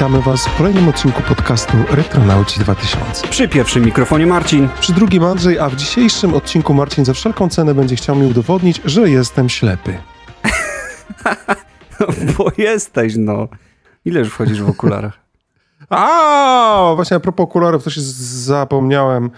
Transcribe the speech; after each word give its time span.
Witamy 0.00 0.22
Was 0.22 0.46
w 0.46 0.56
kolejnym 0.56 0.88
odcinku 0.88 1.22
podcastu 1.22 1.76
Retronauci 1.90 2.60
2000. 2.60 3.28
Przy 3.28 3.48
pierwszym 3.48 3.84
mikrofonie 3.84 4.26
Marcin. 4.26 4.68
Przy 4.80 4.92
drugim 4.92 5.24
Andrzej, 5.24 5.58
a 5.58 5.68
w 5.68 5.76
dzisiejszym 5.76 6.34
odcinku 6.34 6.74
Marcin 6.74 7.04
za 7.04 7.12
wszelką 7.12 7.48
cenę 7.48 7.74
będzie 7.74 7.96
chciał 7.96 8.16
mi 8.16 8.26
udowodnić, 8.26 8.80
że 8.84 9.10
jestem 9.10 9.48
ślepy. 9.48 9.98
Bo 12.38 12.52
jesteś, 12.58 13.14
no. 13.16 13.48
Ile 14.04 14.20
już 14.20 14.28
wchodzisz 14.28 14.62
w 14.62 14.68
okularach? 14.68 15.18
A, 15.90 16.92
właśnie 16.94 17.16
a 17.16 17.20
propos 17.20 17.44
okularów, 17.44 17.84
to 17.84 17.90
się 17.90 18.00
zapomniałem 18.00 19.30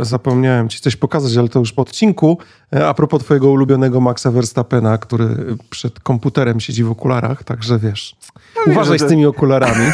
zapomniałem 0.00 0.68
ci 0.68 0.80
coś 0.80 0.96
pokazać, 0.96 1.36
ale 1.36 1.48
to 1.48 1.58
już 1.58 1.72
po 1.72 1.82
odcinku. 1.82 2.38
E, 2.74 2.88
a 2.88 2.94
propos 2.94 3.24
twojego 3.24 3.50
ulubionego 3.50 4.00
Maxa 4.00 4.30
Verstappena, 4.30 4.98
który 4.98 5.56
przed 5.70 6.00
komputerem 6.00 6.60
siedzi 6.60 6.84
w 6.84 6.90
okularach, 6.90 7.44
także 7.44 7.78
wiesz, 7.78 8.16
no 8.56 8.72
uważaj 8.72 8.98
z 8.98 9.06
tymi 9.06 9.26
okularami. 9.26 9.86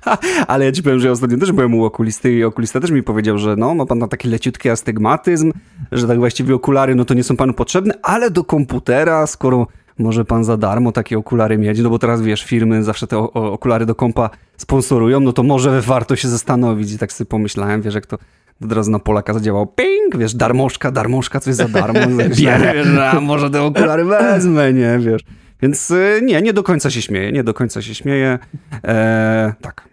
ale 0.48 0.64
ja 0.64 0.72
ci 0.72 0.82
powiem, 0.82 1.00
że 1.00 1.06
ja 1.06 1.12
ostatnio 1.12 1.38
też 1.38 1.52
byłem 1.52 1.74
u 1.74 1.84
okulisty 1.84 2.32
i 2.32 2.44
okulista 2.44 2.80
też 2.80 2.90
mi 2.90 3.02
powiedział, 3.02 3.38
że 3.38 3.56
no, 3.56 3.74
ma 3.74 3.86
pan 3.86 4.00
tam 4.00 4.08
taki 4.08 4.28
leciutki 4.28 4.70
astygmatyzm, 4.70 5.52
że 5.92 6.06
tak 6.06 6.18
właściwie 6.18 6.54
okulary 6.54 6.94
no 6.94 7.04
to 7.04 7.14
nie 7.14 7.24
są 7.24 7.36
panu 7.36 7.52
potrzebne, 7.52 7.94
ale 8.02 8.30
do 8.30 8.44
komputera, 8.44 9.26
skoro 9.26 9.66
może 9.98 10.24
pan 10.24 10.44
za 10.44 10.56
darmo 10.56 10.92
takie 10.92 11.18
okulary 11.18 11.58
mieć, 11.58 11.80
no 11.80 11.90
bo 11.90 11.98
teraz 11.98 12.22
wiesz, 12.22 12.44
firmy 12.44 12.84
zawsze 12.84 13.06
te 13.06 13.18
okulary 13.18 13.86
do 13.86 13.94
kompa 13.94 14.30
sponsorują, 14.56 15.20
no 15.20 15.32
to 15.32 15.42
może 15.42 15.80
warto 15.80 16.16
się 16.16 16.28
zastanowić 16.28 16.92
i 16.92 16.98
tak 16.98 17.12
sobie 17.12 17.28
pomyślałem, 17.28 17.82
wiesz, 17.82 17.94
jak 17.94 18.06
to 18.06 18.18
od 18.64 18.72
razu 18.72 18.90
na 18.90 18.98
Polaka 18.98 19.34
zadziałał 19.34 19.66
ping, 19.66 20.16
wiesz, 20.18 20.34
darmożka, 20.34 20.90
darmożka, 20.90 21.40
coś 21.40 21.54
za 21.54 21.68
darmo. 21.68 22.00
Bierę. 22.36 22.72
Wiesz, 22.76 22.98
a 22.98 23.20
może 23.20 23.50
te 23.50 23.62
okulary 23.62 24.04
wezmę, 24.04 24.72
nie, 24.72 24.98
wiesz. 24.98 25.22
Więc 25.62 25.90
y, 25.90 26.20
nie, 26.22 26.42
nie 26.42 26.52
do 26.52 26.62
końca 26.62 26.90
się 26.90 27.02
śmieję, 27.02 27.32
nie 27.32 27.44
do 27.44 27.54
końca 27.54 27.82
się 27.82 27.94
śmieję. 27.94 28.38
Eee, 28.82 29.52
tak. 29.60 29.88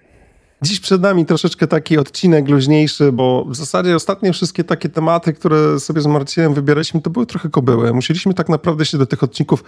Dziś 0.62 0.80
przed 0.80 1.02
nami 1.02 1.26
troszeczkę 1.26 1.68
taki 1.68 1.98
odcinek 1.98 2.50
luźniejszy, 2.50 3.12
bo 3.12 3.46
w 3.50 3.56
zasadzie 3.56 3.96
ostatnie 3.96 4.34
wszystkie 4.34 4.64
takie 4.64 4.90
tematy, 4.90 5.34
które 5.34 5.80
sobie 5.80 6.02
z 6.02 6.08
Marcinem 6.08 6.54
wybieraliśmy, 6.54 7.02
to 7.02 7.10
były 7.10 7.26
trochę 7.26 7.50
kobyły. 7.50 7.94
Musieliśmy 7.94 8.34
tak 8.34 8.50
naprawdę 8.50 8.86
się 8.86 8.98
do 8.98 9.06
tych 9.06 9.24
odcinków 9.24 9.64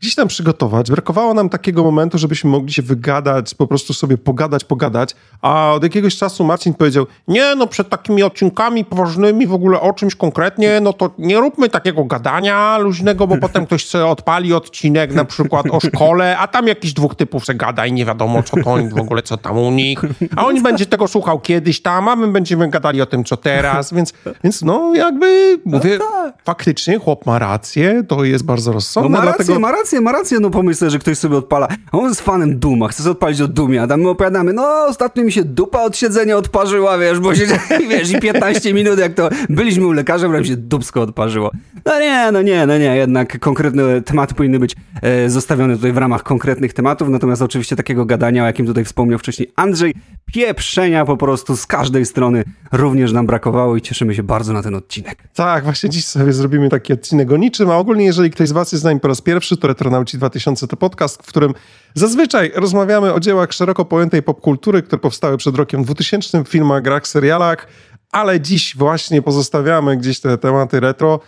gdzieś 0.00 0.14
tam 0.14 0.28
przygotować. 0.28 0.90
Brakowało 0.90 1.34
nam 1.34 1.48
takiego 1.48 1.84
momentu, 1.84 2.18
żebyśmy 2.18 2.50
mogli 2.50 2.72
się 2.72 2.82
wygadać, 2.82 3.54
po 3.54 3.66
prostu 3.66 3.94
sobie 3.94 4.18
pogadać, 4.18 4.64
pogadać. 4.64 5.14
A 5.42 5.72
od 5.72 5.82
jakiegoś 5.82 6.16
czasu 6.16 6.44
Marcin 6.44 6.74
powiedział, 6.74 7.06
nie 7.28 7.54
no, 7.54 7.66
przed 7.66 7.88
takimi 7.88 8.22
odcinkami 8.22 8.84
poważnymi 8.84 9.46
w 9.46 9.52
ogóle 9.52 9.80
o 9.80 9.92
czymś 9.92 10.14
konkretnie, 10.14 10.80
no 10.80 10.92
to 10.92 11.10
nie 11.18 11.40
róbmy 11.40 11.68
takiego 11.68 12.04
gadania 12.04 12.78
luźnego, 12.78 13.26
bo 13.26 13.36
potem 13.36 13.66
ktoś 13.66 13.86
sobie 13.86 14.06
odpali 14.06 14.54
odcinek 14.54 15.14
na 15.14 15.24
przykład 15.24 15.66
o 15.70 15.80
szkole, 15.80 16.38
a 16.38 16.48
tam 16.48 16.66
jakiś 16.66 16.92
dwóch 16.92 17.14
typów 17.14 17.44
se 17.44 17.54
gada 17.54 17.86
i 17.86 17.92
nie 17.92 18.04
wiadomo 18.04 18.42
co 18.42 18.56
to 18.56 18.76
w 18.94 19.00
ogóle, 19.00 19.22
co 19.22 19.36
tam 19.36 19.58
u 19.58 19.70
nich. 19.70 20.00
A 20.36 20.46
on 20.46 20.62
będzie 20.62 20.86
tego 20.86 21.08
słuchał 21.08 21.40
kiedyś 21.40 21.82
tam, 21.82 22.08
a 22.08 22.16
my 22.16 22.28
będziemy 22.28 22.70
gadali 22.70 23.02
o 23.02 23.06
tym, 23.06 23.24
co 23.24 23.36
teraz, 23.36 23.92
więc, 23.92 24.12
więc 24.44 24.62
no 24.62 24.94
jakby 24.94 25.58
mówię, 25.64 25.98
no 25.98 26.04
tak. 26.04 26.34
faktycznie 26.44 26.98
chłop 26.98 27.26
ma 27.26 27.38
rację, 27.38 28.02
to 28.08 28.24
jest 28.24 28.44
bardzo 28.44 28.72
rozsądne. 28.72 29.10
No 29.10 29.18
ma 29.18 29.24
rację, 29.24 29.44
dlatego... 29.44 29.60
ma 29.60 29.72
rację 29.72 29.83
rację, 29.84 30.00
ma 30.00 30.12
rację, 30.12 30.40
no 30.40 30.50
pomyśl 30.50 30.78
sobie, 30.78 30.90
że 30.90 30.98
ktoś 30.98 31.18
sobie 31.18 31.36
odpala. 31.36 31.68
On 31.92 32.08
jest 32.08 32.20
fanem 32.20 32.58
Duma, 32.58 32.88
chce 32.88 33.02
sobie 33.02 33.12
odpalić 33.12 33.40
od 33.40 33.52
Dumia, 33.52 33.82
a 33.82 33.86
tam 33.86 34.00
my 34.00 34.08
opowiadamy, 34.08 34.52
no 34.52 34.86
ostatnio 34.88 35.24
mi 35.24 35.32
się 35.32 35.44
dupa 35.44 35.82
od 35.82 35.96
siedzenia 35.96 36.36
odparzyła, 36.36 36.98
wiesz, 36.98 37.20
bo 37.20 37.34
się, 37.34 37.46
wiesz, 37.90 38.10
i 38.10 38.20
15 38.20 38.74
minut 38.74 38.98
jak 38.98 39.14
to 39.14 39.28
byliśmy 39.48 39.86
u 39.86 39.92
lekarza, 39.92 40.28
prawie 40.28 40.44
się 40.44 40.56
dubsko 40.56 41.02
odparzyło. 41.02 41.50
No 41.86 42.00
nie, 42.00 42.32
no 42.32 42.42
nie, 42.42 42.66
no 42.66 42.78
nie, 42.78 42.96
jednak 42.96 43.38
konkretne 43.38 44.02
tematy 44.02 44.34
powinny 44.34 44.58
być 44.58 44.76
e, 45.02 45.30
zostawione 45.30 45.76
tutaj 45.76 45.92
w 45.92 45.96
ramach 45.96 46.22
konkretnych 46.22 46.72
tematów, 46.72 47.08
natomiast 47.08 47.42
oczywiście 47.42 47.76
takiego 47.76 48.04
gadania, 48.04 48.42
o 48.42 48.46
jakim 48.46 48.66
tutaj 48.66 48.84
wspomniał 48.84 49.18
wcześniej 49.18 49.52
Andrzej, 49.56 49.94
pieprzenia 50.26 51.04
po 51.04 51.16
prostu 51.16 51.56
z 51.56 51.66
każdej 51.66 52.06
strony 52.06 52.44
również 52.72 53.12
nam 53.12 53.26
brakowało 53.26 53.76
i 53.76 53.82
cieszymy 53.82 54.14
się 54.14 54.22
bardzo 54.22 54.52
na 54.52 54.62
ten 54.62 54.74
odcinek. 54.74 55.18
Tak, 55.34 55.64
właśnie 55.64 55.90
dziś 55.90 56.06
sobie 56.06 56.32
zrobimy 56.32 56.68
taki 56.68 56.92
odcinek 56.92 57.32
o 57.32 57.36
niczym, 57.36 57.70
a 57.70 57.76
ogólnie 57.76 58.04
jeżeli 58.04 58.30
ktoś 58.30 58.48
z 58.48 58.52
was 58.52 58.72
jest 58.72 58.82
z 58.82 58.84
nami 58.84 59.00
po 59.00 59.08
raz 59.08 59.20
pierwszy, 59.20 59.56
to 59.56 59.68
Retronauci 59.74 60.18
2000 60.18 60.68
to 60.68 60.76
podcast, 60.76 61.22
w 61.22 61.26
którym 61.26 61.54
zazwyczaj 61.94 62.52
rozmawiamy 62.54 63.12
o 63.12 63.20
dziełach 63.20 63.52
szeroko 63.52 63.84
pojętej 63.84 64.22
popkultury, 64.22 64.82
które 64.82 64.98
powstały 64.98 65.36
przed 65.36 65.56
rokiem 65.56 65.84
2000 65.84 66.44
w 66.44 66.48
filmach, 66.48 66.82
grach, 66.82 67.06
serialach, 67.06 67.66
ale 68.14 68.40
dziś 68.40 68.76
właśnie 68.76 69.22
pozostawiamy 69.22 69.96
gdzieś 69.96 70.20
te 70.20 70.38
tematy 70.38 70.80
retro. 70.80 71.14
E, 71.14 71.20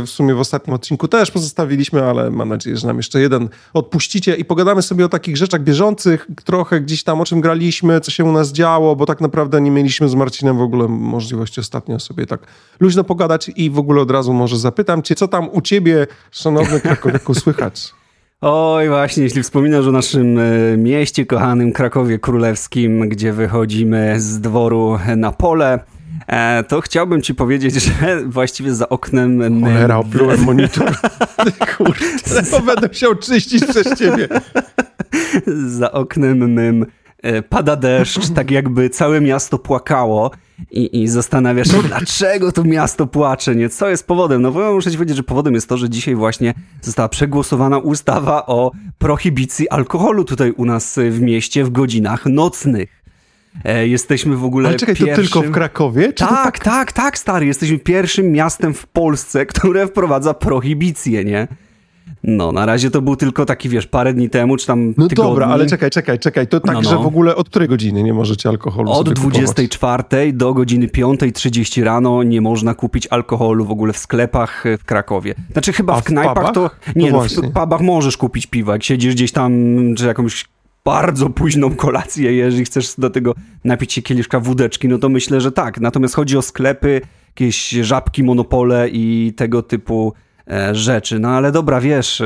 w 0.00 0.06
sumie 0.06 0.34
w 0.34 0.40
ostatnim 0.40 0.74
odcinku 0.74 1.08
też 1.08 1.30
pozostawiliśmy, 1.30 2.04
ale 2.04 2.30
mam 2.30 2.48
nadzieję, 2.48 2.76
że 2.76 2.86
nam 2.86 2.96
jeszcze 2.96 3.20
jeden 3.20 3.48
odpuścicie 3.74 4.34
i 4.34 4.44
pogadamy 4.44 4.82
sobie 4.82 5.04
o 5.04 5.08
takich 5.08 5.36
rzeczach 5.36 5.62
bieżących, 5.62 6.26
trochę 6.44 6.80
gdzieś 6.80 7.04
tam 7.04 7.20
o 7.20 7.24
czym 7.24 7.40
graliśmy, 7.40 8.00
co 8.00 8.10
się 8.10 8.24
u 8.24 8.32
nas 8.32 8.52
działo, 8.52 8.96
bo 8.96 9.06
tak 9.06 9.20
naprawdę 9.20 9.60
nie 9.60 9.70
mieliśmy 9.70 10.08
z 10.08 10.14
Marcinem 10.14 10.58
w 10.58 10.60
ogóle 10.60 10.88
możliwości 10.88 11.60
ostatnio 11.60 12.00
sobie 12.00 12.26
tak 12.26 12.40
luźno 12.80 13.04
pogadać 13.04 13.50
i 13.56 13.70
w 13.70 13.78
ogóle 13.78 14.02
od 14.02 14.10
razu 14.10 14.32
może 14.32 14.58
zapytam 14.58 15.02
cię, 15.02 15.14
co 15.14 15.28
tam 15.28 15.48
u 15.52 15.60
ciebie, 15.60 16.06
szanowny 16.30 16.80
Krakowiaku, 16.80 17.34
słychać? 17.44 17.94
Oj, 18.40 18.88
właśnie, 18.88 19.22
jeśli 19.22 19.42
wspominasz 19.42 19.86
o 19.86 19.92
naszym 19.92 20.38
e, 20.38 20.76
mieście 20.76 21.26
kochanym 21.26 21.72
Krakowie 21.72 22.18
Królewskim, 22.18 23.08
gdzie 23.08 23.32
wychodzimy 23.32 24.20
z 24.20 24.40
dworu 24.40 24.98
na 25.16 25.32
pole, 25.32 25.78
to 26.68 26.80
chciałbym 26.80 27.22
ci 27.22 27.34
powiedzieć, 27.34 27.74
że 27.74 27.92
właściwie 28.26 28.74
za 28.74 28.88
oknem... 28.88 29.62
Cholera, 29.64 29.96
oplułem 29.96 30.44
monitor. 30.44 30.92
Kurde, 31.76 32.42
to 32.50 32.60
będę 32.60 32.88
musiał 32.88 33.14
czyścić 33.14 33.64
przez 33.64 33.98
ciebie. 33.98 34.28
za 35.78 35.92
oknem 35.92 36.52
mym 36.52 36.86
e, 37.22 37.42
pada 37.42 37.76
deszcz, 37.76 38.28
tak 38.34 38.50
jakby 38.50 38.90
całe 38.90 39.20
miasto 39.20 39.58
płakało 39.58 40.30
i, 40.70 41.02
i 41.02 41.08
zastanawiasz 41.08 41.68
się, 41.68 41.82
dlaczego 41.82 42.52
to 42.52 42.64
miasto 42.64 43.06
płacze, 43.06 43.56
nie? 43.56 43.68
Co 43.68 43.88
jest 43.88 44.06
powodem? 44.06 44.42
No 44.42 44.50
bo 44.52 44.72
muszę 44.72 44.90
ci 44.90 44.96
powiedzieć, 44.96 45.16
że 45.16 45.22
powodem 45.22 45.54
jest 45.54 45.68
to, 45.68 45.76
że 45.76 45.90
dzisiaj 45.90 46.14
właśnie 46.14 46.54
została 46.82 47.08
przegłosowana 47.08 47.78
ustawa 47.78 48.46
o 48.46 48.72
prohibicji 48.98 49.68
alkoholu 49.68 50.24
tutaj 50.24 50.50
u 50.50 50.64
nas 50.64 50.98
w 51.10 51.20
mieście 51.20 51.64
w 51.64 51.70
godzinach 51.70 52.26
nocnych. 52.26 52.99
E, 53.64 53.86
jesteśmy 53.86 54.36
w 54.36 54.44
ogóle 54.44 54.68
Ale 54.68 54.78
czekaj, 54.78 54.96
pierwszym... 54.96 55.16
to 55.16 55.22
tylko 55.32 55.50
w 55.50 55.54
Krakowie? 55.54 56.12
tak, 56.12 56.28
tak, 56.28 56.58
tak, 56.58 56.92
tak, 56.92 57.18
stary. 57.18 57.46
Jesteśmy 57.46 57.78
pierwszym 57.78 58.32
miastem 58.32 58.74
w 58.74 58.86
Polsce, 58.86 59.46
które 59.54 59.86
wprowadza 59.86 60.34
prohibicję, 60.34 61.24
nie? 61.24 61.48
No, 62.24 62.52
na 62.52 62.66
razie 62.66 62.90
to 62.90 63.02
był 63.02 63.16
tylko 63.16 63.46
taki, 63.46 63.68
wiesz, 63.68 63.86
parę 63.86 64.14
dni 64.14 64.30
temu, 64.30 64.56
czy 64.56 64.66
tam 64.66 64.94
No 64.96 65.08
tygodni. 65.08 65.30
dobra, 65.30 65.46
ale 65.46 65.66
czekaj, 65.66 65.90
czekaj, 65.90 66.18
czekaj. 66.18 66.46
To 66.46 66.60
tak, 66.60 66.74
no, 66.74 66.80
no. 66.82 66.90
że 66.90 66.96
w 66.96 67.06
ogóle 67.06 67.36
od 67.36 67.48
której 67.48 67.68
godziny 67.68 68.02
nie 68.02 68.14
możecie 68.14 68.48
alkoholu 68.48 68.90
Od 68.90 69.12
24 69.12 70.02
kupować? 70.02 70.32
do 70.34 70.54
godziny 70.54 70.86
5.30 70.86 71.82
rano 71.82 72.22
nie 72.22 72.40
można 72.40 72.74
kupić 72.74 73.06
alkoholu 73.06 73.64
w 73.64 73.70
ogóle 73.70 73.92
w 73.92 73.98
sklepach 73.98 74.64
w 74.78 74.84
Krakowie. 74.84 75.34
Znaczy 75.52 75.72
chyba 75.72 75.94
A 75.96 76.00
w 76.00 76.04
knajpach 76.04 76.34
pubach? 76.34 76.52
to... 76.52 76.70
Nie, 76.96 77.12
no, 77.12 77.18
no, 77.36 77.48
w 77.50 77.52
pubach 77.52 77.80
możesz 77.80 78.16
kupić 78.16 78.46
piwa. 78.46 78.72
Jak 78.72 78.82
siedzisz 78.82 79.14
gdzieś 79.14 79.32
tam, 79.32 79.52
czy 79.96 80.06
jakąś 80.06 80.44
bardzo 80.84 81.30
późną 81.30 81.74
kolację, 81.76 82.32
jeżeli 82.32 82.64
chcesz 82.64 82.94
do 82.98 83.10
tego 83.10 83.34
napić 83.64 83.92
się 83.92 84.02
kieliszka 84.02 84.40
wódeczki, 84.40 84.88
no 84.88 84.98
to 84.98 85.08
myślę, 85.08 85.40
że 85.40 85.52
tak. 85.52 85.80
Natomiast 85.80 86.14
chodzi 86.14 86.36
o 86.36 86.42
sklepy, 86.42 87.00
jakieś 87.28 87.68
żabki, 87.68 88.24
monopole 88.24 88.88
i 88.88 89.32
tego 89.36 89.62
typu 89.62 90.12
e, 90.50 90.74
rzeczy. 90.74 91.18
No 91.18 91.28
ale 91.28 91.52
dobra, 91.52 91.80
wiesz, 91.80 92.22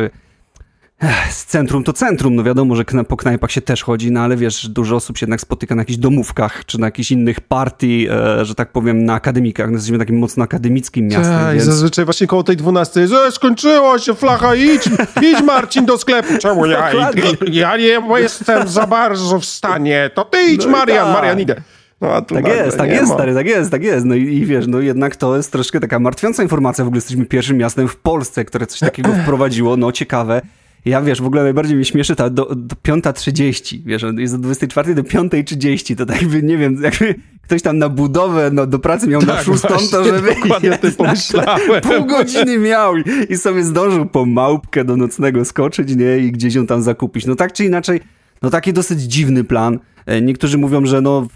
z 1.31 1.45
centrum 1.45 1.85
to 1.85 1.93
centrum, 1.93 2.35
no 2.35 2.43
wiadomo, 2.43 2.77
że 2.77 2.85
po 3.09 3.17
knajpach 3.17 3.51
się 3.51 3.61
też 3.61 3.83
chodzi, 3.83 4.13
no 4.13 4.21
ale 4.21 4.37
wiesz, 4.37 4.69
dużo 4.69 4.97
osób 4.97 5.19
się 5.19 5.25
jednak 5.25 5.41
spotyka 5.41 5.75
na 5.75 5.81
jakichś 5.81 5.99
domówkach, 5.99 6.65
czy 6.67 6.81
na 6.81 6.87
jakichś 6.87 7.11
innych 7.11 7.41
partii, 7.41 8.09
e, 8.11 8.45
że 8.45 8.55
tak 8.55 8.73
powiem, 8.73 9.05
na 9.05 9.15
akademikach. 9.15 9.67
No, 9.67 9.73
jesteśmy 9.73 9.99
takim 9.99 10.19
mocno 10.19 10.45
akademickim 10.45 11.09
miastem, 11.09 11.39
Tak, 11.39 11.53
więc... 11.53 11.65
zazwyczaj 11.65 12.05
właśnie 12.05 12.27
koło 12.27 12.45
tej 12.45 12.57
12 12.57 13.01
jest, 13.01 13.13
e, 13.13 13.33
skończyło 13.33 13.99
się, 13.99 14.15
flacha, 14.15 14.55
idź, 14.55 14.89
idź 15.23 15.43
Marcin 15.43 15.87
do 15.87 15.99
sklepu. 15.99 16.39
Czemu 16.39 16.67
ja 16.67 16.91
Ja 17.53 17.77
nie 17.77 18.01
jestem 18.17 18.69
za 18.69 18.87
bardzo 18.87 19.39
w 19.39 19.45
stanie, 19.45 20.11
to 20.15 20.25
ty 20.25 20.39
idź, 20.43 20.65
no 20.65 20.71
Marian, 20.71 21.07
tak. 21.07 21.15
Marian, 21.15 21.41
idę. 21.41 21.63
No, 22.01 22.23
tak 22.23 22.47
jest, 22.47 22.79
tak 22.79 22.91
jest, 22.91 23.09
ma. 23.09 23.15
stary, 23.15 23.35
tak 23.35 23.47
jest, 23.47 23.71
tak 23.71 23.83
jest. 23.83 24.07
No 24.07 24.15
i, 24.15 24.23
i, 24.23 24.47
wiesz, 24.47 24.67
no 24.67 24.81
jednak 24.81 25.17
to 25.17 25.37
jest 25.37 25.53
troszkę 25.53 25.81
taka 25.81 25.99
martwiąca 25.99 26.43
informacja. 26.43 26.85
W 26.85 26.89
ogóle 26.89 26.99
jesteśmy 26.99 27.27
pierwszym 27.27 27.57
miastem 27.57 27.89
w 27.89 27.97
Polsce, 27.97 28.45
które 28.45 28.67
coś 28.67 28.81
takiego 28.81 29.13
wprowadziło. 29.23 29.77
No 29.77 29.93
ciekawe. 29.93 30.43
Ja 30.85 31.03
wiesz, 31.03 31.23
w 31.23 31.27
ogóle 31.27 31.43
najbardziej 31.43 31.77
mnie 31.77 31.85
śmieszy 31.85 32.17
ta 32.17 32.31
do, 32.31 32.55
do 32.55 32.77
5.30, 32.77 33.79
wiesz, 33.87 34.05
jest 34.19 34.35
od 34.35 34.41
24 34.41 34.95
do 34.95 35.03
5.30, 35.03 35.97
to 35.97 36.07
tak 36.07 36.23
jakby, 36.23 36.43
nie 36.43 36.59
wiem, 36.59 36.83
jakby 36.83 37.15
ktoś 37.43 37.63
tam 37.63 37.79
na 37.79 37.89
budowę, 37.89 38.51
no 38.53 38.67
do 38.67 38.79
pracy 38.79 39.09
miał 39.09 39.21
tak, 39.21 39.29
na 39.29 39.43
szóstą, 39.43 39.69
to 39.91 40.05
żeby 40.05 40.35
pomyślałem. 40.97 41.81
pół 41.83 42.07
godziny 42.07 42.59
miał 42.59 42.97
i, 42.97 43.03
i 43.29 43.37
sobie 43.37 43.65
zdążył 43.65 44.07
po 44.07 44.27
małpkę 44.27 44.85
do 44.85 44.97
nocnego 44.97 45.45
skoczyć, 45.45 45.97
nie, 45.97 46.19
i 46.19 46.33
gdzieś 46.33 46.55
ją 46.55 46.67
tam 46.67 46.83
zakupić. 46.83 47.27
No 47.27 47.35
tak 47.35 47.53
czy 47.53 47.65
inaczej, 47.65 48.01
no 48.43 48.51
taki 48.51 48.73
dosyć 48.73 49.01
dziwny 49.01 49.45
plan. 49.45 49.79
E, 50.07 50.23
niektórzy 50.23 50.59
mówią, 50.59 50.87
że 50.87 51.01
no 51.01 51.27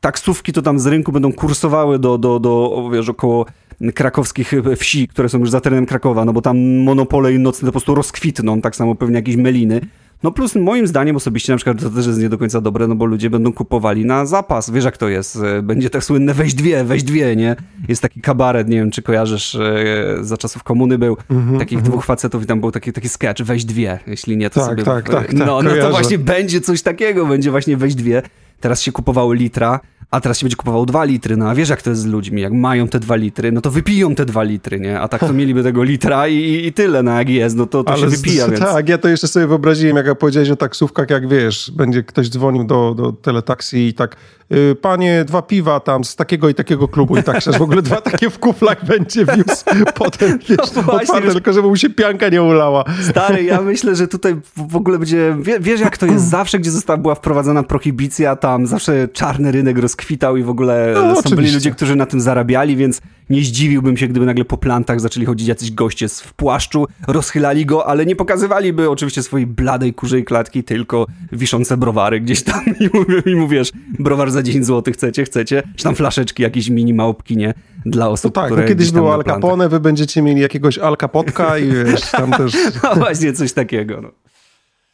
taksówki 0.00 0.52
to 0.52 0.62
tam 0.62 0.78
z 0.78 0.86
rynku 0.86 1.12
będą 1.12 1.32
kursowały 1.32 1.98
do, 1.98 2.18
do, 2.18 2.40
do 2.40 2.82
wiesz, 2.92 3.08
około 3.08 3.46
krakowskich 3.94 4.52
wsi, 4.76 5.08
które 5.08 5.28
są 5.28 5.38
już 5.38 5.50
za 5.50 5.60
terenem 5.60 5.86
Krakowa, 5.86 6.24
no 6.24 6.32
bo 6.32 6.42
tam 6.42 6.58
monopole 6.58 7.32
i 7.32 7.38
nocne 7.38 7.66
po 7.66 7.72
prostu 7.72 7.94
rozkwitną, 7.94 8.60
tak 8.60 8.76
samo 8.76 8.94
pewnie 8.94 9.16
jakieś 9.16 9.36
meliny. 9.36 9.80
No 10.22 10.30
plus 10.30 10.54
moim 10.54 10.86
zdaniem 10.86 11.16
osobiście 11.16 11.52
na 11.52 11.56
przykład 11.56 11.80
to 11.80 11.90
też 11.90 12.06
jest 12.06 12.20
nie 12.20 12.28
do 12.28 12.38
końca 12.38 12.60
dobre, 12.60 12.88
no 12.88 12.94
bo 12.94 13.04
ludzie 13.04 13.30
będą 13.30 13.52
kupowali 13.52 14.04
na 14.04 14.26
zapas. 14.26 14.70
Wiesz 14.70 14.84
jak 14.84 14.96
to 14.96 15.08
jest? 15.08 15.36
E, 15.36 15.62
będzie 15.62 15.90
tak 15.90 16.04
słynne 16.04 16.34
weź 16.34 16.54
dwie, 16.54 16.84
weź 16.84 17.02
dwie, 17.02 17.36
nie? 17.36 17.56
Jest 17.88 18.02
taki 18.02 18.20
kabaret, 18.20 18.68
nie 18.68 18.76
wiem 18.76 18.90
czy 18.90 19.02
kojarzysz, 19.02 19.54
e, 19.54 20.16
za 20.20 20.36
czasów 20.36 20.62
komuny 20.62 20.98
był, 20.98 21.14
mm-hmm, 21.14 21.58
takich 21.58 21.78
mm-hmm. 21.78 21.82
dwóch 21.82 22.04
facetów 22.04 22.42
i 22.42 22.46
tam 22.46 22.60
był 22.60 22.70
taki, 22.70 22.92
taki 22.92 23.08
sketch, 23.08 23.42
weź 23.42 23.64
dwie, 23.64 23.98
jeśli 24.06 24.36
nie 24.36 24.50
to 24.50 24.60
tak, 24.60 24.68
sobie... 24.68 24.82
Tak, 24.82 25.10
tak, 25.10 25.32
no, 25.32 25.62
tak, 25.62 25.64
no 25.64 25.82
to 25.82 25.90
właśnie 25.90 26.18
będzie 26.18 26.60
coś 26.60 26.82
takiego, 26.82 27.26
będzie 27.26 27.50
właśnie 27.50 27.76
weź 27.76 27.94
dwie. 27.94 28.22
Teraz 28.60 28.82
się 28.82 28.92
kupowało 28.92 29.32
litra, 29.32 29.80
a 30.10 30.20
teraz 30.20 30.38
się 30.38 30.44
będzie 30.44 30.56
kupował 30.56 30.86
dwa 30.86 31.04
litry, 31.04 31.36
no 31.36 31.50
a 31.50 31.54
wiesz 31.54 31.68
jak 31.68 31.82
to 31.82 31.90
jest 31.90 32.02
z 32.02 32.06
ludźmi, 32.06 32.42
jak 32.42 32.52
mają 32.52 32.88
te 32.88 33.00
dwa 33.00 33.16
litry, 33.16 33.52
no 33.52 33.60
to 33.60 33.70
wypiją 33.70 34.14
te 34.14 34.24
dwa 34.24 34.42
litry, 34.42 34.80
nie? 34.80 35.00
A 35.00 35.08
tak 35.08 35.20
to 35.20 35.32
mieliby 35.42 35.62
tego 35.62 35.82
litra 35.82 36.28
i, 36.28 36.66
i 36.66 36.72
tyle, 36.72 37.02
no 37.02 37.18
jak 37.18 37.28
jest, 37.28 37.56
no 37.56 37.66
to, 37.66 37.84
to 37.84 37.92
Ale 37.92 38.00
się 38.00 38.08
wypija, 38.08 38.46
z, 38.46 38.50
więc... 38.50 38.60
Tak, 38.60 38.88
ja 38.88 38.98
to 38.98 39.08
jeszcze 39.08 39.28
sobie 39.28 39.46
wyobraziłem, 39.46 39.96
jak 39.96 40.18
powiedziałeś 40.18 40.50
o 40.50 40.56
taksówkach, 40.56 41.10
jak 41.10 41.28
wiesz, 41.28 41.70
będzie 41.76 42.02
ktoś 42.02 42.28
dzwonił 42.28 42.64
do, 42.64 42.94
do 42.94 43.12
teletaksi 43.12 43.78
i 43.78 43.94
tak 43.94 44.16
Y, 44.52 44.74
panie, 44.74 45.24
dwa 45.24 45.42
piwa 45.42 45.80
tam 45.80 46.04
z 46.04 46.16
takiego 46.16 46.48
i 46.48 46.54
takiego 46.54 46.88
klubu 46.88 47.16
i 47.16 47.22
tak 47.22 47.42
w 47.42 47.62
ogóle 47.62 47.82
dwa 47.82 48.00
takie 48.00 48.30
w 48.30 48.38
kuflach 48.38 48.84
będzie 48.84 49.24
wiózł 49.24 49.64
potem, 49.94 50.38
wiesz, 50.48 50.72
no 50.76 50.82
właśnie, 50.82 51.14
oparte, 51.14 51.32
tylko 51.32 51.52
żeby 51.52 51.68
mu 51.68 51.76
się 51.76 51.90
pianka 51.90 52.28
nie 52.28 52.42
ulała. 52.42 52.84
Stary, 53.10 53.44
ja 53.44 53.60
myślę, 53.72 53.96
że 53.96 54.08
tutaj 54.08 54.36
w 54.56 54.76
ogóle 54.76 54.98
będzie, 54.98 55.36
wiesz 55.60 55.80
jak 55.80 55.98
to 55.98 56.06
jest, 56.06 56.28
zawsze 56.28 56.58
gdzie 56.58 56.70
została, 56.70 56.96
była 56.96 57.14
wprowadzona 57.14 57.62
prohibicja, 57.62 58.36
tam 58.36 58.66
zawsze 58.66 59.08
czarny 59.08 59.52
rynek 59.52 59.78
rozkwitał 59.96 60.36
i 60.36 60.42
w 60.42 60.50
ogóle 60.50 60.94
no, 60.94 61.22
są 61.22 61.36
byli 61.36 61.52
ludzie, 61.52 61.70
którzy 61.70 61.96
na 61.96 62.06
tym 62.06 62.20
zarabiali, 62.20 62.76
więc 62.76 63.00
nie 63.30 63.42
zdziwiłbym 63.42 63.96
się, 63.96 64.08
gdyby 64.08 64.26
nagle 64.26 64.44
po 64.44 64.56
plantach 64.56 65.00
zaczęli 65.00 65.26
chodzić 65.26 65.48
jacyś 65.48 65.70
goście 65.70 66.08
w 66.08 66.32
płaszczu, 66.34 66.86
rozchylali 67.08 67.66
go, 67.66 67.86
ale 67.86 68.06
nie 68.06 68.16
pokazywaliby 68.16 68.90
oczywiście 68.90 69.22
swojej 69.22 69.46
bladej 69.46 69.94
kurzej 69.94 70.24
klatki, 70.24 70.64
tylko 70.64 71.06
wiszące 71.32 71.76
browary 71.76 72.20
gdzieś 72.20 72.42
tam 72.42 72.64
i, 72.80 72.90
i 73.30 73.34
mówisz, 73.34 73.72
browar 73.98 74.30
za 74.30 74.42
10 74.42 74.66
zł 74.66 74.94
chcecie, 74.94 75.24
chcecie, 75.24 75.62
czy 75.76 75.84
tam 75.84 75.94
flaszeczki, 75.94 76.42
jakieś 76.42 76.68
mini 76.68 76.94
małpki, 76.94 77.36
nie? 77.36 77.54
Dla 77.86 78.08
osób, 78.08 78.36
no 78.36 78.42
tak, 78.42 78.46
które 78.46 78.62
no 78.62 78.68
kiedyś 78.68 78.90
było 78.90 79.14
Al 79.14 79.24
Capone, 79.24 79.68
wy 79.68 79.80
będziecie 79.80 80.22
mieli 80.22 80.40
jakiegoś 80.40 80.78
Al 80.78 80.96
Capotka 80.96 81.58
i 81.58 81.68
wiesz, 81.68 82.10
tam 82.10 82.32
też... 82.32 82.52
No 82.82 82.94
właśnie, 82.94 83.32
coś 83.32 83.52
takiego, 83.52 84.00
no. 84.02 84.25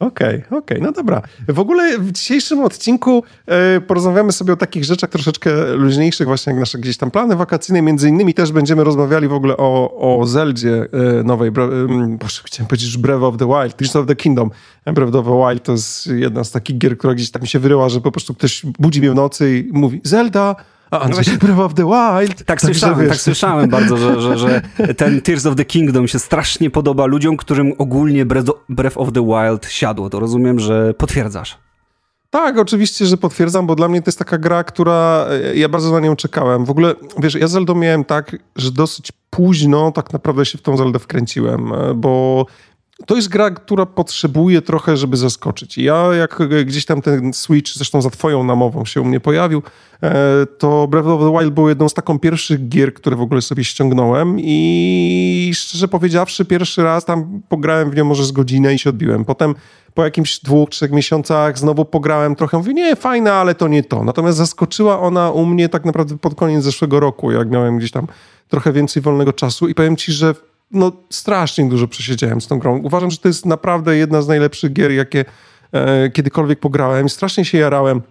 Okej, 0.07 0.35
okay, 0.35 0.57
okej, 0.57 0.77
okay, 0.77 0.81
no 0.81 0.91
dobra. 0.91 1.21
W 1.47 1.59
ogóle 1.59 1.99
w 1.99 2.11
dzisiejszym 2.11 2.63
odcinku 2.63 3.23
e, 3.45 3.81
porozmawiamy 3.81 4.31
sobie 4.31 4.53
o 4.53 4.55
takich 4.55 4.83
rzeczach 4.83 5.09
troszeczkę 5.09 5.73
luźniejszych, 5.75 6.27
właśnie 6.27 6.51
jak 6.53 6.59
nasze 6.59 6.77
gdzieś 6.77 6.97
tam 6.97 7.11
plany 7.11 7.35
wakacyjne. 7.35 7.81
Między 7.81 8.09
innymi 8.09 8.33
też 8.33 8.51
będziemy 8.51 8.83
rozmawiali 8.83 9.27
w 9.27 9.33
ogóle 9.33 9.57
o, 9.57 9.97
o 10.19 10.25
Zeldzie 10.25 10.87
e, 11.19 11.23
nowej, 11.23 11.51
bre, 11.51 11.63
e, 11.63 12.17
boże, 12.19 12.41
chciałem 12.45 12.67
powiedzieć 12.67 12.97
Breath 12.97 13.23
of 13.23 13.37
the 13.37 13.47
Wild, 13.47 13.77
Tears 13.77 13.95
of 13.95 14.07
the 14.07 14.15
Kingdom. 14.15 14.51
Breath 14.85 15.15
of 15.15 15.25
the 15.25 15.47
Wild 15.47 15.63
to 15.63 15.71
jest 15.71 16.07
jedna 16.07 16.43
z 16.43 16.51
takich 16.51 16.77
gier, 16.77 16.97
która 16.97 17.13
gdzieś 17.13 17.31
mi 17.41 17.47
się 17.47 17.59
wyryła, 17.59 17.89
że 17.89 18.01
po 18.01 18.11
prostu 18.11 18.33
ktoś 18.33 18.65
budzi 18.79 18.99
mnie 18.99 19.11
w 19.11 19.15
nocy 19.15 19.59
i 19.59 19.69
mówi 19.73 20.01
Zelda, 20.03 20.55
a 21.01 21.07
no 21.07 21.15
właśnie 21.15 21.37
Breath 21.37 21.59
of 21.59 21.73
the 21.73 21.83
Wild. 21.85 22.45
Tak 22.45 22.61
słyszałem, 22.61 23.09
tak 23.09 23.17
słyszałem 23.17 23.69
bardzo, 23.69 23.97
że, 23.97 24.21
że, 24.21 24.37
że 24.37 24.61
ten 24.97 25.21
Tears 25.21 25.45
of 25.45 25.55
the 25.55 25.65
Kingdom 25.65 26.07
się 26.07 26.19
strasznie 26.19 26.69
podoba 26.69 27.05
ludziom, 27.05 27.37
którym 27.37 27.73
ogólnie 27.77 28.25
Breath 28.69 28.97
of 28.97 29.11
the 29.13 29.25
Wild 29.25 29.65
siadło. 29.65 30.09
To 30.09 30.19
rozumiem, 30.19 30.59
że 30.59 30.93
potwierdzasz. 30.93 31.57
Tak, 32.29 32.57
oczywiście, 32.57 33.05
że 33.05 33.17
potwierdzam, 33.17 33.67
bo 33.67 33.75
dla 33.75 33.87
mnie 33.87 34.01
to 34.01 34.07
jest 34.07 34.19
taka 34.19 34.37
gra, 34.37 34.63
która 34.63 35.25
e, 35.29 35.55
ja 35.55 35.69
bardzo 35.69 35.91
na 35.91 35.99
nią 35.99 36.15
czekałem. 36.15 36.65
W 36.65 36.69
ogóle, 36.69 36.95
wiesz, 37.19 37.35
ja 37.35 37.47
Zeldą 37.47 37.75
miałem 37.75 38.05
tak, 38.05 38.35
że 38.55 38.71
dosyć 38.71 39.11
późno 39.29 39.91
tak 39.91 40.13
naprawdę 40.13 40.45
się 40.45 40.57
w 40.57 40.61
tą 40.61 40.77
Zeldę 40.77 40.99
wkręciłem, 40.99 41.73
e, 41.73 41.93
bo 41.93 42.45
to 43.05 43.15
jest 43.15 43.29
gra, 43.29 43.51
która 43.51 43.85
potrzebuje 43.85 44.61
trochę, 44.61 44.97
żeby 44.97 45.17
zaskoczyć. 45.17 45.77
Ja 45.77 46.13
jak 46.13 46.41
gdzieś 46.65 46.85
tam 46.85 47.01
ten 47.01 47.33
Switch, 47.33 47.73
zresztą 47.73 48.01
za 48.01 48.09
twoją 48.09 48.43
namową 48.43 48.85
się 48.85 49.01
u 49.01 49.05
mnie 49.05 49.19
pojawił, 49.19 49.61
e, 50.03 50.45
to 50.57 50.87
Breath 50.87 51.07
of 51.07 51.21
the 51.21 51.39
Wild 51.39 51.53
był 51.53 51.69
jedną 51.69 51.89
z 51.89 51.93
taką 51.93 52.19
pierwszych 52.19 52.69
gier, 52.69 52.93
które 52.93 53.15
w 53.15 53.21
ogóle 53.21 53.41
sobie 53.41 53.63
ściągnąłem 53.63 54.35
i 54.39 55.51
szczerze 55.55 55.87
powiedziawszy, 55.87 56.45
pierwszy 56.45 56.83
raz 56.83 57.05
tam 57.05 57.41
pograłem 57.49 57.91
w 57.91 57.95
nią 57.95 58.05
może 58.05 58.25
z 58.25 58.31
godzinę 58.31 58.73
i 58.73 58.79
się 58.79 58.89
odbiłem. 58.89 59.25
Potem 59.25 59.55
po 59.93 60.03
jakimś 60.03 60.39
dwóch, 60.39 60.69
trzech 60.69 60.91
miesiącach 60.91 61.59
znowu 61.59 61.85
pograłem 61.85 62.35
trochę, 62.35 62.57
mówię, 62.57 62.73
nie, 62.73 62.95
fajna, 62.95 63.33
ale 63.33 63.55
to 63.55 63.67
nie 63.67 63.83
to. 63.83 64.03
Natomiast 64.03 64.37
zaskoczyła 64.37 64.99
ona 64.99 65.31
u 65.31 65.45
mnie 65.45 65.69
tak 65.69 65.85
naprawdę 65.85 66.17
pod 66.17 66.35
koniec 66.35 66.63
zeszłego 66.63 66.99
roku, 66.99 67.31
jak 67.31 67.49
miałem 67.49 67.77
gdzieś 67.77 67.91
tam 67.91 68.07
trochę 68.49 68.73
więcej 68.73 69.03
wolnego 69.03 69.33
czasu 69.33 69.67
i 69.67 69.75
powiem 69.75 69.95
ci, 69.95 70.11
że 70.11 70.35
no, 70.73 70.91
strasznie 71.09 71.69
dużo 71.69 71.87
przesiedziałem 71.87 72.41
z 72.41 72.47
tą 72.47 72.59
grą. 72.59 72.77
Uważam, 72.77 73.11
że 73.11 73.17
to 73.17 73.27
jest 73.27 73.45
naprawdę 73.45 73.97
jedna 73.97 74.21
z 74.21 74.27
najlepszych 74.27 74.73
gier, 74.73 74.91
jakie 74.91 75.25
e, 75.71 76.09
kiedykolwiek 76.09 76.59
pograłem. 76.59 77.09
Strasznie 77.09 77.45
się 77.45 77.57
jarałem 77.57 78.01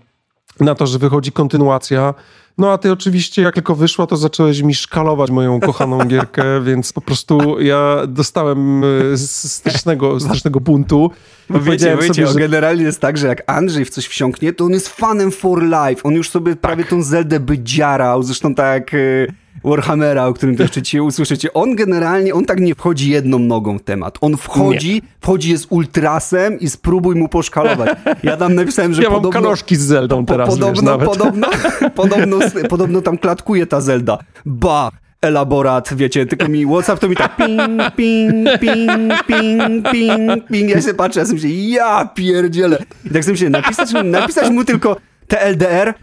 na 0.61 0.75
to, 0.75 0.87
że 0.87 0.99
wychodzi 0.99 1.33
kontynuacja. 1.33 2.15
No 2.59 2.73
a 2.73 2.79
ty 2.79 2.93
oczywiście, 2.93 3.43
jak 3.43 3.55
tylko 3.55 3.75
wyszła, 3.75 4.07
to 4.07 4.17
zacząłeś 4.17 4.63
mi 4.63 4.75
szkalować 4.75 5.31
moją 5.31 5.61
kochaną 5.61 6.05
gierkę, 6.05 6.45
więc 6.67 6.93
po 6.93 7.01
prostu 7.01 7.61
ja 7.61 8.07
dostałem 8.09 8.85
e, 8.85 9.19
strasznego, 9.19 10.21
strasznego 10.21 10.61
buntu. 10.61 11.11
Bo 11.51 11.61
wiecie, 11.61 11.97
wiecie 12.01 12.15
sobie, 12.15 12.27
że... 12.27 12.39
generalnie 12.39 12.83
jest 12.83 13.01
tak, 13.01 13.19
że 13.19 13.27
jak 13.27 13.43
Andrzej 13.47 13.85
w 13.85 13.91
coś 13.91 14.07
wsiąknie, 14.07 14.53
to 14.53 14.65
on 14.65 14.73
jest 14.73 14.89
fanem 14.89 15.31
for 15.31 15.63
life. 15.63 16.03
On 16.03 16.15
już 16.15 16.31
sobie 16.31 16.53
tak. 16.53 16.61
prawie 16.61 16.85
tą 16.85 17.03
Zeldę 17.03 17.41
by 17.41 17.59
dziarał. 17.59 18.23
Zresztą 18.23 18.55
tak... 18.55 18.95
E, 18.95 19.42
Warhammera, 19.65 20.27
o 20.27 20.35
którym 20.35 20.57
to 20.57 20.63
jeszcze 20.63 20.83
ci 20.83 21.01
usłyszycie. 21.01 21.53
On 21.53 21.77
generalnie, 21.77 22.35
on 22.35 22.45
tak 22.45 22.61
nie 22.61 22.75
wchodzi 22.75 23.11
jedną 23.11 23.39
nogą 23.39 23.79
w 23.79 23.83
temat. 23.83 24.19
On 24.21 24.37
wchodzi, 24.37 24.95
nie. 24.95 25.01
wchodzi 25.21 25.51
jest 25.51 25.67
ultrasem 25.71 26.61
i 26.61 26.69
spróbuj 26.69 27.15
mu 27.15 27.29
poszkalować. 27.29 27.91
Ja 28.23 28.37
tam 28.37 28.55
napisałem, 28.55 28.95
że 28.95 29.03
ja 29.03 29.11
podobno... 29.11 29.31
mam 29.31 29.43
kanoszki 29.43 29.77
z 29.77 29.81
Zeldą 29.81 30.27
teraz, 30.27 30.49
Podobno, 30.49 30.99
wiesz, 30.99 31.09
podobno, 31.09 31.49
podobno, 31.95 32.39
podobno 32.69 33.01
tam 33.01 33.19
klatkuje 33.19 33.67
ta 33.67 33.81
Zelda. 33.81 34.19
Ba! 34.47 34.91
elaborat, 35.23 35.95
wiecie, 35.95 36.27
tylko 36.27 36.49
mi 36.49 36.67
WhatsApp 36.67 37.01
to 37.01 37.09
mi 37.09 37.17
tak 37.17 37.37
ping, 37.37 37.61
ping, 37.97 38.49
ping, 38.61 39.13
ping, 39.27 39.91
ping, 39.91 40.47
ping. 40.47 40.71
Ja 40.71 40.83
się 40.83 40.95
patrzę, 40.95 41.21
ja 41.21 41.27
sobie 41.27 41.35
myślę, 41.35 41.51
ja 41.51 42.09
pierdzielę. 42.15 42.79
I 43.05 43.11
tak 43.11 43.25
sobie 43.25 43.33
myślę, 43.33 43.51
napisać, 43.51 43.93
napisać 44.05 44.51
mu 44.51 44.65
tylko 44.65 44.97
TLDR, 45.33 45.95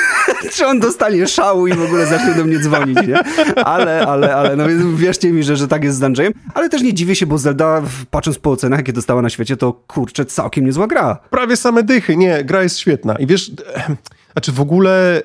czy 0.54 0.66
on 0.66 0.80
dostanie 0.80 1.26
szału 1.26 1.66
i 1.66 1.72
w 1.72 1.82
ogóle 1.82 2.06
zacznie 2.06 2.34
do 2.34 2.44
mnie 2.44 2.58
dzwonić, 2.58 2.98
nie? 3.06 3.18
Ale, 3.64 4.06
ale, 4.06 4.36
ale, 4.36 4.56
no 4.56 4.68
więc 4.68 4.82
wierzcie 5.00 5.32
mi, 5.32 5.42
że, 5.42 5.56
że 5.56 5.68
tak 5.68 5.84
jest 5.84 5.98
z 5.98 6.02
Andrzejem, 6.02 6.32
ale 6.54 6.68
też 6.68 6.82
nie 6.82 6.94
dziwię 6.94 7.16
się, 7.16 7.26
bo 7.26 7.38
Zelda, 7.38 7.82
patrząc 8.10 8.38
po 8.38 8.50
ocenach, 8.50 8.78
jakie 8.78 8.92
dostała 8.92 9.22
na 9.22 9.30
świecie, 9.30 9.56
to 9.56 9.72
kurczę, 9.72 10.24
całkiem 10.24 10.66
niezła 10.66 10.86
gra. 10.86 11.18
Prawie 11.30 11.56
same 11.56 11.82
dychy, 11.82 12.16
nie, 12.16 12.44
gra 12.44 12.62
jest 12.62 12.78
świetna 12.78 13.14
i 13.14 13.26
wiesz, 13.26 13.50
znaczy 14.32 14.52
w 14.52 14.60
ogóle 14.60 15.22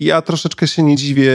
ja 0.00 0.22
troszeczkę 0.22 0.66
się 0.66 0.82
nie 0.82 0.96
dziwię 0.96 1.32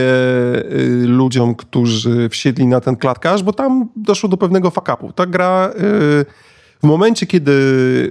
y, 0.72 1.04
ludziom, 1.06 1.54
którzy 1.54 2.28
wsiedli 2.28 2.66
na 2.66 2.80
ten 2.80 2.96
klatkarz, 2.96 3.42
bo 3.42 3.52
tam 3.52 3.88
doszło 3.96 4.28
do 4.28 4.36
pewnego 4.36 4.70
fakapu. 4.70 5.12
Ta 5.12 5.26
gra... 5.26 5.70
Y, 5.80 6.48
w 6.82 6.86
momencie, 6.86 7.26
kiedy 7.26 7.52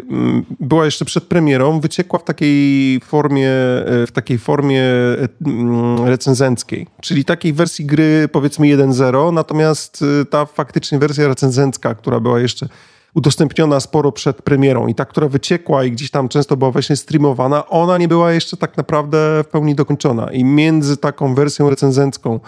mm, 0.10 0.46
była 0.60 0.86
jeszcze 0.86 1.06
przed 1.06 1.24
premierą, 1.24 1.80
wyciekła 1.80 2.20
w 2.20 2.24
takiej 2.24 3.00
formie, 3.00 3.50
e, 3.50 4.08
w 4.08 4.12
takiej 4.12 4.38
formie 4.38 4.82
e, 4.84 5.28
mm, 5.46 6.06
recenzenckiej, 6.06 6.88
czyli 7.02 7.26
takiej 7.26 7.54
wersji 7.54 7.86
gry 7.86 8.30
powiedzmy 8.32 8.68
1.0, 8.68 9.34
natomiast 9.34 10.04
e, 10.22 10.26
ta 10.26 10.46
faktycznie 10.46 11.00
wersja 11.00 11.28
recenzencka, 11.28 11.96
która 11.96 12.20
była 12.20 12.40
jeszcze 12.40 12.70
udostępniona 13.14 13.80
sporo 13.80 14.12
przed 14.12 14.42
premierą 14.42 14.88
i 14.88 14.96
ta, 14.96 15.06
która 15.06 15.28
wyciekła 15.28 15.84
i 15.84 15.92
gdzieś 15.92 16.12
tam 16.12 16.30
często 16.30 16.58
była 16.58 16.72
właśnie 16.72 16.96
streamowana, 16.96 17.68
ona 17.68 17.98
nie 17.98 18.08
była 18.08 18.32
jeszcze 18.32 18.58
tak 18.58 18.78
naprawdę 18.78 19.44
w 19.44 19.48
pełni 19.48 19.76
dokończona. 19.76 20.32
I 20.32 20.44
między 20.44 20.98
taką 20.98 21.36
wersją 21.36 21.70
recenzencką 21.70 22.40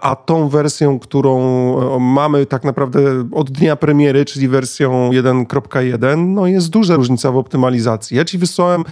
a 0.00 0.16
tą 0.16 0.48
wersją, 0.48 0.98
którą 0.98 1.38
e, 1.96 1.98
mamy 2.00 2.46
tak 2.46 2.64
naprawdę 2.64 3.00
od 3.32 3.50
dnia 3.50 3.76
premiery, 3.76 4.24
czyli 4.24 4.48
wersją 4.48 5.10
1.1, 5.10 6.26
no 6.26 6.46
jest 6.46 6.70
duża 6.70 6.96
różnica 6.96 7.32
w 7.32 7.36
optymalizacji. 7.36 8.16
Ja 8.16 8.24
ci 8.24 8.38
wysłałem 8.38 8.84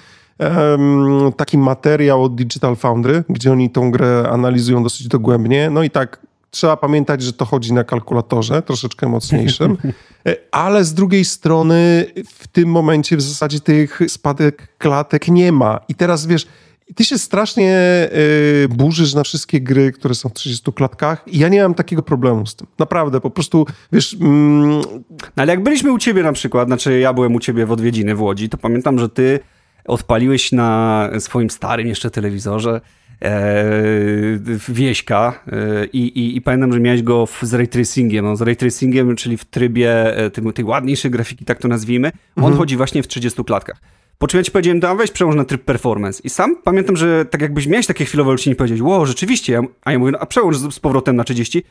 taki 1.36 1.58
materiał 1.58 2.24
od 2.24 2.34
Digital 2.34 2.76
Foundry, 2.76 3.24
gdzie 3.28 3.52
oni 3.52 3.70
tą 3.70 3.90
grę 3.90 4.28
analizują 4.30 4.82
dosyć 4.82 5.08
dogłębnie. 5.08 5.70
No 5.70 5.82
i 5.82 5.90
tak, 5.90 6.20
trzeba 6.50 6.76
pamiętać, 6.76 7.22
że 7.22 7.32
to 7.32 7.44
chodzi 7.44 7.72
na 7.72 7.84
kalkulatorze, 7.84 8.62
troszeczkę 8.62 9.08
mocniejszym, 9.08 9.76
e, 10.26 10.36
ale 10.50 10.84
z 10.84 10.94
drugiej 10.94 11.24
strony 11.24 12.06
w 12.26 12.48
tym 12.48 12.68
momencie 12.68 13.16
w 13.16 13.22
zasadzie 13.22 13.60
tych 13.60 14.00
spadek 14.08 14.68
klatek 14.78 15.28
nie 15.28 15.52
ma. 15.52 15.80
I 15.88 15.94
teraz 15.94 16.26
wiesz, 16.26 16.46
i 16.90 16.94
ty 16.94 17.04
się 17.04 17.18
strasznie 17.18 18.08
y, 18.64 18.68
burzysz 18.68 19.14
na 19.14 19.22
wszystkie 19.22 19.60
gry, 19.60 19.92
które 19.92 20.14
są 20.14 20.28
w 20.28 20.32
30 20.32 20.72
klatkach 20.72 21.24
i 21.26 21.38
ja 21.38 21.48
nie 21.48 21.62
mam 21.62 21.74
takiego 21.74 22.02
problemu 22.02 22.46
z 22.46 22.56
tym. 22.56 22.66
Naprawdę, 22.78 23.20
po 23.20 23.30
prostu, 23.30 23.66
wiesz... 23.92 24.16
Mm... 24.20 24.80
No, 25.36 25.42
ale 25.42 25.52
jak 25.52 25.62
byliśmy 25.62 25.92
u 25.92 25.98
ciebie 25.98 26.22
na 26.22 26.32
przykład, 26.32 26.68
znaczy 26.68 26.98
ja 26.98 27.12
byłem 27.12 27.34
u 27.34 27.40
ciebie 27.40 27.66
w 27.66 27.72
odwiedziny 27.72 28.14
w 28.14 28.22
Łodzi, 28.22 28.48
to 28.48 28.58
pamiętam, 28.58 28.98
że 28.98 29.08
ty 29.08 29.40
odpaliłeś 29.84 30.52
na 30.52 31.10
swoim 31.18 31.50
starym 31.50 31.86
jeszcze 31.86 32.10
telewizorze 32.10 32.80
wieśka 34.68 35.44
i, 35.92 35.98
i, 35.98 36.36
i, 36.36 36.40
pamiętam, 36.40 36.72
że 36.72 36.80
miałeś 36.80 37.02
go 37.02 37.28
z 37.42 37.54
ray 37.54 37.68
tracingiem, 37.68 38.24
no, 38.24 38.36
z 38.36 38.42
ray 38.42 38.56
tracingiem, 38.56 39.16
czyli 39.16 39.36
w 39.36 39.44
trybie 39.44 40.14
tej, 40.32 40.52
tej 40.52 40.64
ładniejszej 40.64 41.10
grafiki, 41.10 41.44
tak 41.44 41.58
to 41.58 41.68
nazwijmy. 41.68 42.12
On 42.36 42.44
mhm. 42.44 42.58
chodzi 42.58 42.76
właśnie 42.76 43.02
w 43.02 43.08
30 43.08 43.44
klatkach. 43.44 43.80
Po 44.20 44.26
czym 44.26 44.38
ja 44.38 44.44
ci 44.44 44.50
powiedziałem, 44.50 44.80
da 44.80 44.94
weź 44.94 45.10
przełącz 45.10 45.36
na 45.36 45.44
tryb 45.44 45.64
performance. 45.64 46.20
I 46.24 46.30
sam 46.30 46.56
pamiętam, 46.56 46.96
że 46.96 47.24
tak 47.24 47.40
jakbyś 47.40 47.66
miałeś 47.66 47.86
takie 47.86 48.04
chwilowe 48.04 48.30
olśnienie 48.30 48.56
powiedzieć, 48.56 48.82
wow, 48.82 49.06
rzeczywiście, 49.06 49.62
a 49.84 49.92
ja 49.92 49.98
mówię, 49.98 50.12
no, 50.12 50.18
a 50.18 50.26
przełącz 50.26 50.56
z 50.56 50.80
powrotem 50.80 51.16
na 51.16 51.24
30. 51.24 51.64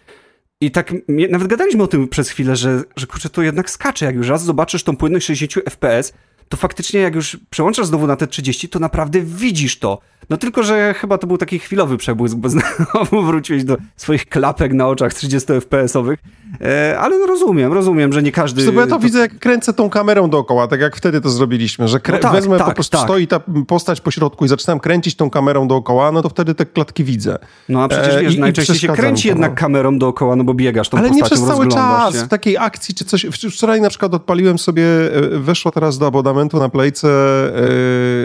I 0.62 0.72
tak 0.72 0.94
nawet 1.08 1.48
gadaliśmy 1.48 1.84
o 1.84 1.88
tym 1.88 2.08
przez 2.08 2.30
chwilę, 2.30 2.56
że, 2.56 2.84
że 2.96 3.08
kurczę, 3.08 3.30
to 3.30 3.42
jednak 3.42 3.70
skacze. 3.70 4.06
Jak 4.06 4.16
już 4.16 4.28
raz 4.28 4.44
zobaczysz 4.44 4.84
tą 4.84 4.98
płynność 4.98 5.26
60 5.26 5.70
FPS, 5.70 6.14
to 6.50 6.58
faktycznie 6.58 7.00
jak 7.00 7.16
już 7.16 7.38
przełączasz 7.50 7.86
znowu 7.86 8.08
na 8.08 8.16
te 8.16 8.28
30, 8.28 8.70
to 8.70 8.80
naprawdę 8.80 9.22
widzisz 9.22 9.80
to. 9.80 10.00
No 10.30 10.38
tylko, 10.38 10.64
że 10.64 10.94
chyba 10.94 11.18
to 11.18 11.28
był 11.28 11.38
taki 11.38 11.60
chwilowy 11.60 11.98
przebłysk, 11.98 12.36
bo 12.36 12.50
znowu 12.90 13.24
wróciłeś 13.24 13.64
do 13.64 13.78
swoich 13.96 14.26
klapek 14.26 14.74
na 14.74 14.88
oczach 14.88 15.14
30 15.14 15.54
FPS-owych. 15.54 16.18
E, 16.62 17.00
ale 17.00 17.18
no 17.20 17.26
rozumiem, 17.26 17.74
rozumiem, 17.74 18.14
że 18.14 18.24
nie 18.24 18.32
każdy... 18.32 18.72
Bo 18.72 18.82
ja 18.82 18.88
to, 18.88 18.96
to, 18.96 19.00
widzę, 19.00 19.20
jak 19.20 19.40
kręcę 19.40 19.74
tą 19.74 19.90
kamerą 19.90 20.30
dookoła, 20.30 20.68
tak 20.68 20.80
jak 20.80 20.96
wtedy 20.96 21.22
to 21.22 21.30
zrobiliśmy, 21.30 21.88
że 21.88 22.00
krę... 22.00 22.18
no 22.18 22.22
tak, 22.22 22.32
wezmę, 22.32 22.58
tak, 22.58 22.68
po 22.68 22.74
prostu 22.74 22.98
tak. 22.98 23.06
stoi 23.06 23.28
ta 23.28 23.40
postać 23.68 24.02
po 24.02 24.12
środku 24.12 24.46
i 24.46 24.48
zaczynam 24.48 24.80
kręcić 24.80 25.16
tą 25.16 25.30
kamerą 25.30 25.68
dookoła, 25.68 26.12
no 26.12 26.22
to 26.22 26.30
wtedy 26.30 26.56
te 26.56 26.66
klatki 26.66 27.04
widzę. 27.04 27.38
No 27.70 27.84
a 27.84 27.88
przecież 27.88 28.22
wiesz, 28.22 28.36
e, 28.36 28.40
najczęściej 28.40 28.80
się 28.80 28.88
kręci 28.88 29.24
to, 29.24 29.30
jednak 29.30 29.56
kamerą 29.56 30.00
dookoła, 30.00 30.36
no 30.36 30.44
bo 30.44 30.54
biegasz 30.54 30.90
tą 30.90 30.98
ale 30.98 31.10
postacią, 31.10 31.26
Ale 31.26 31.40
nie 31.42 31.46
przez 31.46 31.56
cały 31.56 31.68
czas, 31.68 32.14
się. 32.14 32.26
w 32.26 32.28
takiej 32.28 32.58
akcji 32.58 32.96
czy 32.96 33.06
coś. 33.06 33.26
Wczoraj 33.52 33.82
na 33.82 33.90
przykład 33.90 34.14
odpaliłem 34.14 34.60
sobie, 34.60 34.86
e, 34.86 35.40
weszło 35.40 35.72
teraz 35.72 35.98
do 35.98 36.08
abonamentu 36.08 36.60
na 36.60 36.70
Playce 36.70 37.08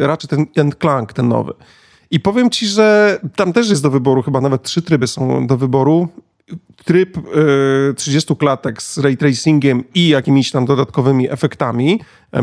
yy, 0.00 0.06
raczej 0.06 0.46
ten 0.54 0.72
Clank, 0.80 1.12
ten 1.12 1.28
nowy. 1.28 1.52
I 2.10 2.20
powiem 2.20 2.50
ci, 2.50 2.66
że 2.66 3.18
tam 3.36 3.52
też 3.52 3.70
jest 3.70 3.82
do 3.82 3.90
wyboru, 3.90 4.22
chyba 4.22 4.40
nawet 4.40 4.62
trzy 4.62 4.82
tryby 4.82 5.06
są 5.06 5.46
do 5.46 5.56
wyboru. 5.56 6.08
Tryb 6.84 7.16
y, 7.16 7.94
30 7.94 8.36
klatek 8.36 8.82
z 8.82 8.98
ray 8.98 9.16
tracingiem 9.16 9.84
i 9.94 10.08
jakimiś 10.08 10.50
tam 10.50 10.64
dodatkowymi 10.64 11.30
efektami. 11.30 12.00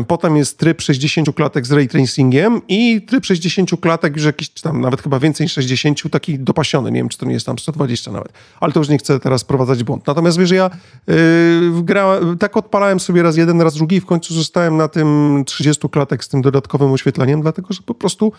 Potem 0.08 0.36
jest 0.36 0.58
tryb 0.58 0.80
60 0.80 1.34
klatek 1.34 1.66
z 1.66 1.72
ray 1.72 1.88
tracingiem 1.88 2.60
i 2.68 3.02
tryb 3.02 3.24
60 3.24 3.70
klatek 3.80 4.16
już 4.16 4.24
jakiś 4.24 4.48
tam 4.48 4.80
nawet 4.80 5.02
chyba 5.02 5.18
więcej 5.18 5.44
niż 5.44 5.52
60, 5.52 6.10
taki 6.10 6.38
dopasiony. 6.38 6.90
Nie 6.90 7.00
wiem, 7.00 7.08
czy 7.08 7.18
to 7.18 7.26
nie 7.26 7.32
jest 7.32 7.46
tam 7.46 7.58
120 7.58 8.12
nawet. 8.12 8.32
Ale 8.60 8.72
to 8.72 8.80
już 8.80 8.88
nie 8.88 8.98
chcę 8.98 9.20
teraz 9.20 9.44
prowadzać 9.44 9.84
błąd. 9.84 10.06
Natomiast 10.06 10.38
wiesz, 10.38 10.50
ja 10.50 10.70
yy, 11.06 11.82
gra, 11.82 12.20
tak 12.38 12.56
odpalałem 12.56 13.00
sobie 13.00 13.22
raz 13.22 13.36
jeden, 13.36 13.60
raz 13.60 13.74
drugi 13.74 13.96
i 13.96 14.00
w 14.00 14.06
końcu 14.06 14.34
zostałem 14.34 14.76
na 14.76 14.88
tym 14.88 15.42
30 15.46 15.88
klatek 15.88 16.24
z 16.24 16.28
tym 16.28 16.42
dodatkowym 16.42 16.92
oświetleniem, 16.92 17.42
dlatego 17.42 17.74
że 17.74 17.82
po 17.82 17.94
prostu 17.94 18.32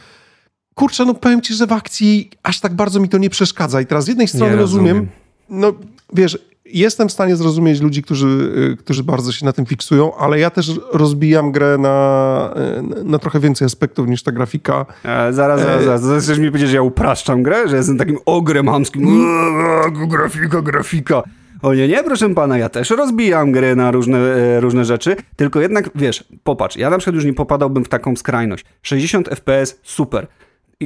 kurczę, 0.75 1.05
no 1.05 1.13
powiem 1.13 1.41
ci, 1.41 1.53
że 1.53 1.67
w 1.67 1.71
akcji 1.71 2.31
aż 2.43 2.59
tak 2.59 2.73
bardzo 2.73 2.99
mi 2.99 3.09
to 3.09 3.17
nie 3.17 3.29
przeszkadza. 3.29 3.81
I 3.81 3.85
teraz 3.85 4.05
z 4.05 4.07
jednej 4.07 4.27
strony 4.27 4.55
rozumiem. 4.55 4.97
rozumiem, 4.97 5.22
no 5.49 5.73
wiesz, 6.13 6.37
jestem 6.65 7.09
w 7.09 7.11
stanie 7.11 7.35
zrozumieć 7.35 7.81
ludzi, 7.81 8.03
którzy, 8.03 8.27
y, 8.73 8.77
którzy 8.77 9.03
bardzo 9.03 9.31
się 9.31 9.45
na 9.45 9.53
tym 9.53 9.65
fiksują, 9.65 10.15
ale 10.15 10.39
ja 10.39 10.49
też 10.49 10.71
rozbijam 10.93 11.51
grę 11.51 11.77
na, 11.77 12.53
y, 13.01 13.03
na 13.03 13.19
trochę 13.19 13.39
więcej 13.39 13.65
aspektów 13.65 14.07
niż 14.07 14.23
ta 14.23 14.31
grafika. 14.31 14.85
E, 15.03 15.33
zaraz, 15.33 15.61
zaraz, 15.61 15.83
zaraz. 15.83 16.05
E... 16.05 16.19
Chcesz 16.19 16.39
mi 16.39 16.47
powiedzieć, 16.47 16.69
że 16.69 16.75
ja 16.75 16.81
upraszczam 16.81 17.43
grę? 17.43 17.67
Że 17.67 17.77
jestem 17.77 17.97
takim 17.97 18.17
ogrem 18.25 18.67
hamskim? 18.67 19.07
Eee, 19.07 20.07
grafika, 20.07 20.61
grafika. 20.61 21.23
O 21.61 21.73
nie, 21.73 21.87
nie, 21.87 22.03
proszę 22.03 22.33
pana, 22.35 22.57
ja 22.57 22.69
też 22.69 22.89
rozbijam 22.89 23.51
gry 23.51 23.75
na 23.75 23.91
różne, 23.91 24.17
e, 24.17 24.59
różne 24.59 24.85
rzeczy, 24.85 25.15
tylko 25.35 25.61
jednak, 25.61 25.89
wiesz, 25.95 26.23
popatrz, 26.43 26.75
ja 26.75 26.89
na 26.89 26.97
przykład 26.97 27.15
już 27.15 27.25
nie 27.25 27.33
popadałbym 27.33 27.85
w 27.85 27.89
taką 27.89 28.15
skrajność. 28.15 28.65
60 28.81 29.29
FPS, 29.29 29.79
super. 29.83 30.27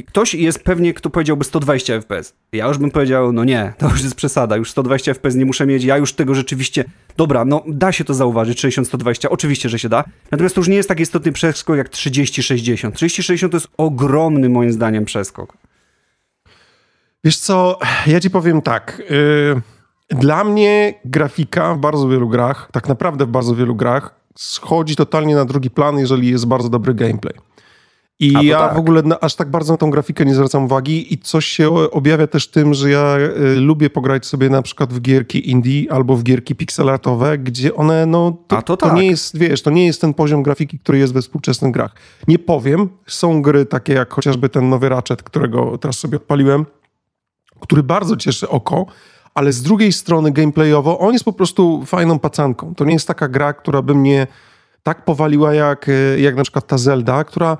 Ktoś 0.02 0.34
jest 0.34 0.64
pewnie, 0.64 0.94
kto 0.94 1.10
powiedziałby 1.10 1.44
120 1.44 2.00
FPS. 2.00 2.34
Ja 2.52 2.66
już 2.68 2.78
bym 2.78 2.90
powiedział, 2.90 3.32
no 3.32 3.44
nie, 3.44 3.72
to 3.78 3.88
już 3.88 4.02
jest 4.02 4.14
przesada, 4.14 4.56
już 4.56 4.70
120 4.70 5.14
FPS 5.14 5.34
nie 5.34 5.44
muszę 5.44 5.66
mieć, 5.66 5.84
ja 5.84 5.96
już 5.96 6.12
tego 6.12 6.34
rzeczywiście, 6.34 6.84
dobra, 7.16 7.44
no 7.44 7.62
da 7.66 7.92
się 7.92 8.04
to 8.04 8.14
zauważyć, 8.14 8.64
60-120, 8.64 9.26
oczywiście, 9.30 9.68
że 9.68 9.78
się 9.78 9.88
da, 9.88 10.04
natomiast 10.30 10.54
to 10.54 10.60
już 10.60 10.68
nie 10.68 10.76
jest 10.76 10.88
tak 10.88 11.00
istotny 11.00 11.32
przeskok 11.32 11.76
jak 11.76 11.88
30-60. 11.88 12.90
30-60 12.90 13.48
to 13.48 13.56
jest 13.56 13.68
ogromny 13.76 14.48
moim 14.48 14.72
zdaniem 14.72 15.04
przeskok. 15.04 15.56
Wiesz 17.24 17.38
co, 17.38 17.78
ja 18.06 18.20
ci 18.20 18.30
powiem 18.30 18.62
tak, 18.62 19.02
yy, 19.10 20.18
dla 20.18 20.44
mnie 20.44 20.94
grafika 21.04 21.74
w 21.74 21.78
bardzo 21.78 22.08
wielu 22.08 22.28
grach, 22.28 22.68
tak 22.72 22.88
naprawdę 22.88 23.26
w 23.26 23.28
bardzo 23.28 23.54
wielu 23.54 23.74
grach, 23.74 24.14
schodzi 24.36 24.96
totalnie 24.96 25.34
na 25.34 25.44
drugi 25.44 25.70
plan, 25.70 25.98
jeżeli 25.98 26.30
jest 26.30 26.46
bardzo 26.46 26.68
dobry 26.68 26.94
gameplay. 26.94 27.47
I 28.20 28.46
ja 28.46 28.58
tak. 28.58 28.74
w 28.74 28.78
ogóle 28.78 29.02
na, 29.02 29.20
aż 29.20 29.34
tak 29.34 29.50
bardzo 29.50 29.72
na 29.72 29.76
tą 29.76 29.90
grafikę 29.90 30.24
nie 30.24 30.34
zwracam 30.34 30.64
uwagi 30.64 31.14
i 31.14 31.18
coś 31.18 31.46
się 31.46 31.70
objawia 31.90 32.26
też 32.26 32.50
tym, 32.50 32.74
że 32.74 32.90
ja 32.90 33.16
y, 33.16 33.56
lubię 33.56 33.90
pograć 33.90 34.26
sobie 34.26 34.50
na 34.50 34.62
przykład 34.62 34.92
w 34.92 35.00
gierki 35.00 35.50
indie 35.50 35.92
albo 35.92 36.16
w 36.16 36.22
gierki 36.22 36.54
pixelartowe, 36.54 37.38
gdzie 37.38 37.74
one, 37.74 38.06
no, 38.06 38.36
to, 38.46 38.62
to, 38.62 38.76
tak. 38.76 38.90
to, 38.90 38.96
nie 38.96 39.06
jest, 39.06 39.38
wiesz, 39.38 39.62
to 39.62 39.70
nie 39.70 39.86
jest 39.86 40.00
ten 40.00 40.14
poziom 40.14 40.42
grafiki, 40.42 40.78
który 40.78 40.98
jest 40.98 41.12
we 41.12 41.22
współczesnych 41.22 41.72
grach. 41.72 41.94
Nie 42.28 42.38
powiem, 42.38 42.88
są 43.06 43.42
gry 43.42 43.66
takie 43.66 43.92
jak 43.92 44.12
chociażby 44.12 44.48
ten 44.48 44.68
nowy 44.68 44.88
Ratchet, 44.88 45.22
którego 45.22 45.78
teraz 45.78 45.98
sobie 45.98 46.16
odpaliłem, 46.16 46.66
który 47.60 47.82
bardzo 47.82 48.16
cieszy 48.16 48.48
oko, 48.48 48.86
ale 49.34 49.52
z 49.52 49.62
drugiej 49.62 49.92
strony 49.92 50.30
gameplayowo 50.30 50.98
on 50.98 51.12
jest 51.12 51.24
po 51.24 51.32
prostu 51.32 51.84
fajną 51.86 52.18
pacanką. 52.18 52.74
To 52.74 52.84
nie 52.84 52.92
jest 52.92 53.08
taka 53.08 53.28
gra, 53.28 53.52
która 53.52 53.82
by 53.82 53.94
mnie 53.94 54.26
tak 54.82 55.04
powaliła 55.04 55.54
jak, 55.54 55.88
y, 55.88 56.20
jak 56.20 56.36
na 56.36 56.42
przykład 56.42 56.66
ta 56.66 56.78
Zelda, 56.78 57.24
która 57.24 57.56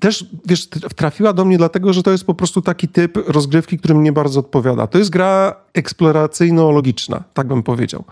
też, 0.00 0.26
wiesz, 0.46 0.68
trafiła 0.96 1.32
do 1.32 1.44
mnie 1.44 1.58
dlatego, 1.58 1.92
że 1.92 2.02
to 2.02 2.10
jest 2.10 2.24
po 2.24 2.34
prostu 2.34 2.62
taki 2.62 2.88
typ 2.88 3.18
rozgrywki, 3.26 3.78
który 3.78 3.94
mnie 3.94 4.12
bardzo 4.12 4.40
odpowiada. 4.40 4.86
To 4.86 4.98
jest 4.98 5.10
gra 5.10 5.56
eksploracyjno-logiczna, 5.74 7.22
tak 7.34 7.46
bym 7.46 7.62
powiedział. 7.62 8.04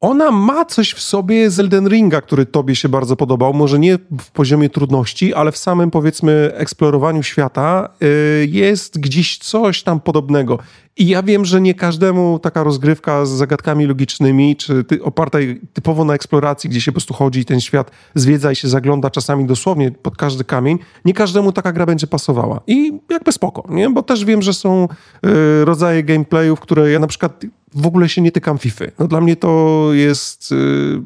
Ona 0.00 0.30
ma 0.30 0.64
coś 0.64 0.92
w 0.92 1.00
sobie 1.00 1.50
z 1.50 1.60
Elden 1.60 1.88
Ringa, 1.88 2.20
który 2.20 2.46
tobie 2.46 2.76
się 2.76 2.88
bardzo 2.88 3.16
podobał. 3.16 3.54
Może 3.54 3.78
nie 3.78 3.98
w 4.20 4.30
poziomie 4.30 4.70
trudności, 4.70 5.34
ale 5.34 5.52
w 5.52 5.58
samym, 5.58 5.90
powiedzmy, 5.90 6.52
eksplorowaniu 6.54 7.22
świata 7.22 7.88
y, 8.02 8.48
jest 8.50 9.00
gdzieś 9.00 9.38
coś 9.38 9.82
tam 9.82 10.00
podobnego. 10.00 10.58
I 10.96 11.06
ja 11.06 11.22
wiem, 11.22 11.44
że 11.44 11.60
nie 11.60 11.74
każdemu 11.74 12.38
taka 12.38 12.62
rozgrywka 12.62 13.26
z 13.26 13.28
zagadkami 13.28 13.86
logicznymi, 13.86 14.56
czy 14.56 14.84
ty, 14.84 15.02
oparta 15.02 15.38
typowo 15.72 16.04
na 16.04 16.14
eksploracji, 16.14 16.70
gdzie 16.70 16.80
się 16.80 16.92
po 16.92 16.94
prostu 16.94 17.14
chodzi 17.14 17.40
i 17.40 17.44
ten 17.44 17.60
świat 17.60 17.90
zwiedza 18.14 18.52
i 18.52 18.56
się 18.56 18.68
zagląda 18.68 19.10
czasami 19.10 19.44
dosłownie 19.44 19.90
pod 19.90 20.16
każdy 20.16 20.44
kamień, 20.44 20.78
nie 21.04 21.14
każdemu 21.14 21.52
taka 21.52 21.72
gra 21.72 21.86
będzie 21.86 22.06
pasowała. 22.06 22.60
I 22.66 23.00
jakby 23.10 23.32
spoko, 23.32 23.64
nie? 23.70 23.90
Bo 23.90 24.02
też 24.02 24.24
wiem, 24.24 24.42
że 24.42 24.54
są 24.54 24.88
y, 25.26 25.64
rodzaje 25.64 26.04
gameplayów, 26.04 26.60
które 26.60 26.90
ja 26.90 26.98
na 26.98 27.06
przykład 27.06 27.44
w 27.74 27.86
ogóle 27.86 28.08
się 28.08 28.22
nie 28.22 28.32
tykam 28.32 28.58
FIFA. 28.58 28.84
No 28.98 29.08
dla 29.08 29.20
mnie 29.20 29.36
to 29.36 29.88
jest 29.92 30.52
y, 30.52 30.56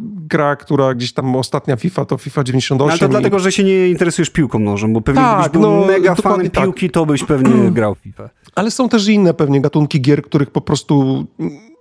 gra, 0.00 0.56
która 0.56 0.94
gdzieś 0.94 1.12
tam 1.12 1.37
ostatnia 1.37 1.76
FIFA 1.76 2.04
to 2.04 2.18
FIFA 2.18 2.44
98. 2.44 2.90
Ale 2.90 2.99
to 2.99 3.06
i... 3.06 3.09
dlatego, 3.09 3.38
że 3.38 3.52
się 3.52 3.64
nie 3.64 3.88
interesujesz 3.88 4.30
piłką 4.30 4.59
nożem, 4.59 4.92
bo 4.92 5.00
pewnie 5.00 5.23
tak, 5.23 5.40
gdybyś 5.40 5.52
był 5.52 5.71
no, 5.71 5.87
mega 5.87 6.14
fanem 6.14 6.50
tak. 6.50 6.64
piłki, 6.64 6.90
to 6.90 7.06
byś 7.06 7.25
pewnie 7.25 7.71
grał 7.71 7.94
FIFA. 7.94 8.30
Ale 8.54 8.71
są 8.71 8.88
też 8.88 9.09
inne 9.09 9.35
pewnie 9.35 9.61
gatunki 9.61 10.00
gier, 10.00 10.23
których 10.23 10.50
po 10.50 10.61
prostu 10.61 11.26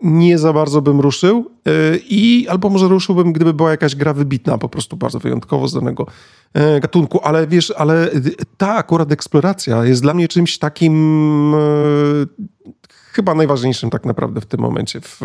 nie 0.01 0.37
za 0.37 0.53
bardzo 0.53 0.81
bym 0.81 0.99
ruszył 0.99 1.51
y, 1.67 1.99
i 2.09 2.47
albo 2.47 2.69
może 2.69 2.87
ruszyłbym, 2.87 3.33
gdyby 3.33 3.53
była 3.53 3.71
jakaś 3.71 3.95
gra 3.95 4.13
wybitna, 4.13 4.57
po 4.57 4.69
prostu 4.69 4.97
bardzo 4.97 5.19
wyjątkowo 5.19 5.67
z 5.67 5.73
danego 5.73 6.07
y, 6.57 6.79
gatunku, 6.79 7.19
ale 7.23 7.47
wiesz, 7.47 7.73
ale 7.77 8.09
ta 8.57 8.75
akurat 8.75 9.11
eksploracja 9.11 9.85
jest 9.85 10.01
dla 10.01 10.13
mnie 10.13 10.27
czymś 10.27 10.57
takim 10.57 11.53
chyba 13.13 13.35
najważniejszym 13.35 13.89
tak 13.89 14.05
naprawdę 14.05 14.41
w 14.41 14.45
tym 14.45 14.59
momencie 14.59 15.01
w, 15.01 15.21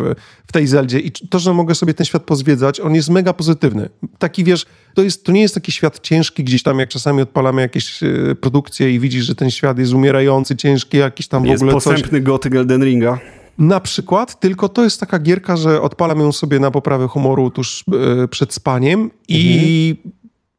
w 0.47 0.51
tej 0.51 0.67
Zeldzie. 0.67 0.99
I 0.99 1.11
to, 1.11 1.39
że 1.39 1.53
mogę 1.53 1.75
sobie 1.75 1.93
ten 1.93 2.05
świat 2.05 2.23
pozwiedzać, 2.23 2.79
on 2.79 2.95
jest 2.95 3.09
mega 3.09 3.33
pozytywny. 3.33 3.89
Taki, 4.17 4.43
wiesz, 4.43 4.65
to, 4.93 5.01
jest, 5.01 5.25
to 5.25 5.31
nie 5.31 5.41
jest 5.41 5.53
taki 5.55 5.71
świat 5.71 5.99
ciężki 5.99 6.43
gdzieś 6.43 6.63
tam, 6.63 6.79
jak 6.79 6.89
czasami 6.89 7.21
odpalamy 7.21 7.61
jakieś 7.61 8.03
e, 8.03 8.35
produkcje 8.41 8.95
i 8.95 8.99
widzisz, 8.99 9.25
że 9.25 9.35
ten 9.35 9.51
świat 9.51 9.79
jest 9.79 9.93
umierający, 9.93 10.55
ciężki, 10.55 10.97
jakiś 10.97 11.27
tam 11.27 11.45
jest 11.45 11.59
w 11.59 11.63
ogóle 11.63 11.73
posępny 11.73 12.19
coś. 12.19 12.21
gotyk 12.21 12.55
Elden 12.55 12.83
Ringa. 12.83 13.19
Na 13.57 13.79
przykład, 13.79 14.39
tylko 14.39 14.69
to 14.69 14.83
jest 14.83 14.99
taka 14.99 15.19
gierka, 15.19 15.57
że 15.57 15.81
odpalam 15.81 16.19
ją 16.19 16.31
sobie 16.31 16.59
na 16.59 16.71
poprawę 16.71 17.07
humoru 17.07 17.51
tuż 17.51 17.83
e, 18.23 18.27
przed 18.27 18.53
spaniem 18.53 18.99
mhm. 18.99 19.11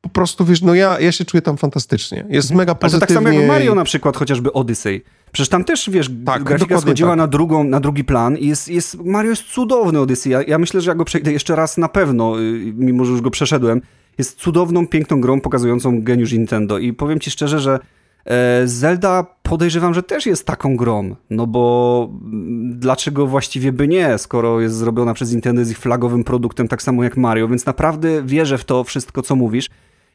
Po 0.00 0.08
prostu, 0.08 0.44
wiesz, 0.44 0.62
no 0.62 0.74
ja, 0.74 1.00
ja 1.00 1.12
się 1.12 1.24
czuję 1.24 1.42
tam 1.42 1.56
fantastycznie. 1.56 2.24
Jest 2.28 2.54
mega 2.54 2.74
pozytywnie. 2.74 3.06
Ale 3.06 3.22
tak 3.22 3.32
samo 3.32 3.40
jak 3.40 3.48
Mario 3.48 3.74
na 3.74 3.84
przykład, 3.84 4.16
chociażby 4.16 4.52
Odyssey. 4.52 5.04
Przecież 5.32 5.48
tam 5.48 5.64
też, 5.64 5.90
wiesz, 5.90 6.10
tak, 6.26 6.44
grafika 6.44 6.80
schodziła 6.80 7.10
tak. 7.10 7.18
na, 7.18 7.26
drugą, 7.26 7.64
na 7.64 7.80
drugi 7.80 8.04
plan 8.04 8.36
i 8.36 8.46
jest, 8.46 8.68
jest, 8.68 9.04
Mario 9.04 9.30
jest 9.30 9.42
cudowny 9.42 10.00
Odyssey. 10.00 10.32
Ja, 10.32 10.42
ja 10.42 10.58
myślę, 10.58 10.80
że 10.80 10.90
ja 10.90 10.94
go 10.94 11.04
przejdę 11.04 11.32
jeszcze 11.32 11.56
raz 11.56 11.78
na 11.78 11.88
pewno, 11.88 12.40
y, 12.40 12.72
mimo 12.76 13.04
że 13.04 13.12
już 13.12 13.20
go 13.20 13.30
przeszedłem. 13.30 13.80
Jest 14.18 14.38
cudowną, 14.38 14.86
piękną 14.86 15.20
grą 15.20 15.40
pokazującą 15.40 16.02
geniusz 16.02 16.32
Nintendo 16.32 16.78
i 16.78 16.92
powiem 16.92 17.20
ci 17.20 17.30
szczerze, 17.30 17.60
że 17.60 17.78
e, 18.24 18.62
Zelda 18.64 19.26
podejrzewam, 19.42 19.94
że 19.94 20.02
też 20.02 20.26
jest 20.26 20.46
taką 20.46 20.76
grą, 20.76 21.16
no 21.30 21.46
bo 21.46 22.08
mm, 22.22 22.78
dlaczego 22.78 23.26
właściwie 23.26 23.72
by 23.72 23.88
nie, 23.88 24.18
skoro 24.18 24.60
jest 24.60 24.74
zrobiona 24.74 25.14
przez 25.14 25.32
Nintendo, 25.32 25.60
jest 25.60 25.70
ich 25.70 25.78
flagowym 25.78 26.24
produktem, 26.24 26.68
tak 26.68 26.82
samo 26.82 27.04
jak 27.04 27.16
Mario, 27.16 27.48
więc 27.48 27.66
naprawdę 27.66 28.22
wierzę 28.22 28.58
w 28.58 28.64
to 28.64 28.84
wszystko, 28.84 29.22
co 29.22 29.36
mówisz. 29.36 29.70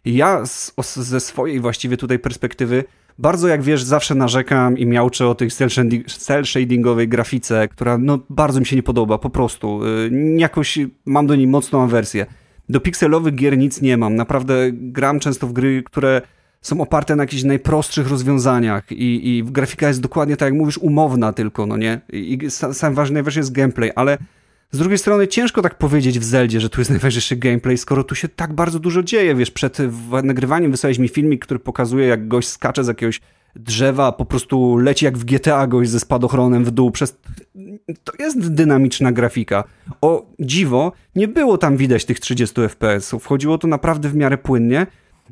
Ja 0.05 0.45
z, 0.45 0.73
ze 0.95 1.19
swojej 1.19 1.59
właściwie 1.59 1.97
tutaj 1.97 2.19
perspektywy 2.19 2.83
bardzo 3.17 3.47
jak 3.47 3.61
wiesz, 3.61 3.83
zawsze 3.83 4.15
narzekam 4.15 4.77
i 4.77 4.85
miałczę 4.85 5.27
o 5.27 5.35
tej 5.35 5.49
cel 6.07 6.45
shadingowej 6.45 7.07
grafice, 7.07 7.67
która 7.67 7.97
no 7.97 8.19
bardzo 8.29 8.59
mi 8.59 8.65
się 8.65 8.75
nie 8.75 8.83
podoba, 8.83 9.17
po 9.17 9.29
prostu. 9.29 9.85
Y, 9.85 10.11
jakoś 10.37 10.79
mam 11.05 11.27
do 11.27 11.35
niej 11.35 11.47
mocną 11.47 11.83
awersję. 11.83 12.25
Do 12.69 12.79
pikselowych 12.79 13.35
gier 13.35 13.57
nic 13.57 13.81
nie 13.81 13.97
mam. 13.97 14.15
Naprawdę 14.15 14.71
gram 14.71 15.19
często 15.19 15.47
w 15.47 15.53
gry, 15.53 15.83
które 15.85 16.21
są 16.61 16.81
oparte 16.81 17.15
na 17.15 17.23
jakichś 17.23 17.43
najprostszych 17.43 18.09
rozwiązaniach 18.09 18.91
i, 18.91 19.37
i 19.37 19.43
grafika 19.43 19.87
jest 19.87 20.01
dokładnie 20.01 20.37
tak 20.37 20.45
jak 20.45 20.53
mówisz, 20.53 20.77
umowna 20.77 21.33
tylko, 21.33 21.65
no 21.65 21.77
nie? 21.77 22.01
I, 22.13 22.37
i 22.43 22.51
sam 22.51 22.93
ważny, 22.93 23.13
najważniejszy 23.13 23.39
jest 23.39 23.51
gameplay, 23.51 23.91
ale 23.95 24.17
z 24.71 24.77
drugiej 24.77 24.97
strony 24.97 25.27
ciężko 25.27 25.61
tak 25.61 25.77
powiedzieć 25.77 26.19
w 26.19 26.23
Zeldzie, 26.23 26.59
że 26.59 26.69
tu 26.69 26.81
jest 26.81 26.91
najważniejszy 26.95 27.35
gameplay, 27.35 27.77
skoro 27.77 28.03
tu 28.03 28.15
się 28.15 28.27
tak 28.27 28.53
bardzo 28.53 28.79
dużo 28.79 29.03
dzieje. 29.03 29.35
Wiesz, 29.35 29.51
przed 29.51 29.77
nagrywaniem 30.23 30.71
wysłałeś 30.71 30.99
mi 30.99 31.07
filmik, 31.07 31.45
który 31.45 31.59
pokazuje, 31.59 32.07
jak 32.07 32.27
gość 32.27 32.47
skacze 32.47 32.83
z 32.83 32.87
jakiegoś 32.87 33.21
drzewa, 33.55 34.11
po 34.11 34.25
prostu 34.25 34.77
leci 34.77 35.05
jak 35.05 35.17
w 35.17 35.25
GTA 35.25 35.67
gość 35.67 35.89
ze 35.89 35.99
spadochronem 35.99 36.65
w 36.65 36.71
dół. 36.71 36.91
Przez... 36.91 37.17
To 38.03 38.13
jest 38.19 38.53
dynamiczna 38.53 39.11
grafika. 39.11 39.63
O 40.01 40.25
dziwo, 40.39 40.91
nie 41.15 41.27
było 41.27 41.57
tam 41.57 41.77
widać 41.77 42.05
tych 42.05 42.19
30 42.19 42.61
FPS-ów. 42.61 43.23
Wchodziło 43.23 43.57
to 43.57 43.67
naprawdę 43.67 44.09
w 44.09 44.15
miarę 44.15 44.37
płynnie. 44.37 44.87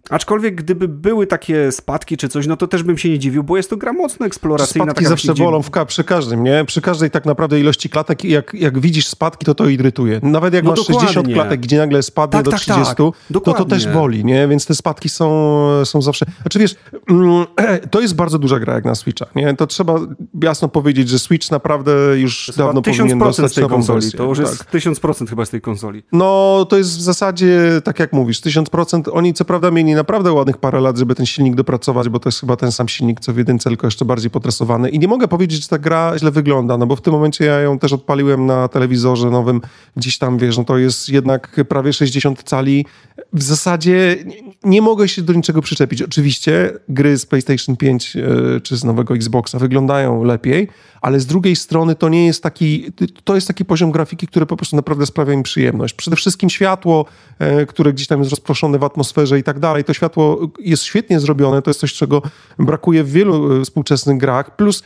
Aczkolwiek 0.10 0.56
gdyby 0.56 0.88
były 0.88 1.28
takie 1.28 1.72
spadki 1.72 2.18
czy 2.18 2.30
coś, 2.30 2.48
no 2.48 2.58
to 2.58 2.68
też 2.68 2.84
bym 2.84 2.98
się 2.98 3.10
nie 3.10 3.20
dziwił, 3.20 3.44
bo 3.44 3.58
jest 3.58 3.70
to 3.70 3.78
gra 3.78 3.94
mocno 3.94 4.26
eksploracyjna. 4.26 4.86
Spadki 4.86 5.06
zawsze 5.06 5.34
bolą 5.34 5.62
w 5.62 5.70
ka- 5.70 5.86
przy 5.86 6.04
każdym, 6.04 6.44
nie? 6.44 6.66
Przy 6.66 6.82
każdej 6.82 7.12
tak 7.12 7.26
naprawdę 7.26 7.60
ilości 7.60 7.90
klatek, 7.90 8.24
jak, 8.24 8.54
jak 8.54 8.80
widzisz 8.80 9.08
spadki, 9.08 9.46
to 9.46 9.56
to 9.56 9.68
irytuje. 9.68 10.20
Nawet 10.24 10.54
jak 10.54 10.64
no 10.64 10.70
masz 10.70 10.80
dokładnie. 10.80 11.08
60 11.08 11.34
klatek, 11.34 11.60
gdzie 11.60 11.78
nagle 11.78 12.04
spadnie 12.04 12.32
tak, 12.32 12.46
do 12.46 12.52
tak, 12.52 12.60
30, 12.60 12.86
tak. 12.86 12.98
to 13.44 13.54
to 13.54 13.66
też 13.66 13.88
boli, 13.88 14.26
nie? 14.26 14.48
Więc 14.48 14.66
te 14.66 14.76
spadki 14.76 15.10
są, 15.10 15.86
są 15.86 16.02
zawsze... 16.02 16.26
Znaczy 16.42 16.60
wiesz, 16.60 16.76
mm, 17.10 17.46
to 17.92 18.02
jest 18.02 18.16
bardzo 18.16 18.40
duża 18.40 18.60
gra 18.60 18.74
jak 18.74 18.86
na 18.86 18.96
Switcha, 18.96 19.26
nie? 19.36 19.56
To 19.56 19.68
trzeba 19.68 19.96
jasno 20.42 20.68
powiedzieć, 20.68 21.10
że 21.10 21.20
Switch 21.20 21.52
naprawdę 21.52 21.92
już 22.16 22.52
dawno 22.58 22.82
powinien 22.82 23.20
dostać 23.20 23.52
z 23.52 23.56
tej 23.56 23.68
konsoli. 23.68 24.02
Wersję. 24.02 24.18
To 24.18 24.24
już 24.24 24.38
tak. 24.38 24.48
jest 24.74 24.88
1000% 25.02 25.30
chyba 25.30 25.46
z 25.46 25.50
tej 25.50 25.62
konsoli. 25.62 26.04
No, 26.12 26.66
to 26.70 26.78
jest 26.78 26.98
w 26.98 27.02
zasadzie, 27.02 27.82
tak 27.84 28.00
jak 28.00 28.14
mówisz, 28.14 28.42
1000%. 28.42 29.10
Oni 29.12 29.34
co 29.34 29.46
prawda 29.46 29.72
mieli 29.72 29.83
naprawdę 29.84 30.34
ładnych 30.34 30.58
parę 30.58 30.82
lat, 30.82 30.98
żeby 30.98 31.16
ten 31.16 31.26
silnik 31.26 31.56
dopracować, 31.56 32.10
bo 32.10 32.20
to 32.20 32.30
jest 32.30 32.40
chyba 32.40 32.56
ten 32.56 32.72
sam 32.72 32.90
silnik, 32.90 33.20
co 33.20 33.34
w 33.34 33.38
jedynce, 33.38 33.70
tylko 33.70 33.88
jeszcze 33.88 34.06
bardziej 34.06 34.32
potresowany. 34.32 34.90
I 34.90 35.00
nie 35.00 35.08
mogę 35.08 35.28
powiedzieć, 35.28 35.62
że 35.62 35.68
ta 35.68 35.78
gra 35.78 36.18
źle 36.18 36.32
wygląda, 36.32 36.78
no 36.78 36.86
bo 36.86 36.96
w 36.96 37.02
tym 37.02 37.14
momencie 37.14 37.46
ja 37.46 37.60
ją 37.60 37.80
też 37.80 37.94
odpaliłem 37.94 38.46
na 38.46 38.68
telewizorze 38.68 39.30
nowym, 39.30 39.62
gdzieś 39.98 40.18
tam, 40.18 40.38
wiesz, 40.38 40.58
no 40.58 40.64
to 40.64 40.78
jest 40.78 41.10
jednak 41.10 41.62
prawie 41.70 41.94
60 41.94 42.44
cali. 42.44 42.86
W 43.34 43.44
zasadzie 43.44 44.18
nie 44.64 44.82
mogę 44.82 45.08
się 45.08 45.22
do 45.22 45.34
niczego 45.34 45.62
przyczepić. 45.62 46.02
Oczywiście 46.02 46.74
gry 46.90 47.18
z 47.18 47.26
PlayStation 47.26 47.78
5 47.78 48.16
e, 48.16 48.62
czy 48.62 48.78
z 48.78 48.84
nowego 48.84 49.16
Xboxa 49.16 49.60
wyglądają 49.60 50.24
lepiej, 50.24 50.68
ale 51.04 51.20
z 51.20 51.26
drugiej 51.26 51.56
strony 51.56 51.96
to 51.96 52.10
nie 52.10 52.26
jest 52.26 52.44
taki, 52.44 52.92
to 53.24 53.36
jest 53.36 53.48
taki 53.48 53.66
poziom 53.66 53.92
grafiki, 53.92 54.28
który 54.28 54.46
po 54.46 54.58
prostu 54.58 54.76
naprawdę 54.76 55.06
sprawia 55.06 55.36
mi 55.36 55.44
przyjemność. 55.44 55.94
Przede 55.94 56.16
wszystkim 56.16 56.50
światło, 56.50 57.06
e, 57.40 57.66
które 57.66 57.94
gdzieś 57.94 58.08
tam 58.08 58.20
jest 58.20 58.32
rozproszone 58.32 58.80
w 58.80 58.84
atmosferze 58.84 59.40
i 59.40 59.44
tak 59.44 59.60
dalej, 59.60 59.84
to 59.84 59.94
światło 59.94 60.52
jest 60.60 60.84
świetnie 60.84 61.20
zrobione, 61.20 61.62
to 61.62 61.70
jest 61.70 61.80
coś, 61.80 61.94
czego 61.94 62.22
brakuje 62.60 63.04
w 63.04 63.12
wielu 63.12 63.62
e, 63.62 63.64
współczesnych 63.66 64.18
grach, 64.18 64.56
plus 64.56 64.84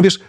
wiesz, 0.00 0.20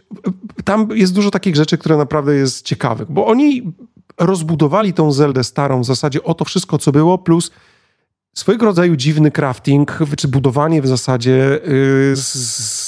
tam 0.63 0.87
jest 0.93 1.13
dużo 1.13 1.31
takich 1.31 1.55
rzeczy, 1.55 1.77
które 1.77 1.97
naprawdę 1.97 2.35
jest 2.35 2.65
ciekawych, 2.65 3.11
bo 3.11 3.27
oni 3.27 3.73
rozbudowali 4.17 4.93
tą 4.93 5.11
Zeldę 5.11 5.43
starą 5.43 5.81
w 5.81 5.85
zasadzie 5.85 6.23
o 6.23 6.33
to 6.33 6.45
wszystko, 6.45 6.77
co 6.77 6.91
było, 6.91 7.17
plus 7.17 7.51
swojego 8.33 8.65
rodzaju 8.65 8.95
dziwny 8.95 9.31
crafting, 9.31 9.99
czy 10.17 10.27
budowanie 10.27 10.81
w 10.81 10.87
zasadzie 10.87 11.59
yy, 11.67 12.15
z, 12.15 12.78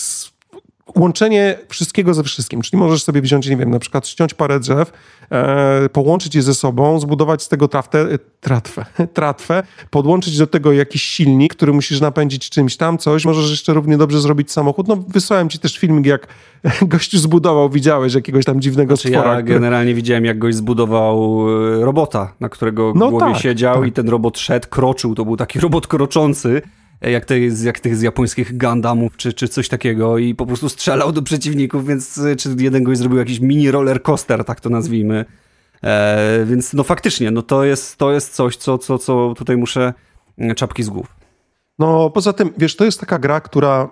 łączenie 0.96 1.58
wszystkiego 1.70 2.14
ze 2.14 2.24
wszystkim. 2.24 2.62
Czyli 2.62 2.80
możesz 2.80 3.04
sobie 3.04 3.22
wziąć, 3.22 3.50
nie 3.50 3.58
wiem, 3.58 3.70
na 3.70 3.80
przykład 3.80 4.08
ściąć 4.08 4.34
parę 4.34 4.60
drzew, 4.60 4.92
e, 5.32 5.90
połączyć 5.90 6.36
je 6.36 6.42
ze 6.42 6.54
sobą, 6.54 7.00
zbudować 7.00 7.44
z 7.44 7.50
tego 7.50 7.68
traftę, 7.68 8.00
e, 8.00 8.20
tratwę, 8.42 8.86
tratwę, 9.14 9.64
podłączyć 9.90 10.38
do 10.38 10.48
tego 10.48 10.72
jakiś 10.72 11.02
silnik, 11.02 11.56
który 11.56 11.74
musisz 11.74 12.02
napędzić 12.02 12.50
czymś 12.50 12.78
tam, 12.78 12.98
coś. 12.98 13.26
Możesz 13.26 13.50
jeszcze 13.50 13.74
równie 13.74 13.98
dobrze 13.98 14.22
zrobić 14.22 14.52
samochód. 14.52 14.88
No, 14.88 14.96
wysłałem 15.08 15.50
ci 15.50 15.60
też 15.60 15.78
filmik, 15.78 16.06
jak 16.06 16.28
gościu 16.82 17.18
zbudował, 17.18 17.70
widziałeś 17.70 18.14
jakiegoś 18.14 18.46
tam 18.46 18.62
dziwnego 18.62 18.96
znaczy, 18.96 19.10
stwora. 19.10 19.34
Ja 19.34 19.42
który... 19.42 19.54
generalnie 19.54 19.94
widziałem, 19.94 20.26
jak 20.26 20.40
gość 20.40 20.58
zbudował 20.58 21.46
e, 21.50 21.86
robota, 21.86 22.34
na 22.40 22.50
którego 22.50 22.94
no 22.96 23.10
głowie 23.10 23.34
tak, 23.34 23.42
siedział 23.42 23.80
tak. 23.80 23.88
i 23.88 23.92
ten 23.92 24.10
robot 24.10 24.40
szedł, 24.40 24.68
kroczył. 24.70 25.16
To 25.16 25.26
był 25.26 25.38
taki 25.38 25.60
robot 25.66 25.88
kroczący 25.88 26.62
jak, 27.02 27.26
te, 27.26 27.40
jak 27.40 27.80
tych 27.80 27.96
z 27.96 28.02
japońskich 28.02 28.58
Gundamów, 28.58 29.18
czy, 29.18 29.34
czy 29.34 29.48
coś 29.48 29.70
takiego 29.70 30.18
i 30.18 30.36
po 30.36 30.46
prostu 30.46 30.70
strzelał 30.70 31.12
do 31.12 31.22
przeciwników, 31.22 31.88
więc 31.88 32.20
czy 32.38 32.56
jeden 32.60 32.84
goś 32.84 32.98
zrobił 32.98 33.18
jakiś 33.18 33.40
mini 33.40 33.72
roller 33.72 34.02
coaster, 34.02 34.46
tak 34.46 34.60
to 34.60 34.70
nazwijmy. 34.70 35.26
E, 35.84 36.46
więc 36.46 36.74
no 36.74 36.84
faktycznie, 36.84 37.32
no 37.32 37.42
to 37.42 37.64
jest, 37.64 37.98
to 37.98 38.12
jest 38.12 38.34
coś, 38.34 38.56
co, 38.56 38.78
co, 38.78 38.98
co 38.98 39.34
tutaj 39.38 39.58
muszę 39.58 39.94
mm, 40.38 40.56
czapki 40.56 40.84
z 40.84 40.90
głów. 40.90 41.16
No 41.80 42.10
poza 42.10 42.34
tym, 42.34 42.54
wiesz, 42.58 42.76
to 42.76 42.86
jest 42.86 43.00
taka 43.00 43.20
gra, 43.20 43.42
która 43.42 43.90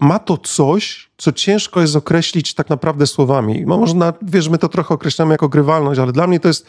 ma 0.00 0.18
to 0.18 0.38
coś, 0.38 1.10
co 1.16 1.32
ciężko 1.32 1.80
jest 1.80 1.96
określić 1.96 2.54
tak 2.54 2.68
naprawdę 2.68 3.06
słowami. 3.06 3.64
No 3.66 3.78
można, 3.78 4.12
wiesz, 4.22 4.48
my 4.48 4.58
to 4.58 4.68
trochę 4.68 4.94
określamy 4.94 5.34
jako 5.34 5.48
grywalność, 5.48 6.00
ale 6.00 6.12
dla 6.12 6.26
mnie 6.26 6.40
to 6.40 6.48
jest 6.48 6.66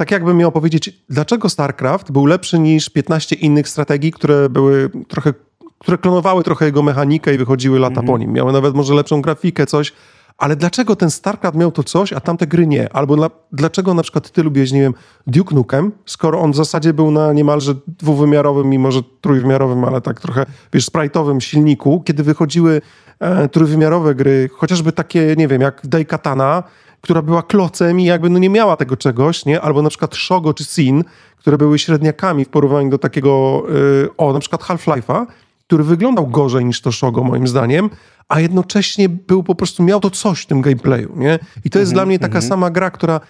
tak 0.00 0.10
jakbym 0.10 0.36
miał 0.36 0.52
powiedzieć, 0.52 1.02
dlaczego 1.08 1.48
StarCraft 1.48 2.12
był 2.12 2.26
lepszy 2.26 2.58
niż 2.58 2.90
15 2.90 3.36
innych 3.36 3.68
strategii, 3.68 4.12
które 4.12 4.48
były 4.48 4.90
trochę, 5.08 5.34
które 5.78 5.98
klonowały 5.98 6.44
trochę 6.44 6.64
jego 6.64 6.82
mechanikę 6.82 7.34
i 7.34 7.38
wychodziły 7.38 7.78
lata 7.78 7.92
mm 7.92 8.04
-hmm. 8.04 8.06
po 8.06 8.18
nim. 8.18 8.32
Miały 8.32 8.52
nawet 8.52 8.74
może 8.74 8.94
lepszą 8.94 9.22
grafikę, 9.22 9.66
coś, 9.66 9.92
ale 10.38 10.56
dlaczego 10.56 10.96
ten 10.96 11.10
StarCraft 11.10 11.56
miał 11.56 11.72
to 11.72 11.82
coś, 11.82 12.12
a 12.12 12.20
tamte 12.20 12.46
gry 12.46 12.66
nie? 12.66 12.92
Albo 12.92 13.16
dla, 13.16 13.30
dlaczego 13.52 13.94
na 13.94 14.02
przykład 14.02 14.30
ty 14.30 14.42
lubiłeś, 14.42 14.72
nie 14.72 14.80
wiem, 14.80 14.94
Duke 15.26 15.54
Nukem, 15.54 15.92
skoro 16.06 16.40
on 16.40 16.52
w 16.52 16.56
zasadzie 16.56 16.92
był 16.92 17.10
na 17.10 17.32
niemalże 17.32 17.74
dwuwymiarowym, 17.86 18.68
mimo 18.68 18.92
że 18.92 19.00
trójwymiarowym, 19.20 19.84
ale 19.84 20.00
tak 20.00 20.20
trochę, 20.20 20.46
wiesz, 20.72 20.86
sprite'owym 20.86 21.40
silniku, 21.40 22.02
kiedy 22.06 22.22
wychodziły 22.22 22.80
e, 23.18 23.48
trójwymiarowe 23.48 24.14
gry, 24.14 24.50
chociażby 24.52 24.92
takie, 24.92 25.34
nie 25.38 25.48
wiem, 25.48 25.60
jak 25.60 25.86
Daikatana, 25.86 26.62
która 27.00 27.22
była 27.22 27.42
klocem 27.42 28.00
i 28.00 28.04
jakby 28.04 28.30
no 28.30 28.38
nie 28.38 28.50
miała 28.50 28.76
tego 28.76 28.96
czegoś, 28.96 29.44
nie? 29.44 29.60
Albo 29.60 29.82
na 29.82 29.88
przykład 29.88 30.16
Shogo 30.16 30.54
czy 30.54 30.64
Sin, 30.64 31.04
które 31.36 31.58
były 31.58 31.78
średniakami 31.78 32.44
w 32.44 32.48
porównaniu 32.48 32.90
do 32.90 32.98
takiego, 32.98 33.62
yy, 33.68 34.08
o, 34.16 34.32
na 34.32 34.40
przykład 34.40 34.62
Half-Life'a, 34.62 35.26
który 35.66 35.84
wyglądał 35.84 36.26
gorzej 36.26 36.64
niż 36.64 36.80
to 36.80 36.92
Shogo 36.92 37.24
moim 37.24 37.48
zdaniem, 37.48 37.90
a 38.28 38.40
jednocześnie 38.40 39.08
był 39.08 39.42
po 39.42 39.54
prostu, 39.54 39.82
miał 39.82 40.00
to 40.00 40.10
coś 40.10 40.42
w 40.42 40.46
tym 40.46 40.60
gameplayu, 40.60 41.12
nie? 41.16 41.38
I 41.64 41.70
to 41.70 41.78
jest 41.78 41.92
mm 41.92 41.94
-hmm, 41.94 41.94
dla 41.94 42.06
mnie 42.06 42.18
taka 42.18 42.32
mm 42.32 42.42
-hmm. 42.42 42.48
sama 42.48 42.70
gra, 42.70 42.90
która 42.90 43.20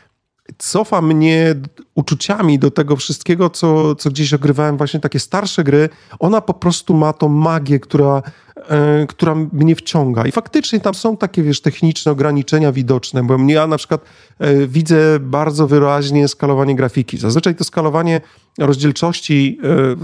cofa 0.58 1.02
mnie 1.02 1.54
uczuciami 1.94 2.58
do 2.58 2.70
tego 2.70 2.96
wszystkiego, 2.96 3.50
co, 3.50 3.94
co 3.94 4.10
gdzieś 4.10 4.34
ogrywałem, 4.34 4.76
właśnie 4.76 5.00
takie 5.00 5.18
starsze 5.18 5.64
gry. 5.64 5.88
Ona 6.18 6.40
po 6.40 6.54
prostu 6.54 6.94
ma 6.94 7.12
tą 7.12 7.28
magię, 7.28 7.80
która, 7.80 8.22
e, 8.70 9.06
która 9.06 9.34
mnie 9.52 9.76
wciąga. 9.76 10.26
I 10.26 10.32
faktycznie 10.32 10.80
tam 10.80 10.94
są 10.94 11.16
takie, 11.16 11.42
wiesz, 11.42 11.60
techniczne 11.60 12.12
ograniczenia 12.12 12.72
widoczne, 12.72 13.22
bo 13.22 13.36
ja 13.48 13.66
na 13.66 13.76
przykład 13.76 14.04
e, 14.38 14.66
widzę 14.66 15.20
bardzo 15.20 15.66
wyraźnie 15.66 16.28
skalowanie 16.28 16.76
grafiki. 16.76 17.18
Zazwyczaj 17.18 17.54
to 17.54 17.64
skalowanie 17.64 18.20
rozdzielczości 18.58 19.58
e, 19.64 19.96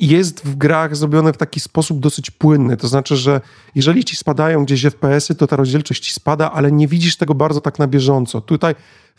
jest 0.00 0.46
w 0.46 0.56
grach 0.56 0.96
zrobione 0.96 1.32
w 1.32 1.36
taki 1.36 1.60
sposób 1.60 2.00
dosyć 2.00 2.30
płynny. 2.30 2.76
To 2.76 2.88
znaczy, 2.88 3.16
że 3.16 3.40
jeżeli 3.74 4.04
ci 4.04 4.16
spadają 4.16 4.64
gdzieś 4.64 4.82
FPS-y, 4.82 5.34
to 5.34 5.46
ta 5.46 5.56
rozdzielczość 5.56 6.06
ci 6.06 6.12
spada, 6.12 6.52
ale 6.52 6.72
nie 6.72 6.88
widzisz 6.88 7.16
tego 7.16 7.34
bardzo 7.34 7.60
tak 7.60 7.78
na 7.78 7.86
bieżąco. 7.86 8.40
Tutaj 8.40 8.74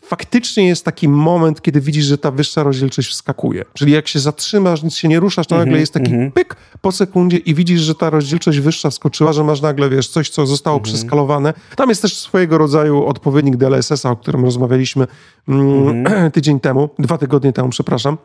faktycznie 0.06 0.66
jest 0.66 0.84
taki 0.84 1.08
moment, 1.08 1.62
kiedy 1.62 1.80
widzisz, 1.80 2.04
że 2.04 2.18
ta 2.18 2.30
wyższa 2.30 2.62
rozdzielczość 2.62 3.10
wskakuje. 3.10 3.64
Czyli 3.72 3.92
jak 3.92 4.08
się 4.08 4.18
zatrzymasz, 4.18 4.82
nic 4.82 4.94
się 4.94 5.08
nie 5.08 5.20
ruszasz, 5.20 5.46
to 5.46 5.54
mm 5.54 5.62
-hmm, 5.62 5.66
nagle 5.66 5.80
jest 5.80 5.92
taki 5.92 6.12
mm 6.12 6.28
-hmm. 6.28 6.32
pyk 6.32 6.56
po 6.80 6.92
sekundzie 6.92 7.36
i 7.36 7.54
widzisz, 7.54 7.80
że 7.80 7.94
ta 7.94 8.10
rozdzielczość 8.10 8.58
wyższa 8.58 8.90
wskoczyła, 8.90 9.32
że 9.32 9.44
masz 9.44 9.60
nagle, 9.60 9.90
wiesz, 9.90 10.08
coś, 10.08 10.30
co 10.30 10.46
zostało 10.46 10.76
mm 10.76 10.82
-hmm. 10.82 10.86
przeskalowane. 10.86 11.54
Tam 11.76 11.88
jest 11.88 12.02
też 12.02 12.18
swojego 12.18 12.58
rodzaju 12.58 13.04
odpowiednik 13.04 13.56
DLSS-a, 13.56 14.10
o 14.10 14.16
którym 14.16 14.44
rozmawialiśmy 14.44 15.06
mm, 15.48 15.88
mhm. 15.88 16.30
tydzień 16.36 16.60
temu, 16.60 16.88
dwa 16.98 17.18
tygodnie 17.18 17.52
temu, 17.52 17.68
przepraszam. 17.68 18.18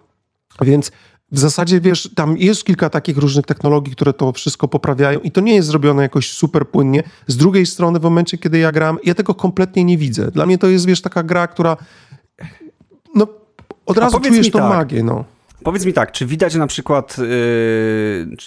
Więc 0.62 0.92
w 1.32 1.40
zasadzie, 1.40 1.82
wiesz, 1.82 2.10
tam 2.16 2.38
jest 2.38 2.64
kilka 2.64 2.90
takich 2.90 3.18
różnych 3.18 3.46
technologii, 3.46 3.96
które 3.96 4.14
to 4.14 4.32
wszystko 4.32 4.68
poprawiają 4.68 5.20
i 5.20 5.32
to 5.32 5.42
nie 5.42 5.56
jest 5.56 5.68
zrobione 5.68 6.04
jakoś 6.04 6.32
super 6.32 6.68
płynnie. 6.68 7.04
Z 7.28 7.38
drugiej 7.38 7.66
strony, 7.66 8.00
w 8.00 8.04
momencie, 8.04 8.38
kiedy 8.38 8.58
ja 8.58 8.72
gram, 8.72 8.98
ja 9.04 9.16
tego 9.16 9.36
kompletnie 9.36 9.84
nie 9.84 9.98
widzę. 9.98 10.32
Dla 10.32 10.46
mnie 10.46 10.58
to 10.58 10.68
jest, 10.68 10.86
wiesz, 10.86 11.02
taka 11.02 11.24
gra, 11.24 11.48
która 11.48 11.78
no, 13.16 13.28
od 13.86 13.98
razu 13.98 14.20
czujesz 14.20 14.52
tą 14.52 14.60
tak. 14.60 14.70
magię, 14.70 15.04
no. 15.04 15.26
Powiedz 15.64 15.86
mi 15.86 15.94
tak, 15.94 16.12
czy 16.12 16.26
widać 16.26 16.56
na 16.56 16.68
przykład, 16.68 17.18
yy, 17.18 18.38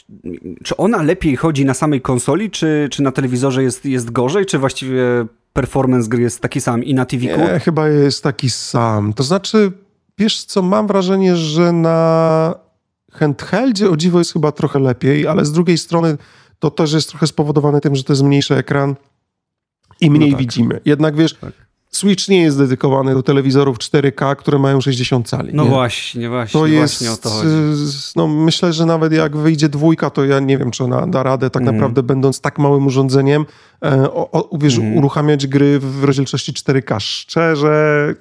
czy 0.64 0.76
ona 0.76 1.02
lepiej 1.02 1.36
chodzi 1.36 1.64
na 1.64 1.74
samej 1.74 2.00
konsoli, 2.00 2.50
czy, 2.50 2.88
czy 2.90 3.02
na 3.02 3.12
telewizorze 3.12 3.62
jest, 3.62 3.84
jest 3.84 4.10
gorzej, 4.10 4.46
czy 4.46 4.58
właściwie 4.58 5.02
performance 5.52 6.08
gry 6.08 6.22
jest 6.22 6.40
taki 6.40 6.60
sam 6.60 6.84
i 6.84 6.94
na 6.94 7.04
TV? 7.04 7.24
Nie, 7.24 7.60
chyba 7.60 7.88
jest 7.88 8.22
taki 8.22 8.50
sam. 8.50 9.12
To 9.12 9.22
znaczy, 9.22 9.72
wiesz 10.18 10.44
co, 10.44 10.62
mam 10.62 10.86
wrażenie, 10.86 11.36
że 11.36 11.72
na 11.72 12.54
handheldzie 13.12 13.90
o 13.90 13.96
dziwo 13.96 14.18
jest 14.18 14.32
chyba 14.32 14.52
trochę 14.52 14.78
lepiej, 14.78 15.26
ale 15.26 15.44
z 15.44 15.52
drugiej 15.52 15.78
strony 15.78 16.16
to 16.58 16.70
też 16.70 16.92
jest 16.92 17.08
trochę 17.08 17.26
spowodowane 17.26 17.80
tym, 17.80 17.96
że 17.96 18.04
to 18.04 18.12
jest 18.12 18.22
mniejszy 18.22 18.54
ekran 18.56 18.94
i 20.00 20.10
mniej 20.10 20.30
no 20.30 20.36
tak. 20.36 20.40
widzimy. 20.40 20.80
Jednak 20.84 21.16
wiesz, 21.16 21.34
tak. 21.34 21.52
Switch 21.92 22.28
nie 22.28 22.42
jest 22.42 22.58
dedykowany 22.58 23.14
do 23.14 23.22
telewizorów 23.22 23.78
4K, 23.78 24.36
które 24.36 24.58
mają 24.58 24.80
60 24.80 25.28
cali. 25.28 25.54
No 25.54 25.64
nie? 25.64 25.70
właśnie, 25.70 26.28
właśnie, 26.28 26.60
to 26.60 26.66
jest, 26.66 26.94
właśnie 26.94 27.12
o 27.12 27.16
to 27.16 27.28
chodzi. 27.30 27.48
No 28.16 28.28
myślę, 28.28 28.72
że 28.72 28.86
nawet 28.86 29.12
jak 29.12 29.36
wyjdzie 29.36 29.68
dwójka, 29.68 30.10
to 30.10 30.24
ja 30.24 30.40
nie 30.40 30.58
wiem, 30.58 30.70
czy 30.70 30.84
ona 30.84 31.06
da 31.06 31.22
radę 31.22 31.50
tak 31.50 31.62
mm. 31.62 31.74
naprawdę 31.74 32.02
będąc 32.02 32.40
tak 32.40 32.58
małym 32.58 32.86
urządzeniem, 32.86 33.46
e, 33.84 34.12
o, 34.12 34.50
o, 34.50 34.58
wiesz, 34.58 34.78
mm. 34.78 34.96
uruchamiać 34.96 35.46
gry 35.46 35.78
w 35.78 36.04
rozdzielczości 36.04 36.52
4K. 36.52 37.00
Szczerze, 37.00 38.14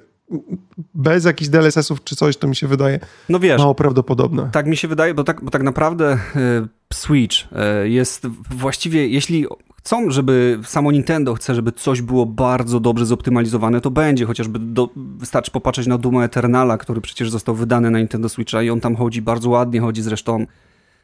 bez 0.94 1.24
jakichś 1.24 1.50
DLSS-ów 1.50 2.04
czy 2.04 2.16
coś, 2.16 2.36
to 2.36 2.48
mi 2.48 2.56
się 2.56 2.66
wydaje 2.66 3.00
no 3.28 3.40
wiesz, 3.40 3.58
mało 3.58 3.74
prawdopodobne. 3.74 4.48
Tak 4.52 4.66
mi 4.66 4.76
się 4.76 4.88
wydaje, 4.88 5.14
bo 5.14 5.24
tak, 5.24 5.44
bo 5.44 5.50
tak 5.50 5.62
naprawdę 5.62 6.18
y, 6.36 6.94
Switch 6.94 7.36
y, 7.84 7.88
jest 7.88 8.26
właściwie, 8.50 9.08
jeśli 9.08 9.46
chcą, 9.78 10.10
żeby 10.10 10.58
samo 10.64 10.92
Nintendo 10.92 11.34
chce, 11.34 11.54
żeby 11.54 11.72
coś 11.72 12.02
było 12.02 12.26
bardzo 12.26 12.80
dobrze 12.80 13.06
zoptymalizowane, 13.06 13.80
to 13.80 13.90
będzie, 13.90 14.26
chociażby 14.26 14.58
do, 14.58 14.88
wystarczy 14.96 15.50
popatrzeć 15.50 15.86
na 15.86 15.98
Duma 15.98 16.24
Eternala, 16.24 16.78
który 16.78 17.00
przecież 17.00 17.30
został 17.30 17.54
wydany 17.54 17.90
na 17.90 17.98
Nintendo 17.98 18.28
Switcha 18.28 18.62
i 18.62 18.70
on 18.70 18.80
tam 18.80 18.96
chodzi 18.96 19.22
bardzo 19.22 19.50
ładnie, 19.50 19.80
chodzi 19.80 20.02
zresztą, 20.02 20.46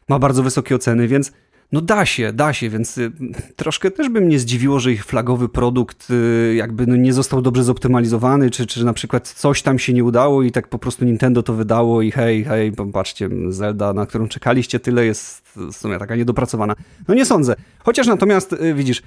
ma 0.09 0.19
bardzo 0.19 0.43
wysokie 0.43 0.75
oceny, 0.75 1.09
więc 1.09 1.33
no 1.73 1.81
da 1.81 2.07
się, 2.07 2.33
da 2.33 2.53
się, 2.53 2.71
więc 2.71 2.99
y, 2.99 3.13
troszkę 3.57 3.91
też 3.91 4.09
by 4.09 4.21
mnie 4.21 4.39
zdziwiło, 4.39 4.81
że 4.81 4.93
ich 4.93 5.05
flagowy 5.05 5.49
produkt 5.49 6.11
y, 6.11 6.55
jakby 6.55 6.87
no 6.87 6.97
nie 6.97 7.13
został 7.13 7.43
dobrze 7.43 7.65
zoptymalizowany, 7.65 8.51
czy, 8.51 8.67
czy 8.67 8.85
na 8.85 8.93
przykład 8.93 9.29
coś 9.29 9.63
tam 9.63 9.79
się 9.79 9.93
nie 9.93 10.05
udało 10.05 10.43
i 10.43 10.53
tak 10.53 10.69
po 10.69 10.79
prostu 10.79 11.05
Nintendo 11.05 11.43
to 11.43 11.55
wydało 11.55 12.03
i 12.03 12.11
hej, 12.11 12.45
hej, 12.45 12.73
patrzcie, 12.93 13.29
Zelda, 13.49 13.93
na 13.93 14.07
którą 14.07 14.29
czekaliście, 14.29 14.81
tyle 14.81 15.07
jest 15.07 15.49
w 15.57 15.73
sumie 15.73 15.99
taka 15.99 16.17
niedopracowana. 16.17 16.75
No 17.09 17.15
nie 17.15 17.25
sądzę. 17.25 17.57
Chociaż 17.79 18.07
natomiast 18.07 18.53
y, 18.53 18.75
widzisz, 18.75 19.03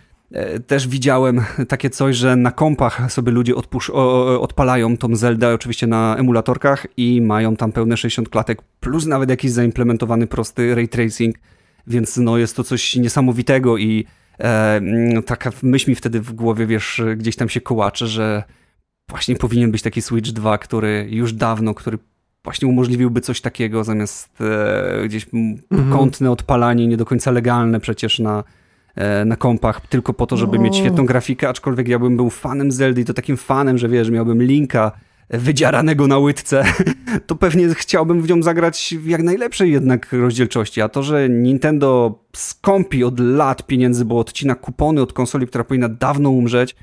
też 0.67 0.87
widziałem 0.87 1.41
takie 1.67 1.89
coś, 1.89 2.15
że 2.15 2.35
na 2.35 2.51
kompach 2.51 3.11
sobie 3.11 3.31
ludzie 3.31 3.53
odpusz- 3.53 3.91
odpalają 4.39 4.97
tą 4.97 5.15
Zeldę 5.15 5.53
oczywiście 5.53 5.87
na 5.87 6.15
emulatorkach 6.17 6.87
i 6.97 7.21
mają 7.21 7.55
tam 7.55 7.71
pełne 7.71 7.97
60 7.97 8.29
klatek, 8.29 8.61
plus 8.79 9.05
nawet 9.05 9.29
jakiś 9.29 9.51
zaimplementowany 9.51 10.27
prosty 10.27 10.75
ray 10.75 10.87
tracing 10.87 11.35
więc 11.87 12.17
no, 12.17 12.37
jest 12.37 12.55
to 12.55 12.63
coś 12.63 12.95
niesamowitego 12.95 13.77
i 13.77 14.05
e, 14.39 14.75
mm, 14.75 15.23
taka 15.23 15.51
myśl 15.63 15.89
mi 15.89 15.95
wtedy 15.95 16.21
w 16.21 16.33
głowie, 16.33 16.65
wiesz, 16.65 17.01
gdzieś 17.17 17.35
tam 17.35 17.49
się 17.49 17.61
kołacze, 17.61 18.07
że 18.07 18.43
właśnie 19.09 19.35
powinien 19.35 19.71
być 19.71 19.81
taki 19.81 20.01
Switch 20.01 20.29
2, 20.29 20.57
który 20.57 21.07
już 21.09 21.33
dawno, 21.33 21.73
który 21.73 21.97
właśnie 22.43 22.67
umożliwiłby 22.67 23.21
coś 23.21 23.41
takiego 23.41 23.83
zamiast 23.83 24.41
e, 24.41 25.07
gdzieś 25.07 25.27
mhm. 25.71 25.91
kątne 25.91 26.31
odpalanie, 26.31 26.87
nie 26.87 26.97
do 26.97 27.05
końca 27.05 27.31
legalne 27.31 27.79
przecież 27.79 28.19
na, 28.19 28.43
e, 28.95 29.25
na 29.25 29.35
kompach, 29.35 29.87
tylko 29.87 30.13
po 30.13 30.27
to, 30.27 30.37
żeby 30.37 30.59
mieć 30.59 30.75
świetną 30.75 31.05
grafikę, 31.05 31.49
aczkolwiek 31.49 31.87
ja 31.87 31.99
bym 31.99 32.17
był 32.17 32.29
fanem 32.29 32.71
Zeldy 32.71 33.01
i 33.01 33.05
to 33.05 33.13
takim 33.13 33.37
fanem, 33.37 33.77
że 33.77 33.89
wiesz, 33.89 34.09
miałbym 34.09 34.43
linka 34.43 34.91
wydziaranego 35.31 36.07
na 36.07 36.17
łydce, 36.17 36.63
to 37.27 37.35
pewnie 37.35 37.75
chciałbym 37.75 38.21
w 38.21 38.29
nią 38.29 38.43
zagrać 38.43 38.95
w 38.99 39.07
jak 39.07 39.23
najlepszej 39.23 39.71
jednak 39.71 40.13
rozdzielczości. 40.13 40.81
A 40.81 40.89
to, 40.89 41.03
że 41.03 41.29
Nintendo 41.29 42.19
skąpi 42.35 43.03
od 43.03 43.19
lat 43.19 43.67
pieniędzy, 43.67 44.05
bo 44.05 44.19
odcina 44.19 44.55
kupony 44.55 45.01
od 45.01 45.13
konsoli, 45.13 45.47
która 45.47 45.63
powinna 45.63 45.89
dawno 45.89 46.29
umrzeć, 46.29 46.75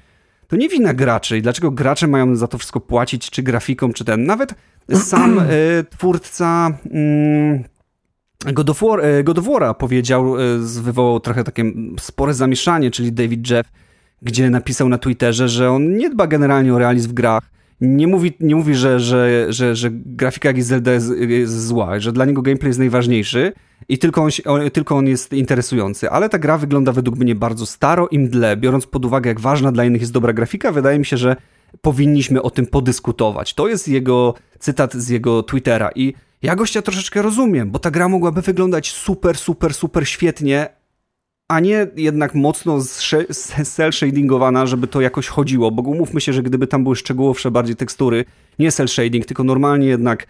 to 0.49 0.57
nie 0.57 0.69
wina 0.69 0.95
graczy. 0.95 1.39
I 1.39 1.43
dlaczego 1.43 1.71
gracze 1.71 2.07
mają 2.07 2.37
za 2.37 2.49
to 2.49 2.59
wszystko 2.59 2.81
płacić, 2.81 3.31
czy 3.31 3.43
grafikom, 3.43 3.93
czy 3.93 4.05
ten. 4.05 4.27
Nawet 4.27 4.55
sam 4.95 5.39
y, 5.39 5.85
twórca. 5.91 6.79
Y, 6.87 7.79
God 8.47 8.71
of, 8.71 8.81
War, 8.83 9.01
e, 9.01 9.25
God 9.25 9.39
of 9.39 9.47
powiedział, 9.79 10.41
e, 10.41 10.59
wywołał 10.59 11.21
trochę 11.21 11.45
takie 11.45 11.65
spore 12.01 12.35
zamieszanie, 12.35 12.91
czyli 12.91 13.13
David 13.13 13.51
Jeff, 13.51 13.69
gdzie 14.23 14.51
napisał 14.51 14.89
na 14.89 14.99
Twitterze, 14.99 15.49
że 15.49 15.71
on 15.71 15.97
nie 15.97 16.11
dba 16.11 16.27
generalnie 16.27 16.75
o 16.75 16.79
realizm 16.79 17.11
w 17.11 17.13
grach, 17.13 17.51
nie 17.81 18.07
mówi, 18.07 18.33
nie 18.41 18.57
mówi 18.57 18.75
że, 18.75 19.01
że, 19.01 19.47
że, 19.53 19.77
że 19.77 19.91
grafika 19.93 20.49
jak 20.49 20.63
Zelda 20.63 20.93
jest, 20.93 21.11
jest 21.29 21.67
zła, 21.67 22.01
że 22.01 22.13
dla 22.13 22.25
niego 22.25 22.43
gameplay 22.43 22.69
jest 22.69 22.79
najważniejszy 22.79 23.53
i 23.89 23.99
tylko 23.99 24.29
on, 24.45 24.71
tylko 24.73 24.97
on 24.97 25.07
jest 25.07 25.33
interesujący, 25.33 26.11
ale 26.11 26.29
ta 26.29 26.39
gra 26.39 26.59
wygląda 26.59 26.93
według 26.93 27.19
mnie 27.19 27.35
bardzo 27.35 27.67
staro 27.67 28.09
i 28.09 28.19
mdle, 28.19 28.57
biorąc 28.57 28.87
pod 28.87 29.05
uwagę 29.05 29.29
jak 29.29 29.41
ważna 29.41 29.73
dla 29.73 29.85
innych 29.85 30.01
jest 30.01 30.13
dobra 30.13 30.33
grafika, 30.33 30.73
wydaje 30.73 30.99
mi 30.99 31.07
się, 31.07 31.17
że 31.17 31.37
powinniśmy 31.81 32.43
o 32.43 32.51
tym 32.51 32.67
podyskutować. 32.67 33.55
To 33.55 33.69
jest 33.69 33.89
jego 33.89 34.35
cytat 34.59 34.95
z 34.95 35.09
jego 35.09 35.43
Twittera 35.43 35.91
i 35.95 36.15
ja 36.43 36.57
gościa 36.57 36.83
troszeczkę 36.83 37.23
rozumiem, 37.23 37.71
bo 37.71 37.79
ta 37.79 37.91
gra 37.91 38.09
mogłaby 38.09 38.43
wyglądać 38.43 38.91
super, 38.91 39.39
super, 39.39 39.75
super 39.75 40.09
świetnie, 40.09 40.69
a 41.49 41.61
nie 41.61 41.87
jednak 41.97 42.35
mocno 42.35 42.79
cel 43.65 43.93
shadingowana, 43.93 44.67
żeby 44.67 44.87
to 44.87 45.01
jakoś 45.01 45.29
chodziło, 45.29 45.71
bo 45.71 45.83
umówmy 45.83 46.21
się, 46.21 46.33
że 46.33 46.43
gdyby 46.43 46.67
tam 46.67 46.83
były 46.83 46.97
szczegółowsze 46.97 47.51
bardziej 47.51 47.77
tekstury, 47.77 48.25
nie 48.59 48.73
cel 48.73 48.89
shading, 48.89 49.27
tylko 49.27 49.45
normalnie 49.45 49.87
jednak 49.87 50.27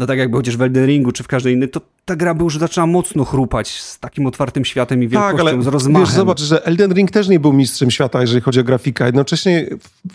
no 0.00 0.06
tak 0.06 0.18
jakby 0.18 0.36
chociaż 0.36 0.56
w 0.56 0.62
Elden 0.62 0.86
Ringu 0.86 1.12
czy 1.12 1.22
w 1.22 1.28
każdej 1.28 1.54
innej, 1.54 1.68
to 1.68 1.80
ta 2.04 2.16
gra 2.16 2.34
by 2.34 2.44
już 2.44 2.58
zaczęła 2.58 2.86
mocno 2.86 3.24
chrupać 3.24 3.80
z 3.80 3.98
takim 3.98 4.26
otwartym 4.26 4.64
światem 4.64 5.02
i 5.02 5.08
wielkością, 5.08 5.36
tak, 5.36 5.40
ale 5.40 5.62
z 5.62 5.66
rozmachem. 5.66 6.06
Wiesz, 6.06 6.14
zobacz, 6.14 6.40
że 6.40 6.66
Elden 6.66 6.92
Ring 6.92 7.10
też 7.10 7.28
nie 7.28 7.40
był 7.40 7.52
mistrzem 7.52 7.90
świata, 7.90 8.20
jeżeli 8.20 8.40
chodzi 8.40 8.60
o 8.60 8.64
grafikę. 8.64 9.06
Jednocześnie 9.06 9.66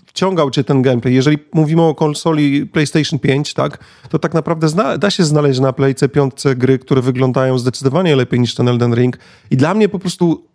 wciągał 0.06 0.52
cię 0.52 0.64
ten 0.64 0.82
gameplay. 0.82 1.14
Jeżeli 1.14 1.38
mówimy 1.54 1.82
o 1.82 1.96
konsoli 1.96 2.66
PlayStation 2.66 3.20
5, 3.20 3.54
tak, 3.54 3.78
to 4.10 4.20
tak 4.20 4.34
naprawdę 4.34 4.70
zna, 4.70 4.98
da 4.98 5.10
się 5.10 5.24
znaleźć 5.24 5.60
na 5.60 5.74
Playce 5.74 6.10
5 6.10 6.34
gry, 6.56 6.80
które 6.80 7.02
wyglądają 7.02 7.58
zdecydowanie 7.58 8.16
lepiej 8.16 8.40
niż 8.40 8.56
ten 8.56 8.68
Elden 8.68 8.94
Ring. 8.94 9.18
I 9.52 9.58
dla 9.58 9.74
mnie 9.74 9.90
po 9.90 10.00
prostu 10.00 10.48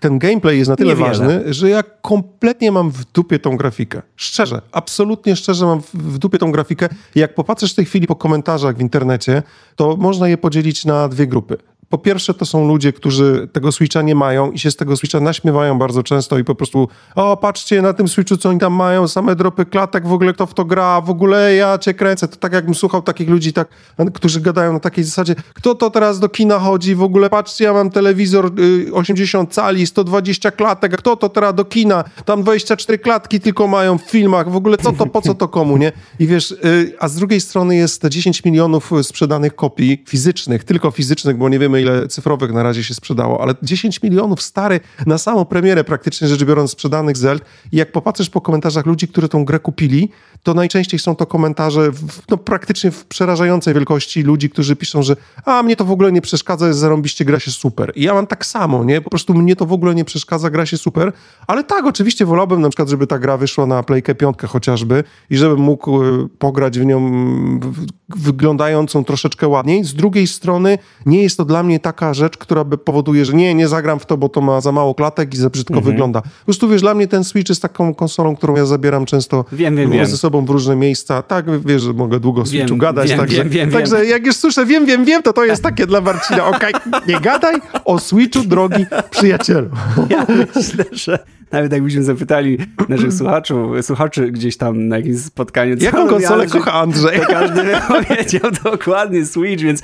ten 0.00 0.18
gameplay 0.18 0.58
jest 0.58 0.70
na 0.70 0.76
tyle 0.76 0.96
ważny, 0.96 1.54
że 1.54 1.70
ja 1.70 1.82
kompletnie 1.82 2.72
mam 2.72 2.90
w 2.90 3.04
dupie 3.04 3.38
tą 3.38 3.56
grafikę. 3.56 4.02
Szczerze, 4.16 4.62
absolutnie 4.72 5.36
szczerze 5.36 5.66
mam 5.66 5.80
w 5.94 6.18
dupie 6.18 6.38
tą 6.38 6.52
grafikę. 6.52 6.88
Jak 7.14 7.34
popatrzysz 7.34 7.72
w 7.72 7.74
tej 7.74 7.84
chwili 7.84 8.06
po 8.06 8.16
komentarzach 8.16 8.76
w 8.76 8.80
internecie, 8.80 9.42
to 9.76 9.96
można 9.96 10.28
je 10.28 10.38
podzielić 10.38 10.84
na 10.84 11.08
dwie 11.08 11.26
grupy 11.26 11.56
po 11.90 11.98
pierwsze 11.98 12.34
to 12.34 12.46
są 12.46 12.68
ludzie, 12.68 12.92
którzy 12.92 13.48
tego 13.52 13.72
Switcha 13.72 14.02
nie 14.02 14.14
mają 14.14 14.50
i 14.50 14.58
się 14.58 14.70
z 14.70 14.76
tego 14.76 14.96
Switcha 14.96 15.20
naśmiewają 15.20 15.78
bardzo 15.78 16.02
często 16.02 16.38
i 16.38 16.44
po 16.44 16.54
prostu 16.54 16.88
o, 17.14 17.36
patrzcie 17.36 17.82
na 17.82 17.92
tym 17.92 18.08
Switchu, 18.08 18.36
co 18.36 18.48
oni 18.48 18.58
tam 18.58 18.72
mają, 18.72 19.08
same 19.08 19.36
dropy 19.36 19.64
klatek, 19.64 20.06
w 20.06 20.12
ogóle 20.12 20.32
kto 20.32 20.46
w 20.46 20.54
to 20.54 20.64
gra, 20.64 21.00
w 21.00 21.10
ogóle 21.10 21.54
ja 21.54 21.78
cię 21.78 21.94
kręcę. 21.94 22.28
To 22.28 22.36
tak 22.36 22.52
jakbym 22.52 22.74
słuchał 22.74 23.02
takich 23.02 23.28
ludzi, 23.28 23.52
tak, 23.52 23.68
którzy 24.14 24.40
gadają 24.40 24.72
na 24.72 24.80
takiej 24.80 25.04
zasadzie, 25.04 25.34
kto 25.54 25.74
to 25.74 25.90
teraz 25.90 26.20
do 26.20 26.28
kina 26.28 26.58
chodzi, 26.58 26.94
w 26.94 27.02
ogóle 27.02 27.30
patrzcie, 27.30 27.64
ja 27.64 27.72
mam 27.72 27.90
telewizor 27.90 28.52
80 28.92 29.50
y, 29.50 29.54
cali, 29.54 29.86
120 29.86 30.50
klatek, 30.50 30.96
kto 30.96 31.16
to 31.16 31.28
teraz 31.28 31.54
do 31.54 31.64
kina, 31.64 32.04
tam 32.24 32.42
24 32.42 32.98
klatki 32.98 33.40
tylko 33.40 33.66
mają 33.66 33.98
w 33.98 34.02
filmach, 34.02 34.50
w 34.50 34.56
ogóle 34.56 34.78
co 34.78 34.92
to, 34.92 35.06
po 35.06 35.22
co 35.22 35.34
to 35.34 35.48
komu, 35.48 35.76
nie? 35.76 35.92
I 36.18 36.26
wiesz, 36.26 36.50
y, 36.50 36.94
a 36.98 37.08
z 37.08 37.14
drugiej 37.14 37.40
strony 37.40 37.76
jest 37.76 38.06
10 38.08 38.44
milionów 38.44 38.90
sprzedanych 39.02 39.54
kopii 39.54 40.04
fizycznych, 40.08 40.64
tylko 40.64 40.90
fizycznych, 40.90 41.36
bo 41.36 41.48
nie 41.48 41.58
wiemy 41.58 41.79
ile 41.80 42.08
cyfrowych 42.08 42.52
na 42.52 42.62
razie 42.62 42.84
się 42.84 42.94
sprzedało, 42.94 43.42
ale 43.42 43.54
10 43.62 44.02
milionów 44.02 44.42
stary 44.42 44.80
na 45.06 45.18
samą 45.18 45.44
premierę 45.44 45.84
praktycznie 45.84 46.28
rzecz 46.28 46.44
biorąc 46.44 46.70
sprzedanych 46.70 47.16
Zeld 47.16 47.44
i 47.72 47.76
jak 47.76 47.92
popatrzysz 47.92 48.30
po 48.30 48.40
komentarzach 48.40 48.86
ludzi, 48.86 49.08
którzy 49.08 49.28
tą 49.28 49.44
grę 49.44 49.58
kupili, 49.58 50.10
to 50.42 50.54
najczęściej 50.54 51.00
są 51.00 51.16
to 51.16 51.26
komentarze 51.26 51.92
w, 51.92 52.28
no, 52.30 52.36
praktycznie 52.36 52.90
w 52.90 53.04
przerażającej 53.04 53.74
wielkości 53.74 54.22
ludzi, 54.22 54.50
którzy 54.50 54.76
piszą, 54.76 55.02
że 55.02 55.16
a 55.44 55.62
mnie 55.62 55.76
to 55.76 55.84
w 55.84 55.90
ogóle 55.90 56.12
nie 56.12 56.20
przeszkadza, 56.20 56.66
jest 56.66 56.78
zarąbiście, 56.78 57.24
gra 57.24 57.40
się 57.40 57.50
super. 57.50 57.92
I 57.94 58.02
ja 58.02 58.14
mam 58.14 58.26
tak 58.26 58.46
samo, 58.46 58.84
nie? 58.84 59.00
Po 59.00 59.10
prostu 59.10 59.34
mnie 59.34 59.56
to 59.56 59.66
w 59.66 59.72
ogóle 59.72 59.94
nie 59.94 60.04
przeszkadza, 60.04 60.50
gra 60.50 60.66
się 60.66 60.78
super, 60.78 61.12
ale 61.46 61.64
tak, 61.64 61.86
oczywiście 61.86 62.26
wolałbym 62.26 62.60
na 62.60 62.68
przykład, 62.68 62.88
żeby 62.88 63.06
ta 63.06 63.18
gra 63.18 63.36
wyszła 63.36 63.66
na 63.66 63.82
Playkę 63.82 64.14
piątkę 64.14 64.46
chociażby 64.46 65.04
i 65.30 65.36
żebym 65.36 65.60
mógł 65.60 66.04
e, 66.04 66.28
pograć 66.38 66.78
w 66.78 66.84
nią 66.84 67.10
wyglądającą 68.08 69.04
troszeczkę 69.04 69.48
ładniej. 69.48 69.84
Z 69.84 69.94
drugiej 69.94 70.26
strony 70.26 70.78
nie 71.06 71.22
jest 71.22 71.36
to 71.36 71.44
dla 71.44 71.62
mnie 71.62 71.80
taka 71.80 72.14
rzecz, 72.14 72.36
która 72.36 72.64
by 72.64 72.78
powoduje, 72.78 73.24
że 73.24 73.32
nie, 73.32 73.54
nie 73.54 73.68
zagram 73.68 73.98
w 73.98 74.06
to, 74.06 74.16
bo 74.16 74.28
to 74.28 74.40
ma 74.40 74.60
za 74.60 74.72
mało 74.72 74.94
klatek 74.94 75.34
i 75.34 75.36
za 75.36 75.50
brzydko 75.50 75.74
mhm. 75.74 75.92
wygląda. 75.92 76.22
Po 76.22 76.44
prostu 76.44 76.68
wiesz, 76.68 76.80
dla 76.80 76.94
mnie 76.94 77.08
ten 77.08 77.24
Switch 77.24 77.48
jest 77.48 77.62
taką 77.62 77.94
konsolą, 77.94 78.36
którą 78.36 78.56
ja 78.56 78.66
zabieram 78.66 79.06
często 79.06 79.44
wiem, 79.52 79.76
wiem, 79.76 79.90
wiem. 79.90 80.06
ze 80.06 80.16
sobą 80.16 80.29
w 80.30 80.50
różne 80.50 80.76
miejsca. 80.76 81.22
Tak, 81.22 81.60
wiesz, 81.66 81.82
że 81.82 81.92
mogę 81.92 82.20
długo 82.20 82.42
o 82.42 82.46
Switchu 82.46 82.76
gadać. 82.76 83.08
Wiem, 83.08 83.18
także, 83.18 83.44
wiem, 83.44 83.70
także 83.70 84.06
jak 84.06 84.26
już 84.26 84.36
słyszę 84.36 84.66
wiem, 84.66 84.86
wiem, 84.86 85.04
wiem, 85.04 85.22
to 85.22 85.32
to 85.32 85.44
jest 85.44 85.62
takie 85.62 85.86
dla 85.86 86.00
Marcina. 86.00 86.46
Okej, 86.46 86.74
okay, 86.74 87.00
nie 87.06 87.20
gadaj 87.20 87.54
o 87.84 87.98
Switchu, 87.98 88.42
drogi 88.42 88.86
przyjacielu. 89.10 89.68
Ja 90.10 90.26
myślę, 90.28 90.84
że 90.92 91.18
nawet 91.52 91.72
jakbyśmy 91.72 92.02
zapytali 92.02 92.58
naszych 92.88 93.12
słuchaczy, 93.12 93.54
słuchaczy 93.82 94.30
gdzieś 94.30 94.56
tam 94.56 94.88
na 94.88 94.96
jakimś 94.96 95.18
spotkaniu. 95.18 95.76
Jaką 95.80 96.08
konsolę 96.08 96.46
kocha 96.46 96.72
Andrzej? 96.72 97.20
To 97.20 97.26
każdy 97.26 97.62
powiedział 97.88 98.50
dokładnie 98.64 99.26
Switch, 99.26 99.62
więc 99.62 99.82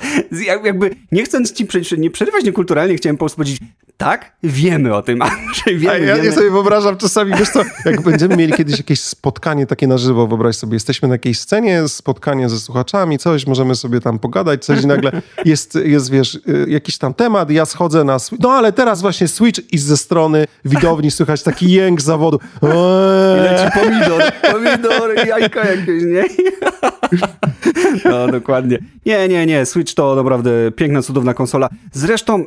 jakby 0.63 0.89
nie 1.11 1.23
chcąc 1.23 1.53
ci 1.53 1.67
nie 1.97 2.11
przerywać 2.11 2.43
niekulturalnie, 2.43 2.95
chciałem 2.95 3.17
po 3.17 3.25
prostu 3.25 3.37
powiedzieć, 3.37 3.59
tak, 3.97 4.31
wiemy 4.43 4.95
o 4.95 5.01
tym, 5.01 5.21
Andrzej, 5.31 5.77
wiemy, 5.77 5.93
A 5.93 5.97
ja, 5.97 6.15
wiemy. 6.15 6.27
ja 6.27 6.33
sobie 6.33 6.51
wyobrażam 6.51 6.97
czasami, 6.97 7.33
wiesz 7.39 7.49
co, 7.49 7.61
jak 7.85 8.01
będziemy 8.01 8.35
mieli 8.35 8.53
kiedyś 8.53 8.77
jakieś 8.77 9.01
spotkanie 9.01 9.67
takie 9.67 9.87
na 9.87 9.97
żywo, 9.97 10.27
wyobraź 10.27 10.55
sobie, 10.55 10.73
jesteśmy 10.73 11.07
na 11.07 11.13
jakiejś 11.13 11.39
scenie, 11.39 11.87
spotkanie 11.87 12.49
ze 12.49 12.59
słuchaczami, 12.59 13.17
coś, 13.17 13.47
możemy 13.47 13.75
sobie 13.75 14.01
tam 14.01 14.19
pogadać, 14.19 14.65
coś 14.65 14.83
i 14.83 14.87
nagle 14.87 15.21
jest, 15.45 15.75
jest 15.85 16.11
wiesz, 16.11 16.35
y, 16.35 16.65
jakiś 16.67 16.97
tam 16.97 17.13
temat, 17.13 17.51
ja 17.51 17.65
schodzę 17.65 18.03
na 18.03 18.17
no 18.39 18.51
ale 18.51 18.73
teraz 18.73 19.01
właśnie 19.01 19.27
Switch 19.27 19.73
i 19.73 19.77
ze 19.77 19.97
strony 19.97 20.45
widowni 20.65 21.11
słychać 21.11 21.43
taki 21.57 21.71
jęk 21.71 22.01
zawodu. 22.01 22.39
I 22.61 23.41
leci 23.41 23.79
pomidor, 23.79 24.21
pomidor, 24.53 25.27
jajka 25.27 25.65
jakieś, 25.65 26.03
nie? 26.03 26.23
No, 28.05 28.27
dokładnie. 28.27 28.79
Nie, 29.05 29.27
nie, 29.27 29.45
nie, 29.45 29.65
Switch 29.65 29.93
to 29.93 30.15
naprawdę 30.15 30.71
piękna, 30.71 31.01
cudowna 31.01 31.33
konsola. 31.33 31.69
Zresztą 31.91 32.45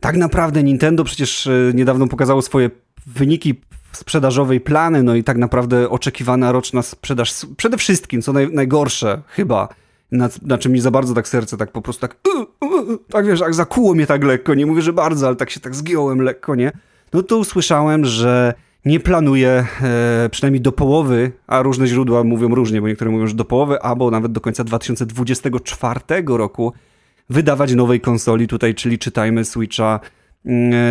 tak 0.00 0.16
naprawdę 0.16 0.62
Nintendo 0.62 1.04
przecież 1.04 1.46
e, 1.46 1.50
niedawno 1.74 2.06
pokazało 2.06 2.42
swoje 2.42 2.70
wyniki 3.06 3.60
sprzedażowej 3.92 4.60
plany, 4.60 5.02
no 5.02 5.14
i 5.14 5.24
tak 5.24 5.36
naprawdę 5.36 5.90
oczekiwana 5.90 6.52
roczna 6.52 6.82
sprzedaż, 6.82 7.46
przede 7.56 7.76
wszystkim, 7.76 8.22
co 8.22 8.32
naj, 8.32 8.48
najgorsze 8.52 9.22
chyba, 9.28 9.68
na, 10.12 10.28
na 10.42 10.58
czym 10.58 10.72
mi 10.72 10.80
za 10.80 10.90
bardzo 10.90 11.14
tak 11.14 11.28
serce 11.28 11.56
tak 11.56 11.72
po 11.72 11.82
prostu 11.82 12.00
tak, 12.00 12.16
uh, 12.34 12.46
uh, 12.60 12.88
uh, 12.88 12.98
tak 13.08 13.26
wiesz, 13.26 13.40
jak 13.40 13.54
zakuło 13.54 13.94
mnie 13.94 14.06
tak 14.06 14.24
lekko, 14.24 14.54
nie 14.54 14.66
mówię, 14.66 14.82
że 14.82 14.92
bardzo, 14.92 15.26
ale 15.26 15.36
tak 15.36 15.50
się 15.50 15.60
tak 15.60 15.74
zgiąłem 15.74 16.22
lekko, 16.22 16.54
nie? 16.54 16.72
No 17.12 17.22
to 17.22 17.38
usłyszałem, 17.38 18.04
że 18.04 18.54
nie 18.84 19.00
planuje 19.00 19.66
e, 19.82 20.28
przynajmniej 20.30 20.60
do 20.60 20.72
połowy, 20.72 21.32
a 21.46 21.62
różne 21.62 21.86
źródła 21.86 22.24
mówią 22.24 22.54
różnie, 22.54 22.80
bo 22.80 22.88
niektóre 22.88 23.10
mówią, 23.10 23.26
że 23.26 23.34
do 23.34 23.44
połowy, 23.44 23.82
albo 23.82 24.10
nawet 24.10 24.32
do 24.32 24.40
końca 24.40 24.64
2024 24.64 26.00
roku 26.26 26.72
wydawać 27.30 27.74
nowej 27.74 28.00
konsoli 28.00 28.48
tutaj, 28.48 28.74
czyli 28.74 28.98
czytajmy 28.98 29.44
Switcha 29.44 30.00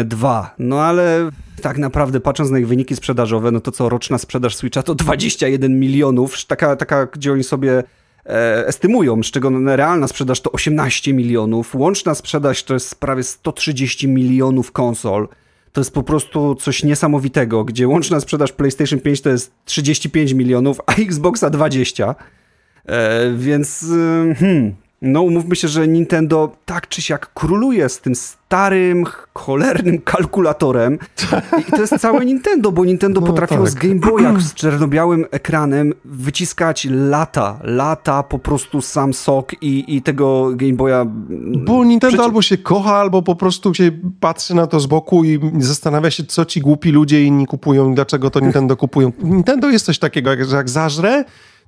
2. 0.05 0.39
Mm, 0.39 0.69
no 0.69 0.81
ale 0.81 1.29
tak 1.62 1.77
naprawdę 1.77 2.19
patrząc 2.19 2.51
na 2.51 2.60
ich 2.60 2.67
wyniki 2.67 2.95
sprzedażowe, 2.95 3.51
no 3.51 3.62
to 3.62 3.71
co 3.71 3.89
roczna 3.89 4.17
sprzedaż 4.17 4.55
Switcha 4.55 4.84
to 4.84 4.95
21 4.95 5.79
milionów, 5.79 6.45
taka, 6.45 6.75
taka 6.75 7.05
gdzie 7.05 7.34
oni 7.34 7.43
sobie 7.43 7.84
e, 8.25 8.67
estymują, 8.67 9.23
z 9.23 9.31
czego 9.31 9.75
realna 9.75 10.07
sprzedaż 10.07 10.41
to 10.41 10.51
18 10.51 11.13
milionów, 11.13 11.75
łączna 11.75 12.15
sprzedaż 12.15 12.63
to 12.63 12.73
jest 12.73 12.99
prawie 12.99 13.23
130 13.23 14.07
milionów 14.07 14.71
konsol. 14.71 15.27
To 15.71 15.81
jest 15.81 15.93
po 15.93 16.03
prostu 16.03 16.55
coś 16.55 16.84
niesamowitego, 16.84 17.65
gdzie 17.65 17.88
łączna 17.88 18.19
sprzedaż 18.19 18.51
PlayStation 18.51 18.99
5 18.99 19.21
to 19.21 19.29
jest 19.29 19.53
35 19.65 20.31
milionów, 20.34 20.81
a 20.86 20.93
Xboxa 20.95 21.49
20. 21.49 22.15
E, 22.86 23.34
więc 23.38 23.84
y, 23.84 24.36
hmm, 24.39 24.75
no 25.01 25.21
umówmy 25.21 25.55
się, 25.55 25.67
że 25.67 25.87
Nintendo 25.87 26.51
tak 26.65 26.87
czy 26.87 27.01
siak 27.01 27.33
króluje 27.33 27.89
z 27.89 28.01
tym 28.01 28.15
starym, 28.15 29.03
cholernym 29.33 30.01
kalkulatorem. 30.01 30.99
I 31.67 31.71
to 31.71 31.81
jest 31.81 31.97
całe 31.99 32.25
Nintendo, 32.25 32.71
bo 32.71 32.85
Nintendo 32.85 33.21
no, 33.21 33.27
potrafiło 33.27 33.63
tak. 33.63 33.71
z 33.71 33.75
Game 33.75 33.95
Boya 33.95 34.39
z 34.39 34.53
czernobiałym 34.53 35.25
ekranem 35.31 35.93
wyciskać 36.05 36.87
lata, 36.89 37.59
lata 37.63 38.23
po 38.23 38.39
prostu 38.39 38.81
sam 38.81 39.13
sok 39.13 39.53
i, 39.61 39.95
i 39.95 40.01
tego 40.01 40.51
Game 40.55 40.73
Boya. 40.73 41.05
Bo 41.57 41.83
Nintendo 41.83 42.07
Przecież... 42.07 42.25
albo 42.25 42.41
się 42.41 42.57
kocha, 42.57 42.95
albo 42.95 43.21
po 43.21 43.35
prostu 43.35 43.73
się 43.73 43.91
patrzy 44.19 44.55
na 44.55 44.67
to 44.67 44.79
z 44.79 44.85
boku 44.85 45.23
i 45.23 45.39
zastanawia 45.59 46.11
się, 46.11 46.23
co 46.23 46.45
ci 46.45 46.61
głupi 46.61 46.91
ludzie 46.91 47.23
inni 47.23 47.47
kupują 47.47 47.91
i 47.91 47.95
dlaczego 47.95 48.29
to 48.29 48.39
Nintendo 48.45 48.77
kupują. 48.77 49.11
Nintendo 49.23 49.69
jest 49.69 49.85
coś 49.85 49.99
takiego, 49.99 50.31
że 50.45 50.55
jak 50.55 50.69
zażre, 50.69 51.25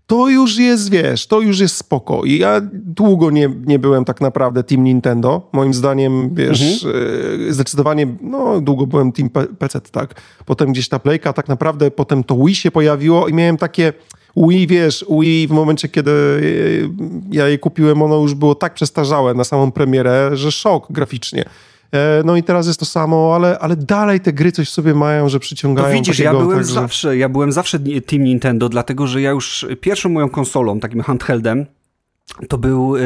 to 0.07 0.29
już 0.29 0.57
jest, 0.57 0.91
wiesz, 0.91 1.27
to 1.27 1.41
już 1.41 1.59
jest 1.59 1.75
spoko. 1.75 2.23
I 2.23 2.37
ja 2.37 2.61
długo 2.73 3.31
nie, 3.31 3.49
nie 3.65 3.79
byłem 3.79 4.05
tak 4.05 4.21
naprawdę 4.21 4.63
Team 4.63 4.83
Nintendo. 4.83 5.49
Moim 5.51 5.73
zdaniem, 5.73 6.35
wiesz, 6.35 6.85
mhm. 6.85 7.49
E, 7.49 7.53
zdecydowanie, 7.53 8.07
no, 8.21 8.61
długo 8.61 8.87
byłem 8.87 9.11
Team 9.11 9.29
PC, 9.29 9.81
tak. 9.81 10.21
Potem 10.45 10.71
gdzieś 10.71 10.89
ta 10.89 10.99
Playka, 10.99 11.33
tak 11.33 11.47
naprawdę 11.47 11.91
potem 11.91 12.23
to 12.23 12.35
Wii 12.35 12.55
się 12.55 12.71
pojawiło 12.71 13.27
i 13.27 13.33
miałem 13.33 13.57
takie... 13.57 13.93
Wii, 14.37 14.67
wiesz, 14.67 15.05
Wii 15.19 15.47
w 15.47 15.51
momencie, 15.51 15.89
kiedy 15.89 16.11
e, 16.11 17.35
ja 17.35 17.47
je 17.47 17.57
kupiłem, 17.57 18.01
ono 18.01 18.15
już 18.15 18.33
było 18.33 18.55
tak 18.55 18.73
przestarzałe 18.73 19.33
na 19.33 19.43
samą 19.43 19.71
premierę, 19.71 20.29
że 20.33 20.51
szok 20.51 20.91
graficznie. 20.91 21.45
E, 21.93 22.21
no 22.25 22.35
i 22.35 22.43
teraz 22.43 22.67
jest 22.67 22.79
to 22.79 22.85
samo, 22.85 23.35
ale, 23.35 23.59
ale 23.59 23.75
dalej 23.75 24.19
te 24.19 24.33
gry 24.33 24.51
coś 24.51 24.69
sobie 24.69 24.93
mają, 24.93 25.29
że 25.29 25.39
przyciągają. 25.39 25.87
No 25.87 25.93
widzisz, 25.93 26.17
takiego, 26.17 26.35
ja 26.35 26.41
byłem 26.41 26.57
także... 26.57 26.73
zawsze, 26.73 27.17
ja 27.17 27.29
byłem 27.29 27.51
zawsze 27.51 27.79
Team 27.79 28.23
Nintendo, 28.23 28.69
dlatego 28.69 29.07
że 29.07 29.21
ja 29.21 29.31
już 29.31 29.65
pierwszą 29.81 30.09
moją 30.09 30.29
konsolą, 30.29 30.79
takim 30.79 31.01
handheldem, 31.01 31.65
to 32.49 32.57
był 32.57 32.97
yy, 32.97 33.03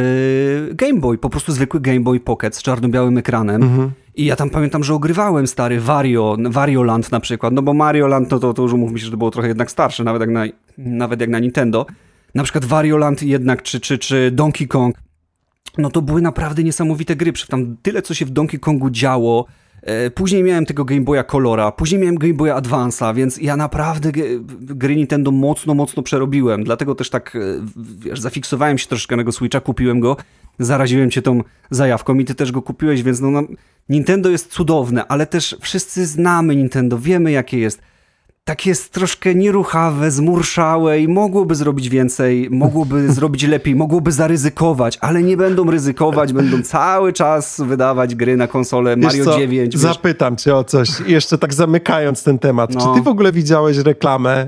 Game 0.73 0.99
Boy, 0.99 1.17
po 1.17 1.29
prostu 1.29 1.51
zwykły 1.51 1.79
Game 1.79 1.99
Boy 1.99 2.19
Pocket 2.19 2.55
z 2.55 2.61
czarno-białym 2.61 3.17
ekranem. 3.17 3.63
Mhm. 3.63 3.91
I 4.15 4.25
ja 4.25 4.35
tam 4.35 4.49
pamiętam, 4.49 4.83
że 4.83 4.93
ogrywałem 4.93 5.47
stary 5.47 5.79
Wario, 5.79 6.37
Wario 6.49 6.83
Land 6.83 7.11
na 7.11 7.19
przykład, 7.19 7.53
no 7.53 7.61
bo 7.61 7.73
Mario 7.73 8.07
Land 8.07 8.31
no 8.31 8.39
to, 8.39 8.53
to 8.53 8.61
już 8.61 8.73
umówmy 8.73 8.99
się, 8.99 9.05
że 9.05 9.11
to 9.11 9.17
było 9.17 9.31
trochę 9.31 9.47
jednak 9.47 9.71
starsze, 9.71 10.03
nawet 10.03 10.21
jak 10.21 10.29
na, 10.29 10.45
nawet 10.77 11.21
jak 11.21 11.29
na 11.29 11.39
Nintendo. 11.39 11.85
Na 12.35 12.43
przykład 12.43 12.65
Wario 12.65 12.97
Land 12.97 13.23
jednak, 13.23 13.61
czy, 13.61 13.79
czy, 13.79 13.97
czy 13.97 14.31
Donkey 14.31 14.67
Kong 14.67 14.95
no 15.77 15.89
to 15.89 16.01
były 16.01 16.21
naprawdę 16.21 16.63
niesamowite 16.63 17.15
gry. 17.15 17.33
Tam 17.49 17.77
tyle, 17.81 18.01
co 18.01 18.13
się 18.13 18.25
w 18.25 18.29
Donkey 18.29 18.59
Kongu 18.59 18.89
działo. 18.89 19.45
E, 19.81 20.11
później 20.11 20.43
miałem 20.43 20.65
tego 20.65 20.85
Game 20.85 21.01
Boya 21.01 21.23
Colora, 21.23 21.71
później 21.71 22.01
miałem 22.01 22.17
Game 22.17 22.33
Boya 22.33 22.61
Advance'a, 22.61 23.15
więc 23.15 23.37
ja 23.37 23.57
naprawdę 23.57 24.11
gry 24.59 24.95
Nintendo 24.95 25.31
mocno, 25.31 25.73
mocno 25.73 26.03
przerobiłem. 26.03 26.63
Dlatego 26.63 26.95
też 26.95 27.09
tak, 27.09 27.35
e, 27.35 27.39
wiesz, 27.99 28.19
zafiksowałem 28.19 28.77
się 28.77 28.87
troszkę 28.87 29.15
na 29.15 29.31
Switcha, 29.31 29.59
kupiłem 29.59 29.99
go, 29.99 30.17
zaraziłem 30.59 31.11
cię 31.11 31.21
tą 31.21 31.43
zajawką 31.71 32.15
i 32.15 32.25
ty 32.25 32.35
też 32.35 32.51
go 32.51 32.61
kupiłeś, 32.61 33.03
więc 33.03 33.19
no, 33.19 33.31
no 33.31 33.43
Nintendo 33.89 34.29
jest 34.29 34.51
cudowne, 34.51 35.07
ale 35.07 35.25
też 35.25 35.57
wszyscy 35.61 36.05
znamy 36.05 36.55
Nintendo, 36.55 36.97
wiemy 36.97 37.31
jakie 37.31 37.59
jest 37.59 37.81
takie 38.47 38.69
jest 38.69 38.93
troszkę 38.93 39.35
nieruchawe, 39.35 40.11
zmurszałe 40.11 40.99
i 40.99 41.07
mogłoby 41.07 41.55
zrobić 41.55 41.89
więcej, 41.89 42.47
mogłoby 42.51 43.11
zrobić 43.13 43.43
lepiej, 43.43 43.75
mogłoby 43.75 44.11
zaryzykować, 44.11 44.97
ale 45.01 45.23
nie 45.23 45.37
będą 45.37 45.71
ryzykować, 45.71 46.33
będą 46.33 46.61
cały 46.61 47.13
czas 47.13 47.61
wydawać 47.65 48.15
gry 48.15 48.37
na 48.37 48.47
konsolę 48.47 48.95
Mario 48.95 49.25
co, 49.25 49.37
9. 49.37 49.73
Wiesz? 49.73 49.81
Zapytam 49.81 50.35
cię 50.35 50.55
o 50.55 50.63
coś, 50.63 50.89
jeszcze 51.07 51.37
tak 51.37 51.53
zamykając 51.53 52.23
ten 52.23 52.39
temat. 52.39 52.73
No. 52.73 52.79
Czy 52.79 52.99
ty 52.99 53.03
w 53.03 53.07
ogóle 53.07 53.31
widziałeś 53.31 53.77
reklamę 53.77 54.47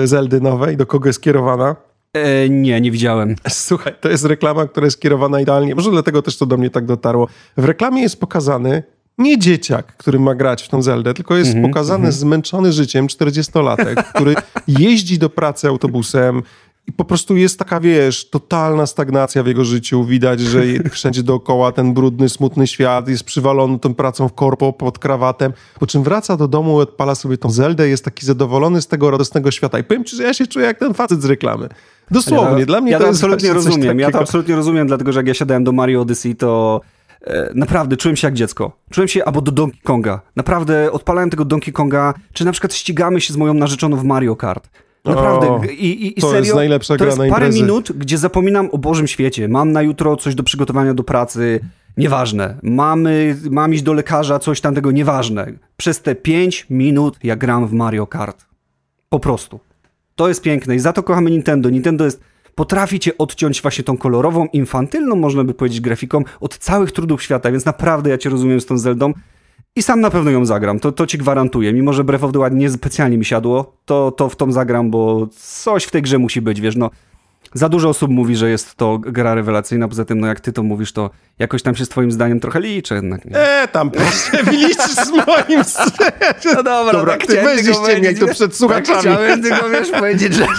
yy, 0.00 0.06
Zeldy 0.06 0.40
nowej? 0.40 0.76
Do 0.76 0.86
kogo 0.86 1.08
jest 1.08 1.22
kierowana? 1.22 1.76
E, 2.12 2.48
nie, 2.48 2.80
nie 2.80 2.90
widziałem. 2.90 3.34
Słuchaj, 3.48 3.94
to 4.00 4.08
jest 4.08 4.24
reklama, 4.24 4.66
która 4.66 4.84
jest 4.84 5.00
kierowana 5.00 5.40
idealnie. 5.40 5.74
Może 5.74 5.90
dlatego 5.90 6.22
też 6.22 6.38
to 6.38 6.46
do 6.46 6.56
mnie 6.56 6.70
tak 6.70 6.86
dotarło. 6.86 7.28
W 7.56 7.64
reklamie 7.64 8.02
jest 8.02 8.20
pokazany 8.20 8.82
nie 9.18 9.38
dzieciak, 9.38 9.96
który 9.96 10.18
ma 10.18 10.34
grać 10.34 10.62
w 10.62 10.68
tą 10.68 10.82
Zeldę, 10.82 11.14
tylko 11.14 11.36
jest 11.36 11.50
mm 11.50 11.64
-hmm, 11.64 11.68
pokazany 11.68 11.98
mm 11.98 12.10
-hmm. 12.10 12.16
zmęczony 12.16 12.72
życiem 12.72 13.06
40-latek, 13.06 14.02
który 14.14 14.34
jeździ 14.68 15.18
do 15.18 15.30
pracy 15.30 15.68
autobusem 15.68 16.42
i 16.88 16.92
po 16.92 17.04
prostu 17.04 17.36
jest 17.36 17.58
taka, 17.58 17.80
wiesz, 17.80 18.30
totalna 18.30 18.86
stagnacja 18.86 19.42
w 19.42 19.46
jego 19.46 19.64
życiu. 19.64 20.04
Widać, 20.04 20.40
że 20.40 20.62
wszędzie 20.90 21.22
dookoła 21.22 21.72
ten 21.72 21.94
brudny, 21.94 22.28
smutny 22.28 22.66
świat 22.66 23.08
jest 23.08 23.24
przywalony 23.24 23.78
tą 23.78 23.94
pracą 23.94 24.28
w 24.28 24.32
korpo 24.32 24.72
pod 24.72 24.98
krawatem, 24.98 25.52
po 25.80 25.86
czym 25.86 26.02
wraca 26.02 26.36
do 26.36 26.48
domu, 26.48 26.76
odpala 26.76 27.14
sobie 27.14 27.38
tą 27.38 27.50
Zeldę 27.50 27.88
jest 27.88 28.04
taki 28.04 28.26
zadowolony 28.26 28.82
z 28.82 28.86
tego 28.86 29.10
radosnego 29.10 29.50
świata. 29.50 29.78
I 29.78 29.84
powiem 29.84 30.04
ci, 30.04 30.16
że 30.16 30.22
ja 30.22 30.34
się 30.34 30.46
czuję 30.46 30.66
jak 30.66 30.78
ten 30.78 30.94
facet 30.94 31.22
z 31.22 31.24
reklamy. 31.24 31.68
Dosłownie, 32.10 32.60
ja, 32.60 32.66
dla 32.66 32.80
mnie 32.80 32.92
ja 32.92 32.98
to, 32.98 33.04
to 33.04 33.10
absolutnie 33.10 33.52
rozumiem. 33.52 33.98
Ja 33.98 34.10
to 34.10 34.18
absolutnie 34.18 34.56
rozumiem, 34.56 34.86
dlatego 34.86 35.12
że 35.12 35.18
jak 35.18 35.26
ja 35.26 35.34
siadałem 35.34 35.64
do 35.64 35.72
Mario 35.72 36.00
Odyssey, 36.00 36.36
to 36.36 36.80
naprawdę 37.54 37.96
czułem 37.96 38.16
się 38.16 38.26
jak 38.26 38.34
dziecko. 38.34 38.72
Czułem 38.90 39.08
się 39.08 39.24
albo 39.24 39.40
do 39.40 39.52
Donkey 39.52 39.80
Konga. 39.80 40.20
Naprawdę 40.36 40.92
odpalałem 40.92 41.30
tego 41.30 41.44
Donkey 41.44 41.72
Konga, 41.72 42.14
czy 42.32 42.44
na 42.44 42.52
przykład 42.52 42.74
ścigamy 42.74 43.20
się 43.20 43.32
z 43.32 43.36
moją 43.36 43.54
narzeczoną 43.54 43.96
w 43.96 44.04
Mario 44.04 44.36
Kart. 44.36 44.70
Naprawdę. 45.04 45.50
O, 45.50 45.64
I, 45.64 45.86
i, 45.86 46.18
i 46.18 46.20
to 46.20 46.30
serio, 46.30 46.44
jest 46.44 46.54
najlepsza 46.54 46.94
to 46.94 47.04
gra 47.04 47.06
jest 47.06 47.32
parę 47.32 47.50
minut, 47.50 47.92
gdzie 47.92 48.18
zapominam 48.18 48.68
o 48.72 48.78
Bożym 48.78 49.06
świecie. 49.06 49.48
Mam 49.48 49.72
na 49.72 49.82
jutro 49.82 50.16
coś 50.16 50.34
do 50.34 50.42
przygotowania 50.42 50.94
do 50.94 51.04
pracy, 51.04 51.60
nieważne. 51.96 52.56
Mamy, 52.62 53.36
mam 53.50 53.74
iść 53.74 53.82
do 53.82 53.92
lekarza, 53.92 54.38
coś 54.38 54.60
tam 54.60 54.74
tego, 54.74 54.90
nieważne. 54.90 55.52
Przez 55.76 56.02
te 56.02 56.14
pięć 56.14 56.66
minut 56.70 57.18
ja 57.22 57.36
gram 57.36 57.66
w 57.66 57.72
Mario 57.72 58.06
Kart. 58.06 58.46
Po 59.08 59.20
prostu. 59.20 59.60
To 60.14 60.28
jest 60.28 60.42
piękne 60.42 60.76
i 60.76 60.78
za 60.78 60.92
to 60.92 61.02
kochamy 61.02 61.30
Nintendo. 61.30 61.70
Nintendo 61.70 62.04
jest 62.04 62.20
potrafi 62.58 63.00
cię 63.00 63.18
odciąć 63.18 63.62
właśnie 63.62 63.84
tą 63.84 63.96
kolorową, 63.96 64.46
infantylną, 64.52 65.16
można 65.16 65.44
by 65.44 65.54
powiedzieć, 65.54 65.80
grafiką 65.80 66.24
od 66.40 66.58
całych 66.58 66.92
trudów 66.92 67.22
świata, 67.22 67.50
więc 67.50 67.64
naprawdę 67.64 68.10
ja 68.10 68.18
cię 68.18 68.30
rozumiem 68.30 68.60
z 68.60 68.66
tą 68.66 68.78
Zeldą. 68.78 69.12
I 69.76 69.82
sam 69.82 70.00
na 70.00 70.10
pewno 70.10 70.30
ją 70.30 70.46
zagram, 70.46 70.80
to, 70.80 70.92
to 70.92 71.06
ci 71.06 71.18
gwarantuję. 71.18 71.72
Mimo, 71.72 71.92
że 71.92 72.04
Breath 72.04 72.24
of 72.24 72.32
the 72.32 72.38
Wild 72.38 72.52
nie 72.52 72.70
specjalnie 72.70 73.18
mi 73.18 73.24
siadło, 73.24 73.76
to, 73.84 74.10
to 74.10 74.28
w 74.28 74.36
tą 74.36 74.52
zagram, 74.52 74.90
bo 74.90 75.28
coś 75.36 75.84
w 75.84 75.90
tej 75.90 76.02
grze 76.02 76.18
musi 76.18 76.40
być, 76.40 76.60
wiesz, 76.60 76.76
no. 76.76 76.90
za 77.54 77.68
dużo 77.68 77.88
osób 77.88 78.10
mówi, 78.10 78.36
że 78.36 78.50
jest 78.50 78.74
to 78.74 78.98
gra 78.98 79.34
rewelacyjna, 79.34 79.88
poza 79.88 80.04
tym, 80.04 80.20
no 80.20 80.26
jak 80.26 80.40
ty 80.40 80.52
to 80.52 80.62
mówisz, 80.62 80.92
to 80.92 81.10
jakoś 81.38 81.62
tam 81.62 81.74
się 81.74 81.84
z 81.84 81.88
twoim 81.88 82.12
zdaniem 82.12 82.40
trochę 82.40 82.60
liczy 82.60 82.94
jednak. 82.94 83.24
Nie? 83.24 83.36
E, 83.36 83.68
tam 83.68 83.90
proszę, 83.90 84.42
liczysz 84.52 84.94
z 84.94 85.10
moim 85.10 85.62
No 86.44 86.62
dobra, 86.62 86.92
dobra 86.92 87.16
tak 87.16 87.26
ty 87.26 87.42
weźcie 87.42 87.98
mnie 87.98 88.14
tu 88.14 88.28
przed 88.28 88.56
słuchaczami. 88.56 88.86
Tak 88.86 89.00
chciałem 89.00 89.42
tylko, 89.42 89.68
wiesz, 89.68 89.90
powiedzieć, 89.90 90.34
że... 90.34 90.46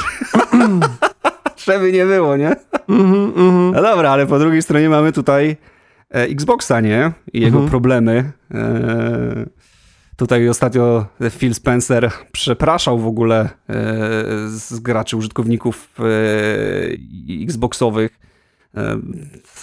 żeby 1.66 1.92
nie 1.92 2.06
było, 2.06 2.38
nie? 2.38 2.56
Mm 2.90 3.14
-hmm. 3.14 3.72
No 3.74 3.82
dobra, 3.82 4.10
ale 4.10 4.28
po 4.28 4.40
drugiej 4.40 4.62
stronie 4.62 4.90
mamy 4.90 5.12
tutaj 5.12 5.58
e, 6.12 6.24
Xboxa, 6.24 6.82
nie? 6.82 7.12
I 7.34 7.42
jego 7.42 7.58
mm 7.58 7.68
-hmm. 7.68 7.70
problemy. 7.70 8.32
E, 8.54 9.46
tutaj 10.20 10.50
ostatnio 10.50 11.06
Phil 11.38 11.54
Spencer 11.54 12.12
przepraszał 12.32 13.00
w 13.00 13.08
ogóle 13.08 13.42
e, 13.42 13.50
z 14.48 14.80
graczy, 14.80 15.18
użytkowników 15.18 15.96
e, 16.00 16.04
Xboxowych. 17.44 18.20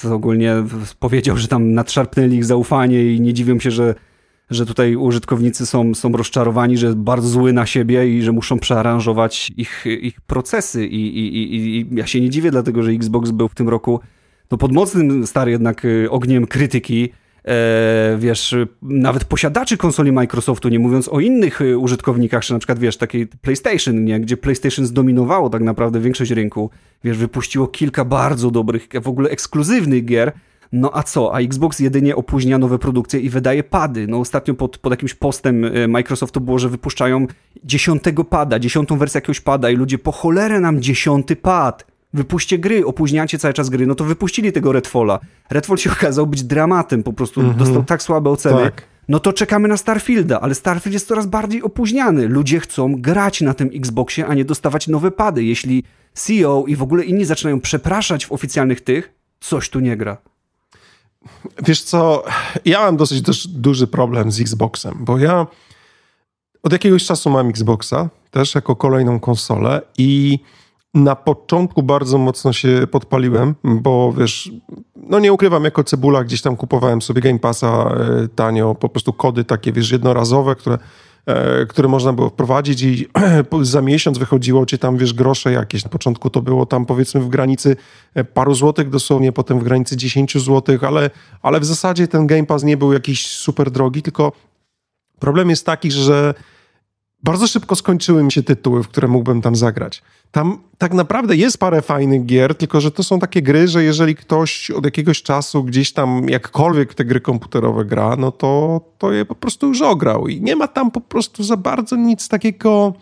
E, 0.05 0.13
ogólnie 0.13 0.55
powiedział, 0.99 1.37
że 1.37 1.49
tam 1.49 1.73
nadszarpnęli 1.73 2.37
ich 2.37 2.45
zaufanie 2.45 3.15
i 3.15 3.21
nie 3.21 3.35
dziwią 3.35 3.59
się, 3.59 3.71
że 3.71 3.95
że 4.51 4.67
tutaj 4.67 4.97
użytkownicy 4.97 5.67
są, 5.67 5.95
są 5.95 6.13
rozczarowani, 6.13 6.79
że 6.79 6.95
bardzo 6.95 7.29
zły 7.29 7.53
na 7.53 7.67
siebie 7.67 8.19
i 8.19 8.23
że 8.23 8.33
muszą 8.33 8.59
przearanżować 8.59 9.53
ich, 9.57 9.85
ich 9.87 10.21
procesy. 10.21 10.87
I, 10.87 11.19
i, 11.19 11.37
i, 11.37 11.81
I 11.81 11.89
ja 11.93 12.07
się 12.07 12.21
nie 12.21 12.31
dziwię, 12.31 12.51
dlatego 12.51 12.83
że 12.83 12.91
Xbox 12.91 13.31
był 13.31 13.49
w 13.49 13.55
tym 13.55 13.69
roku 13.69 14.01
no, 14.51 14.59
pod 14.59 14.73
mocnym, 14.73 15.27
stary 15.27 15.51
jednak 15.51 15.85
y, 15.85 16.11
ogniem 16.11 16.47
krytyki. 16.47 17.13
E, 17.45 18.17
wiesz, 18.19 18.55
nawet 18.83 19.25
posiadaczy 19.25 19.77
konsoli 19.77 20.13
Microsoftu, 20.13 20.69
nie 20.69 20.79
mówiąc 20.79 21.09
o 21.09 21.21
innych 21.21 21.61
y, 21.61 21.79
użytkownikach, 21.79 22.45
czy 22.45 22.53
na 22.53 22.59
przykład, 22.59 22.79
wiesz, 22.79 22.97
takiej 22.97 23.27
PlayStation, 23.27 24.05
nie? 24.05 24.21
gdzie 24.21 24.37
PlayStation 24.37 24.87
zdominowało 24.87 25.51
tak 25.51 25.63
naprawdę 25.63 26.01
większość 26.01 26.31
rynku. 26.31 26.71
Wiesz, 27.05 27.19
wypuściło 27.19 27.67
kilka 27.67 28.05
bardzo 28.05 28.51
dobrych, 28.51 28.89
w 29.03 29.09
ogóle 29.09 29.31
ekskluzywnych 29.31 30.05
gier, 30.05 30.33
no 30.73 30.91
a 30.95 31.03
co? 31.03 31.35
A 31.35 31.41
Xbox 31.41 31.81
jedynie 31.81 32.17
opóźnia 32.17 32.59
nowe 32.59 32.79
produkcje 32.79 33.21
i 33.21 33.31
wydaje 33.31 33.65
pady. 33.65 34.07
No 34.07 34.19
ostatnio 34.21 34.55
pod, 34.55 34.79
pod 34.79 34.91
jakimś 34.91 35.15
postem 35.15 35.65
e, 35.65 35.89
Microsoftu 35.89 36.41
było, 36.41 36.59
że 36.59 36.69
wypuszczają 36.69 37.27
dziesiątego 37.65 38.25
pada, 38.25 38.59
dziesiątą 38.59 38.99
wersję 38.99 39.19
jakiegoś 39.19 39.41
pada 39.41 39.71
i 39.71 39.77
ludzie, 39.77 39.99
po 39.99 40.13
cholerę 40.13 40.61
nam 40.61 40.83
dziesiąty 40.83 41.37
pad. 41.37 41.87
Wypuśćcie 42.15 42.59
gry, 42.59 42.87
opóźniacie 42.87 43.39
cały 43.39 43.55
czas 43.55 43.69
gry. 43.69 43.87
No 43.87 43.95
to 43.95 44.05
wypuścili 44.05 44.53
tego 44.53 44.73
Redfalla. 44.73 45.19
Redfall 45.51 45.77
się 45.77 45.91
okazał 45.99 46.27
być 46.27 46.43
dramatem, 46.43 47.03
po 47.03 47.13
prostu 47.13 47.43
-hmm. 47.43 47.55
dostał 47.55 47.85
tak 47.85 48.03
słabe 48.03 48.31
oceny. 48.31 48.63
Tak. 48.63 48.83
No 49.09 49.21
to 49.21 49.33
czekamy 49.33 49.69
na 49.69 49.77
Starfielda, 49.77 50.41
ale 50.41 50.55
Starfield 50.55 50.95
jest 50.95 51.09
coraz 51.09 51.27
bardziej 51.27 51.63
opóźniany. 51.63 52.29
Ludzie 52.29 52.61
chcą 52.61 52.95
grać 53.01 53.41
na 53.41 53.55
tym 53.55 53.71
Xboxie, 53.75 54.27
a 54.27 54.35
nie 54.35 54.45
dostawać 54.45 54.89
nowe 54.89 55.11
pady. 55.11 55.45
Jeśli 55.45 55.85
CEO 56.15 56.65
i 56.67 56.77
w 56.77 56.83
ogóle 56.83 57.05
inni 57.05 57.25
zaczynają 57.25 57.61
przepraszać 57.61 58.27
w 58.27 58.33
oficjalnych 58.33 58.81
tych, 58.81 59.15
coś 59.41 59.71
tu 59.71 59.81
nie 59.81 59.97
gra. 59.97 60.17
Wiesz 61.63 61.83
co, 61.83 62.25
ja 62.65 62.81
mam 62.81 62.97
dosyć 62.97 63.49
duży 63.49 63.87
problem 63.87 64.33
z 64.33 64.41
Xboxem, 64.41 64.95
bo 65.01 65.19
ja 65.19 65.47
od 66.63 66.73
jakiegoś 66.73 67.05
czasu 67.05 67.31
mam 67.31 67.49
Xboxa, 67.49 68.09
też 68.31 68.55
jako 68.55 68.77
kolejną 68.77 69.21
konsolę 69.21 69.83
i 69.99 70.39
na 70.95 71.17
początku 71.17 71.83
bardzo 71.83 72.19
mocno 72.19 72.53
się 72.53 72.87
podpaliłem, 72.91 73.55
bo 73.65 74.13
wiesz, 74.13 74.51
no 74.97 75.19
nie 75.19 75.33
ukrywam, 75.33 75.65
jako 75.65 75.85
cebula 75.85 76.25
gdzieś 76.25 76.43
tam 76.43 76.57
kupowałem 76.57 77.03
sobie 77.03 77.21
Game 77.23 77.39
Passa 77.39 77.67
e, 77.67 78.29
tanio, 78.29 78.75
po 78.75 78.89
prostu 78.89 79.13
kody 79.13 79.45
takie, 79.45 79.73
wiesz, 79.73 79.91
jednorazowe, 79.91 80.55
które 80.55 80.79
które 81.69 81.89
można 81.89 82.13
było 82.13 82.29
wprowadzić 82.29 82.83
i 82.83 83.09
za 83.63 83.83
miesiąc 83.83 84.19
wychodziło 84.19 84.67
ci 84.67 84.79
tam, 84.79 84.97
wiesz, 84.97 85.15
grosze 85.15 85.53
jakieś. 85.53 85.85
Na 85.85 85.91
początku 85.91 86.31
to 86.31 86.43
było 86.43 86.67
tam 86.67 86.87
powiedzmy 86.87 87.21
w 87.21 87.29
granicy 87.29 87.77
e, 88.15 88.25
paru 88.25 88.55
złotych 88.55 88.91
dosłownie, 88.91 89.33
potem 89.33 89.61
w 89.61 89.63
granicy 89.65 89.97
10 89.97 90.39
złotych, 90.39 90.85
ale, 90.85 91.11
ale 91.43 91.61
w 91.61 91.65
zasadzie 91.65 92.09
ten 92.09 92.27
Game 92.27 92.47
Pass 92.47 92.63
nie 92.63 92.77
był 92.77 92.93
jakiś 92.93 93.27
super 93.27 93.71
drogi, 93.71 94.03
tylko 94.03 94.33
problem 95.19 95.51
jest 95.51 95.67
taki, 95.67 95.91
że 95.91 96.35
bardzo 97.23 97.47
szybko 97.47 97.77
skończyły 97.77 98.23
mi 98.23 98.33
się 98.33 98.43
tytuły, 98.43 98.83
w 98.83 98.89
które 98.89 99.09
mógłbym 99.09 99.43
tam 99.43 99.57
zagrać. 99.57 100.03
Tam 100.31 100.59
tak 100.79 100.95
naprawdę 100.95 101.37
jest 101.37 101.59
parę 101.59 101.83
fajnych 101.83 102.27
gier, 102.27 102.55
tylko 102.55 102.81
że 102.81 102.91
to 102.91 103.03
są 103.03 103.19
takie 103.19 103.43
gry, 103.43 103.69
że 103.69 103.85
jeżeli 103.85 104.17
ktoś 104.17 104.71
od 104.71 104.85
jakiegoś 104.85 105.23
czasu 105.23 105.65
gdzieś 105.65 105.93
tam 105.93 106.29
jakkolwiek 106.29 106.95
te 106.95 107.05
gry 107.05 107.21
komputerowe 107.21 107.85
gra, 107.85 108.17
no 108.17 108.33
to, 108.33 108.81
to 108.99 109.13
je 109.13 109.25
po 109.25 109.35
prostu 109.35 109.69
już 109.69 109.83
ograł 109.83 110.29
i 110.29 110.41
nie 110.41 110.57
ma 110.57 110.69
tam 110.69 110.91
po 110.91 111.01
prostu 111.01 111.45
za 111.45 111.57
bardzo 111.57 111.97
nic 111.97 112.29
takiego... 112.29 112.95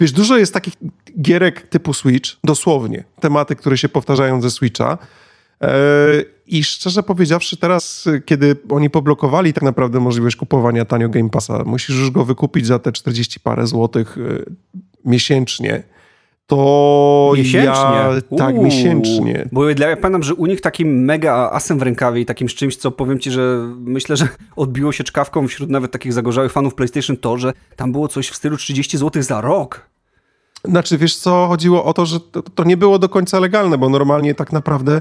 Wiesz, 0.00 0.12
dużo 0.12 0.36
jest 0.36 0.54
takich 0.54 0.74
gierek 1.20 1.68
typu 1.68 1.94
Switch, 1.94 2.30
dosłownie, 2.44 3.04
tematy, 3.20 3.56
które 3.56 3.78
się 3.78 3.88
powtarzają 3.88 4.42
ze 4.42 4.50
Switcha, 4.50 4.98
e, 5.62 5.68
i 6.52 6.64
szczerze 6.64 7.02
powiedziawszy, 7.02 7.56
teraz, 7.56 8.08
kiedy 8.24 8.56
oni 8.70 8.90
poblokowali 8.90 9.52
tak 9.52 9.62
naprawdę 9.62 10.00
możliwość 10.00 10.36
kupowania 10.36 10.84
tanio 10.84 11.08
Game 11.08 11.30
Passa, 11.30 11.62
musisz 11.66 11.96
już 11.98 12.10
go 12.10 12.24
wykupić 12.24 12.66
za 12.66 12.78
te 12.78 12.92
40 12.92 13.40
parę 13.40 13.66
złotych 13.66 14.18
e, 14.18 14.42
miesięcznie 15.04 15.82
to 16.46 17.32
miesięcznie. 17.36 17.72
Ja, 17.72 18.12
tak, 18.38 18.54
Uuu, 18.54 18.64
miesięcznie. 18.64 19.48
Bo 19.52 19.68
ja 19.68 19.96
pamiętam, 19.96 20.22
że 20.22 20.34
u 20.34 20.46
nich 20.46 20.60
takim 20.60 21.04
mega 21.04 21.50
asem 21.52 21.78
w 21.78 21.82
rękawie 21.82 22.20
i 22.20 22.26
takim 22.26 22.48
czymś, 22.48 22.76
co 22.76 22.90
powiem 22.90 23.18
ci, 23.18 23.30
że 23.30 23.68
myślę, 23.78 24.16
że 24.16 24.28
odbiło 24.56 24.92
się 24.92 25.04
czkawką 25.04 25.48
wśród 25.48 25.70
nawet 25.70 25.90
takich 25.92 26.12
zagorzałych 26.12 26.52
fanów 26.52 26.74
PlayStation 26.74 27.16
to, 27.16 27.38
że 27.38 27.52
tam 27.76 27.92
było 27.92 28.08
coś 28.08 28.28
w 28.28 28.36
stylu 28.36 28.56
30 28.56 28.98
zł 28.98 29.22
za 29.22 29.40
rok. 29.40 29.86
Znaczy, 30.64 30.98
wiesz 30.98 31.16
co, 31.16 31.46
chodziło 31.48 31.84
o 31.84 31.92
to, 31.92 32.06
że 32.06 32.20
to, 32.20 32.42
to 32.42 32.64
nie 32.64 32.76
było 32.76 32.98
do 32.98 33.08
końca 33.08 33.40
legalne, 33.40 33.78
bo 33.78 33.88
normalnie 33.88 34.34
tak 34.34 34.52
naprawdę 34.52 35.00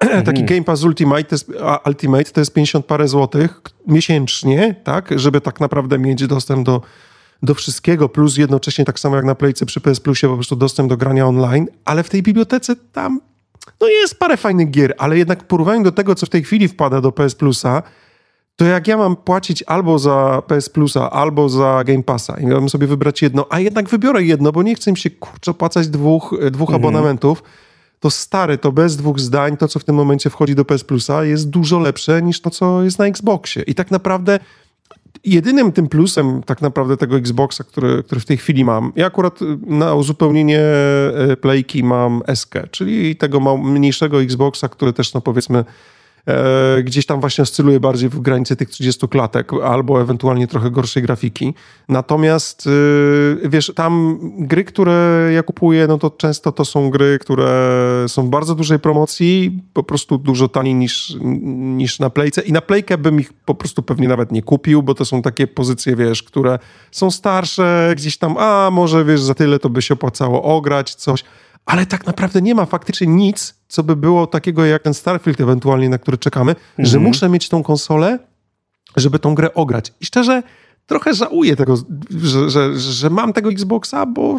mhm. 0.04 0.24
taki 0.24 0.44
Game 0.44 0.62
Pass 0.64 0.82
Ultimate 0.82 1.24
to, 1.24 1.34
jest, 1.34 1.50
Ultimate 1.86 2.24
to 2.24 2.40
jest 2.40 2.52
50 2.52 2.86
parę 2.86 3.08
złotych 3.08 3.60
miesięcznie, 3.86 4.74
tak, 4.84 5.18
żeby 5.18 5.40
tak 5.40 5.60
naprawdę 5.60 5.98
mieć 5.98 6.26
dostęp 6.26 6.66
do 6.66 6.82
do 7.42 7.54
wszystkiego, 7.54 8.08
plus 8.08 8.36
jednocześnie 8.36 8.84
tak 8.84 9.00
samo 9.00 9.16
jak 9.16 9.24
na 9.24 9.34
Playce 9.34 9.66
przy 9.66 9.80
PS 9.80 10.00
Plusie 10.00 10.28
po 10.28 10.34
prostu 10.34 10.56
dostęp 10.56 10.88
do 10.88 10.96
grania 10.96 11.26
online, 11.26 11.66
ale 11.84 12.02
w 12.02 12.10
tej 12.10 12.22
bibliotece 12.22 12.76
tam 12.76 13.20
no 13.80 13.88
jest 13.88 14.18
parę 14.18 14.36
fajnych 14.36 14.70
gier, 14.70 14.94
ale 14.98 15.18
jednak 15.18 15.42
w 15.42 15.46
porównaniu 15.46 15.82
do 15.82 15.92
tego, 15.92 16.14
co 16.14 16.26
w 16.26 16.28
tej 16.28 16.44
chwili 16.44 16.68
wpada 16.68 17.00
do 17.00 17.12
PS 17.12 17.34
Plusa, 17.34 17.82
to 18.56 18.64
jak 18.64 18.88
ja 18.88 18.96
mam 18.96 19.16
płacić 19.16 19.62
albo 19.62 19.98
za 19.98 20.42
PS 20.46 20.68
Plusa, 20.68 21.10
albo 21.10 21.48
za 21.48 21.84
Game 21.84 22.02
Passa 22.02 22.40
i 22.40 22.46
miałbym 22.46 22.68
sobie 22.68 22.86
wybrać 22.86 23.22
jedno, 23.22 23.46
a 23.50 23.60
jednak 23.60 23.88
wybiorę 23.88 24.22
jedno, 24.22 24.52
bo 24.52 24.62
nie 24.62 24.74
chcę 24.74 24.90
mi 24.90 24.98
się 24.98 25.10
kurczę 25.10 25.50
opłacać 25.50 25.88
dwóch, 25.88 26.34
dwóch 26.50 26.70
mhm. 26.70 26.74
abonamentów, 26.74 27.42
to 28.00 28.10
stary, 28.10 28.58
to 28.58 28.72
bez 28.72 28.96
dwóch 28.96 29.20
zdań, 29.20 29.56
to 29.56 29.68
co 29.68 29.78
w 29.78 29.84
tym 29.84 29.94
momencie 29.94 30.30
wchodzi 30.30 30.54
do 30.54 30.64
PS 30.64 30.84
Plusa 30.84 31.24
jest 31.24 31.50
dużo 31.50 31.78
lepsze 31.78 32.22
niż 32.22 32.40
to, 32.40 32.50
co 32.50 32.82
jest 32.82 32.98
na 32.98 33.06
Xboxie. 33.06 33.62
I 33.62 33.74
tak 33.74 33.90
naprawdę 33.90 34.38
jedynym 35.24 35.72
tym 35.72 35.88
plusem 35.88 36.42
tak 36.42 36.62
naprawdę 36.62 36.96
tego 36.96 37.16
Xboxa, 37.16 37.64
który, 37.64 38.02
który 38.02 38.20
w 38.20 38.24
tej 38.24 38.36
chwili 38.36 38.64
mam, 38.64 38.92
ja 38.96 39.06
akurat 39.06 39.40
na 39.66 39.94
uzupełnienie 39.94 40.60
e, 40.60 41.36
playki 41.40 41.84
mam 41.84 42.22
SK, 42.34 42.54
czyli 42.70 43.16
tego 43.16 43.56
mniejszego 43.56 44.22
Xboxa, 44.22 44.68
który 44.68 44.92
też 44.92 45.14
no 45.14 45.20
powiedzmy 45.20 45.64
E, 46.26 46.82
gdzieś 46.82 47.06
tam 47.06 47.20
właśnie 47.20 47.42
oscyluje 47.42 47.80
bardziej 47.80 48.08
w 48.08 48.20
granicy 48.20 48.56
tych 48.56 48.70
30 48.70 49.08
klatek 49.08 49.52
albo 49.52 50.00
ewentualnie 50.00 50.46
trochę 50.46 50.70
gorszej 50.70 51.02
grafiki. 51.02 51.54
Natomiast 51.88 52.66
e, 52.66 53.48
wiesz, 53.48 53.72
tam 53.76 54.18
gry, 54.38 54.64
które 54.64 55.30
ja 55.34 55.42
kupuję, 55.42 55.86
no 55.86 55.98
to 55.98 56.10
często 56.10 56.52
to 56.52 56.64
są 56.64 56.90
gry, 56.90 57.18
które 57.18 57.50
są 58.08 58.26
w 58.26 58.28
bardzo 58.28 58.54
dużej 58.54 58.78
promocji, 58.78 59.62
po 59.72 59.82
prostu 59.82 60.18
dużo 60.18 60.48
taniej 60.48 60.74
niż, 60.74 61.16
niż 61.20 61.98
na 61.98 62.10
Playce 62.10 62.42
i 62.42 62.52
na 62.52 62.60
Playkę 62.60 62.98
bym 62.98 63.20
ich 63.20 63.32
po 63.32 63.54
prostu 63.54 63.82
pewnie 63.82 64.08
nawet 64.08 64.32
nie 64.32 64.42
kupił, 64.42 64.82
bo 64.82 64.94
to 64.94 65.04
są 65.04 65.22
takie 65.22 65.46
pozycje, 65.46 65.96
wiesz, 65.96 66.22
które 66.22 66.58
są 66.90 67.10
starsze, 67.10 67.92
gdzieś 67.96 68.18
tam, 68.18 68.36
a 68.38 68.70
może 68.72 69.04
wiesz, 69.04 69.20
za 69.20 69.34
tyle 69.34 69.58
to 69.58 69.70
by 69.70 69.82
się 69.82 69.94
opłacało 69.94 70.42
ograć 70.42 70.94
coś, 70.94 71.24
ale 71.66 71.86
tak 71.86 72.06
naprawdę 72.06 72.42
nie 72.42 72.54
ma 72.54 72.66
faktycznie 72.66 73.06
nic, 73.06 73.54
co 73.68 73.82
by 73.82 73.96
było 73.96 74.26
takiego 74.26 74.64
jak 74.64 74.82
ten 74.82 74.94
Starfield 74.94 75.40
ewentualnie, 75.40 75.88
na 75.88 75.98
który 75.98 76.18
czekamy, 76.18 76.50
mhm. 76.52 76.88
że 76.88 76.98
muszę 76.98 77.28
mieć 77.28 77.48
tą 77.48 77.62
konsolę, 77.62 78.18
żeby 78.96 79.18
tą 79.18 79.34
grę 79.34 79.54
ograć. 79.54 79.92
I 80.00 80.06
szczerze, 80.06 80.42
trochę 80.86 81.14
żałuję 81.14 81.56
tego, 81.56 81.76
że, 82.22 82.50
że, 82.50 82.78
że 82.78 83.10
mam 83.10 83.32
tego 83.32 83.50
Xboxa, 83.50 84.06
bo 84.06 84.36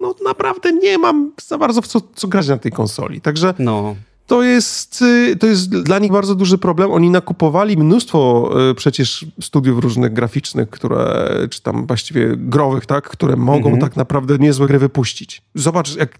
no 0.00 0.14
naprawdę 0.24 0.72
nie 0.72 0.98
mam 0.98 1.32
za 1.46 1.58
bardzo 1.58 1.82
w 1.82 1.86
co, 1.86 2.00
co 2.14 2.28
grać 2.28 2.48
na 2.48 2.58
tej 2.58 2.72
konsoli. 2.72 3.20
Także 3.20 3.54
no. 3.58 3.96
to, 4.26 4.42
jest, 4.42 5.02
y, 5.02 5.36
to 5.36 5.46
jest 5.46 5.70
dla 5.70 5.98
nich 5.98 6.12
bardzo 6.12 6.34
duży 6.34 6.58
problem. 6.58 6.90
Oni 6.90 7.10
nakupowali 7.10 7.76
mnóstwo 7.76 8.50
y, 8.70 8.74
przecież 8.74 9.26
studiów 9.40 9.78
różnych 9.78 10.12
graficznych, 10.12 10.70
które, 10.70 11.28
czy 11.50 11.62
tam 11.62 11.86
właściwie 11.86 12.36
growych, 12.36 12.86
tak, 12.86 13.08
które 13.08 13.36
mogą 13.36 13.68
mhm. 13.70 13.80
tak 13.80 13.96
naprawdę 13.96 14.38
niezłe 14.38 14.66
gry 14.66 14.78
wypuścić. 14.78 15.42
Zobacz, 15.54 15.96
jak 15.96 16.18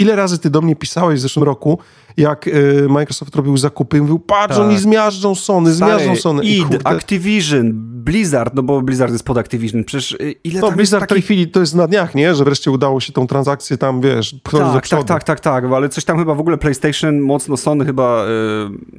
Ile 0.00 0.16
razy 0.16 0.38
ty 0.38 0.50
do 0.50 0.60
mnie 0.60 0.76
pisałeś 0.76 1.18
w 1.18 1.22
zeszłym 1.22 1.44
roku, 1.44 1.78
jak 2.16 2.46
y, 2.46 2.86
Microsoft 2.88 3.36
robił 3.36 3.56
zakupy 3.56 3.98
i 3.98 4.00
mówił, 4.00 4.18
patrz, 4.18 4.56
tak. 4.56 4.64
oni 4.64 4.78
zmiażdżą 4.78 5.34
Sony, 5.34 5.74
Stary, 5.74 6.04
zmiażdżą 6.04 6.22
Sony. 6.22 6.42
id, 6.44 6.66
Activision, 6.84 7.72
Blizzard, 8.04 8.54
no 8.54 8.62
bo 8.62 8.82
Blizzard 8.82 9.12
jest 9.12 9.24
pod 9.24 9.38
Activision, 9.38 9.84
przecież 9.84 10.12
y, 10.12 10.34
ile 10.44 10.60
no, 10.60 10.66
tam 10.66 10.76
Blizzard 10.76 11.00
takich... 11.00 11.24
w 11.24 11.28
tej 11.28 11.36
chwili 11.36 11.50
to 11.50 11.60
jest 11.60 11.74
na 11.74 11.86
dniach, 11.86 12.14
nie? 12.14 12.34
Że 12.34 12.44
wreszcie 12.44 12.70
udało 12.70 13.00
się 13.00 13.12
tą 13.12 13.26
transakcję 13.26 13.78
tam, 13.78 14.00
wiesz, 14.00 14.34
tak, 14.42 14.88
tak, 14.88 15.04
tak, 15.04 15.24
tak, 15.24 15.40
tak, 15.40 15.64
ale 15.64 15.88
coś 15.88 16.04
tam 16.04 16.18
chyba 16.18 16.34
w 16.34 16.40
ogóle 16.40 16.58
PlayStation 16.58 17.20
mocno 17.20 17.56
Sony 17.56 17.84
chyba, 17.84 18.26
y, 18.26 18.28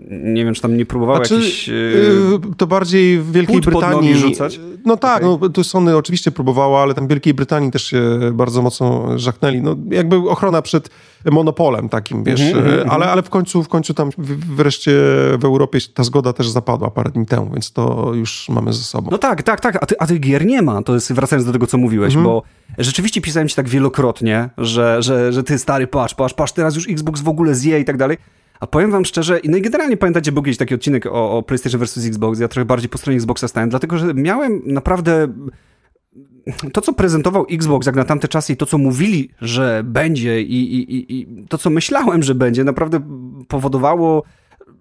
nie 0.10 0.45
wiem, 0.45 0.54
czy 0.54 0.62
tam 0.62 0.78
nie 0.78 0.86
próbowały 0.86 1.26
znaczy, 1.26 1.36
jakiś... 1.36 1.70
Y, 1.70 2.39
to 2.58 2.68
bardziej 2.68 3.20
w 3.20 3.32
Wielkiej 3.32 3.62
Brytanii... 3.62 4.16
rzucać? 4.16 4.60
No 4.86 4.97
tak, 4.97 5.24
okay. 5.24 5.38
no 5.41 5.49
to 5.49 5.64
Sony 5.64 5.97
oczywiście 5.97 6.32
próbowała, 6.32 6.82
ale 6.82 6.93
tam 6.93 7.06
w 7.06 7.10
Wielkiej 7.10 7.34
Brytanii 7.34 7.72
też 7.72 7.84
się 7.84 8.20
bardzo 8.34 8.62
mocno 8.62 9.20
żachnęli. 9.20 9.62
No 9.62 9.76
jakby 9.89 10.16
ochrona 10.16 10.62
przed 10.62 10.89
monopolem 11.32 11.89
takim, 11.89 12.24
wiesz, 12.24 12.41
mm 12.41 12.65
-hmm, 12.65 12.89
ale, 12.89 13.05
ale 13.05 13.22
w 13.22 13.30
końcu, 13.30 13.63
w 13.63 13.67
końcu 13.67 13.93
tam 13.93 14.09
wreszcie 14.55 14.91
w 15.38 15.45
Europie 15.45 15.80
ta 15.93 16.03
zgoda 16.03 16.34
też 16.34 16.49
zapadła 16.49 16.91
parę 16.91 17.11
dni 17.11 17.26
temu, 17.26 17.49
więc 17.53 17.72
to 17.72 18.11
już 18.13 18.49
mamy 18.49 18.74
ze 18.74 18.84
sobą. 18.84 19.11
No 19.11 19.17
tak, 19.17 19.43
tak, 19.43 19.59
tak, 19.59 19.84
a, 19.84 19.86
ty, 19.86 19.95
a 19.99 20.07
tych 20.07 20.19
gier 20.19 20.45
nie 20.45 20.61
ma, 20.61 20.84
to 20.84 20.93
jest 20.93 21.13
wracając 21.13 21.45
do 21.45 21.51
tego, 21.51 21.67
co 21.67 21.78
mówiłeś, 21.78 22.13
mm 22.13 22.26
-hmm. 22.26 22.30
bo 22.30 22.43
rzeczywiście 22.78 23.22
pisałem 23.22 23.47
ci 23.47 23.55
tak 23.55 23.69
wielokrotnie, 23.69 24.49
że, 24.57 25.01
że, 25.01 25.34
że 25.34 25.43
ty 25.43 25.59
stary, 25.59 25.88
patrz, 25.88 26.13
patrz, 26.13 26.34
patrz, 26.34 26.53
teraz 26.53 26.76
już 26.76 26.89
Xbox 26.89 27.22
w 27.22 27.30
ogóle 27.30 27.55
zje 27.55 27.80
i 27.80 27.86
tak 27.86 27.97
dalej, 27.97 28.17
a 28.59 28.67
powiem 28.67 28.91
wam 28.91 29.05
szczerze, 29.05 29.39
no 29.43 29.57
i 29.57 29.61
generalnie 29.61 29.97
pamiętacie, 29.97 30.32
był 30.32 30.43
kiedyś 30.43 30.57
taki 30.57 30.76
odcinek 30.76 31.05
o, 31.05 31.38
o 31.38 31.43
PlayStation 31.43 31.82
vs. 31.82 32.05
Xbox, 32.05 32.39
ja 32.39 32.47
trochę 32.47 32.65
bardziej 32.65 32.89
po 32.89 32.97
stronie 32.97 33.17
Xboxa 33.17 33.47
stałem, 33.47 33.69
dlatego, 33.69 33.97
że 33.97 34.13
miałem 34.13 34.61
naprawdę 34.65 35.28
to, 36.73 36.81
co 36.81 36.93
prezentował 36.93 37.45
Xbox 37.51 37.85
jak 37.85 37.95
na 37.95 38.03
tamte 38.03 38.27
czasy 38.27 38.53
i 38.53 38.57
to, 38.57 38.65
co 38.65 38.77
mówili, 38.77 39.29
że 39.41 39.81
będzie 39.85 40.41
i, 40.41 40.73
i, 40.73 41.19
i 41.19 41.45
to, 41.49 41.57
co 41.57 41.69
myślałem, 41.69 42.23
że 42.23 42.35
będzie, 42.35 42.63
naprawdę 42.63 42.99
powodowało, 43.47 44.23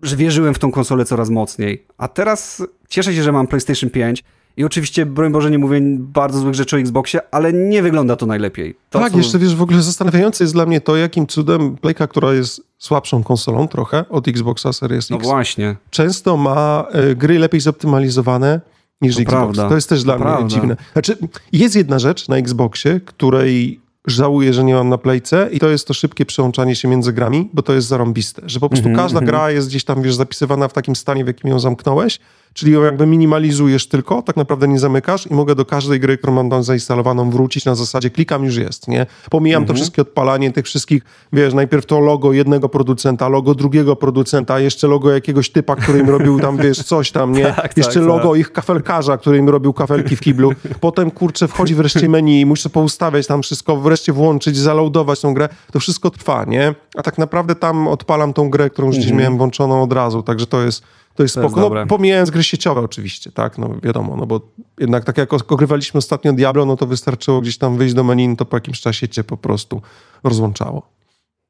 że 0.03 0.17
wierzyłem 0.17 0.55
w 0.55 0.59
tą 0.59 0.71
konsolę 0.71 1.05
coraz 1.05 1.31
mocniej. 1.31 1.85
A 1.99 2.09
teraz 2.09 2.63
cieszę 2.89 3.15
się, 3.15 3.23
że 3.23 3.33
mam 3.33 3.47
PlayStation 3.47 3.91
5 3.91 4.25
i 4.57 4.65
oczywiście, 4.65 5.07
broń 5.07 5.33
Boże, 5.33 5.51
nie 5.51 5.59
mówię 5.59 5.81
bardzo 5.99 6.39
złych 6.39 6.55
rzeczy 6.55 6.77
o 6.77 6.79
Xboxie, 6.79 7.21
ale 7.31 7.53
nie 7.53 7.83
wygląda 7.83 8.17
to 8.17 8.27
najlepiej. 8.27 8.75
To, 8.91 8.99
tak, 8.99 9.13
co... 9.13 9.19
jeszcze 9.19 9.39
wiesz, 9.39 9.57
w 9.57 9.63
ogóle 9.63 9.83
zastanawiające 9.83 10.45
jest 10.45 10.55
dla 10.55 10.67
mnie 10.67 10.81
to, 10.81 10.97
jakim 10.97 11.27
cudem 11.27 11.77
Playka, 11.77 12.07
która 12.07 12.33
jest 12.33 12.63
słabszą 12.79 13.23
konsolą 13.23 13.69
trochę 13.69 14.09
od 14.09 14.29
Xboxa 14.29 14.73
Series 14.73 15.05
X. 15.05 15.11
No 15.11 15.19
właśnie. 15.19 15.77
Często 15.91 16.37
ma 16.37 16.87
y, 17.11 17.17
gry 17.17 17.39
lepiej 17.39 17.61
zoptymalizowane 17.61 18.61
niż 19.03 19.15
to 19.15 19.23
Xbox. 19.23 19.43
Prawda. 19.43 19.69
To 19.69 19.75
jest 19.75 19.89
też 19.89 19.99
to 19.99 20.05
dla 20.05 20.17
prawda. 20.17 20.41
mnie 20.41 20.49
dziwne. 20.49 20.77
Znaczy, 20.93 21.19
jest 21.53 21.77
jedna 21.77 21.99
rzecz 21.99 22.29
na 22.29 22.37
Xboxie, 22.37 23.01
której 23.01 23.81
żałuję, 24.07 24.55
że 24.55 24.65
nie 24.65 24.75
mam 24.75 24.89
na 24.89 24.99
playce 24.99 25.49
i 25.53 25.61
to 25.61 25.69
jest 25.69 25.87
to 25.87 25.95
szybkie 25.95 26.27
przełączanie 26.27 26.77
się 26.77 26.89
między 26.89 27.13
grami, 27.13 27.49
bo 27.53 27.63
to 27.63 27.73
jest 27.73 27.89
zarąbiste, 27.89 28.43
że 28.47 28.61
po 28.61 28.69
prostu 28.69 28.87
mm 28.87 28.99
-hmm, 28.99 29.03
każda 29.03 29.19
mm 29.19 29.29
-hmm. 29.29 29.31
gra 29.31 29.51
jest 29.51 29.69
gdzieś 29.69 29.85
tam, 29.85 30.03
wiesz, 30.03 30.15
zapisywana 30.15 30.69
w 30.69 30.73
takim 30.73 30.97
stanie, 30.97 31.25
w 31.25 31.27
jakim 31.27 31.51
ją 31.51 31.61
zamknąłeś 31.61 32.19
Czyli 32.55 32.73
jakby 32.73 33.07
minimalizujesz 33.07 33.89
tylko, 33.89 34.23
tak 34.23 34.37
naprawdę 34.37 34.69
nie 34.69 34.79
zamykasz 34.79 35.27
i 35.27 35.35
mogę 35.35 35.55
do 35.55 35.65
każdej 35.65 36.01
gry, 36.01 36.19
którą 36.19 36.33
mam 36.33 36.51
tam 36.51 36.63
zainstalowaną, 36.63 37.31
wrócić 37.31 37.65
na 37.65 37.75
zasadzie 37.75 38.11
klikam, 38.11 38.45
już 38.45 38.57
jest, 38.57 38.89
nie? 38.89 39.07
Pomijam 39.31 39.63
mhm. 39.63 39.69
to 39.69 39.75
wszystkie 39.81 40.03
odpalanie 40.03 40.53
tych 40.53 40.67
wszystkich, 40.67 41.03
wiesz, 41.33 41.55
najpierw 41.55 41.87
to 41.87 42.01
logo 42.01 42.33
jednego 42.33 42.69
producenta, 42.69 43.29
logo 43.29 43.55
drugiego 43.55 43.97
producenta, 43.97 44.61
jeszcze 44.61 44.87
logo 44.87 45.11
jakiegoś 45.11 45.51
typa, 45.51 45.77
który 45.77 45.99
im 45.99 46.11
robił 46.11 46.41
tam, 46.41 46.57
wiesz, 46.67 46.83
coś 46.83 47.11
tam, 47.11 47.33
nie? 47.33 47.53
tak, 47.53 47.77
jeszcze 47.77 48.01
tak, 48.01 48.09
logo 48.09 48.31
tak. 48.31 48.41
ich 48.41 48.53
kafelkarza, 48.53 49.19
który 49.19 49.39
im 49.39 49.49
robił 49.49 49.73
kafelki 49.73 50.17
w 50.17 50.21
kiblu. 50.21 50.53
Potem, 50.81 51.11
kurczę, 51.11 51.49
wchodzi 51.49 51.75
wreszcie 51.75 52.09
menu 52.09 52.41
i 52.41 52.47
muszę 52.47 52.71
poustawiać 52.71 53.27
tam 53.27 53.43
wszystko, 53.43 53.77
wreszcie 53.77 54.13
włączyć, 54.13 54.57
zaloadować 54.57 55.21
tą 55.21 55.35
grę. 55.35 55.49
To 55.73 55.81
wszystko 55.81 56.11
trwa, 56.11 56.45
nie? 56.45 56.75
A 56.97 57.03
tak 57.03 57.19
naprawdę 57.19 57.55
tam 57.55 57.89
odpalam 57.89 58.33
tą 58.33 58.51
grę, 58.51 58.71
którą 58.71 58.87
już 58.87 58.97
mhm. 58.97 59.07
gdzieś 59.07 59.19
miałem 59.19 59.39
włączoną 59.39 59.83
od 59.83 59.93
razu, 59.93 60.23
także 60.23 60.47
to 60.47 60.63
jest 60.63 60.83
to 61.21 61.25
jest 61.25 61.35
to 61.35 61.49
spoko. 61.49 61.61
Jest 61.61 61.75
no, 61.75 61.87
pomijając 61.87 62.31
gry 62.31 62.45
sieciowe 62.45 62.81
oczywiście, 62.81 63.33
tak, 63.33 63.59
no 63.59 63.75
wiadomo, 63.83 64.17
no 64.17 64.27
bo 64.27 64.41
jednak 64.81 65.05
tak 65.05 65.19
jak 65.19 65.53
ogrywaliśmy 65.53 65.99
ostatnio 65.99 66.33
Diablo, 66.33 66.67
no 66.67 66.77
to 66.77 66.87
wystarczyło 66.87 67.41
gdzieś 67.41 67.59
tam 67.59 67.77
wyjść 67.77 67.95
do 67.95 68.05
menu, 68.05 68.37
to 68.37 68.45
po 68.45 68.57
jakimś 68.57 68.81
czasie 68.81 69.09
cię 69.09 69.25
po 69.25 69.37
prostu 69.37 69.83
rozłączało. 70.25 70.91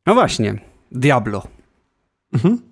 No 0.06 0.14
właśnie, 0.14 0.58
Diablo. 0.92 1.42
Mhm. 2.32 2.69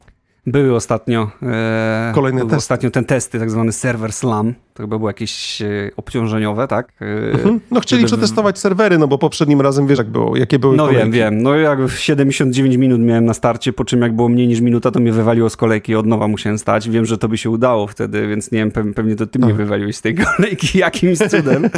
Były 0.53 0.75
ostatnio, 0.75 1.31
e, 1.43 2.13
Kolejne 2.15 2.41
testy. 2.41 2.57
ostatnio 2.57 2.91
ten 2.91 3.05
testy, 3.05 3.39
tak 3.39 3.51
zwany 3.51 3.73
server 3.73 4.13
slam. 4.13 4.55
To 4.75 4.83
chyba 4.83 4.99
było 4.99 5.11
jakieś 5.11 5.63
e, 5.63 5.91
obciążeniowe, 5.97 6.69
tak? 6.69 6.93
E, 7.01 7.05
mhm. 7.33 7.61
No 7.71 7.81
chcieli 7.81 8.01
żeby... 8.03 8.09
przetestować 8.09 8.59
serwery, 8.59 8.99
no 8.99 9.09
bo 9.09 9.19
poprzednim 9.19 9.61
razem 9.61 9.87
wiesz 9.87 9.99
jak 9.99 10.09
było, 10.11 10.37
jakie 10.37 10.59
były 10.59 10.77
No 10.77 10.87
kolejki. 10.87 11.03
wiem, 11.03 11.13
wiem. 11.13 11.43
No 11.43 11.55
jak 11.57 11.79
79 11.97 12.77
minut 12.77 13.01
miałem 13.01 13.25
na 13.25 13.35
starcie, 13.35 13.73
po 13.73 13.85
czym 13.85 14.03
jak 14.03 14.17
było 14.17 14.29
mniej 14.29 14.49
niż 14.49 14.61
minuta, 14.61 14.91
to 14.91 15.01
mnie 15.01 15.13
wywaliło 15.13 15.51
z 15.51 15.57
kolejki 15.57 15.93
i 15.93 15.95
od 15.95 16.07
nowa 16.07 16.29
musiałem 16.29 16.59
stać. 16.59 16.91
Wiem, 16.91 17.05
że 17.07 17.19
to 17.19 17.29
by 17.29 17.39
się 17.39 17.51
udało 17.51 17.87
wtedy, 17.87 18.29
więc 18.29 18.53
nie 18.53 18.59
wiem, 18.59 18.95
pewnie 18.95 19.17
to 19.17 19.27
ty 19.27 19.39
mnie 19.39 19.55
wywaliłeś 19.55 19.97
z 19.97 20.03
tej 20.03 20.15
kolejki 20.25 20.79
jakimś 20.79 21.19
cudem. 21.19 21.71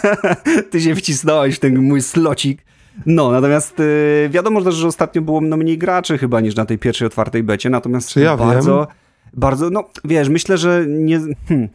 ty 0.70 0.80
się 0.80 0.94
wcisnąłeś 0.94 1.56
w 1.56 1.58
ten 1.60 1.78
mój 1.78 2.02
slocik. 2.02 2.67
No, 3.06 3.30
natomiast 3.30 3.80
y, 3.80 4.28
wiadomo 4.32 4.62
też, 4.62 4.74
że 4.74 4.86
ostatnio 4.86 5.22
było 5.22 5.40
no, 5.40 5.56
mniej 5.56 5.78
graczy 5.78 6.18
chyba 6.18 6.40
niż 6.40 6.56
na 6.56 6.64
tej 6.64 6.78
pierwszej 6.78 7.06
otwartej 7.06 7.42
becie, 7.42 7.70
natomiast 7.70 8.16
ja 8.16 8.36
bardzo, 8.36 8.76
wiem? 8.76 8.96
bardzo, 9.34 9.70
no 9.70 9.84
wiesz, 10.04 10.28
myślę, 10.28 10.58
że 10.58 10.84
nie... 10.88 11.20
Hmm. 11.48 11.68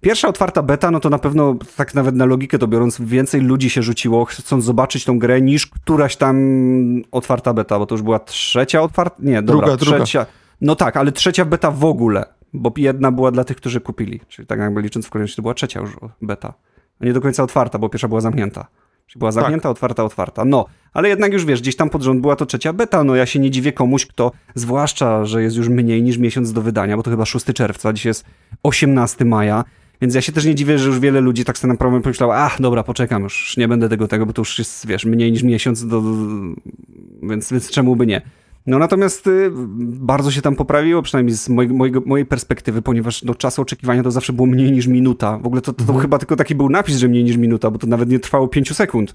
Pierwsza 0.00 0.28
otwarta 0.28 0.62
beta, 0.62 0.90
no 0.90 1.00
to 1.00 1.10
na 1.10 1.18
pewno, 1.18 1.56
tak 1.76 1.94
nawet 1.94 2.14
na 2.14 2.24
logikę 2.24 2.58
to 2.58 2.66
biorąc, 2.68 3.00
więcej 3.00 3.40
ludzi 3.40 3.70
się 3.70 3.82
rzuciło, 3.82 4.24
chcąc 4.24 4.64
zobaczyć 4.64 5.04
tą 5.04 5.18
grę, 5.18 5.40
niż 5.40 5.66
któraś 5.66 6.16
tam 6.16 6.36
otwarta 7.10 7.54
beta, 7.54 7.78
bo 7.78 7.86
to 7.86 7.94
już 7.94 8.02
była 8.02 8.18
trzecia 8.18 8.82
otwarta, 8.82 9.16
nie, 9.18 9.42
dobra, 9.42 9.66
druga, 9.66 9.76
trzecia. 9.76 10.20
Druga. 10.20 10.38
No 10.60 10.76
tak, 10.76 10.96
ale 10.96 11.12
trzecia 11.12 11.44
beta 11.44 11.70
w 11.70 11.84
ogóle, 11.84 12.24
bo 12.52 12.72
jedna 12.76 13.12
była 13.12 13.30
dla 13.30 13.44
tych, 13.44 13.56
którzy 13.56 13.80
kupili, 13.80 14.20
czyli 14.28 14.46
tak 14.46 14.58
jakby 14.58 14.82
licząc 14.82 15.06
w 15.06 15.10
kolejności 15.10 15.36
to 15.36 15.42
była 15.42 15.54
trzecia 15.54 15.80
już 15.80 15.96
beta. 16.22 16.54
Nie 17.00 17.12
do 17.12 17.20
końca 17.20 17.42
otwarta, 17.42 17.78
bo 17.78 17.88
pierwsza 17.88 18.08
była 18.08 18.20
zamknięta. 18.20 18.66
Czyli 19.08 19.18
była 19.18 19.32
zamknięta, 19.32 19.62
tak. 19.62 19.70
otwarta, 19.70 20.04
otwarta. 20.04 20.44
No, 20.44 20.66
ale 20.92 21.08
jednak 21.08 21.32
już 21.32 21.44
wiesz, 21.44 21.60
gdzieś 21.60 21.76
tam 21.76 21.90
pod 21.90 22.02
rząd 22.02 22.20
była 22.20 22.36
to 22.36 22.46
trzecia 22.46 22.72
beta. 22.72 23.04
No 23.04 23.14
ja 23.14 23.26
się 23.26 23.38
nie 23.38 23.50
dziwię 23.50 23.72
komuś, 23.72 24.06
kto, 24.06 24.32
zwłaszcza, 24.54 25.24
że 25.24 25.42
jest 25.42 25.56
już 25.56 25.68
mniej 25.68 26.02
niż 26.02 26.18
miesiąc 26.18 26.52
do 26.52 26.62
wydania, 26.62 26.96
bo 26.96 27.02
to 27.02 27.10
chyba 27.10 27.24
6 27.24 27.46
czerwca, 27.46 27.92
dziś 27.92 28.04
jest 28.04 28.24
18 28.62 29.24
maja. 29.24 29.64
Więc 30.00 30.14
ja 30.14 30.20
się 30.20 30.32
też 30.32 30.44
nie 30.44 30.54
dziwię, 30.54 30.78
że 30.78 30.88
już 30.88 30.98
wiele 30.98 31.20
ludzi 31.20 31.44
tak 31.44 31.58
sobie 31.58 31.72
naprawdę 31.72 32.00
pomyślało, 32.00 32.36
ach, 32.36 32.60
dobra, 32.60 32.82
poczekam, 32.82 33.22
już 33.22 33.56
nie 33.56 33.68
będę 33.68 33.88
tego, 33.88 34.08
tego, 34.08 34.26
bo 34.26 34.32
to 34.32 34.40
już 34.40 34.58
jest, 34.58 34.86
wiesz, 34.86 35.04
mniej 35.04 35.32
niż 35.32 35.42
miesiąc, 35.42 35.86
do... 35.86 36.02
więc, 37.22 37.52
więc 37.52 37.70
czemu 37.70 37.96
by 37.96 38.06
nie. 38.06 38.22
No 38.68 38.78
natomiast 38.78 39.26
y, 39.26 39.50
bardzo 39.80 40.30
się 40.30 40.42
tam 40.42 40.56
poprawiło, 40.56 41.02
przynajmniej 41.02 41.36
z 41.36 41.48
mojego, 41.48 41.74
mojego, 41.74 42.02
mojej 42.06 42.26
perspektywy, 42.26 42.82
ponieważ 42.82 43.22
no, 43.22 43.34
czas 43.34 43.58
oczekiwania 43.58 44.02
to 44.02 44.10
zawsze 44.10 44.32
było 44.32 44.46
mniej 44.46 44.72
niż 44.72 44.86
minuta. 44.86 45.38
W 45.38 45.46
ogóle 45.46 45.60
to, 45.60 45.72
to, 45.72 45.78
to 45.78 45.82
mhm. 45.82 46.00
chyba 46.00 46.18
tylko 46.18 46.36
taki 46.36 46.54
był 46.54 46.68
napis, 46.68 46.96
że 46.96 47.08
mniej 47.08 47.24
niż 47.24 47.36
minuta, 47.36 47.70
bo 47.70 47.78
to 47.78 47.86
nawet 47.86 48.08
nie 48.08 48.18
trwało 48.18 48.48
5 48.48 48.76
sekund 48.76 49.14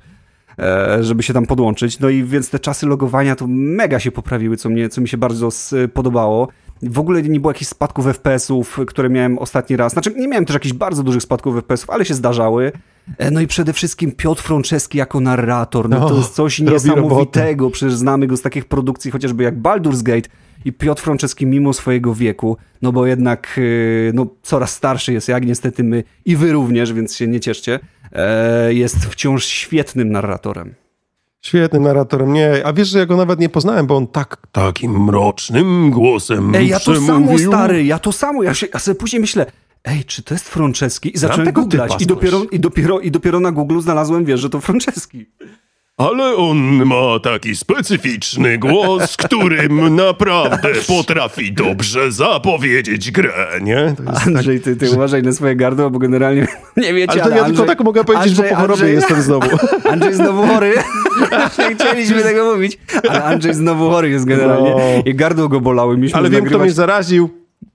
e, 0.59 1.03
żeby 1.03 1.23
się 1.23 1.33
tam 1.33 1.45
podłączyć. 1.45 1.99
No 1.99 2.09
i 2.09 2.23
więc 2.23 2.49
te 2.49 2.59
czasy 2.59 2.85
logowania 2.85 3.35
to 3.35 3.47
mega 3.47 3.99
się 3.99 4.11
poprawiły, 4.11 4.57
co, 4.57 4.69
mnie, 4.69 4.89
co 4.89 5.01
mi 5.01 5.07
się 5.07 5.17
bardzo 5.17 5.49
podobało. 5.93 6.47
W 6.83 6.99
ogóle 6.99 7.21
nie 7.21 7.39
było 7.39 7.51
jakichś 7.51 7.69
spadków 7.69 8.05
FPS-ów, 8.05 8.79
które 8.87 9.09
miałem 9.09 9.39
ostatni 9.39 9.77
raz. 9.77 9.93
Znaczy, 9.93 10.13
nie 10.15 10.27
miałem 10.27 10.45
też 10.45 10.53
jakichś 10.53 10.73
bardzo 10.73 11.03
dużych 11.03 11.23
spadków 11.23 11.55
FPS-ów, 11.55 11.89
ale 11.89 12.05
się 12.05 12.13
zdarzały. 12.13 12.71
E, 13.17 13.31
no 13.31 13.41
i 13.41 13.47
przede 13.47 13.73
wszystkim 13.73 14.11
Piotr 14.11 14.41
Franceski 14.43 14.97
jako 14.97 15.19
narrator. 15.19 15.89
No 15.89 16.09
to 16.09 16.17
jest 16.17 16.33
coś 16.33 16.59
niesamowitego. 16.59 17.69
Przecież 17.69 17.95
znamy 17.95 18.27
go 18.27 18.37
z 18.37 18.41
takich 18.41 18.65
produkcji 18.65 19.11
chociażby 19.11 19.43
jak 19.43 19.61
Baldur's 19.61 20.03
Gate 20.03 20.29
i 20.65 20.73
Piotr 20.73 21.03
Franceski 21.03 21.45
mimo 21.45 21.73
swojego 21.73 22.15
wieku, 22.15 22.57
no 22.81 22.91
bo 22.91 23.05
jednak 23.05 23.59
e, 23.59 24.13
no, 24.13 24.27
coraz 24.43 24.73
starszy 24.73 25.13
jest, 25.13 25.27
jak 25.27 25.45
niestety 25.45 25.83
my 25.83 26.03
i 26.25 26.35
wy 26.35 26.51
również, 26.51 26.93
więc 26.93 27.15
się 27.15 27.27
nie 27.27 27.39
cieszcie, 27.39 27.79
e, 28.11 28.73
jest 28.73 28.97
wciąż 28.97 29.45
świetnym 29.45 30.11
narratorem. 30.11 30.73
Świetnym 31.45 31.83
narratorem, 31.83 32.33
nie. 32.33 32.65
A 32.65 32.73
wiesz, 32.73 32.87
że 32.87 32.99
ja 32.99 33.05
go 33.05 33.17
nawet 33.17 33.39
nie 33.39 33.49
poznałem, 33.49 33.87
bo 33.87 33.97
on 33.97 34.07
tak, 34.07 34.37
takim 34.51 35.03
mrocznym 35.03 35.91
głosem 35.91 36.55
Ej, 36.55 36.67
ja 36.67 36.79
to 36.79 37.01
samo, 37.01 37.37
stary, 37.37 37.85
ja 37.85 37.99
to 37.99 38.11
samo. 38.11 38.43
Ja, 38.43 38.53
się, 38.53 38.67
ja 38.73 38.79
sobie 38.79 38.95
później 38.95 39.19
myślę, 39.19 39.45
ej, 39.83 40.05
czy 40.05 40.23
to 40.23 40.33
jest 40.33 40.49
Franceski? 40.49 41.15
I 41.15 41.17
zacząłem 41.17 41.51
googlać 41.51 42.01
i 42.01 42.05
dopiero, 42.05 42.43
i, 42.43 42.59
dopiero, 42.59 42.99
i 42.99 43.11
dopiero 43.11 43.39
na 43.39 43.51
Google 43.51 43.79
znalazłem, 43.79 44.25
wiesz, 44.25 44.39
że 44.39 44.49
to 44.49 44.61
Franceski. 44.61 45.25
Ale 45.97 46.35
on 46.35 46.85
ma 46.85 47.19
taki 47.23 47.55
specyficzny 47.55 48.57
głos, 48.57 49.17
którym 49.17 49.95
naprawdę 49.95 50.69
potrafi 50.87 51.53
dobrze 51.53 52.11
zapowiedzieć 52.11 53.11
grę, 53.11 53.59
nie? 53.61 53.95
Andrzej, 54.25 54.59
ty, 54.61 54.75
ty 54.75 54.91
uważaj 54.91 55.23
na 55.23 55.31
swoje 55.31 55.55
gardło, 55.55 55.89
bo 55.89 55.99
generalnie 55.99 56.47
nie 56.77 56.93
wiecie, 56.93 57.11
ale, 57.11 57.19
to 57.19 57.25
ale 57.25 57.35
ja 57.35 57.41
Andrzej, 57.41 57.57
tylko 57.57 57.75
tak 57.75 57.85
mogę 57.85 58.03
powiedzieć, 58.03 58.27
Andrzej, 58.27 58.49
bo 58.49 58.55
po 58.55 58.61
chorobie 58.61 58.73
Andrzej, 58.73 58.95
jestem 58.95 59.21
znowu. 59.21 59.49
Andrzej 59.91 60.13
znowu 60.13 60.47
chory. 60.47 60.73
nie 61.69 61.75
chcieliśmy 61.75 62.21
tego 62.21 62.53
mówić, 62.55 62.77
ale 63.09 63.23
Andrzej 63.23 63.53
znowu 63.53 63.89
chory 63.89 64.09
jest 64.09 64.25
generalnie 64.25 64.71
no. 64.71 65.03
i 65.05 65.15
gardło 65.15 65.49
go 65.49 65.61
bolały. 65.61 65.97
Mieliśmy 65.97 66.19
ale 66.19 66.29
wiem, 66.29 66.33
nagrywać... 66.33 66.55
kto 66.55 66.63
mnie 66.63 66.73
zaraził, 66.73 67.29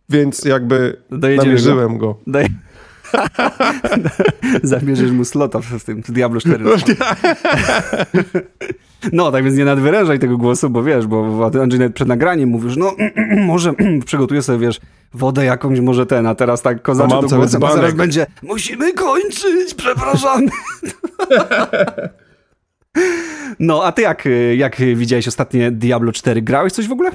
więc 0.09 0.45
jakby 0.45 0.97
Dojedziemy 1.11 1.47
namierzyłem 1.47 1.99
go. 1.99 2.19
go. 2.27 2.41
Zabierzesz 4.63 5.11
mu 5.11 5.25
slota 5.25 5.61
w 5.61 5.85
tym 5.85 6.01
Diablo 6.09 6.41
4. 6.41 6.65
No, 9.13 9.33
tak 9.33 9.45
więc 9.45 9.57
nie 9.57 9.65
nadwyrężaj 9.65 10.19
tego 10.19 10.37
głosu, 10.37 10.71
bo 10.71 10.83
wiesz, 10.83 11.07
bo 11.07 11.51
Andrzej 11.63 11.81
nawet 11.81 11.95
przed 11.95 12.09
nagraniem 12.09 12.49
mówisz, 12.49 12.77
no 12.77 12.93
może 13.47 13.73
przygotuję 14.07 14.43
sobie, 14.43 14.59
wiesz, 14.59 14.81
wodę 15.15 15.45
jakąś, 15.45 15.81
może 15.81 16.07
ten, 16.07 16.27
a 16.27 16.35
teraz 16.35 16.63
tak 16.63 16.83
kozaczy 16.83 17.11
to 17.11 17.29
cały 17.29 17.43
głosem, 17.43 17.65
a 17.65 17.73
zaraz 17.73 17.95
będzie, 17.95 18.27
musimy 18.43 18.93
kończyć, 18.93 19.75
przepraszamy. 19.77 20.49
No, 23.59 23.85
a 23.85 23.93
ty 23.93 24.03
jak, 24.03 24.29
jak 24.57 24.77
widziałeś 24.77 25.29
ostatnie 25.29 25.71
Diablo 25.71 26.13
4? 26.13 26.43
Grałeś 26.43 26.73
coś 26.73 26.89
w 26.89 26.93
ogóle? 26.93 27.11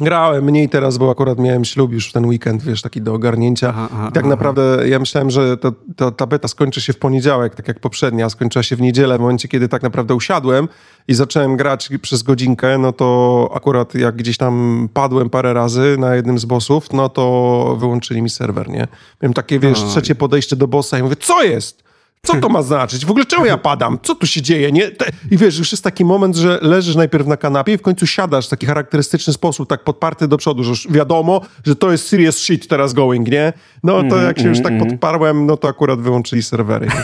Grałem 0.00 0.44
mniej 0.44 0.68
teraz, 0.68 0.98
bo 0.98 1.10
akurat 1.10 1.38
miałem 1.38 1.64
ślub 1.64 1.92
już 1.92 2.08
w 2.08 2.12
ten 2.12 2.26
weekend, 2.26 2.62
wiesz, 2.62 2.82
taki 2.82 3.02
do 3.02 3.14
ogarnięcia. 3.14 3.68
Aha, 3.68 3.88
aha, 3.92 4.06
I 4.10 4.12
tak 4.12 4.22
aha. 4.22 4.30
naprawdę 4.30 4.88
ja 4.88 4.98
myślałem, 4.98 5.30
że 5.30 5.56
to, 5.56 5.72
to, 5.96 6.10
ta 6.10 6.26
beta 6.26 6.48
skończy 6.48 6.80
się 6.80 6.92
w 6.92 6.98
poniedziałek, 6.98 7.54
tak 7.54 7.68
jak 7.68 7.80
poprzednia, 7.80 8.30
skończyła 8.30 8.62
się 8.62 8.76
w 8.76 8.80
niedzielę, 8.80 9.18
w 9.18 9.20
momencie, 9.20 9.48
kiedy 9.48 9.68
tak 9.68 9.82
naprawdę 9.82 10.14
usiadłem 10.14 10.68
i 11.08 11.14
zacząłem 11.14 11.56
grać 11.56 11.88
przez 12.02 12.22
godzinkę, 12.22 12.78
no 12.78 12.92
to 12.92 13.50
akurat 13.54 13.94
jak 13.94 14.16
gdzieś 14.16 14.36
tam 14.36 14.88
padłem 14.92 15.30
parę 15.30 15.54
razy 15.54 15.96
na 15.98 16.14
jednym 16.14 16.38
z 16.38 16.44
bossów, 16.44 16.92
no 16.92 17.08
to 17.08 17.76
wyłączyli 17.80 18.22
mi 18.22 18.30
serwer, 18.30 18.68
nie? 18.68 18.88
Miałem 19.22 19.34
takie, 19.34 19.58
wiesz, 19.58 19.82
trzecie 19.84 20.14
podejście 20.14 20.56
do 20.56 20.68
bossa 20.68 20.98
i 20.98 21.02
mówię, 21.02 21.16
co 21.16 21.42
jest? 21.42 21.87
Co 22.22 22.40
to 22.40 22.48
ma 22.48 22.62
znaczyć? 22.62 23.06
W 23.06 23.10
ogóle 23.10 23.26
czemu 23.26 23.46
ja 23.46 23.58
padam? 23.58 23.98
Co 24.02 24.14
tu 24.14 24.26
się 24.26 24.42
dzieje? 24.42 24.72
Nie? 24.72 24.90
I 25.30 25.36
wiesz, 25.36 25.58
już 25.58 25.72
jest 25.72 25.84
taki 25.84 26.04
moment, 26.04 26.36
że 26.36 26.58
leżysz 26.62 26.96
najpierw 26.96 27.26
na 27.26 27.36
kanapie 27.36 27.72
i 27.72 27.78
w 27.78 27.82
końcu 27.82 28.06
siadasz 28.06 28.46
w 28.46 28.50
taki 28.50 28.66
charakterystyczny 28.66 29.32
sposób, 29.32 29.68
tak 29.68 29.84
podparty 29.84 30.28
do 30.28 30.36
przodu, 30.36 30.64
że 30.64 30.70
już 30.70 30.88
wiadomo, 30.90 31.40
że 31.66 31.76
to 31.76 31.92
jest 31.92 32.08
serious 32.08 32.38
shit 32.38 32.68
teraz 32.68 32.92
going, 32.92 33.28
nie? 33.30 33.52
No 33.84 34.02
to 34.10 34.16
jak 34.16 34.38
się 34.38 34.48
już 34.48 34.62
tak 34.62 34.78
podparłem, 34.78 35.46
no 35.46 35.56
to 35.56 35.68
akurat 35.68 36.00
wyłączyli 36.00 36.42
serwery. 36.42 36.88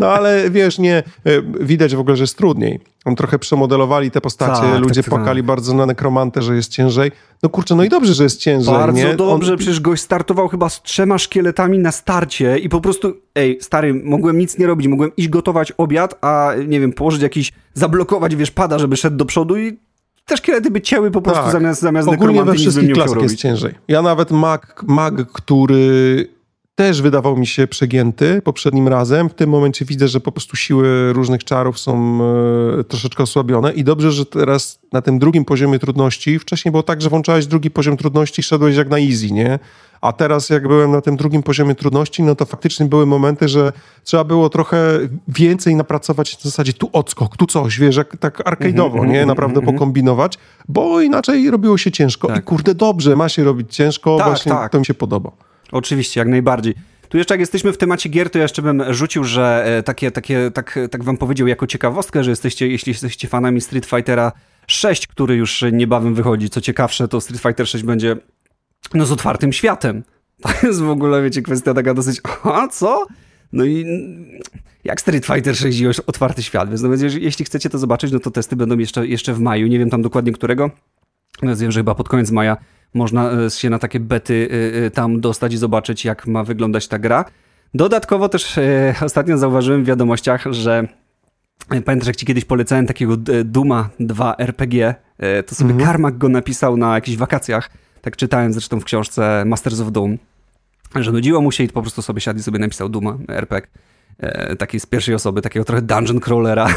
No 0.00 0.08
ale 0.08 0.50
wiesz, 0.50 0.78
nie, 0.78 0.96
e, 0.96 1.02
widać 1.60 1.96
w 1.96 2.00
ogóle, 2.00 2.16
że 2.16 2.22
jest 2.22 2.36
trudniej. 2.36 2.80
Tam 3.04 3.16
trochę 3.16 3.38
przemodelowali 3.38 4.10
te 4.10 4.20
postacie, 4.20 4.60
Tak, 4.62 4.80
ludzie 4.80 5.02
tak, 5.02 5.10
tak. 5.10 5.18
płakali 5.20 5.42
bardzo 5.42 5.74
na 5.74 5.86
nekromantę, 5.86 6.42
że 6.42 6.56
jest 6.56 6.70
ciężej. 6.72 7.12
No 7.42 7.48
kurczę, 7.48 7.74
no 7.74 7.84
i 7.84 7.88
dobrze, 7.88 8.14
że 8.14 8.22
jest 8.22 8.40
ciężej, 8.40 8.74
Bardzo 8.74 8.98
nie? 8.98 9.16
dobrze, 9.16 9.52
On- 9.52 9.58
przecież 9.58 9.80
gość 9.80 10.02
startował 10.02 10.48
chyba 10.48 10.68
z 10.68 10.82
trzema 10.82 11.18
szkieletami 11.18 11.78
na 11.78 11.92
starcie 11.92 12.58
i 12.58 12.68
po 12.68 12.80
prostu, 12.80 13.12
ej, 13.34 13.58
stary, 13.60 13.94
mogłem 14.04 14.38
nic 14.38 14.58
nie 14.58 14.66
robić, 14.66 14.86
mogłem 14.88 15.10
iść 15.16 15.28
gotować 15.28 15.72
obiad, 15.72 16.14
a 16.24 16.52
nie 16.68 16.80
wiem, 16.80 16.92
położyć 16.92 17.22
jakiś, 17.22 17.52
zablokować, 17.74 18.36
wiesz, 18.36 18.50
pada, 18.50 18.78
żeby 18.78 18.96
szedł 18.96 19.16
do 19.16 19.24
przodu 19.24 19.56
i 19.56 19.78
te 20.26 20.36
szkielety 20.36 20.70
by 20.70 20.80
cięły 20.80 21.10
po 21.10 21.22
prostu 21.22 21.42
Tak. 21.42 21.52
zamiast, 21.52 21.80
zamiast 21.80 22.08
Ogólnie 22.08 22.44
we 22.44 22.54
wszystkich 22.54 22.92
klasach 22.92 23.22
jest 23.22 23.36
ciężej. 23.36 23.74
Ja 23.88 24.02
nawet 24.02 24.30
mag, 24.30 24.84
mag, 24.86 25.14
który 25.32 26.28
też 26.80 27.02
wydawał 27.02 27.36
mi 27.36 27.46
się 27.46 27.66
przegięty 27.66 28.42
poprzednim 28.42 28.88
razem, 28.88 29.28
w 29.28 29.34
tym 29.34 29.50
momencie 29.50 29.84
widzę, 29.84 30.08
że 30.08 30.20
po 30.20 30.32
prostu 30.32 30.56
siły 30.56 31.12
różnych 31.12 31.44
czarów 31.44 31.78
są 31.78 32.18
e, 32.80 32.84
troszeczkę 32.84 33.22
osłabione 33.22 33.72
i 33.72 33.84
dobrze, 33.84 34.12
że 34.12 34.26
teraz 34.26 34.78
na 34.92 35.02
tym 35.02 35.18
drugim 35.18 35.44
poziomie 35.44 35.78
trudności, 35.78 36.38
wcześniej 36.38 36.72
było 36.72 36.82
tak, 36.82 37.02
że 37.02 37.08
włączałeś 37.08 37.46
drugi 37.46 37.70
poziom 37.70 37.96
trudności 37.96 38.40
i 38.40 38.42
szedłeś 38.42 38.76
jak 38.76 38.88
na 38.88 38.98
easy, 38.98 39.30
nie? 39.30 39.58
A 40.00 40.12
teraz 40.12 40.50
jak 40.50 40.68
byłem 40.68 40.90
na 40.92 41.00
tym 41.00 41.16
drugim 41.16 41.42
poziomie 41.42 41.74
trudności, 41.74 42.22
no 42.22 42.34
to 42.34 42.44
faktycznie 42.46 42.86
były 42.86 43.06
momenty, 43.06 43.48
że 43.48 43.72
trzeba 44.04 44.24
było 44.24 44.48
trochę 44.48 44.98
więcej 45.28 45.76
napracować 45.76 46.36
w 46.36 46.42
zasadzie 46.42 46.72
tu 46.72 46.90
odskok, 46.92 47.36
tu 47.36 47.46
coś, 47.46 47.78
wiesz, 47.78 47.96
jak, 47.96 48.16
tak 48.16 48.38
arcade'owo, 48.38 48.92
Mhm, 48.92 49.12
nie? 49.12 49.26
Naprawdę 49.26 49.62
pokombinować, 49.62 50.38
bo 50.68 51.00
inaczej 51.00 51.50
robiło 51.50 51.78
się 51.78 51.92
ciężko 51.92 52.28
i 52.28 52.34
Tak. 52.34 52.44
kurde, 52.44 52.74
dobrze, 52.74 53.16
ma 53.16 53.28
się 53.28 53.44
robić 53.44 53.76
ciężko, 53.76 54.16
Tak, 54.18 54.26
właśnie 54.26 54.52
tak. 54.52 54.72
to 54.72 54.78
mi 54.78 54.86
się 54.86 54.94
podoba. 54.94 55.49
Oczywiście, 55.72 56.20
jak 56.20 56.28
najbardziej. 56.28 56.74
Tu 57.08 57.18
jeszcze 57.18 57.34
jak 57.34 57.40
jesteśmy 57.40 57.72
w 57.72 57.78
temacie 57.78 58.08
gier, 58.08 58.30
to 58.30 58.38
ja 58.38 58.42
jeszcze 58.42 58.62
bym 58.62 58.94
rzucił, 58.94 59.24
że 59.24 59.64
e, 59.66 59.82
takie, 59.82 60.10
takie, 60.10 60.50
tak, 60.50 60.78
tak 60.90 61.04
wam 61.04 61.16
powiedział 61.16 61.46
jako 61.46 61.66
ciekawostkę, 61.66 62.24
że 62.24 62.30
jesteście, 62.30 62.68
jeśli 62.68 62.90
jesteście 62.90 63.28
fanami 63.28 63.60
Street 63.60 63.86
Fightera 63.86 64.32
6, 64.66 65.06
który 65.06 65.36
już 65.36 65.64
niebawem 65.72 66.14
wychodzi, 66.14 66.50
co 66.50 66.60
ciekawsze, 66.60 67.08
to 67.08 67.20
Street 67.20 67.42
Fighter 67.42 67.68
6 67.68 67.84
będzie 67.84 68.16
no 68.94 69.06
z 69.06 69.12
otwartym 69.12 69.52
światem. 69.52 70.02
To 70.42 70.66
jest 70.66 70.80
w 70.80 70.90
ogóle, 70.90 71.22
wiecie, 71.22 71.42
kwestia 71.42 71.74
taka 71.74 71.94
dosyć, 71.94 72.20
a 72.42 72.68
co? 72.68 73.06
No 73.52 73.64
i 73.64 73.86
jak 74.84 75.00
Street 75.00 75.26
Fighter 75.26 75.56
6 75.56 75.80
i 75.80 75.86
otwarty 75.88 76.42
świat, 76.42 76.68
więc 76.68 76.82
no, 76.82 77.08
jeśli 77.20 77.44
chcecie 77.44 77.70
to 77.70 77.78
zobaczyć, 77.78 78.12
no 78.12 78.20
to 78.20 78.30
testy 78.30 78.56
będą 78.56 78.78
jeszcze, 78.78 79.06
jeszcze 79.06 79.34
w 79.34 79.40
maju, 79.40 79.66
nie 79.66 79.78
wiem 79.78 79.90
tam 79.90 80.02
dokładnie 80.02 80.32
którego, 80.32 80.70
wiem, 81.42 81.72
że 81.72 81.80
chyba 81.80 81.94
pod 81.94 82.08
koniec 82.08 82.30
maja 82.30 82.56
można 82.94 83.32
e, 83.32 83.50
się 83.50 83.70
na 83.70 83.78
takie 83.78 84.00
bety 84.00 84.48
e, 84.50 84.86
e, 84.86 84.90
tam 84.90 85.20
dostać 85.20 85.54
i 85.54 85.56
zobaczyć, 85.56 86.04
jak 86.04 86.26
ma 86.26 86.44
wyglądać 86.44 86.88
ta 86.88 86.98
gra. 86.98 87.24
Dodatkowo 87.74 88.28
też 88.28 88.58
e, 88.58 88.94
ostatnio 89.02 89.38
zauważyłem 89.38 89.84
w 89.84 89.86
wiadomościach, 89.86 90.44
że 90.50 90.88
e, 91.70 91.80
pamiętasz, 91.80 92.06
jak 92.06 92.16
ci 92.16 92.26
kiedyś 92.26 92.44
polecałem 92.44 92.86
takiego 92.86 93.14
e, 93.14 93.44
Duma 93.44 93.88
2 94.00 94.36
RPG, 94.38 94.94
e, 95.18 95.42
to 95.42 95.54
sobie 95.54 95.84
Karmak 95.84 96.18
go 96.18 96.28
napisał 96.28 96.76
na 96.76 96.94
jakichś 96.94 97.16
wakacjach, 97.16 97.70
tak 98.00 98.16
czytałem 98.16 98.52
zresztą 98.52 98.80
w 98.80 98.84
książce 98.84 99.44
Masters 99.46 99.80
of 99.80 99.92
Doom, 99.92 100.18
że 100.96 101.12
nudziło 101.12 101.40
mu 101.40 101.52
się 101.52 101.64
i 101.64 101.68
po 101.68 101.82
prostu 101.82 102.02
sobie 102.02 102.20
siadł 102.20 102.38
i 102.38 102.42
sobie 102.42 102.58
napisał 102.58 102.88
Duma 102.88 103.18
RPG, 103.28 103.68
e, 104.18 104.56
taki 104.56 104.80
z 104.80 104.86
pierwszej 104.86 105.14
osoby, 105.14 105.42
takiego 105.42 105.64
trochę 105.64 105.82
dungeon 105.82 106.20
crawlera. 106.20 106.68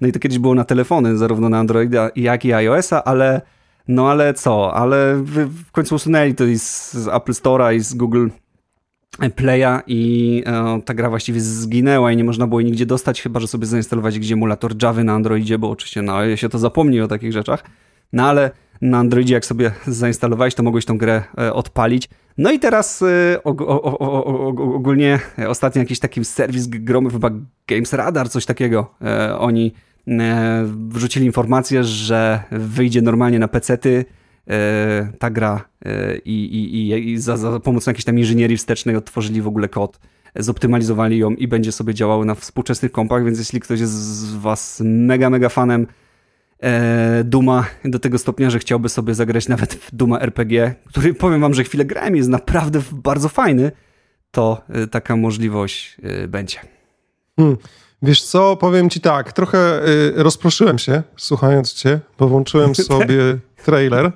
No 0.00 0.08
i 0.08 0.12
to 0.12 0.18
kiedyś 0.18 0.38
było 0.38 0.54
na 0.54 0.64
telefony, 0.64 1.18
zarówno 1.18 1.48
na 1.48 1.58
Androida, 1.58 2.10
jak 2.16 2.44
i 2.44 2.52
iOS-a, 2.52 3.04
ale 3.04 3.40
no 3.88 4.10
ale 4.10 4.34
co, 4.34 4.74
ale 4.74 5.16
w, 5.16 5.70
końcu 5.70 5.94
usunęli 5.94 6.34
to 6.34 6.44
z, 6.56 6.92
z 6.92 7.08
Apple 7.08 7.32
Store'a 7.32 7.74
i 7.74 7.80
z 7.80 7.94
Google 7.94 8.28
Play'a 9.18 9.82
i 9.86 10.42
e, 10.46 10.80
ta 10.84 10.94
gra 10.94 11.10
właściwie 11.10 11.40
zginęła 11.40 12.12
i 12.12 12.16
nie 12.16 12.24
można 12.24 12.46
było 12.46 12.60
jej 12.60 12.66
nigdzie 12.66 12.86
dostać, 12.86 13.22
chyba 13.22 13.40
że 13.40 13.46
sobie 13.46 13.66
zainstalować 13.66 14.18
gdzie 14.18 14.34
emulator 14.34 14.82
Java 14.82 15.04
na 15.04 15.12
Androidzie, 15.12 15.58
bo 15.58 15.70
oczywiście 15.70 16.02
na 16.02 16.16
iOSie 16.16 16.48
to 16.48 16.58
zapomni 16.58 17.00
o 17.00 17.08
takich 17.08 17.32
rzeczach. 17.32 17.64
No 18.12 18.26
ale 18.28 18.50
na 18.80 18.98
Androidzie 18.98 19.34
jak 19.34 19.46
sobie 19.46 19.72
zainstalowałeś, 19.86 20.54
to 20.54 20.62
mogłeś 20.62 20.84
tą 20.84 20.98
grę 20.98 21.22
e, 21.38 21.52
odpalić. 21.52 22.08
No 22.38 22.52
i 22.52 22.58
teraz 22.58 23.02
e, 23.02 23.38
og- 23.44 23.64
ogólnie 24.74 25.20
e, 25.38 25.48
ostatnio 25.48 25.78
jakiś 25.82 25.98
taki 25.98 26.24
serwis 26.24 26.66
gromy, 26.66 27.10
chyba 27.10 27.30
Games 27.68 27.92
Radar, 27.92 28.30
coś 28.30 28.46
takiego, 28.46 28.94
oni 29.38 29.72
wrzucili 30.88 31.26
informację, 31.26 31.84
że 31.84 32.42
wyjdzie 32.50 33.02
normalnie 33.02 33.38
na 33.38 33.48
pecety 33.48 34.04
e, 34.50 35.12
ta 35.18 35.30
gra 35.30 35.64
e, 35.84 36.16
i, 36.16 36.44
i, 36.44 37.10
i, 37.10 37.18
za, 37.18 37.36
za 37.36 37.60
pomocą 37.60 37.90
jakiejś 37.90 38.04
tam 38.04 38.18
inżynierii 38.18 38.56
wstecznej 38.56 38.96
otworzyli 38.96 39.42
w 39.42 39.46
ogóle 39.46 39.68
kod, 39.68 39.98
zoptymalizowali 40.36 41.18
ją 41.18 41.30
i 41.30 41.48
będzie 41.48 41.72
sobie 41.72 41.94
działało 41.94 42.24
na 42.24 42.34
współczesnych 42.34 42.92
kompach, 42.92 43.24
więc 43.24 43.38
jeśli 43.38 43.60
ktoś 43.60 43.80
jest 43.80 43.92
z 43.92 44.34
was 44.34 44.82
mega, 44.84 45.30
mega 45.30 45.48
fanem 45.48 45.86
e, 46.62 47.24
Duma 47.24 47.66
do 47.84 47.98
tego 47.98 48.18
stopnia, 48.18 48.50
że 48.50 48.58
chciałby 48.58 48.88
sobie 48.88 49.14
zagrać 49.14 49.48
nawet 49.48 49.74
w 49.74 49.94
Duma 49.94 50.20
RPG, 50.20 50.74
który 50.86 51.14
powiem 51.14 51.40
wam, 51.40 51.54
że 51.54 51.64
chwilę 51.64 51.84
grałem, 51.84 52.16
jest 52.16 52.28
naprawdę 52.28 52.82
bardzo 52.92 53.28
fajny, 53.28 53.72
to 54.30 54.62
e, 54.68 54.86
taka 54.86 55.16
możliwość 55.16 55.96
e, 56.02 56.28
będzie. 56.28 56.58
Hmm. 57.36 57.56
Wiesz 58.02 58.22
co, 58.22 58.56
powiem 58.56 58.90
ci 58.90 59.00
tak, 59.00 59.32
trochę 59.32 59.88
y, 59.88 60.12
rozproszyłem 60.16 60.78
się 60.78 61.02
słuchając 61.16 61.72
cię, 61.72 62.00
bo 62.18 62.28
włączyłem 62.28 62.74
sobie 62.90 63.38
trailer. 63.64 64.12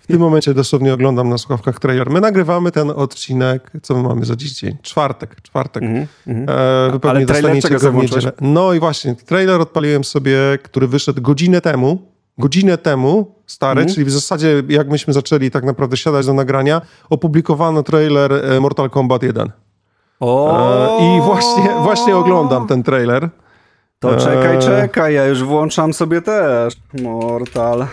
W 0.00 0.06
tym 0.06 0.20
momencie 0.20 0.54
dosłownie 0.54 0.94
oglądam 0.94 1.28
na 1.28 1.38
słuchawkach 1.38 1.78
trailer. 1.80 2.10
My 2.10 2.20
nagrywamy 2.20 2.72
ten 2.72 2.90
odcinek, 2.90 3.70
co 3.82 3.94
my 3.94 4.08
mamy 4.08 4.24
za 4.24 4.36
dziś 4.36 4.52
dzień? 4.52 4.76
Czwartek, 4.82 5.42
czwartek. 5.42 5.82
Mhm, 5.82 6.06
mhm. 6.26 6.48
E, 6.48 6.98
wy 6.98 7.08
Ale 7.10 7.26
trailer 7.26 7.62
czego 7.62 7.80
go 7.80 7.92
w 7.92 7.94
niedzielę. 7.94 8.32
No 8.40 8.72
i 8.72 8.80
właśnie, 8.80 9.14
trailer 9.14 9.60
odpaliłem 9.60 10.04
sobie, 10.04 10.38
który 10.62 10.88
wyszedł 10.88 11.22
godzinę 11.22 11.60
temu. 11.60 12.02
Godzinę 12.38 12.78
temu, 12.78 13.34
stary, 13.46 13.80
Mhm. 13.80 13.94
czyli 13.94 14.06
w 14.06 14.10
zasadzie 14.10 14.62
jak 14.68 14.88
myśmy 14.88 15.12
zaczęli 15.12 15.50
tak 15.50 15.64
naprawdę 15.64 15.96
siadać 15.96 16.26
do 16.26 16.34
nagrania, 16.34 16.80
opublikowano 17.10 17.82
trailer 17.82 18.32
e, 18.32 18.60
Mortal 18.60 18.90
Kombat 18.90 19.22
1. 19.22 19.52
O! 20.20 20.98
E, 21.00 21.16
I 21.16 21.20
właśnie, 21.20 21.70
właśnie 21.82 22.16
oglądam 22.16 22.66
ten 22.66 22.82
trailer. 22.82 23.28
To 23.98 24.16
czekaj, 24.16 24.54
Eee. 24.56 24.62
czekaj, 24.62 25.14
ja 25.14 25.26
już 25.26 25.42
włączam 25.44 25.92
sobie 25.94 26.22
też. 26.22 26.74
Mortal. 27.02 27.86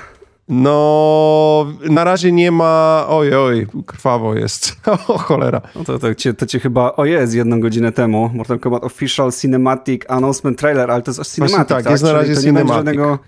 No, 0.49 1.65
na 1.89 2.03
razie 2.03 2.31
nie 2.31 2.51
ma. 2.51 3.05
Oj, 3.09 3.35
oj, 3.35 3.67
krwawo 3.85 4.35
jest. 4.35 4.75
O 5.07 5.17
cholera. 5.17 5.61
No 5.75 5.83
to, 5.83 5.99
to, 5.99 6.15
cię, 6.15 6.33
to 6.33 6.45
cię 6.45 6.59
chyba, 6.59 6.93
o 6.95 7.05
jest, 7.05 7.33
jedną 7.33 7.59
godzinę 7.59 7.91
temu. 7.91 8.29
Mortal 8.33 8.59
Kombat 8.59 8.83
Official 8.83 9.31
Cinematic 9.31 10.01
Announcement 10.07 10.59
Trailer, 10.59 10.91
ale 10.91 11.01
to 11.01 11.11
jest 11.11 11.35
cinematic, 11.35 11.67
tak, 11.67 11.83
tak? 11.83 11.91
jest 11.91 12.03
na 12.03 12.09
Czyli 12.09 12.19
razie 12.19 12.35
to 12.35 12.41
nie 12.47 12.53
będzie 12.53 12.73
cinematic. 12.73 12.75
żadnego 12.99 13.19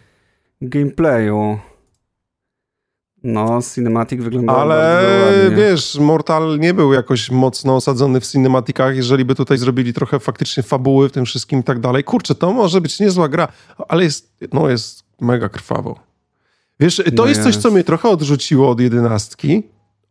gameplayu. 0.62 1.58
No, 3.24 3.60
cinematic 3.76 4.22
wygląda 4.22 4.54
Ale 4.56 5.52
wiesz, 5.56 6.00
Mortal 6.00 6.60
nie 6.60 6.74
był 6.74 6.94
jakoś 6.94 7.32
mocno 7.32 7.76
osadzony 7.76 8.20
w 8.20 8.28
cinematikach. 8.28 8.96
Jeżeli 8.96 9.26
by 9.26 9.36
tutaj 9.36 9.58
zrobili 9.58 9.94
trochę 9.94 10.20
faktycznie 10.20 10.64
fabuły 10.64 11.10
w 11.10 11.12
tym 11.12 11.26
wszystkim 11.26 11.60
i 11.60 11.64
tak 11.64 11.80
dalej. 11.80 12.04
Kurczę, 12.04 12.36
to 12.36 12.54
może 12.54 12.82
być 12.82 13.00
niezła 13.00 13.30
gra, 13.30 13.48
ale 13.88 14.04
jest, 14.04 14.34
no 14.54 14.70
jest 14.70 15.04
mega 15.22 15.50
krwawo. 15.50 16.00
Wiesz, 16.80 16.96
to 16.96 17.04
No 17.24 17.26
jest 17.26 17.44
coś, 17.44 17.54
jest. 17.56 17.62
co 17.64 17.72
mnie 17.72 17.84
trochę 17.84 18.10
odrzuciło 18.10 18.70
od 18.70 18.80
jedenastki. 18.80 19.64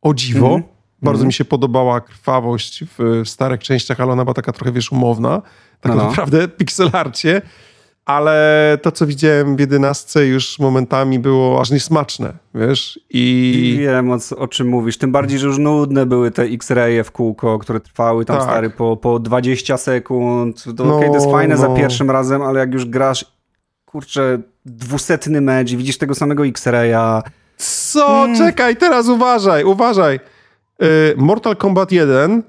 O 0.02 0.14
dziwo. 0.14 0.46
Mhm. 0.46 0.62
Bardzo 1.02 1.16
Mhm. 1.18 1.26
mi 1.26 1.32
się 1.32 1.44
podobała 1.44 2.00
krwawość 2.00 2.84
w, 2.84 3.22
w 3.24 3.28
starych 3.28 3.60
częściach, 3.60 4.00
ale 4.00 4.12
ona 4.12 4.24
była 4.24 4.34
taka 4.34 4.52
trochę, 4.52 4.72
wiesz, 4.72 4.92
umowna. 4.92 5.42
Tak 5.80 5.92
No, 5.92 5.98
no. 6.02 6.08
naprawdę 6.08 6.48
pixelarcie. 6.58 7.42
Ale 8.04 8.78
to, 8.82 8.92
co 8.92 9.06
widziałem 9.06 9.56
w 9.56 9.60
jedenastce 9.60 10.26
już 10.26 10.58
momentami 10.58 11.18
było 11.18 11.60
aż 11.60 11.70
niesmaczne, 11.70 12.32
wiesz? 12.54 13.00
I... 13.10 13.76
Wiem, 13.80 14.10
o, 14.10 14.18
o 14.36 14.48
czym 14.48 14.68
mówisz. 14.68 14.98
Tym 14.98 15.12
bardziej, 15.12 15.38
że 15.38 15.46
już 15.46 15.58
nudne 15.58 16.06
były 16.06 16.30
te 16.30 16.42
X-raye 16.42 17.04
w 17.04 17.10
kółko, 17.10 17.58
które 17.58 17.80
trwały 17.80 18.24
tam, 18.24 18.36
tak. 18.36 18.44
stary, 18.44 18.70
po, 18.70 18.96
po 18.96 19.18
20 19.18 19.76
sekund. 19.76 20.64
To 20.76 20.84
no, 20.84 20.96
okay, 20.96 21.08
to 21.08 21.14
jest 21.14 21.30
fajne 21.30 21.54
no. 21.54 21.60
za 21.60 21.68
pierwszym 21.68 22.10
razem, 22.10 22.42
ale 22.42 22.60
jak 22.60 22.72
już 22.72 22.84
grasz, 22.84 23.24
kurczę, 23.84 24.38
dwusetny 24.64 25.40
mecz 25.40 25.70
i 25.70 25.76
widzisz 25.76 25.98
tego 25.98 26.14
samego 26.14 26.46
X-raya... 26.46 27.22
Co? 27.56 28.06
Hmm. 28.06 28.36
Czekaj, 28.36 28.76
teraz 28.76 29.08
uważaj, 29.08 29.64
uważaj. 29.64 30.20
Y, 30.82 31.14
Mortal 31.16 31.56
Kombat 31.56 31.92
1 31.92 32.42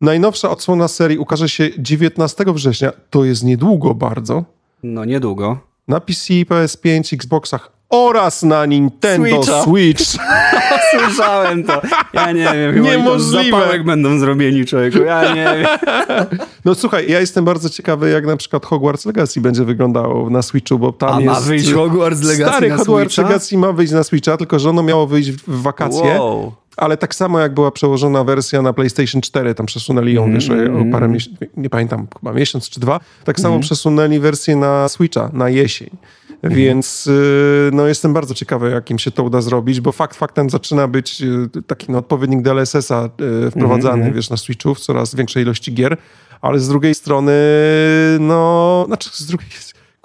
Najnowsza 0.00 0.50
odsłona 0.50 0.88
serii 0.88 1.18
ukaże 1.18 1.48
się 1.48 1.70
19 1.78 2.44
września. 2.46 2.92
To 3.10 3.24
jest 3.24 3.44
niedługo 3.44 3.94
bardzo. 3.94 4.44
No, 4.82 5.04
niedługo. 5.04 5.58
Na 5.88 6.00
PC, 6.00 6.34
PS5, 6.34 7.14
Xboxach 7.16 7.77
oraz 7.90 8.42
na 8.42 8.66
Nintendo 8.66 9.42
Switcha. 9.42 9.62
Switch. 9.62 10.04
Słyszałem 10.98 11.64
to. 11.64 11.82
Ja 12.12 12.32
nie 12.32 12.52
wiem. 12.54 12.82
Niemożliwe. 12.82 13.44
Zapałek 13.44 13.84
będą 13.84 14.18
zrobieni, 14.18 14.64
człowieku. 14.64 14.98
Ja 14.98 15.34
nie 15.34 15.44
wiem. 15.58 15.66
No 16.64 16.74
słuchaj, 16.74 17.10
ja 17.10 17.20
jestem 17.20 17.44
bardzo 17.44 17.70
ciekawy, 17.70 18.10
jak 18.10 18.26
na 18.26 18.36
przykład 18.36 18.66
Hogwarts 18.66 19.06
Legacy 19.06 19.40
będzie 19.40 19.64
wyglądało 19.64 20.30
na 20.30 20.42
Switchu, 20.42 20.78
bo 20.78 20.92
tam 20.92 21.14
A 21.14 21.20
jest... 21.20 21.26
ma 21.26 21.40
wyjść 21.40 21.72
Hogwarts 21.72 22.22
Legacy 22.22 22.50
Stary 22.50 22.68
na 22.68 22.76
Hogwarts 22.76 23.12
Switcha? 23.12 23.28
Legacy 23.28 23.58
ma 23.58 23.72
wyjść 23.72 23.92
na 23.92 24.04
Switcha, 24.04 24.36
tylko 24.36 24.58
że 24.58 24.70
ono 24.70 24.82
miało 24.82 25.06
wyjść 25.06 25.30
w 25.30 25.62
wakacje. 25.62 26.18
Wow. 26.18 26.52
Ale 26.76 26.96
tak 26.96 27.14
samo 27.14 27.40
jak 27.40 27.54
była 27.54 27.70
przełożona 27.70 28.24
wersja 28.24 28.62
na 28.62 28.72
PlayStation 28.72 29.20
4, 29.20 29.54
tam 29.54 29.66
przesunęli 29.66 30.14
ją, 30.14 30.24
mm, 30.24 30.34
wiesz, 30.34 30.50
o 30.50 30.92
parę 30.92 31.08
miesięcy, 31.08 31.48
nie 31.56 31.70
pamiętam, 31.70 32.06
chyba 32.20 32.32
miesiąc 32.32 32.70
czy 32.70 32.80
dwa, 32.80 33.00
tak 33.24 33.40
samo 33.40 33.54
mm. 33.54 33.62
przesunęli 33.62 34.18
wersję 34.18 34.56
na 34.56 34.88
Switcha, 34.88 35.30
na 35.32 35.48
jesień. 35.48 35.90
Mm. 36.42 36.56
Więc 36.56 37.06
y, 37.06 37.70
no, 37.72 37.86
jestem 37.86 38.12
bardzo 38.12 38.34
ciekawy, 38.34 38.70
jak 38.70 38.90
im 38.90 38.98
się 38.98 39.10
to 39.10 39.22
uda 39.22 39.40
zrobić, 39.40 39.80
bo 39.80 39.92
fakt 39.92 40.16
faktem 40.16 40.50
zaczyna 40.50 40.88
być 40.88 41.22
y, 41.22 41.62
taki 41.66 41.92
no, 41.92 41.98
odpowiednik 41.98 42.42
DLSS-a 42.42 43.10
y, 43.46 43.50
wprowadzany, 43.50 44.02
mm. 44.02 44.14
wiesz, 44.14 44.30
na 44.30 44.36
Switchu 44.36 44.74
w 44.74 44.80
coraz 44.80 45.14
większej 45.14 45.42
ilości 45.42 45.74
gier, 45.74 45.96
ale 46.40 46.58
z 46.58 46.68
drugiej 46.68 46.94
strony, 46.94 47.32
no, 48.20 48.84
znaczy 48.86 49.10
z 49.12 49.26
drugiej 49.26 49.48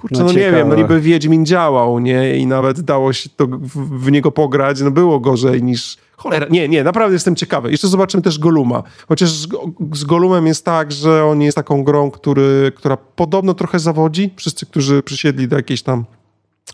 Kurczę, 0.03 0.19
no, 0.19 0.25
no 0.25 0.31
nie 0.31 0.51
wiem, 0.51 0.69
no 0.69 0.75
niby 0.75 1.01
Wiedźmin 1.01 1.45
działał, 1.45 1.99
nie? 1.99 2.37
I 2.37 2.47
nawet 2.47 2.81
dało 2.81 3.13
się 3.13 3.29
to 3.29 3.47
w, 3.47 3.99
w, 3.99 4.11
niego 4.11 4.31
pograć, 4.31 4.81
no 4.81 4.91
było 4.91 5.19
gorzej 5.19 5.63
niż... 5.63 5.97
Cholera, 6.17 6.47
nie, 6.49 6.69
nie, 6.69 6.83
naprawdę 6.83 7.13
jestem 7.13 7.35
ciekawy. 7.35 7.71
Jeszcze 7.71 7.87
zobaczymy 7.87 8.23
też 8.23 8.39
Goluma. 8.39 8.83
Chociaż 9.07 9.29
z, 9.29 9.47
z 9.93 10.03
Golumem 10.03 10.47
jest 10.47 10.65
tak, 10.65 10.91
że 10.91 11.25
on 11.25 11.41
jest 11.41 11.55
taką 11.55 11.83
grą, 11.83 12.11
który, 12.11 12.71
która 12.75 12.97
podobno 12.97 13.53
trochę 13.53 13.79
zawodzi. 13.79 14.33
Wszyscy, 14.35 14.65
którzy 14.65 15.03
przysiedli 15.03 15.47
do 15.47 15.55
jakiejś 15.55 15.81
tam 15.81 16.05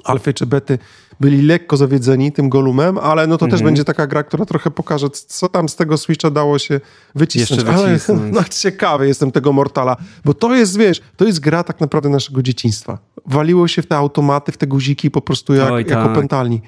alfy 0.03 0.33
czy 0.33 0.45
bety 0.45 0.77
byli 1.19 1.41
lekko 1.41 1.77
zawiedzeni 1.77 2.31
tym 2.31 2.49
Golumem, 2.49 2.97
ale 2.97 3.27
no 3.27 3.37
to 3.37 3.45
też 3.45 3.53
mhm. 3.53 3.65
będzie 3.65 3.83
taka 3.83 4.07
gra, 4.07 4.23
która 4.23 4.45
trochę 4.45 4.71
pokaże, 4.71 5.09
co 5.09 5.49
tam 5.49 5.69
z 5.69 5.75
tego 5.75 5.97
Switcha 5.97 6.31
dało 6.31 6.59
się 6.59 6.79
wycisnąć. 7.15 7.63
Jeszcze 7.63 7.87
wycisnąć. 7.87 8.21
Ale 8.21 8.31
no, 8.41 8.43
ciekawy 8.49 9.07
jestem 9.07 9.31
tego 9.31 9.53
Mortala, 9.53 9.97
bo 10.25 10.33
to 10.33 10.55
jest, 10.55 10.77
wiesz, 10.77 11.01
to 11.17 11.25
jest 11.25 11.39
gra 11.39 11.63
tak 11.63 11.79
naprawdę 11.79 12.09
naszego 12.09 12.41
dzieciństwa. 12.41 12.97
Waliło 13.25 13.67
się 13.67 13.81
w 13.81 13.87
te 13.87 13.97
automaty, 13.97 14.51
w 14.51 14.57
te 14.57 14.67
guziki 14.67 15.11
po 15.11 15.21
prostu 15.21 15.53
jak, 15.53 15.71
Oj, 15.71 15.85
tak. 15.85 15.97
jak 15.97 16.07
opętalni. 16.07 16.61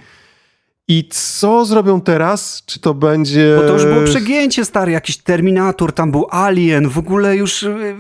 I 0.88 1.10
co 1.12 1.66
zrobią 1.66 2.02
teraz? 2.02 2.64
Czy 2.66 2.80
to 2.80 2.94
będzie... 2.94 3.56
Bo 3.62 3.68
to 3.68 3.74
już 3.74 3.86
było 3.86 4.06
przegięcie, 4.06 4.66
stary, 4.66 4.92
jakiś 4.92 5.18
Terminator, 5.18 5.94
tam 5.94 6.12
był 6.12 6.28
Alien, 6.30 6.90
w 6.90 6.98
ogóle 6.98 7.36
już 7.36 7.64
y, 7.64 7.96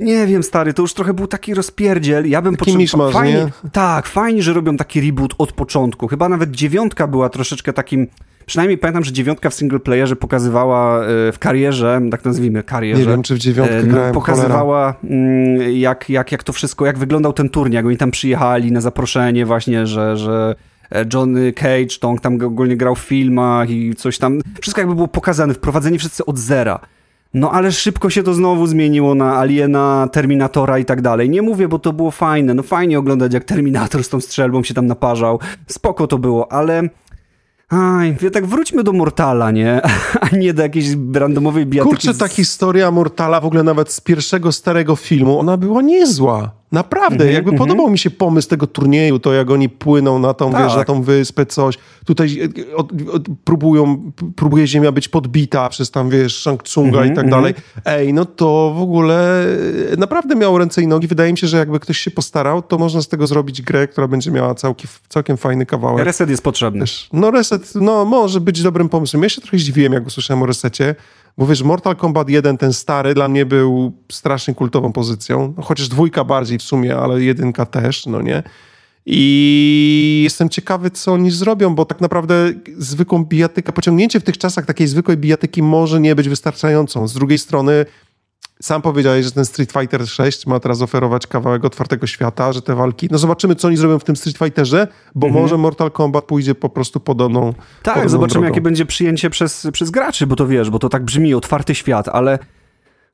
nie 0.00 0.26
wiem, 0.26 0.42
stary, 0.42 0.72
to 0.72 0.82
już 0.82 0.94
trochę 0.94 1.14
był 1.14 1.26
taki 1.26 1.54
rozpierdziel. 1.54 2.28
Ja 2.28 2.42
bym 2.42 2.56
potrzebował... 2.56 3.12
Fajnie, 3.12 3.34
nie? 3.34 3.70
Tak, 3.72 4.06
fajnie, 4.06 4.42
że 4.42 4.52
robią 4.52 4.76
taki 4.76 5.00
reboot 5.00 5.34
od 5.38 5.52
początku. 5.52 6.08
Chyba 6.08 6.28
nawet 6.28 6.50
dziewiątka 6.50 7.06
była 7.06 7.28
troszeczkę 7.28 7.72
takim... 7.72 8.06
Przynajmniej 8.46 8.78
pamiętam, 8.78 9.04
że 9.04 9.12
dziewiątka 9.12 9.50
w 9.50 9.54
singleplayerze 9.54 10.16
pokazywała 10.16 11.04
e, 11.04 11.32
w 11.32 11.38
karierze, 11.38 12.00
tak 12.10 12.24
nazwijmy, 12.24 12.62
karierze. 12.62 13.02
Nie 13.02 13.08
wiem, 13.08 13.22
czy 13.22 13.34
w 13.34 13.38
dziewiątkę 13.38 13.78
e, 13.78 13.82
no, 13.82 13.92
grałem, 13.92 14.14
Pokazywała 14.14 14.94
mm, 15.04 15.72
jak, 15.72 16.10
jak, 16.10 16.32
jak 16.32 16.44
to 16.44 16.52
wszystko, 16.52 16.86
jak 16.86 16.98
wyglądał 16.98 17.32
ten 17.32 17.48
turniej, 17.48 17.76
jak 17.76 17.86
oni 17.86 17.96
tam 17.96 18.10
przyjechali 18.10 18.72
na 18.72 18.80
zaproszenie 18.80 19.46
właśnie, 19.46 19.86
że, 19.86 20.16
że 20.16 20.54
e, 20.92 21.04
Johnny 21.14 21.52
Cage, 21.52 21.98
to 22.00 22.08
on 22.08 22.18
tam 22.18 22.38
ogólnie 22.44 22.76
grał 22.76 22.94
w 22.94 23.00
filmach 23.00 23.70
i 23.70 23.94
coś 23.94 24.18
tam. 24.18 24.40
Wszystko 24.60 24.80
jakby 24.80 24.94
było 24.94 25.08
pokazane, 25.08 25.54
wprowadzeni 25.54 25.98
wszyscy 25.98 26.26
od 26.26 26.38
zera. 26.38 26.80
No 27.34 27.50
ale 27.50 27.72
szybko 27.72 28.10
się 28.10 28.22
to 28.22 28.34
znowu 28.34 28.66
zmieniło 28.66 29.14
na 29.14 29.38
Aliena, 29.38 30.08
Terminatora 30.12 30.78
i 30.78 30.84
tak 30.84 31.02
dalej. 31.02 31.30
Nie 31.30 31.42
mówię, 31.42 31.68
bo 31.68 31.78
to 31.78 31.92
było 31.92 32.10
fajne. 32.10 32.54
No 32.54 32.62
fajnie 32.62 32.98
oglądać, 32.98 33.34
jak 33.34 33.44
Terminator 33.44 34.04
z 34.04 34.08
tą 34.08 34.20
strzelbą 34.20 34.62
się 34.62 34.74
tam 34.74 34.86
naparzał. 34.86 35.38
Spoko 35.66 36.06
to 36.06 36.18
było, 36.18 36.52
ale 36.52 36.88
Aj, 37.72 38.16
tak 38.32 38.46
wróćmy 38.46 38.82
do 38.82 38.92
Mortala, 38.92 39.50
nie? 39.50 39.80
A 40.30 40.36
nie 40.36 40.54
do 40.54 40.62
jakiejś 40.62 40.86
randomowej 41.14 41.66
bijatyki. 41.66 41.96
Kurczę, 41.96 42.14
ta 42.14 42.28
historia 42.28 42.90
Mortala, 42.90 43.40
w 43.40 43.46
ogóle 43.46 43.62
nawet 43.62 43.92
z 43.92 44.00
pierwszego 44.00 44.52
starego 44.52 44.96
filmu, 44.96 45.38
ona 45.38 45.56
była 45.56 45.82
niezła. 45.82 46.61
Naprawdę, 46.72 47.24
mm 47.24 47.28
-hmm, 47.28 47.34
jakby 47.34 47.50
mm 47.50 47.56
-hmm. 47.56 47.66
podobał 47.66 47.90
mi 47.90 47.98
się 47.98 48.10
pomysł 48.10 48.48
tego 48.48 48.66
turnieju, 48.66 49.18
to 49.18 49.32
jak 49.32 49.50
oni 49.50 49.68
płyną 49.68 50.18
na 50.18 50.34
tą, 50.34 50.52
tak. 50.52 50.64
wiesz, 50.64 50.76
na 50.76 50.84
tą 50.84 51.02
wyspę, 51.02 51.46
coś. 51.46 51.78
Tutaj 52.04 52.50
e, 52.72 52.76
od, 52.76 52.92
od, 53.12 53.22
próbują, 53.44 54.12
próbuje 54.36 54.66
ziemia 54.66 54.92
być 54.92 55.08
podbita 55.08 55.68
przez 55.68 55.90
tam, 55.90 56.10
wiesz, 56.10 56.42
Shang 56.42 56.62
Tsunga 56.62 56.98
mm 56.98 57.08
-hmm, 57.08 57.12
i 57.12 57.16
tak 57.16 57.30
dalej. 57.30 57.54
Ej, 57.84 58.14
no 58.14 58.24
to 58.24 58.74
w 58.76 58.82
ogóle 58.82 59.44
e, 59.92 59.96
naprawdę 59.96 60.34
miało 60.34 60.58
ręce 60.58 60.82
i 60.82 60.86
nogi. 60.86 61.06
Wydaje 61.06 61.32
mi 61.32 61.38
się, 61.38 61.46
że 61.46 61.56
jakby 61.56 61.80
ktoś 61.80 61.98
się 61.98 62.10
postarał, 62.10 62.62
to 62.62 62.78
można 62.78 63.02
z 63.02 63.08
tego 63.08 63.26
zrobić 63.26 63.62
grę, 63.62 63.88
która 63.88 64.08
będzie 64.08 64.30
miała 64.30 64.54
całkiem, 64.54 64.90
całkiem 65.08 65.36
fajny 65.36 65.66
kawałek. 65.66 66.04
Reset 66.04 66.30
jest 66.30 66.42
potrzebny. 66.42 66.84
No 67.12 67.30
reset, 67.30 67.74
no 67.74 68.04
może 68.04 68.40
być 68.40 68.62
dobrym 68.62 68.88
pomysłem. 68.88 69.22
Ja 69.22 69.28
się 69.28 69.40
trochę 69.40 69.58
zdziwiłem, 69.58 69.92
jak 69.92 70.06
usłyszałem 70.06 70.42
o 70.42 70.46
resecie, 70.46 70.94
bo 71.38 71.46
wiesz, 71.46 71.62
Mortal 71.62 71.96
Kombat 71.96 72.28
1, 72.28 72.58
ten 72.58 72.72
stary, 72.72 73.14
dla 73.14 73.28
mnie 73.28 73.46
był 73.46 73.92
strasznie 74.12 74.54
kultową 74.54 74.92
pozycją. 74.92 75.54
No, 75.56 75.62
chociaż 75.62 75.88
dwójka 75.88 76.24
bardziej 76.24 76.58
w 76.58 76.62
sumie, 76.62 76.96
ale 76.96 77.22
jedynka 77.22 77.66
też, 77.66 78.06
no 78.06 78.22
nie? 78.22 78.42
I 79.06 80.20
jestem 80.24 80.48
ciekawy, 80.48 80.90
co 80.90 81.12
oni 81.12 81.30
zrobią, 81.30 81.74
bo 81.74 81.84
tak 81.84 82.00
naprawdę 82.00 82.52
zwykłą 82.78 83.24
bijatykę, 83.24 83.72
pociągnięcie 83.72 84.20
w 84.20 84.24
tych 84.24 84.38
czasach 84.38 84.66
takiej 84.66 84.86
zwykłej 84.86 85.16
bijatyki 85.16 85.62
może 85.62 86.00
nie 86.00 86.14
być 86.14 86.28
wystarczającą. 86.28 87.08
Z 87.08 87.14
drugiej 87.14 87.38
strony 87.38 87.86
sam 88.62 88.82
powiedziałeś, 88.82 89.24
że 89.24 89.32
ten 89.32 89.44
Street 89.44 89.72
Fighter 89.72 90.08
6 90.08 90.46
ma 90.46 90.60
teraz 90.60 90.82
oferować 90.82 91.26
kawałek 91.26 91.64
otwartego 91.64 92.06
świata, 92.06 92.52
że 92.52 92.62
te 92.62 92.74
walki. 92.74 93.08
No 93.10 93.18
zobaczymy, 93.18 93.54
co 93.54 93.68
oni 93.68 93.76
zrobią 93.76 93.98
w 93.98 94.04
tym 94.04 94.16
Street 94.16 94.38
Fighterze, 94.38 94.88
bo 95.14 95.26
mhm. 95.26 95.42
może 95.42 95.58
Mortal 95.58 95.90
Kombat 95.90 96.24
pójdzie 96.24 96.54
po 96.54 96.68
prostu 96.68 97.00
podobną. 97.00 97.54
Tak, 97.82 97.94
podobną 97.94 98.08
zobaczymy, 98.08 98.40
drogą. 98.40 98.46
jakie 98.46 98.60
będzie 98.60 98.86
przyjęcie 98.86 99.30
przez, 99.30 99.66
przez 99.72 99.90
graczy, 99.90 100.26
bo 100.26 100.36
to 100.36 100.46
wiesz, 100.46 100.70
bo 100.70 100.78
to 100.78 100.88
tak 100.88 101.04
brzmi, 101.04 101.34
otwarty 101.34 101.74
świat, 101.74 102.08
ale 102.08 102.38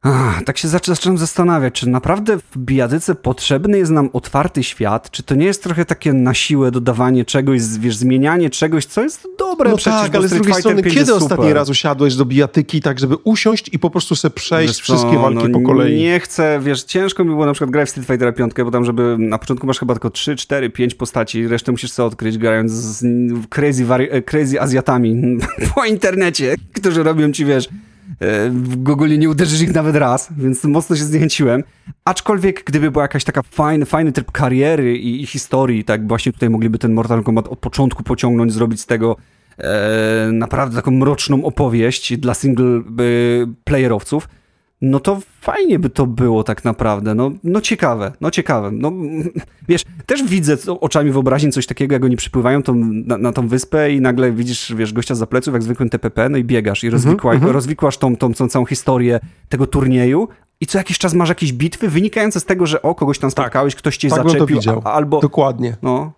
Ach, 0.03 0.44
tak 0.44 0.59
się 0.59 0.68
zaczynam 0.68 1.18
zastanawiać, 1.18 1.74
czy 1.74 1.88
naprawdę 1.88 2.38
w 2.38 2.59
bijatyce 2.59 3.14
potrzebny 3.14 3.78
jest 3.78 3.90
nam 3.90 4.11
otwarty 4.12 4.62
świat? 4.62 5.11
Czy 5.11 5.22
to 5.22 5.34
nie 5.34 5.46
jest 5.46 5.62
trochę 5.62 5.84
takie 5.84 6.12
na 6.12 6.34
siłę 6.34 6.70
dodawanie 6.70 7.24
czegoś, 7.24 7.62
wiesz, 7.62 7.96
zmienianie 7.96 8.51
czegoś, 8.51 8.86
co 8.86 9.03
jest 9.03 9.28
dobre 9.38 9.70
no 9.70 9.76
przecież, 9.76 10.01
tak, 10.01 10.14
ale 10.14 10.28
z 10.28 10.30
drugiej 10.30 10.55
strony, 10.55 10.82
kiedy 10.82 11.14
ostatni 11.14 11.53
raz 11.53 11.68
usiadłeś 11.68 12.16
do 12.16 12.24
bijatyki 12.24 12.80
tak, 12.80 12.99
żeby 12.99 13.16
usiąść 13.24 13.74
i 13.74 13.78
po 13.78 13.90
prostu 13.90 14.16
sobie 14.16 14.34
przejść 14.34 14.74
wiesz 14.74 14.82
wszystkie 14.82 15.14
co, 15.14 15.20
walki 15.20 15.49
no, 15.49 15.61
po 15.61 15.66
kolei? 15.66 15.99
Nie 15.99 16.20
chcę, 16.20 16.61
wiesz, 16.62 16.82
ciężko 16.82 17.24
mi 17.24 17.30
było 17.30 17.46
na 17.46 17.53
przykład 17.53 17.70
grać 17.70 17.88
w 17.88 17.90
Street 17.90 18.09
Fighter 18.09 18.34
5, 18.34 18.53
bo 18.64 18.70
tam, 18.70 18.84
żeby 18.84 19.16
na 19.18 19.38
początku 19.38 19.66
masz 19.66 19.78
chyba 19.78 19.94
tylko 19.94 20.11
3, 20.11 20.36
4, 20.36 20.70
5 20.70 20.94
postaci, 20.94 21.49
resztę 21.49 21.72
musisz 21.72 21.92
sobie 21.92 22.07
odkryć 22.07 22.38
grając 22.38 22.72
z 22.72 23.05
crazy, 23.49 23.86
crazy 24.26 24.61
Azjatami 24.61 25.38
po 25.74 25.84
internecie, 25.84 26.55
którzy 26.72 27.03
robią 27.03 27.32
ci, 27.32 27.44
wiesz, 27.44 27.68
w 28.51 28.77
Google 28.77 29.19
nie 29.19 29.31
uderzysz 29.31 29.61
ich 29.61 29.75
nawet 29.75 29.97
raz, 29.97 30.29
więc 30.37 30.64
mocno 30.64 30.97
się 30.97 31.05
zniechęciłem. 31.05 31.64
Aczkolwiek, 32.05 32.64
gdyby 32.64 32.91
była 32.91 33.05
jakaś 33.05 33.25
taka 33.25 33.43
fajny, 33.43 33.87
fajny 33.87 34.12
tryb 34.12 34.33
kariery 34.33 34.99
i, 34.99 35.23
i 35.23 35.27
historii, 35.27 35.85
tak 35.85 36.09
właśnie 36.09 36.33
tutaj 36.33 36.51
mogliby 36.51 36.79
ten 36.79 36.93
Mortal 36.93 37.23
Kombat 37.23 37.49
od 37.49 37.59
początku 37.59 38.03
pociągnąć, 38.03 38.53
zrobić 38.53 38.81
z 38.81 38.87
tego 38.87 39.16
e, 39.59 40.31
naprawdę 40.33 40.77
taką 40.77 40.91
mroczną 40.91 41.45
opowieść 41.45 42.16
dla 42.16 42.35
single 42.35 42.66
e, 42.66 42.83
playerowców, 43.64 44.29
no 44.81 45.01
to 45.01 45.20
fajnie 45.41 45.79
by 45.79 45.91
to 45.91 46.07
było 46.07 46.45
tak 46.45 46.64
naprawdę. 46.64 47.14
No, 47.14 47.31
no 47.45 47.61
ciekawe, 47.61 48.12
no 48.20 48.31
ciekawe. 48.31 48.70
No, 48.72 48.93
wiesz, 49.68 49.85
też 50.07 50.22
widzę 50.22 50.57
oczami 50.81 51.11
wyobraźni 51.11 51.53
coś 51.53 51.66
takiego, 51.66 51.95
jak 51.95 52.05
oni 52.05 52.16
przypływają 52.16 52.62
tą, 52.62 52.74
na, 52.85 53.18
na 53.18 53.33
tą 53.33 53.49
wyspę 53.49 53.93
i 53.93 54.01
nagle 54.01 54.33
widzisz, 54.33 54.74
wiesz, 54.76 54.93
gościa 54.93 55.14
za 55.14 55.26
pleców, 55.26 55.55
jak 55.55 55.62
zwykłym 55.62 55.91
TPP, 55.91 56.29
no 56.29 56.39
i 56.39 56.45
biegasz 56.45 56.85
i 56.85 56.87
mhm, 56.87 57.03
rozwikła, 57.03 57.33
mm 57.33 57.49
-hmm. 57.49 57.53
rozwikłasz 57.53 57.99
tą, 57.99 58.16
tą, 58.16 58.35
tą 58.35 58.49
całą 58.49 58.66
historię 58.66 59.20
tego 59.49 59.66
turnieju, 59.66 60.29
i 60.61 60.66
co 60.66 60.79
jakiś 60.79 60.99
czas 60.99 61.14
masz 61.14 61.29
jakieś 61.29 61.53
bitwy 61.53 61.89
wynikające 61.89 62.41
z 62.41 62.45
tego, 62.45 62.66
że 62.66 62.83
o, 62.83 62.95
kogoś 62.95 63.18
tam 63.18 63.31
tak. 63.31 63.45
spotkałeś, 63.45 63.74
ktoś 63.74 63.97
cię 63.97 64.09
tak 64.11 64.31
zaczepił, 64.31 64.61
a, 64.85 64.93
albo... 64.93 65.20
Dokładnie. 65.20 65.76
No, 65.83 66.12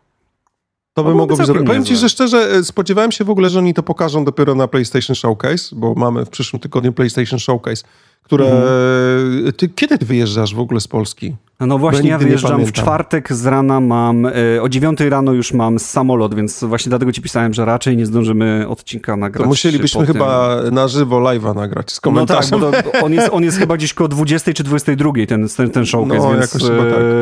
to 0.95 1.05
by 1.05 1.15
mogło 1.15 1.37
być 1.37 1.47
zrobić. 1.47 1.67
Powiem 1.67 1.85
ci, 1.85 1.97
że 1.97 2.09
szczerze, 2.09 2.39
e, 2.39 2.65
spodziewałem 2.65 3.13
się 3.13 3.25
w 3.25 3.31
ogóle, 3.31 3.51
że 3.51 3.59
oni 3.59 3.75
to 3.75 3.83
pokażą 3.83 4.25
dopiero 4.25 4.55
na 4.55 4.69
PlayStation 4.69 5.17
Showcase, 5.17 5.77
bo 5.77 5.95
mamy 5.95 6.25
w 6.25 6.29
przyszłym 6.29 6.61
tygodniu 6.61 6.93
PlayStation 6.93 7.39
Showcase, 7.39 7.85
które... 8.23 8.45
Mhm. 8.45 9.53
Ty, 9.53 9.69
kiedy 9.69 9.99
ty 9.99 10.07
wyjeżdżasz 10.07 10.55
w 10.55 10.61
ogóle 10.61 10.81
z 10.81 10.89
Polski? 10.89 11.37
No 11.61 11.79
właśnie, 11.79 12.11
ja 12.11 12.19
wyjeżdżam 12.19 12.65
w 12.65 12.73
czwartek 12.73 13.33
z 13.33 13.47
rana, 13.47 13.81
mam 13.81 14.27
y, 14.27 14.63
o 14.63 14.69
dziewiątej 14.69 15.11
rano 15.11 15.33
już 15.33 15.53
mam 15.53 15.79
samolot, 15.79 16.35
więc 16.35 16.65
właśnie 16.65 16.91
dlatego 16.91 17.13
ci 17.13 17.23
pisałem, 17.23 17.55
że 17.55 17.65
raczej 17.65 17.97
nie 17.97 18.07
zdążymy 18.07 18.69
odcinka 18.69 19.17
nagrać. 19.17 19.43
To 19.43 19.49
musielibyśmy 19.49 20.07
chyba 20.07 20.57
na 20.73 20.89
żywo 20.89 21.21
live'a 21.21 21.57
nagrać 21.57 21.93
z 21.93 22.01
komentarzem. 22.01 22.61
No 22.61 22.71
tak, 22.71 22.85
bo 22.85 22.99
on, 23.07 23.13
jest, 23.13 23.29
on 23.33 23.43
jest 23.43 23.59
chyba 23.59 23.77
gdzieś 23.77 23.95
koło 23.95 24.09
20 24.09 24.53
czy 24.53 24.65
22 24.65 25.13
ten, 25.29 25.49
ten, 25.49 25.71
ten 25.71 25.87
showcase, 25.87 26.19
no, 26.19 26.31
więc 26.31 26.53
tak. 26.53 26.63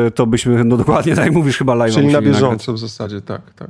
E, 0.07 0.11
to 0.11 0.25
byśmy, 0.27 0.63
no 0.63 0.77
dokładnie 0.77 1.15
tak 1.15 1.31
mówisz, 1.31 1.57
chyba 1.57 1.73
live'a 1.73 1.93
Czyli 1.93 2.07
na 2.07 2.21
bieżąco 2.21 2.71
nagrać. 2.71 2.77
w 2.77 2.77
zasadzie, 2.77 3.21
tak, 3.21 3.41
tak. 3.55 3.69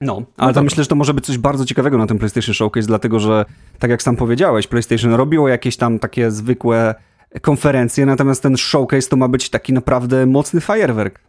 No, 0.00 0.22
ale 0.36 0.48
no 0.48 0.54
to 0.54 0.62
myślę, 0.62 0.84
że 0.84 0.88
to 0.88 0.94
może 0.94 1.14
być 1.14 1.26
coś 1.26 1.38
bardzo 1.38 1.64
ciekawego 1.64 1.98
na 1.98 2.06
tym 2.06 2.18
PlayStation 2.18 2.54
Showcase, 2.54 2.86
dlatego 2.86 3.20
że, 3.20 3.44
tak 3.78 3.90
jak 3.90 4.02
sam 4.02 4.16
powiedziałeś, 4.16 4.66
PlayStation 4.66 5.14
robiło 5.14 5.48
jakieś 5.48 5.76
tam 5.76 5.98
takie 5.98 6.30
zwykłe 6.30 6.94
konferencję, 7.40 8.06
natomiast 8.06 8.42
ten 8.42 8.56
showcase 8.56 9.08
to 9.08 9.16
ma 9.16 9.28
być 9.28 9.50
taki 9.50 9.72
naprawdę 9.72 10.26
mocny 10.26 10.60
fajerwerk. 10.60 11.20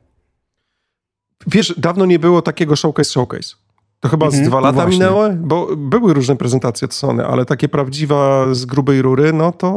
Wiesz, 1.47 1.73
dawno 1.77 2.05
nie 2.05 2.19
było 2.19 2.41
takiego 2.41 2.75
showcase 2.75 3.11
showcase. 3.11 3.55
To 4.05 4.09
chyba 4.09 4.25
mhm, 4.25 4.45
z 4.45 4.47
dwa 4.47 4.59
lata 4.59 4.85
minęło, 4.85 5.29
bo 5.29 5.75
były 5.75 6.13
różne 6.13 6.35
prezentacje 6.35 6.85
od 6.85 6.93
Sony, 6.93 7.25
ale 7.25 7.45
takie 7.45 7.69
prawdziwa 7.69 8.45
z 8.51 8.65
grubej 8.65 9.01
rury, 9.01 9.33
no 9.33 9.51
to, 9.51 9.73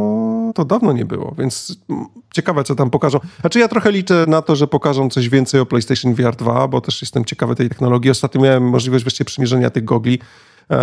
to 0.54 0.64
dawno 0.64 0.92
nie 0.92 1.04
było, 1.04 1.34
więc 1.38 1.76
ciekawe, 2.34 2.64
co 2.64 2.74
tam 2.74 2.90
pokażą. 2.90 3.20
Znaczy 3.40 3.58
ja 3.58 3.68
trochę 3.68 3.92
liczę 3.92 4.24
na 4.28 4.42
to, 4.42 4.56
że 4.56 4.66
pokażą 4.66 5.10
coś 5.10 5.28
więcej 5.28 5.60
o 5.60 5.66
PlayStation 5.66 6.14
VR 6.14 6.36
2, 6.36 6.68
bo 6.68 6.80
też 6.80 7.02
jestem 7.02 7.24
ciekawy 7.24 7.54
tej 7.54 7.68
technologii. 7.68 8.10
Ostatnio 8.10 8.40
miałem 8.40 8.68
możliwość 8.68 9.04
wreszcie 9.04 9.24
przymierzenia 9.24 9.70
tych 9.70 9.84
gogli, 9.84 10.18
eee, 10.70 10.78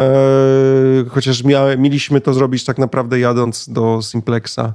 chociaż 1.09 1.43
miałem, 1.43 1.81
mieliśmy 1.81 2.21
to 2.21 2.33
zrobić 2.33 2.65
tak 2.65 2.77
naprawdę 2.77 3.19
jadąc 3.19 3.69
do 3.69 3.99
Simplexa 4.01 4.73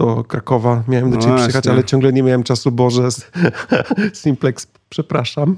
do 0.00 0.24
Krakowa. 0.24 0.82
Miałem 0.88 1.10
do 1.10 1.16
no 1.16 1.22
ciebie 1.22 1.32
właśnie. 1.32 1.48
przyjechać, 1.48 1.66
ale 1.66 1.84
ciągle 1.84 2.12
nie 2.12 2.22
miałem 2.22 2.42
czasu. 2.42 2.72
Boże, 2.72 3.08
Simplex, 4.12 4.66
przepraszam. 4.88 5.56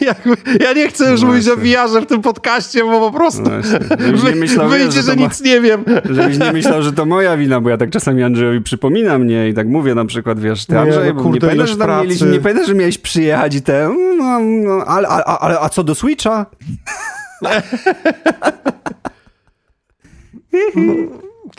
ja 0.60 0.72
nie 0.72 0.88
chcę 0.88 1.10
już 1.10 1.22
no 1.22 1.26
mówić 1.26 1.48
o 1.48 1.56
VR-ze 1.56 2.00
w 2.00 2.06
tym 2.06 2.22
podcaście, 2.22 2.84
bo 2.84 3.10
po 3.10 3.18
prostu 3.18 3.42
no 3.42 4.30
myślał, 4.36 4.68
wyjdzie, 4.68 4.90
że, 4.90 5.02
że 5.02 5.16
nic 5.16 5.40
nie 5.40 5.60
wiem. 5.60 5.84
Żebyś 6.10 6.38
nie 6.38 6.52
myślał, 6.52 6.82
że 6.82 6.92
to 6.92 7.06
moja 7.06 7.36
wina, 7.36 7.60
bo 7.60 7.70
ja 7.70 7.76
tak 7.76 7.90
czasami 7.90 8.22
Andrzejowi 8.22 8.60
przypominam 8.60 9.22
mnie 9.22 9.48
i 9.48 9.54
tak 9.54 9.66
mówię 9.66 9.94
na 9.94 10.04
przykład, 10.04 10.40
wiesz, 10.40 10.66
ty 10.66 10.78
Andrzej, 10.78 11.14
no, 11.14 11.22
kurde, 11.22 11.34
nie, 11.34 11.40
pamiętasz, 11.40 11.78
że 11.78 12.02
mieliś, 12.02 12.20
nie 12.20 12.40
pamiętasz, 12.40 12.66
że 12.66 12.74
miałeś 12.74 12.98
przyjechać 12.98 13.54
i 13.54 13.62
te, 13.62 13.94
no, 14.18 14.40
no, 14.40 14.84
ale, 14.86 15.08
ale 15.08 15.60
a 15.60 15.68
co 15.68 15.84
do 15.84 15.94
Switcha? 15.94 16.46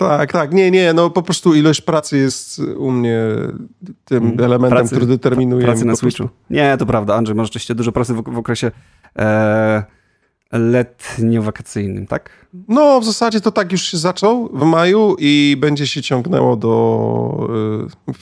No. 0.02 0.08
Tak, 0.08 0.32
tak. 0.32 0.54
Nie, 0.54 0.72
nie, 0.72 0.94
no 0.94 1.10
po 1.10 1.22
prostu 1.22 1.56
ilość 1.56 1.82
pracy 1.82 2.18
jest 2.18 2.60
u 2.60 2.92
mnie 2.92 3.20
tym 4.06 4.24
mm, 4.24 4.40
elementem, 4.40 4.78
pracy, 4.78 4.96
który 4.96 5.06
determinuje. 5.06 5.66
Pracy 5.66 5.86
na 5.86 5.96
Switchu. 5.96 6.30
Nie, 6.50 6.78
to 6.78 6.86
prawda, 6.86 7.16
Andrzej, 7.16 7.36
masz 7.36 7.48
rzeczywiście 7.48 7.76
dużo 7.76 7.92
pracy 7.92 8.14
w, 8.14 8.24
w 8.24 8.38
okresie 8.38 8.72
e, 9.20 9.84
letnio-wakacyjnym, 10.52 12.08
tak? 12.08 12.48
No, 12.68 13.02
w 13.02 13.06
zasadzie 13.06 13.42
to 13.42 13.52
tak 13.52 13.72
już 13.72 13.82
się 13.82 13.98
zaczął 13.98 14.50
w 14.54 14.64
maju 14.64 15.16
i 15.20 15.58
będzie 15.60 15.88
się 15.88 16.02
ciągnęło 16.02 16.56
do 16.56 17.50
e, 18.10 18.14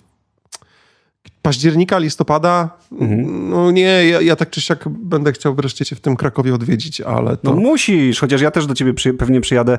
października, 1.41 1.97
listopada. 1.99 2.69
Mhm. 2.91 3.49
No 3.49 3.71
nie, 3.71 3.81
ja, 3.81 4.21
ja, 4.21 4.35
tak 4.35 4.49
czy 4.49 4.61
siak 4.61 4.89
będę 4.89 5.31
chciał 5.31 5.55
wreszcie 5.55 5.85
cię 5.85 5.95
w 5.95 5.99
tym 5.99 6.15
Krakowie 6.15 6.55
odwiedzić, 6.55 7.01
ale 7.01 7.37
to... 7.37 7.55
No 7.55 7.61
musisz, 7.61 8.19
chociaż 8.19 8.41
ja 8.41 8.51
też 8.51 8.65
do 8.65 8.73
ciebie 8.73 8.93
przy, 8.93 9.13
pewnie 9.13 9.41
przyjadę 9.41 9.77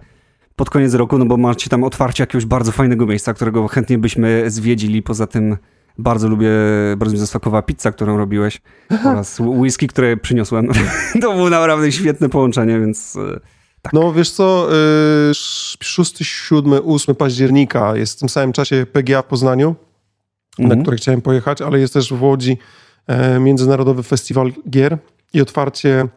pod 0.58 0.70
koniec 0.70 0.94
roku, 0.94 1.18
no 1.18 1.24
bo 1.24 1.36
macie 1.36 1.70
tam 1.70 1.84
otwarcie 1.84 2.22
jakiegoś 2.22 2.46
bardzo 2.46 2.72
fajnego 2.72 3.06
miejsca, 3.06 3.34
którego 3.34 3.68
chętnie 3.68 3.98
byśmy 3.98 4.50
zwiedzili. 4.50 5.02
Poza 5.02 5.26
tym 5.26 5.56
bardzo 5.98 6.28
lubię, 6.28 6.50
bardzo 6.96 7.12
mi 7.12 7.18
zasmakowała 7.18 7.62
pizza, 7.62 7.92
którą 7.92 8.16
robiłeś 8.16 8.60
oraz 9.04 9.40
whisky, 9.40 9.88
które 9.88 10.16
przyniosłem. 10.16 10.68
to 11.22 11.32
było 11.32 11.50
naprawdę 11.50 11.92
świetne 11.92 12.28
połączenie, 12.28 12.80
więc... 12.80 13.16
E, 13.16 13.40
tak. 13.82 13.92
No 13.92 14.12
wiesz 14.12 14.30
co, 14.30 14.68
6, 15.32 16.18
7, 16.18 16.72
8 16.86 17.14
października 17.14 17.96
jest 17.96 18.16
w 18.16 18.20
tym 18.20 18.28
samym 18.28 18.52
czasie 18.52 18.86
PGA 18.92 19.22
w 19.22 19.26
Poznaniu, 19.26 19.76
na 20.58 20.64
mhm. 20.64 20.82
który 20.82 20.96
chciałem 20.96 21.22
pojechać, 21.22 21.62
ale 21.62 21.78
jest 21.78 21.94
też 21.94 22.12
w 22.12 22.22
Łodzi 22.22 22.58
e, 23.06 23.40
Międzynarodowy 23.40 24.02
Festiwal 24.02 24.52
Gier 24.70 24.98
i 25.32 25.40
otwarcie 25.40 26.08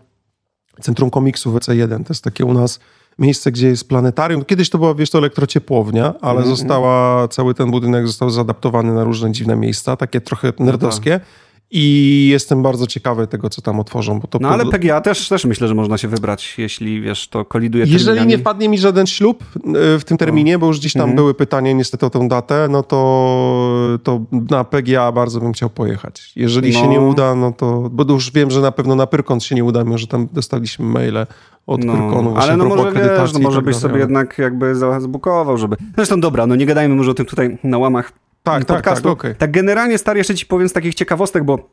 Centrum 0.81 1.09
Komiksu 1.09 1.53
WC1. 1.53 2.03
To 2.03 2.13
jest 2.13 2.23
takie 2.23 2.45
u 2.45 2.53
nas 2.53 2.79
miejsce, 3.19 3.51
gdzie 3.51 3.67
jest 3.67 3.89
planetarium. 3.89 4.45
Kiedyś 4.45 4.69
to 4.69 4.77
była, 4.77 4.93
wiesz, 4.93 5.09
to 5.09 5.17
elektrociepłownia, 5.17 6.13
ale 6.21 6.37
mm, 6.37 6.49
została, 6.49 7.27
cały 7.27 7.53
ten 7.53 7.71
budynek 7.71 8.07
został 8.07 8.29
zaadaptowany 8.29 8.93
na 8.93 9.03
różne 9.03 9.31
dziwne 9.31 9.55
miejsca, 9.55 9.97
takie 9.97 10.21
trochę 10.21 10.53
nerdowskie. 10.59 11.11
No 11.11 11.19
tak. 11.19 11.27
I 11.73 12.27
jestem 12.31 12.63
bardzo 12.63 12.87
ciekawy 12.87 13.27
tego, 13.27 13.49
co 13.49 13.61
tam 13.61 13.79
otworzą. 13.79 14.19
Bo 14.19 14.27
to 14.27 14.39
no 14.41 14.49
ale 14.49 14.65
PGA 14.65 15.01
też, 15.01 15.29
też 15.29 15.45
myślę, 15.45 15.67
że 15.67 15.75
można 15.75 15.97
się 15.97 16.07
wybrać, 16.07 16.55
jeśli 16.57 17.01
wiesz, 17.01 17.27
to 17.27 17.45
koliduje 17.45 17.83
Jeżeli 17.83 18.05
terminami. 18.05 18.29
nie 18.29 18.37
wpadnie 18.37 18.69
mi 18.69 18.77
żaden 18.77 19.07
ślub 19.07 19.43
e, 19.43 19.99
w 19.99 20.03
tym 20.05 20.17
terminie, 20.17 20.53
no. 20.53 20.59
bo 20.59 20.67
już 20.67 20.79
gdzieś 20.79 20.93
tam 20.93 21.01
mhm. 21.01 21.15
były 21.15 21.33
pytania 21.33 21.71
niestety 21.71 22.05
o 22.05 22.09
tą 22.09 22.27
datę, 22.27 22.67
no 22.69 22.83
to, 22.83 23.97
to 24.03 24.21
na 24.31 24.63
PGA 24.63 25.11
bardzo 25.11 25.39
bym 25.39 25.53
chciał 25.53 25.69
pojechać. 25.69 26.31
Jeżeli 26.35 26.73
no. 26.73 26.79
się 26.79 26.87
nie 26.87 26.99
uda, 27.01 27.35
no 27.35 27.51
to, 27.51 27.89
bo 27.91 28.13
już 28.13 28.31
wiem, 28.31 28.51
że 28.51 28.61
na 28.61 28.71
pewno 28.71 28.95
na 28.95 29.07
Pyrkon 29.07 29.39
się 29.39 29.55
nie 29.55 29.63
uda, 29.63 29.83
mimo 29.83 29.97
że 29.97 30.07
tam 30.07 30.27
dostaliśmy 30.33 30.85
maile 30.85 31.27
od 31.67 31.83
no, 31.83 31.93
Pyrkonu. 31.93 32.37
Ale 32.37 32.57
no 32.57 32.65
może 32.65 32.91
wiesz, 32.91 33.33
no 33.33 33.39
może 33.39 33.57
tak 33.57 33.65
byś 33.65 33.75
sobie 33.75 33.99
jednak 33.99 34.37
jakby 34.37 34.75
zbukował, 34.99 35.57
żeby... 35.57 35.75
Zresztą 35.95 36.19
dobra, 36.19 36.47
no 36.47 36.55
nie 36.55 36.65
gadajmy 36.65 36.95
może 36.95 37.11
o 37.11 37.13
tym 37.13 37.25
tutaj 37.25 37.57
na 37.63 37.77
łamach 37.77 38.11
tak, 38.43 38.65
podcastu. 38.65 38.83
Tak, 38.83 39.01
tak, 39.01 39.11
okay. 39.11 39.35
tak 39.35 39.51
generalnie, 39.51 39.97
stary, 39.97 40.17
jeszcze 40.17 40.35
ci 40.35 40.45
powiem 40.45 40.69
z 40.69 40.73
takich 40.73 40.95
ciekawostek, 40.95 41.43
bo 41.43 41.69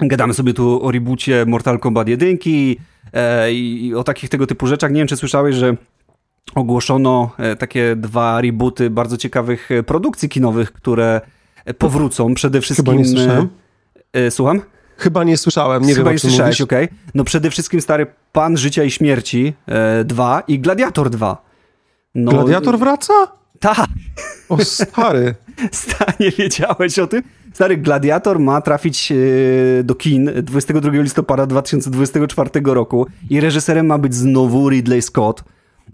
gadamy 0.00 0.34
sobie 0.34 0.54
tu 0.54 0.86
o 0.86 0.90
reboocie 0.90 1.44
Mortal 1.46 1.78
Kombat 1.78 2.08
1 2.08 2.38
e, 3.12 3.52
i 3.52 3.94
o 3.94 4.04
takich 4.04 4.30
tego 4.30 4.46
typu 4.46 4.66
rzeczach. 4.66 4.90
Nie 4.90 4.98
wiem, 4.98 5.08
czy 5.08 5.16
słyszałeś, 5.16 5.56
że 5.56 5.76
ogłoszono 6.54 7.30
e, 7.38 7.56
takie 7.56 7.96
dwa 7.96 8.40
rebooty 8.40 8.90
bardzo 8.90 9.16
ciekawych 9.16 9.70
e, 9.70 9.82
produkcji 9.82 10.28
kinowych, 10.28 10.72
które 10.72 11.20
powrócą. 11.78 12.34
Przede 12.34 12.60
wszystkim... 12.60 12.84
Chyba 12.84 12.98
nie 12.98 13.04
słyszałem. 13.04 13.48
E, 14.12 14.30
słucham? 14.30 14.60
Chyba 14.96 15.24
nie 15.24 15.36
słyszałem, 15.36 15.82
nie 15.82 15.94
Chyba 15.94 16.04
wiem, 16.04 16.12
nie 16.12 16.18
słyszałeś, 16.18 16.60
okej. 16.60 16.84
Okay. 16.84 16.98
No 17.14 17.24
przede 17.24 17.50
wszystkim 17.50 17.80
stary 17.80 18.06
Pan 18.32 18.56
Życia 18.56 18.84
i 18.84 18.90
Śmierci 18.90 19.54
2 20.04 20.38
e, 20.38 20.42
i 20.48 20.58
Gladiator 20.58 21.10
2. 21.10 21.42
No, 22.14 22.30
Gladiator 22.30 22.78
wraca? 22.78 23.12
Tak. 23.60 23.86
O 24.48 24.64
stary. 24.64 25.34
Stary, 25.72 26.12
nie 26.20 26.30
wiedziałeś 26.30 26.98
o 26.98 27.06
tym? 27.06 27.22
Stary, 27.52 27.76
Gladiator 27.76 28.38
ma 28.38 28.60
trafić 28.60 29.12
e, 29.12 29.16
do 29.84 29.94
kin 29.94 30.30
22 30.42 30.90
listopada 30.90 31.46
2024 31.46 32.50
roku 32.64 33.06
i 33.30 33.40
reżyserem 33.40 33.86
ma 33.86 33.98
być 33.98 34.14
znowu 34.14 34.68
Ridley 34.68 35.02
Scott, 35.02 35.44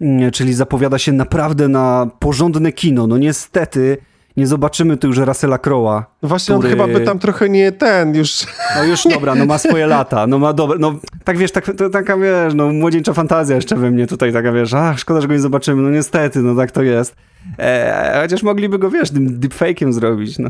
mm, 0.01 0.31
czyli 0.31 0.53
zapowiada 0.53 0.97
się 0.97 1.11
naprawdę 1.11 1.67
na 1.67 2.09
porządne 2.19 2.71
kino. 2.71 3.07
No 3.07 3.17
niestety 3.17 3.97
nie 4.39 4.47
zobaczymy 4.47 4.97
tu 4.97 5.07
już 5.07 5.17
Russella 5.17 5.57
Crowe'a. 5.57 6.03
No 6.21 6.29
właśnie 6.29 6.55
który... 6.55 6.73
on 6.73 6.87
chyba 6.87 6.99
by 6.99 7.05
tam 7.05 7.19
trochę 7.19 7.49
nie 7.49 7.71
ten 7.71 8.15
już... 8.15 8.45
No 8.75 8.83
już 8.83 9.03
dobra, 9.03 9.35
no 9.35 9.45
ma 9.45 9.57
swoje 9.57 9.87
lata, 9.87 10.27
no 10.27 10.39
ma 10.39 10.53
dobre, 10.53 10.77
no 10.79 10.95
tak 11.23 11.37
wiesz, 11.37 11.51
tak, 11.51 11.71
to, 11.77 11.89
taka 11.89 12.17
wiesz, 12.17 12.53
no 12.53 12.73
młodzieńcza 12.73 13.13
fantazja 13.13 13.55
jeszcze 13.55 13.75
we 13.75 13.91
mnie 13.91 14.07
tutaj 14.07 14.33
taka 14.33 14.51
wiesz, 14.51 14.73
a 14.73 14.97
szkoda, 14.97 15.21
że 15.21 15.27
go 15.27 15.33
nie 15.33 15.39
zobaczymy, 15.39 15.81
no 15.81 15.89
niestety, 15.89 16.39
no 16.39 16.55
tak 16.55 16.71
to 16.71 16.83
jest. 16.83 17.15
E, 17.59 18.19
chociaż 18.21 18.43
mogliby 18.43 18.79
go, 18.79 18.89
wiesz, 18.89 19.11
tym 19.11 19.39
deepfake'iem 19.39 19.91
zrobić. 19.91 20.39
No. 20.39 20.49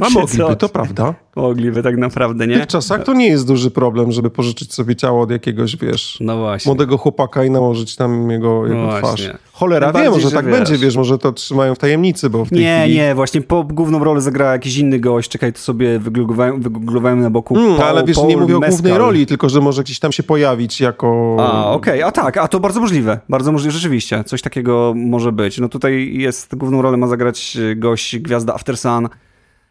A 0.00 0.10
mogliby, 0.10 0.56
to 0.56 0.68
prawda. 0.68 1.14
Mogliby 1.36 1.82
tak 1.82 1.96
naprawdę, 1.96 2.46
nie? 2.46 2.54
W 2.54 2.58
tych 2.58 2.66
czasach 2.66 3.04
to 3.04 3.14
nie 3.14 3.26
jest 3.26 3.46
duży 3.46 3.70
problem, 3.70 4.12
żeby 4.12 4.30
pożyczyć 4.30 4.74
sobie 4.74 4.96
ciało 4.96 5.22
od 5.22 5.30
jakiegoś, 5.30 5.76
wiesz, 5.76 6.18
no 6.20 6.56
młodego 6.66 6.98
chłopaka 6.98 7.44
i 7.44 7.50
nałożyć 7.50 7.96
tam 7.96 8.30
jego, 8.30 8.66
jego 8.66 8.82
no 8.82 8.98
twarz. 8.98 9.30
Cholera, 9.52 9.92
wiem, 9.92 10.12
może 10.12 10.30
tak 10.30 10.46
wiesz. 10.46 10.54
będzie, 10.54 10.78
wiesz, 10.78 10.96
może 10.96 11.18
to 11.18 11.32
trzymają 11.32 11.74
w 11.74 11.78
tajemnicy, 11.78 12.30
bo 12.30 12.44
w 12.44 12.48
tej 12.48 12.58
Nie, 12.58 12.80
chwili... 12.80 12.96
nie, 12.96 13.14
właśnie 13.14 13.40
po 13.40 13.64
główną 13.64 14.04
rolę 14.04 14.20
zagrał 14.20 14.52
jakiś 14.52 14.76
inny 14.76 14.98
gość, 14.98 15.30
czekaj, 15.30 15.52
to 15.52 15.58
sobie 15.58 15.98
wygooglowałem 15.98 17.20
na 17.20 17.30
boku. 17.30 17.54
Hmm, 17.54 17.76
Paul, 17.76 17.88
ale 17.88 18.04
wiesz, 18.04 18.16
Paul 18.16 18.28
nie 18.28 18.36
mówię 18.36 18.56
o 18.56 18.60
głównej 18.60 18.98
roli, 18.98 19.26
tylko 19.26 19.48
że 19.48 19.60
może 19.60 19.82
gdzieś 19.82 19.98
tam 19.98 20.12
się 20.12 20.22
pojawić 20.22 20.80
jako... 20.80 21.36
A, 21.40 21.70
okej, 21.70 22.02
okay. 22.02 22.08
a 22.08 22.12
tak, 22.12 22.36
a 22.36 22.48
to 22.48 22.60
bardzo 22.60 22.80
możliwe, 22.80 23.20
bardzo 23.28 23.52
możliwe, 23.52 23.72
rzeczywiście, 23.72 24.24
coś 24.24 24.42
takiego 24.42 24.94
może 24.96 25.32
być. 25.32 25.58
No 25.58 25.68
tutaj 25.68 26.17
jest, 26.20 26.54
główną 26.54 26.82
rolę 26.82 26.96
ma 26.96 27.06
zagrać 27.06 27.58
gość, 27.76 28.18
gwiazda 28.18 28.54
After 28.54 28.76
Sun, 28.76 29.08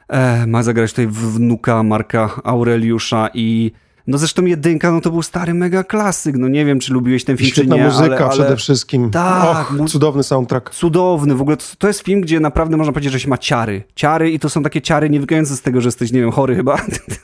e, 0.08 0.48
ma 0.48 0.64
zagrać 0.64 0.90
tutaj 0.92 1.08
wnuka 1.08 1.84
Marka 1.84 2.42
Aureliusza 2.44 3.30
i 3.34 3.72
No 4.08 4.18
zresztą 4.18 4.46
jedynka, 4.46 4.92
no 4.92 5.02
to 5.02 5.12
był 5.12 5.22
stary 5.22 5.54
mega 5.54 5.84
klasyk. 5.84 6.36
No 6.38 6.48
nie 6.48 6.66
wiem, 6.66 6.80
czy 6.80 6.94
lubiłeś 6.94 7.24
ten 7.24 7.38
film, 7.38 7.50
Świetna 7.50 7.76
czy 7.76 7.82
nie. 7.82 7.88
muzyka 7.88 8.06
ale, 8.06 8.18
ale... 8.18 8.32
przede 8.32 8.56
wszystkim. 8.56 9.12
Tak, 9.12 9.72
Och, 9.72 9.90
cudowny 9.90 10.24
soundtrack. 10.24 10.70
Cudowny. 10.70 11.36
W 11.36 11.42
ogóle 11.42 11.58
to, 11.58 11.64
to, 11.78 11.88
jest 11.88 12.00
film, 12.00 12.22
gdzie 12.22 12.40
naprawdę 12.40 12.78
można 12.78 12.94
powiedzieć, 12.94 13.14
że 13.14 13.20
się 13.20 13.30
ma 13.30 13.38
ciary. 13.38 13.84
Ciary 13.96 14.32
i 14.32 14.40
to 14.40 14.50
są 14.50 14.64
takie 14.64 14.82
ciary 14.82 15.10
nie 15.10 15.20
wynikające 15.20 15.56
z 15.56 15.62
tego, 15.62 15.82
że 15.82 15.88
jesteś, 15.88 16.12
nie 16.12 16.20
wiem, 16.20 16.32
chory 16.32 16.56
chyba. 16.56 16.78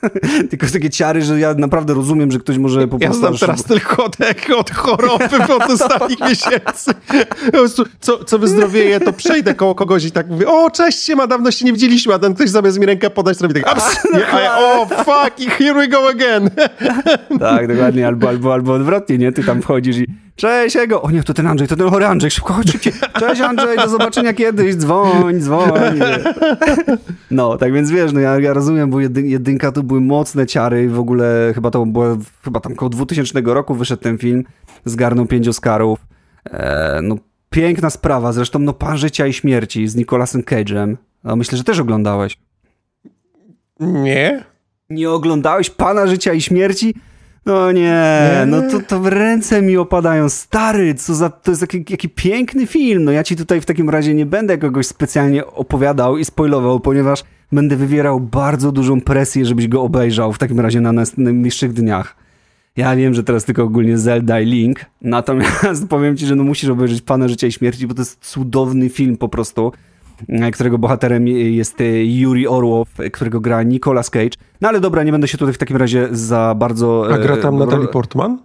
tylko 0.50 0.66
takie 0.72 0.90
ciary, 0.90 1.22
że 1.22 1.40
ja 1.40 1.54
naprawdę 1.54 1.94
rozumiem, 1.94 2.32
że 2.32 2.38
ktoś 2.38 2.58
może 2.58 2.88
po 2.88 2.98
prostu... 2.98 3.22
Ja 3.22 3.28
znam 3.28 3.38
teraz 3.38 3.64
tylko 3.64 4.04
od, 4.04 4.16
od 4.56 4.70
choroby 4.70 5.54
od 5.54 5.70
ostatnich 5.70 6.20
miesięcy. 6.30 6.94
Po 7.46 7.52
prostu, 7.52 7.84
co, 8.00 8.24
co 8.24 8.38
wyzdrowieje, 8.38 9.00
to 9.00 9.12
przejdę 9.12 9.54
koło 9.54 9.74
kogoś 9.74 10.04
i 10.04 10.10
tak 10.10 10.28
mówię, 10.28 10.48
o, 10.48 10.70
cześć 10.70 11.02
się 11.02 11.16
ma, 11.16 11.26
dawno 11.26 11.50
się 11.50 11.64
nie 11.64 11.72
widzieliśmy, 11.72 12.14
a 12.14 12.18
ten 12.18 12.34
ktoś 12.34 12.50
zamiast 12.50 12.78
mi 12.78 12.86
rękę 12.86 13.10
podać, 13.10 13.40
robi 13.40 13.62
tak, 13.62 13.76
o, 14.58 14.86
fuck, 14.86 15.52
here 15.58 15.74
we 15.74 15.88
go 15.88 16.08
again. 16.08 16.50
tak, 17.40 17.68
dokładnie, 17.68 18.06
albo, 18.06 18.28
albo, 18.28 18.52
albo 18.52 18.72
odwrotnie, 18.72 19.18
nie? 19.18 19.32
Ty 19.32 19.44
tam 19.44 19.62
wchodzisz 19.62 19.96
i 19.96 20.06
cześć 20.36 20.74
jego, 20.74 21.02
o 21.02 21.10
nie, 21.10 21.22
to 21.22 21.34
ten 21.34 21.46
Andrzej, 21.46 21.68
to 21.68 21.76
ten 21.76 21.88
chory 21.88 22.06
Andrzej, 22.06 22.30
szybko, 22.30 22.52
chodź. 22.52 22.78
Cześć 23.20 23.40
Andrzej, 23.40 23.76
do 23.76 23.88
zobaczenia 23.88 24.32
kiedyś, 24.32 24.74
dzwoń, 24.74 25.40
dzwoń. 25.40 26.00
No, 27.30 27.56
tak 27.58 27.72
więc 27.72 27.90
wiesz, 27.90 28.12
no 28.12 28.20
ja, 28.20 28.40
ja 28.40 28.52
rozumiem, 28.52 28.90
bo 28.90 29.00
jedyn, 29.00 29.26
jedynka 29.26 29.72
to 29.72 29.82
były 29.82 30.00
mocne 30.00 30.46
ciary, 30.46 30.88
w 30.88 30.98
ogóle 30.98 31.52
chyba 31.54 31.70
to 31.70 31.86
było, 31.86 32.16
chyba 32.44 32.60
tam 32.60 32.74
koło 32.74 32.88
2000 32.88 33.40
roku 33.44 33.74
wyszedł 33.74 34.02
ten 34.02 34.18
film, 34.18 34.44
zgarnął 34.84 35.26
pięć 35.26 35.48
Oscarów, 35.48 35.98
e, 36.50 37.00
no 37.02 37.16
piękna 37.50 37.90
sprawa, 37.90 38.32
zresztą 38.32 38.58
no 38.58 38.72
Pan 38.72 38.98
Życia 38.98 39.26
i 39.26 39.32
Śmierci 39.32 39.88
z 39.88 39.96
Nicolasem 39.96 40.42
Cage'em, 40.42 40.96
no, 41.24 41.36
myślę, 41.36 41.58
że 41.58 41.64
też 41.64 41.78
oglądałeś. 41.80 42.38
Nie. 43.80 44.53
Nie 44.90 45.10
oglądałeś 45.10 45.70
Pana 45.70 46.06
Życia 46.06 46.32
i 46.32 46.40
Śmierci? 46.40 46.94
No 47.46 47.72
nie, 47.72 47.80
nie, 47.80 48.46
no 48.46 48.62
to, 48.62 48.80
to 48.80 49.10
ręce 49.10 49.62
mi 49.62 49.76
opadają. 49.76 50.28
Stary, 50.28 50.94
co 50.94 51.14
za, 51.14 51.30
to 51.30 51.50
jest 51.50 51.60
jaki, 51.60 51.84
jaki 51.90 52.08
piękny 52.08 52.66
film. 52.66 53.04
No 53.04 53.12
ja 53.12 53.24
ci 53.24 53.36
tutaj 53.36 53.60
w 53.60 53.66
takim 53.66 53.90
razie 53.90 54.14
nie 54.14 54.26
będę 54.26 54.58
kogoś 54.58 54.86
specjalnie 54.86 55.46
opowiadał 55.46 56.18
i 56.18 56.24
spoilował, 56.24 56.80
ponieważ 56.80 57.24
będę 57.52 57.76
wywierał 57.76 58.20
bardzo 58.20 58.72
dużą 58.72 59.00
presję, 59.00 59.44
żebyś 59.44 59.68
go 59.68 59.82
obejrzał 59.82 60.32
w 60.32 60.38
takim 60.38 60.60
razie 60.60 60.80
na 60.80 60.92
najbliższych 61.16 61.72
dniach. 61.72 62.16
Ja 62.76 62.96
wiem, 62.96 63.14
że 63.14 63.24
teraz 63.24 63.44
tylko 63.44 63.62
ogólnie 63.62 63.98
Zelda 63.98 64.40
i 64.40 64.46
Link, 64.46 64.84
natomiast 65.02 65.88
powiem 65.88 66.16
ci, 66.16 66.26
że 66.26 66.36
no 66.36 66.44
musisz 66.44 66.70
obejrzeć 66.70 67.02
Pana 67.02 67.28
Życia 67.28 67.46
i 67.46 67.52
Śmierci, 67.52 67.86
bo 67.86 67.94
to 67.94 68.00
jest 68.00 68.24
cudowny 68.24 68.88
film 68.88 69.16
po 69.16 69.28
prostu. 69.28 69.72
E, 70.28 70.50
którego 70.50 70.78
bohaterem 70.78 71.28
jest 71.28 71.80
e, 71.80 71.84
Yuri 72.04 72.48
Orłow, 72.48 72.88
którego 73.12 73.40
gra 73.40 73.62
Nicolas 73.62 74.10
Cage. 74.10 74.36
No 74.60 74.68
ale 74.68 74.80
dobra, 74.80 75.02
nie 75.02 75.12
będę 75.12 75.28
się 75.28 75.38
tutaj 75.38 75.54
w 75.54 75.58
takim 75.58 75.76
razie 75.76 76.08
za 76.12 76.54
bardzo... 76.58 77.06
A 77.14 77.18
gra 77.18 77.36
tam 77.36 77.54
e, 77.54 77.58
Natalie 77.58 77.88
Portman? 77.88 78.38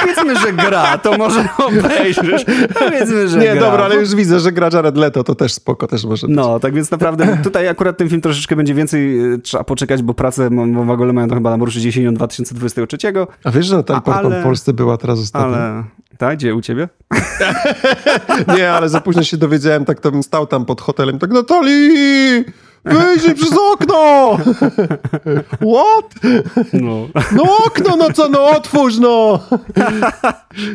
Powiedzmy, 0.00 0.36
że 0.38 0.52
gra, 0.52 0.98
to 0.98 1.18
może 1.18 1.48
obejrzysz. 1.68 2.44
Powiedzmy, 2.78 3.28
że 3.28 3.38
Nie, 3.38 3.52
gra. 3.52 3.60
dobra, 3.60 3.84
ale 3.84 3.96
już 3.96 4.14
widzę, 4.14 4.40
że 4.40 4.52
gra 4.52 4.68
Jared 4.72 4.96
Leto, 4.96 5.24
to 5.24 5.34
też 5.34 5.52
spoko, 5.54 5.86
też 5.86 6.04
może 6.04 6.26
być. 6.26 6.36
No, 6.36 6.60
tak 6.60 6.74
więc 6.74 6.90
naprawdę 6.90 7.38
tutaj 7.44 7.68
akurat 7.68 7.96
ten 7.96 8.08
film 8.08 8.20
troszeczkę 8.20 8.56
będzie 8.56 8.74
więcej 8.74 9.18
trzeba 9.42 9.64
poczekać, 9.64 10.02
bo 10.02 10.14
pracę 10.14 10.50
w 10.86 10.90
ogóle 10.90 11.12
mają 11.12 11.28
to 11.28 11.34
chyba 11.34 11.56
na 11.56 11.64
ruszyć 11.64 11.84
jesienią 11.84 12.14
2023. 12.14 12.98
A 13.44 13.50
wiesz, 13.50 13.66
że 13.66 13.82
Portman 13.82 14.26
ale... 14.26 14.40
w 14.40 14.44
Polsce 14.44 14.72
była 14.72 14.96
teraz 14.96 15.18
ostatnio? 15.18 15.56
Ale... 15.56 15.84
Tak? 16.18 16.38
Gdzie? 16.38 16.54
U 16.54 16.60
ciebie? 16.60 16.88
Nie, 18.56 18.72
ale 18.72 18.88
za 18.88 19.00
późno 19.00 19.22
się 19.22 19.36
dowiedziałem, 19.36 19.84
tak 19.84 20.00
to 20.00 20.10
bym 20.10 20.22
stał 20.22 20.46
tam 20.46 20.64
pod 20.64 20.80
hotelem, 20.80 21.18
tak 21.18 21.30
Natalii! 21.30 22.44
Wyjrzyj 22.84 23.34
przez 23.34 23.52
okno! 23.72 24.36
What? 25.50 26.14
No. 26.72 27.08
no 27.36 27.56
okno, 27.66 27.96
no 27.96 28.12
co, 28.12 28.28
no 28.28 28.50
otwórz, 28.50 28.98
no! 28.98 29.40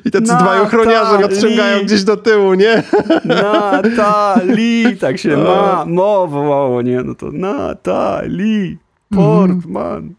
I 0.05 0.11
tacy 0.11 0.27
no, 0.27 0.39
dwaj 0.39 0.61
ochroniarze 0.61 1.17
mnie 1.17 1.25
odciągają 1.25 1.83
gdzieś 1.83 2.03
do 2.03 2.17
tyłu, 2.17 2.53
nie? 2.53 2.83
Natali, 3.25 4.97
tak 4.97 5.17
się 5.17 5.37
ma, 5.37 5.85
mowowało, 5.85 6.81
nie? 6.81 7.03
No 7.03 7.15
to 7.15 7.31
Natali, 7.31 8.77
Portman. 9.15 10.13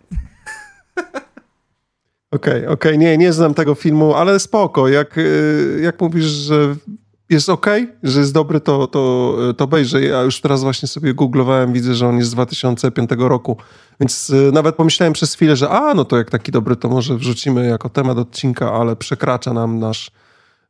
Okej, 2.31 2.53
okay, 2.53 2.69
okej, 2.69 2.93
okay. 2.93 2.99
nie, 2.99 3.19
nie 3.19 3.33
znam 3.33 3.55
tego 3.55 3.75
filmu, 3.75 4.15
ale 4.15 4.39
spoko. 4.39 4.89
Jak, 4.89 5.19
y, 5.19 5.79
jak 5.83 6.01
mówisz, 6.01 6.25
że 6.25 6.75
jest 7.31 7.49
ok, 7.49 7.67
że 8.03 8.21
jest 8.21 8.33
dobry, 8.33 8.61
to, 8.61 8.87
to, 8.87 9.37
to 9.57 9.65
obejrzę. 9.65 10.03
Ja 10.03 10.23
już 10.23 10.41
teraz 10.41 10.63
właśnie 10.63 10.89
sobie 10.89 11.15
googlowałem, 11.15 11.73
widzę, 11.73 11.95
że 11.95 12.09
on 12.09 12.19
jest 12.19 12.31
z 12.31 12.33
2005 12.33 13.11
roku, 13.19 13.57
więc 14.01 14.31
y, 14.31 14.51
nawet 14.53 14.77
pomyślałem 14.77 15.13
przez 15.13 15.35
chwilę, 15.35 15.57
że 15.57 15.71
a, 15.71 15.95
no 15.95 16.05
to 16.05 16.17
jak 16.17 16.31
taki 16.31 16.53
dobry, 16.53 16.77
to 16.77 16.89
może 16.89 17.17
wrzucimy 17.17 17.67
jako 17.67 17.89
temat 17.89 18.19
odcinka, 18.19 18.73
ale 18.73 18.97
przekracza 18.97 19.53
nam 19.53 19.79
nasz 19.79 20.11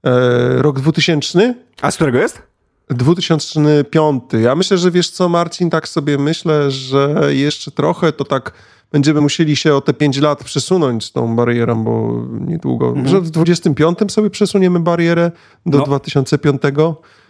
e, 0.04 0.62
rok 0.62 0.80
2000. 0.80 1.54
A 1.82 1.90
z 1.90 1.94
którego 1.94 2.18
jest? 2.18 2.42
2005. 2.90 4.22
Ja 4.42 4.54
myślę, 4.54 4.78
że 4.78 4.90
wiesz 4.90 5.10
co, 5.10 5.28
Marcin, 5.28 5.70
tak 5.70 5.88
sobie 5.88 6.18
myślę, 6.18 6.70
że 6.70 7.28
jeszcze 7.28 7.70
trochę 7.70 8.12
to 8.12 8.24
tak 8.24 8.52
będziemy 8.92 9.20
musieli 9.20 9.56
się 9.56 9.74
o 9.74 9.80
te 9.80 9.94
5 9.94 10.18
lat 10.18 10.44
przesunąć 10.44 11.04
z 11.04 11.12
tą 11.12 11.36
barierą, 11.36 11.84
bo 11.84 12.24
niedługo. 12.40 12.86
Mhm. 12.86 13.04
Może 13.04 13.20
w 13.20 13.30
25 13.30 13.98
sobie 14.08 14.30
przesuniemy 14.30 14.80
barierę 14.80 15.30
do 15.66 15.78
no. 15.78 15.84
2005. 15.84 16.62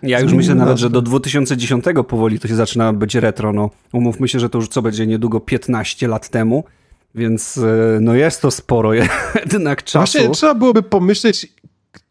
Ja 0.03 0.21
już 0.21 0.33
myślę 0.33 0.55
nawet, 0.55 0.79
że 0.79 0.91
do 0.91 1.03
2010 1.03 1.85
powoli 2.09 2.41
to 2.41 2.49
się 2.49 2.55
zaczyna 2.55 2.93
być 2.93 3.15
retro. 3.15 3.53
No, 3.53 3.71
umówmy 3.93 4.29
się, 4.29 4.41
że 4.41 4.51
to 4.51 4.59
już 4.59 4.69
co 4.69 4.83
będzie 4.83 5.07
niedługo 5.07 5.41
15 5.41 6.09
lat 6.09 6.29
temu. 6.29 6.65
Więc 7.15 7.59
e, 7.59 7.99
no 8.01 8.15
jest 8.15 8.43
to 8.43 8.51
sporo 8.51 8.95
jednak 9.53 9.85
czasu. 9.85 10.19
Właśnie 10.19 10.35
trzeba 10.35 10.55
byłoby 10.55 10.83
pomyśleć, 10.83 11.53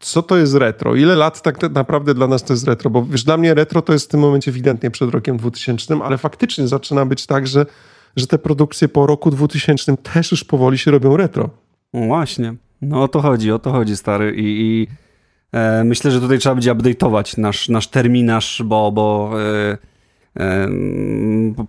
co 0.00 0.22
to 0.22 0.36
jest 0.36 0.54
retro? 0.54 0.94
Ile 0.94 1.14
lat 1.14 1.42
tak 1.42 1.62
naprawdę 1.70 2.14
dla 2.14 2.26
nas 2.26 2.44
to 2.44 2.52
jest 2.52 2.66
retro? 2.66 2.90
Bo 2.90 3.04
wiesz, 3.04 3.24
dla 3.24 3.36
mnie 3.36 3.54
retro 3.54 3.82
to 3.82 3.92
jest 3.92 4.04
w 4.04 4.08
tym 4.08 4.20
momencie 4.20 4.50
ewidentnie 4.50 4.90
przed 4.90 5.10
rokiem 5.10 5.36
2000, 5.36 5.94
ale 6.04 6.18
faktycznie 6.18 6.68
zaczyna 6.68 7.06
być 7.06 7.26
tak, 7.26 7.46
że 7.46 7.66
że 8.16 8.26
te 8.26 8.38
produkcje 8.38 8.88
po 8.88 9.06
roku 9.06 9.30
2000 9.30 9.96
też 9.96 10.30
już 10.30 10.44
powoli 10.44 10.78
się 10.78 10.90
robią 10.90 11.16
retro. 11.16 11.50
No 11.94 12.06
właśnie. 12.06 12.54
No 12.82 13.02
o 13.02 13.08
to 13.08 13.20
chodzi, 13.20 13.52
o 13.52 13.58
to 13.58 13.72
chodzi, 13.72 13.96
stary. 13.96 14.34
I, 14.36 14.42
i 14.44 14.86
e, 15.52 15.84
myślę, 15.84 16.10
że 16.10 16.20
tutaj 16.20 16.38
trzeba 16.38 16.54
będzie 16.54 16.74
update'ować 16.74 17.38
nasz, 17.38 17.68
nasz 17.68 17.88
terminarz, 17.88 18.62
bo, 18.64 18.92
bo 18.92 19.32
e, 19.40 19.78
e, 20.40 20.68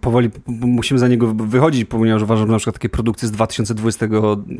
powoli 0.02 0.30
musimy 0.48 1.00
za 1.00 1.08
niego 1.08 1.34
wychodzić, 1.34 1.86
ponieważ 1.86 2.24
uważam, 2.24 2.48
że 2.48 2.52
na 2.52 2.58
przykład 2.58 2.76
takie 2.76 2.90
produkcje 2.90 3.28
z 3.28 3.32
2020 3.32 4.08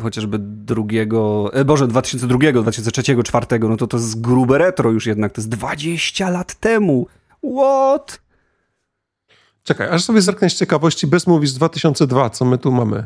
chociażby 0.02 0.38
drugiego, 0.40 1.50
e, 1.54 1.66
Boże, 1.66 1.88
2002, 1.88 2.38
2003, 2.38 3.14
2004, 3.14 3.60
no 3.70 3.78
to 3.78 3.88
to 3.88 3.98
jest 3.98 4.22
grube 4.22 4.58
retro 4.58 4.92
już 4.92 5.06
jednak, 5.06 5.32
to 5.32 5.42
jest 5.42 5.50
20 5.50 6.30
lat 6.30 6.56
temu. 6.56 7.08
What? 7.44 8.25
Czekaj, 9.66 9.88
aż 9.90 10.04
sobie 10.04 10.22
zerknę 10.22 10.50
z 10.50 10.56
ciekawości 10.56 11.08
bez 11.08 11.28
Movies 11.28 11.54
2002, 11.54 12.30
co 12.30 12.46
my 12.46 12.58
tu 12.58 12.72
mamy. 12.72 13.06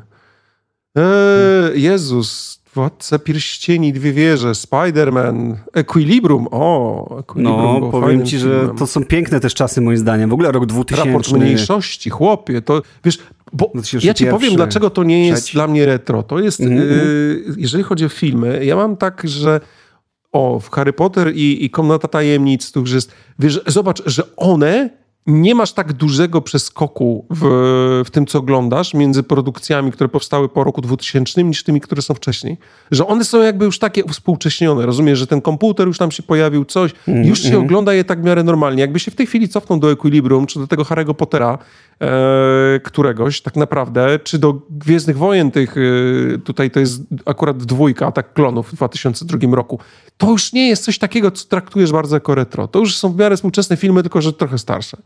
Eee, 0.96 1.82
Jezus, 1.82 2.62
Władca 2.76 3.20
Pierścieni, 3.20 3.94
Dwie 3.94 4.14
Wieże, 4.14 4.52
Spider-Man, 4.52 5.56
Equilibrium, 5.74 6.48
o, 6.52 7.20
Equilibrium 7.20 7.82
No, 7.82 7.90
powiem 7.92 8.26
ci, 8.26 8.38
filmem. 8.38 8.68
że 8.68 8.74
to 8.80 8.88
są 8.88 9.06
piękne 9.06 9.40
też 9.40 9.54
czasy 9.54 9.82
moim 9.82 9.98
zdaniem, 9.98 10.30
w 10.30 10.34
ogóle 10.34 10.52
rok 10.52 10.66
2000. 10.66 11.06
Raport 11.06 11.32
mniejszości, 11.32 12.10
chłopie, 12.10 12.62
to 12.62 12.82
wiesz, 13.04 13.20
bo 13.54 13.72
ja 14.04 14.14
ci 14.14 14.26
powiem, 14.26 14.56
dlaczego 14.56 14.90
to 14.90 15.04
nie 15.04 15.28
jest 15.28 15.54
dla 15.54 15.68
mnie 15.68 15.86
retro. 15.86 16.24
To 16.24 16.40
jest, 16.40 16.60
mm 16.60 16.78
-hmm. 16.78 17.54
jeżeli 17.58 17.84
chodzi 17.84 18.06
o 18.06 18.10
filmy, 18.10 18.66
ja 18.66 18.76
mam 18.76 18.98
tak, 18.98 19.22
że 19.26 19.62
o, 20.32 20.60
w 20.60 20.70
Harry 20.70 20.94
Potter 20.94 21.36
i, 21.36 21.66
i 21.66 21.70
Komnata 21.70 22.08
Tajemnic, 22.08 22.72
tu 22.72 22.80
już 22.80 22.92
jest, 22.92 23.12
wiesz, 23.40 23.62
zobacz, 23.68 24.04
że 24.06 24.36
one 24.36 24.99
nie 25.28 25.56
masz 25.56 25.74
tak 25.74 25.94
dużego 25.94 26.42
przeskoku 26.42 27.26
w, 27.30 27.42
w 28.06 28.12
tym, 28.12 28.26
co 28.26 28.40
oglądasz 28.40 28.94
między 28.94 29.24
produkcjami, 29.24 29.92
które 29.92 30.10
powstały 30.10 30.50
po 30.50 30.64
roku 30.64 30.82
2000 30.82 31.44
niż 31.44 31.64
tymi, 31.64 31.82
które 31.82 32.02
są 32.02 32.14
wcześniej. 32.14 32.58
Że 32.92 33.08
one 33.08 33.24
są 33.24 33.42
jakby 33.42 33.66
już 33.66 33.80
takie 33.80 34.04
współcześnione. 34.04 34.86
Rozumiesz, 34.86 35.20
że 35.20 35.28
ten 35.28 35.42
komputer 35.42 35.88
już 35.88 35.98
tam 35.98 36.12
się 36.12 36.24
pojawił, 36.24 36.66
coś, 36.66 36.92
mm, 37.08 37.26
już 37.26 37.42
się 37.42 37.50
mm. 37.50 37.62
ogląda 37.62 37.94
je 37.94 38.04
tak 38.04 38.22
w 38.22 38.24
miarę 38.24 38.44
normalnie. 38.44 38.82
Jakby 38.82 39.00
się 39.00 39.12
w 39.12 39.16
tej 39.16 39.28
chwili 39.28 39.50
cofnął 39.50 39.80
do 39.80 39.92
Equilibrium, 39.92 40.48
czy 40.48 40.60
do 40.60 40.68
tego 40.68 40.84
Harry'ego 40.84 41.14
Pottera, 41.14 41.58
któregoś 42.84 43.42
tak 43.42 43.56
naprawdę, 43.56 44.20
czy 44.20 44.40
do 44.40 44.62
Gwiezdnych 44.70 45.18
Wojen 45.18 45.52
tych, 45.52 45.76
e, 45.78 46.38
tutaj 46.38 46.72
to 46.72 46.80
jest 46.80 47.02
akurat 47.26 47.58
dwójka, 47.58 48.08
Atak 48.08 48.34
Klonów 48.34 48.70
w 48.70 48.76
2002 48.76 49.56
roku. 49.56 49.80
To 50.18 50.32
już 50.32 50.54
nie 50.54 50.68
jest 50.70 50.84
coś 50.84 50.98
takiego, 50.98 51.32
co 51.32 51.48
traktujesz 51.48 51.92
bardzo 51.92 52.16
jako 52.16 52.36
retro. 52.36 52.68
To 52.68 52.80
już 52.80 52.98
są 52.98 53.12
w 53.14 53.18
miarę 53.18 53.36
współczesne 53.36 53.78
filmy, 53.78 54.02
tylko 54.02 54.22
że 54.22 54.34
trochę 54.34 54.58
starsze. 54.58 54.98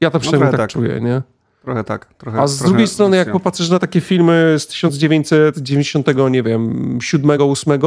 Ja 0.00 0.10
to 0.10 0.16
no 0.16 0.20
przynajmniej 0.20 0.52
no 0.52 0.58
tak, 0.58 0.60
tak, 0.60 0.70
czuję, 0.70 1.00
nie? 1.00 1.22
Trochę 1.62 1.84
tak. 1.84 2.14
Trochę, 2.14 2.40
A 2.40 2.46
z 2.46 2.56
trochę 2.56 2.68
drugiej 2.68 2.88
strony, 2.88 3.16
jak 3.16 3.32
popatrzysz 3.32 3.70
na 3.70 3.78
takie 3.78 4.00
filmy 4.00 4.56
z 4.58 4.66
1990, 4.66 6.06
nie 6.30 6.42
wiem, 6.42 6.98
7, 7.02 7.30
8, 7.40 7.80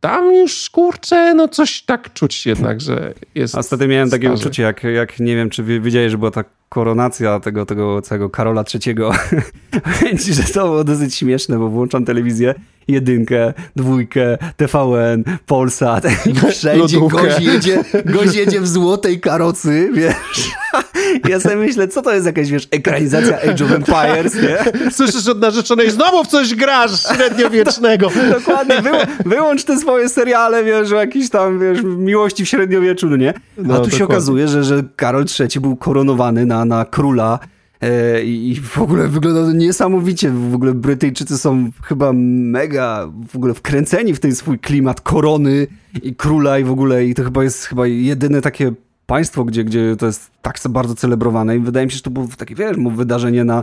tam 0.00 0.34
już 0.34 0.70
kurczę, 0.70 1.34
no 1.34 1.48
coś 1.48 1.82
tak 1.82 2.12
czuć 2.12 2.46
jednak, 2.46 2.80
że 2.80 3.14
jest. 3.34 3.54
A 3.54 3.62
wtedy 3.62 3.88
miałem 3.88 4.10
takie 4.10 4.26
starzy. 4.26 4.42
uczucie, 4.42 4.62
jak, 4.62 4.84
jak 4.84 5.20
nie 5.20 5.36
wiem, 5.36 5.50
czy 5.50 5.62
wiedziałeś, 5.62 6.10
że 6.10 6.18
była 6.18 6.30
ta 6.30 6.44
koronacja 6.68 7.40
tego, 7.40 7.66
tego 7.66 8.02
całego 8.02 8.30
Karola 8.30 8.64
III. 8.74 8.94
Powiem 10.00 10.18
że 10.18 10.42
to 10.42 10.64
było 10.64 10.84
dosyć 10.84 11.14
śmieszne, 11.14 11.58
bo 11.58 11.68
włączam 11.68 12.04
telewizję, 12.04 12.54
jedynkę, 12.88 13.54
dwójkę, 13.76 14.38
TVN, 14.56 15.24
Polsat 15.46 16.06
wszędzie 16.50 17.00
gość 17.00 17.40
jedzie, 17.40 17.84
gość 18.04 18.34
jedzie 18.34 18.60
w 18.60 18.68
złotej 18.68 19.20
karocy, 19.20 19.90
wiesz. 19.94 20.50
Ja 21.28 21.40
sobie 21.40 21.56
myślę, 21.56 21.88
co 21.88 22.02
to 22.02 22.14
jest 22.14 22.26
jakaś, 22.26 22.50
wiesz, 22.50 22.68
ekranizacja 22.70 23.40
Age 23.40 23.64
of 23.64 23.72
Empires, 23.72 24.34
nie? 24.34 24.90
Słyszysz 24.90 25.28
od 25.28 25.40
narzeczonej, 25.40 25.90
znowu 25.90 26.24
w 26.24 26.26
coś 26.26 26.54
grasz 26.54 27.02
średniowiecznego. 27.16 28.10
Dokładnie, 28.38 28.82
wył, 28.82 28.94
wyłącz 29.26 29.64
te 29.64 29.78
swoje 29.78 30.08
seriale, 30.08 30.64
wiesz, 30.64 30.92
o 30.92 30.96
jakiejś 30.96 31.30
tam, 31.30 31.58
wiesz, 31.60 31.78
miłości 31.84 32.44
w 32.44 32.48
średniowieczu, 32.48 33.10
no 33.10 33.16
nie? 33.16 33.34
A 33.34 33.62
No, 33.62 33.80
tu 33.80 33.90
się 33.90 34.04
okazuje, 34.04 34.48
że, 34.48 34.64
że 34.64 34.82
Karol 34.96 35.24
III 35.40 35.60
był 35.60 35.76
koronowany 35.76 36.46
na, 36.46 36.64
na 36.64 36.84
króla 36.84 37.38
e, 37.80 38.24
i 38.24 38.50
i 38.50 38.60
w 38.60 38.78
ogóle 38.78 39.08
wygląda 39.08 39.44
to 39.44 39.52
niesamowicie. 39.52 40.30
W 40.30 40.54
ogóle 40.54 40.74
Brytyjczycy 40.74 41.38
są 41.38 41.70
chyba 41.82 42.12
mega 42.14 43.08
w 43.28 43.36
ogóle 43.36 43.54
wkręceni 43.54 44.14
w 44.14 44.20
ten 44.20 44.34
swój 44.34 44.58
klimat 44.58 45.00
korony 45.00 45.66
i 46.02 46.14
króla 46.14 46.58
i 46.58 46.64
w 46.64 46.70
ogóle 46.70 47.04
i 47.04 47.14
to 47.14 47.24
chyba 47.24 47.44
jest 47.44 47.64
chyba 47.64 47.86
jedyne 47.86 48.42
takie 48.42 48.72
państwo, 49.06 49.44
gdzie, 49.44 49.64
gdzie 49.64 49.96
to 49.96 50.06
jest 50.06 50.30
tak 50.42 50.58
bardzo 50.68 50.94
celebrowane 50.94 51.56
i 51.56 51.58
wydaje 51.58 51.86
mi 51.86 51.92
się, 51.92 51.96
że 51.96 52.02
to 52.02 52.10
było 52.10 52.26
takie, 52.36 52.54
wiesz, 52.54 52.76
wydarzenie 52.96 53.44
na, 53.44 53.62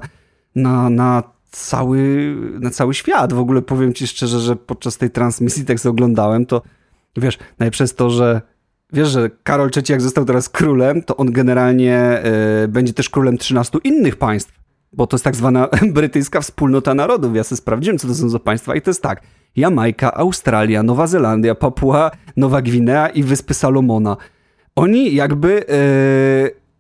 na, 0.56 0.90
na 0.90 1.24
cały, 1.52 2.36
na 2.60 2.70
cały 2.70 2.94
świat. 2.94 3.34
W 3.34 3.40
ogóle 3.40 3.62
powiem 3.62 3.94
ci 3.94 4.08
szczerze, 4.08 4.40
że 4.40 4.56
podczas 4.56 4.98
tej 4.98 5.10
transmisji, 5.10 5.66
tak 5.66 5.80
sobie 5.80 5.92
oglądałem, 5.92 6.46
to 6.46 6.62
wiesz, 7.18 7.38
jest 7.80 7.98
to, 7.98 8.10
że 8.10 8.42
wiesz, 8.94 9.10
że 9.10 9.30
Karol 9.44 9.70
III 9.76 9.86
jak 9.90 10.02
został 10.02 10.26
teraz 10.26 10.50
królem, 10.50 11.04
to 11.04 11.18
on 11.18 11.32
generalnie 11.32 11.98
e, 11.98 12.68
będzie 12.68 12.94
też 12.94 13.10
królem 13.10 13.38
13 13.38 13.80
innych 13.84 14.16
państw, 14.16 14.60
bo 14.94 15.08
to 15.08 15.16
jest 15.16 15.24
tak 15.24 15.36
zwana 15.36 15.68
brytyjska 15.94 16.42
wspólnota 16.42 16.94
narodów. 16.94 17.36
Ja 17.36 17.44
sobie 17.44 17.58
sprawdziłem, 17.58 17.98
co 17.98 18.08
to 18.08 18.16
są 18.16 18.30
za 18.30 18.40
państwa 18.40 18.76
i 18.76 18.82
to 18.82 18.90
jest 18.90 19.02
tak. 19.02 19.22
Jamajka, 19.56 20.14
Australia, 20.14 20.84
Nowa 20.84 21.08
Zelandia, 21.08 21.56
Papua, 21.56 22.12
Nowa 22.38 22.62
Gwinea 22.62 23.10
i 23.10 23.24
Wyspy 23.24 23.54
Salomona. 23.54 24.18
Oni 24.76 25.16
jakby 25.16 25.68
e, 25.70 25.74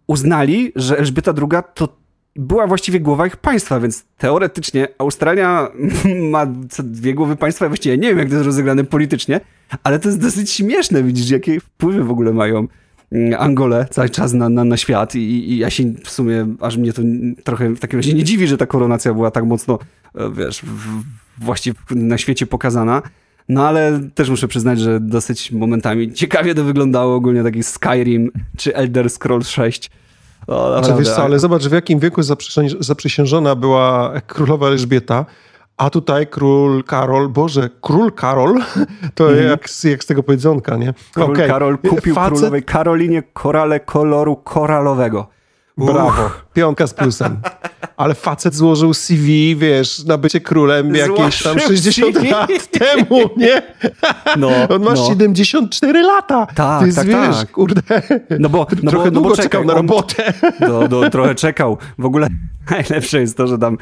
uznali, 0.08 0.72
że 0.76 0.98
Elżbieta 0.98 1.34
II 1.38 1.62
to 1.74 2.04
była 2.36 2.68
właściwie 2.68 3.00
głowa 3.00 3.28
ich 3.28 3.38
państwa, 3.38 3.80
więc 3.80 4.06
teoretycznie 4.18 4.88
Australia 4.98 5.72
ma 6.32 6.46
dwie 6.80 7.14
głowy 7.14 7.36
państwa. 7.36 7.68
Właściwie 7.68 7.98
nie 7.98 8.10
wiem, 8.10 8.18
jak 8.18 8.28
to 8.28 8.34
jest 8.34 8.46
rozegrane 8.46 8.84
politycznie, 8.84 9.39
ale 9.84 10.00
to 10.00 10.10
jest 10.10 10.22
dosyć 10.22 10.52
śmieszne. 10.52 11.04
Widzisz, 11.04 11.30
jakie 11.30 11.60
wpływy 11.60 12.04
w 12.04 12.12
ogóle 12.12 12.34
mają 12.34 12.68
mm, 13.12 13.41
Angole 13.41 13.88
cały 13.91 14.10
czas 14.10 14.34
na, 14.34 14.50
na, 14.50 14.64
na 14.64 14.78
świat 14.78 15.16
I, 15.16 15.52
i 15.52 15.58
ja 15.58 15.70
się 15.70 15.84
w 16.04 16.10
sumie, 16.10 16.48
aż 16.62 16.78
mnie 16.78 16.94
to 16.94 17.02
trochę 17.44 17.70
w 17.70 17.80
takim 17.80 18.00
razie 18.00 18.14
nie 18.14 18.24
dziwi, 18.24 18.48
że 18.48 18.58
ta 18.58 18.66
koronacja 18.66 19.14
była 19.14 19.32
tak 19.32 19.46
mocno, 19.46 19.80
e, 20.16 20.32
wiesz, 20.32 20.62
w, 20.62 21.04
właściwie 21.44 21.80
na 21.89 22.18
świecie 22.18 22.46
pokazana. 22.46 23.02
No 23.50 23.68
ale 23.68 24.00
też 24.16 24.30
muszę 24.30 24.48
przyznać, 24.48 24.80
że 24.80 25.00
dosyć 25.00 25.52
momentami 25.52 26.14
ciekawie 26.14 26.56
to 26.56 26.64
wyglądało, 26.64 27.16
ogólnie 27.16 27.44
taki 27.44 27.64
Skyrim 27.64 28.32
czy 28.58 28.76
Elder 28.76 29.10
Scrolls 29.10 29.50
6. 29.50 29.91
O, 30.48 30.68
Znaczy, 30.68 30.82
naprawdę. 30.82 31.04
wiesz 31.04 31.16
co, 31.16 31.24
ale 31.24 31.39
zobacz, 31.39 31.64
w 31.68 31.72
jakim 31.72 32.00
wieku 32.00 32.22
zaprzysięż- 32.22 32.76
zaprzysiężona 32.80 33.56
była 33.56 34.14
królowa 34.28 34.68
Elżbieta, 34.68 35.26
a 35.78 35.89
tutaj 35.89 36.28
król 36.28 36.84
Karol, 36.84 37.30
Boże, 37.30 37.70
król 37.82 38.12
Karol, 38.12 38.62
to 39.16 39.32
jak, 39.32 39.70
z, 39.70 39.84
jak 39.84 40.04
z 40.04 40.08
tego 40.08 40.24
powiedzonka, 40.24 40.78
nie? 40.78 40.94
Król 41.14 41.32
Okej. 41.32 41.48
Karol 41.50 41.78
kupił 41.78 42.16
Facet- 42.16 42.28
królowej 42.28 42.64
Karolinie 42.64 43.24
korale 43.34 43.80
koloru 43.80 44.36
koralowego. 44.36 45.28
Brawo, 45.78 46.32
piątka 46.54 46.88
z 46.88 46.94
plusem. 46.94 47.38
Ale 47.97 48.15
facet 48.15 48.55
złożył 48.55 48.93
CV, 48.93 49.55
wiesz, 49.55 50.03
na 50.05 50.17
bycie 50.17 50.41
królem 50.41 50.95
jakieś 50.95 51.43
tam 51.43 51.53
Złożył 51.59 51.67
60 51.77 52.15
CV. 52.15 52.29
lat 52.29 52.49
temu, 52.71 53.19
nie? 53.38 53.61
No, 54.38 54.49
On 54.69 54.84
ma 54.84 54.93
no. 54.93 55.07
74 55.09 56.01
lata. 56.01 56.47
Tak, 56.55 56.86
Ty 56.89 56.95
tak, 56.95 57.07
wiesz, 57.07 57.38
tak. 57.38 57.51
kurde, 57.51 57.81
No 58.39 58.49
bo, 58.49 58.67
no 58.84 58.91
trochę 58.91 59.11
bo, 59.11 59.15
no 59.15 59.21
długo 59.21 59.36
bo 59.36 59.41
czekał 59.43 59.65
na 59.65 59.73
on- 59.73 59.77
robotę. 59.77 60.34
Do, 60.59 60.88
do, 60.88 61.09
trochę 61.09 61.36
czekał. 61.36 61.77
W 61.97 62.05
ogóle 62.05 62.27
najlepsze 62.71 63.19
jest 63.19 63.38
to, 63.38 63.47
że 63.47 63.57
tam 63.57 63.77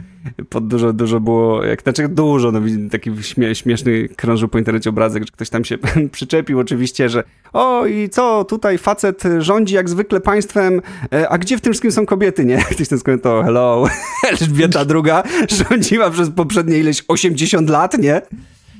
pod 0.49 0.67
dużo, 0.67 0.93
dużo 0.93 1.19
było, 1.19 1.63
jak 1.63 1.81
znaczy 1.81 2.07
dużo, 2.07 2.51
no 2.51 2.59
taki 2.91 3.11
śmie, 3.21 3.55
śmieszny 3.55 4.07
krążył 4.15 4.47
po 4.49 4.57
internecie 4.57 4.89
obrazek, 4.89 5.23
że 5.23 5.31
ktoś 5.31 5.49
tam 5.49 5.65
się 5.65 5.77
przyczepił 6.11 6.59
oczywiście, 6.59 7.09
że 7.09 7.23
o 7.53 7.85
i 7.85 8.09
co, 8.09 8.43
tutaj 8.43 8.77
facet 8.77 9.23
rządzi 9.39 9.75
jak 9.75 9.89
zwykle 9.89 10.19
państwem, 10.19 10.81
e, 11.13 11.29
a 11.29 11.37
gdzie 11.37 11.57
w 11.57 11.61
tym 11.61 11.73
wszystkim 11.73 11.91
są 11.91 12.05
kobiety, 12.05 12.45
nie? 12.45 12.57
Ktoś 12.75 12.87
tam 12.87 12.99
skomentował, 12.99 13.43
hello, 13.43 13.83
Elżbieta 14.29 14.79
II 14.79 15.13
rządziła 15.69 16.09
przez 16.09 16.29
poprzednie 16.29 16.77
ileś 16.77 17.03
80 17.07 17.69
lat, 17.69 17.97
nie? 17.97 18.21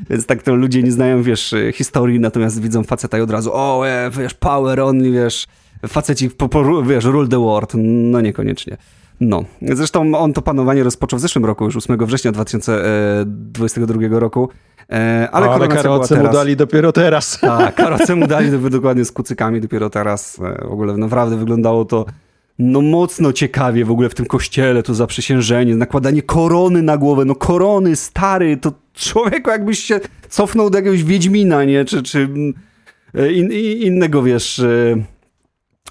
Więc 0.10 0.26
tak 0.26 0.44
to 0.44 0.56
ludzie 0.56 0.84
nie 0.84 0.92
znają, 0.92 1.24
wiesz, 1.24 1.54
e, 1.54 1.72
historii, 1.72 2.20
natomiast 2.20 2.62
widzą 2.62 2.84
faceta 2.84 3.18
i 3.18 3.22
od 3.22 3.32
razu, 3.32 3.52
o, 3.54 3.88
e, 3.88 4.10
wiesz, 4.20 4.34
power 4.34 4.80
only, 4.80 5.12
wiesz, 5.12 5.48
faceci, 5.88 6.30
po, 6.30 6.50
po, 6.50 6.84
wiesz, 6.84 7.06
rule 7.06 7.28
the 7.28 7.40
world. 7.40 7.72
No 7.76 8.22
niekoniecznie. 8.22 8.78
No. 9.20 9.44
Zresztą 9.62 10.16
on 10.16 10.34
to 10.34 10.42
panowanie 10.42 10.84
rozpoczął 10.84 11.20
w 11.20 11.22
zeszłym 11.22 11.46
roku, 11.46 11.66
już 11.66 11.76
8 11.78 12.06
września 12.06 12.32
2022 12.32 14.20
roku. 14.20 14.50
E, 14.92 15.28
Ale, 15.32 15.50
Ale 15.50 15.68
karocę 15.68 16.24
mu 16.24 16.34
dali 16.34 16.56
dopiero 16.56 16.92
teraz. 16.92 17.40
Tak, 17.42 17.76
karocę 17.76 18.16
mu 18.16 18.28
dali 18.28 18.52
do- 18.52 18.70
dokładnie 18.70 19.06
z 19.06 19.12
kucykami 19.12 19.62
dopiero 19.62 19.90
teraz. 19.90 20.40
E, 20.40 20.68
W 20.68 20.72
ogóle 20.72 20.98
naprawdę 20.98 21.38
wyglądało 21.38 21.86
to 21.86 22.06
no 22.62 22.82
mocno 22.82 23.34
ciekawie 23.34 23.86
w 23.86 23.92
ogóle 23.92 24.10
w 24.10 24.16
tym 24.16 24.26
kościele, 24.26 24.84
to 24.84 24.94
zaprzysiężenie, 24.94 25.76
nakładanie 25.76 26.22
korony 26.22 26.82
na 26.82 26.98
głowę, 26.98 27.26
no 27.26 27.36
korony, 27.36 27.96
stary, 27.96 28.58
to 28.58 28.74
człowieku 28.94 29.50
jakbyś 29.50 29.80
się 29.80 30.00
cofnął 30.30 30.70
do 30.70 30.78
jakiegoś 30.78 31.04
Wiedźmina, 31.04 31.64
nie? 31.64 31.86
Czy, 31.86 32.04
czy 32.04 32.20
mm, 32.20 32.54
e, 33.16 33.32
in, 33.32 33.52
in, 33.52 33.82
innego, 33.82 34.24
wiesz, 34.24 34.60
e, 34.60 35.04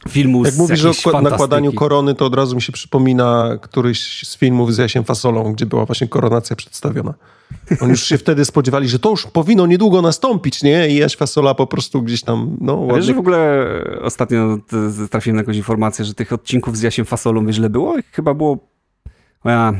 filmu 0.08 0.44
Jak 0.44 0.54
z 0.54 0.58
mówisz 0.58 0.84
o 0.84 0.92
fantastyki. 0.92 1.22
nakładaniu 1.22 1.72
korony, 1.72 2.14
to 2.14 2.26
od 2.26 2.34
razu 2.34 2.56
mi 2.56 2.62
się 2.62 2.72
przypomina 2.72 3.58
któryś 3.62 4.28
z 4.28 4.36
filmów 4.36 4.74
z 4.74 4.78
Jasiem 4.78 5.04
Fasolą, 5.04 5.52
gdzie 5.52 5.66
była 5.66 5.86
właśnie 5.86 6.08
koronacja 6.08 6.56
przedstawiona. 6.56 7.14
Oni 7.80 7.90
już 7.90 8.02
się 8.02 8.18
wtedy 8.18 8.44
spodziewali, 8.44 8.88
że 8.88 8.98
to 8.98 9.10
już 9.10 9.26
powinno 9.26 9.66
niedługo 9.66 10.02
nastąpić, 10.02 10.62
nie? 10.62 10.88
I 10.88 10.96
Jaś 10.96 11.16
Fasola 11.16 11.54
po 11.54 11.66
prostu 11.66 12.02
gdzieś 12.02 12.22
tam, 12.22 12.56
no 12.60 12.76
Wiesz, 12.80 12.88
ładnie. 12.88 13.02
że 13.02 13.14
w 13.14 13.18
ogóle 13.18 13.66
ostatnio 14.02 14.58
trafiłem 15.10 15.36
na 15.36 15.40
jakąś 15.42 15.56
informację, 15.56 16.04
że 16.04 16.14
tych 16.14 16.32
odcinków 16.32 16.76
z 16.76 16.82
Jasiem 16.82 17.04
Fasolą, 17.04 17.46
wiesz, 17.46 17.58
ile 17.58 17.70
było? 17.70 17.96
Chyba 18.12 18.34
było... 18.34 18.58
Ja, 19.44 19.72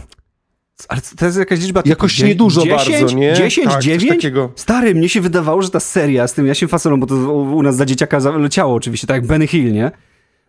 ale 0.88 1.00
to 1.16 1.26
jest 1.26 1.38
jakaś 1.38 1.60
liczba... 1.60 1.82
typu 1.82 1.88
Jakoś 1.90 2.14
dzie- 2.14 2.26
niedużo 2.26 2.62
10, 2.62 3.00
bardzo, 3.00 3.16
nie? 3.16 3.32
10, 3.34 3.64
Tak, 3.66 3.74
coś 3.74 3.84
9? 3.84 4.08
takiego. 4.08 4.52
Stary, 4.56 4.94
mnie 4.94 5.08
się 5.08 5.20
wydawało, 5.20 5.62
że 5.62 5.70
ta 5.70 5.80
seria 5.80 6.28
z 6.28 6.34
tym 6.34 6.46
Jasiem 6.46 6.68
Fasolą, 6.68 7.00
bo 7.00 7.06
to 7.06 7.14
u 7.32 7.62
nas 7.62 7.76
za 7.76 7.86
dzieciaka 7.86 8.18
leciało 8.18 8.74
oczywiście, 8.74 9.06
tak 9.06 9.14
jak 9.16 9.26
Benny 9.26 9.46
Hill, 9.46 9.72
nie? 9.72 9.90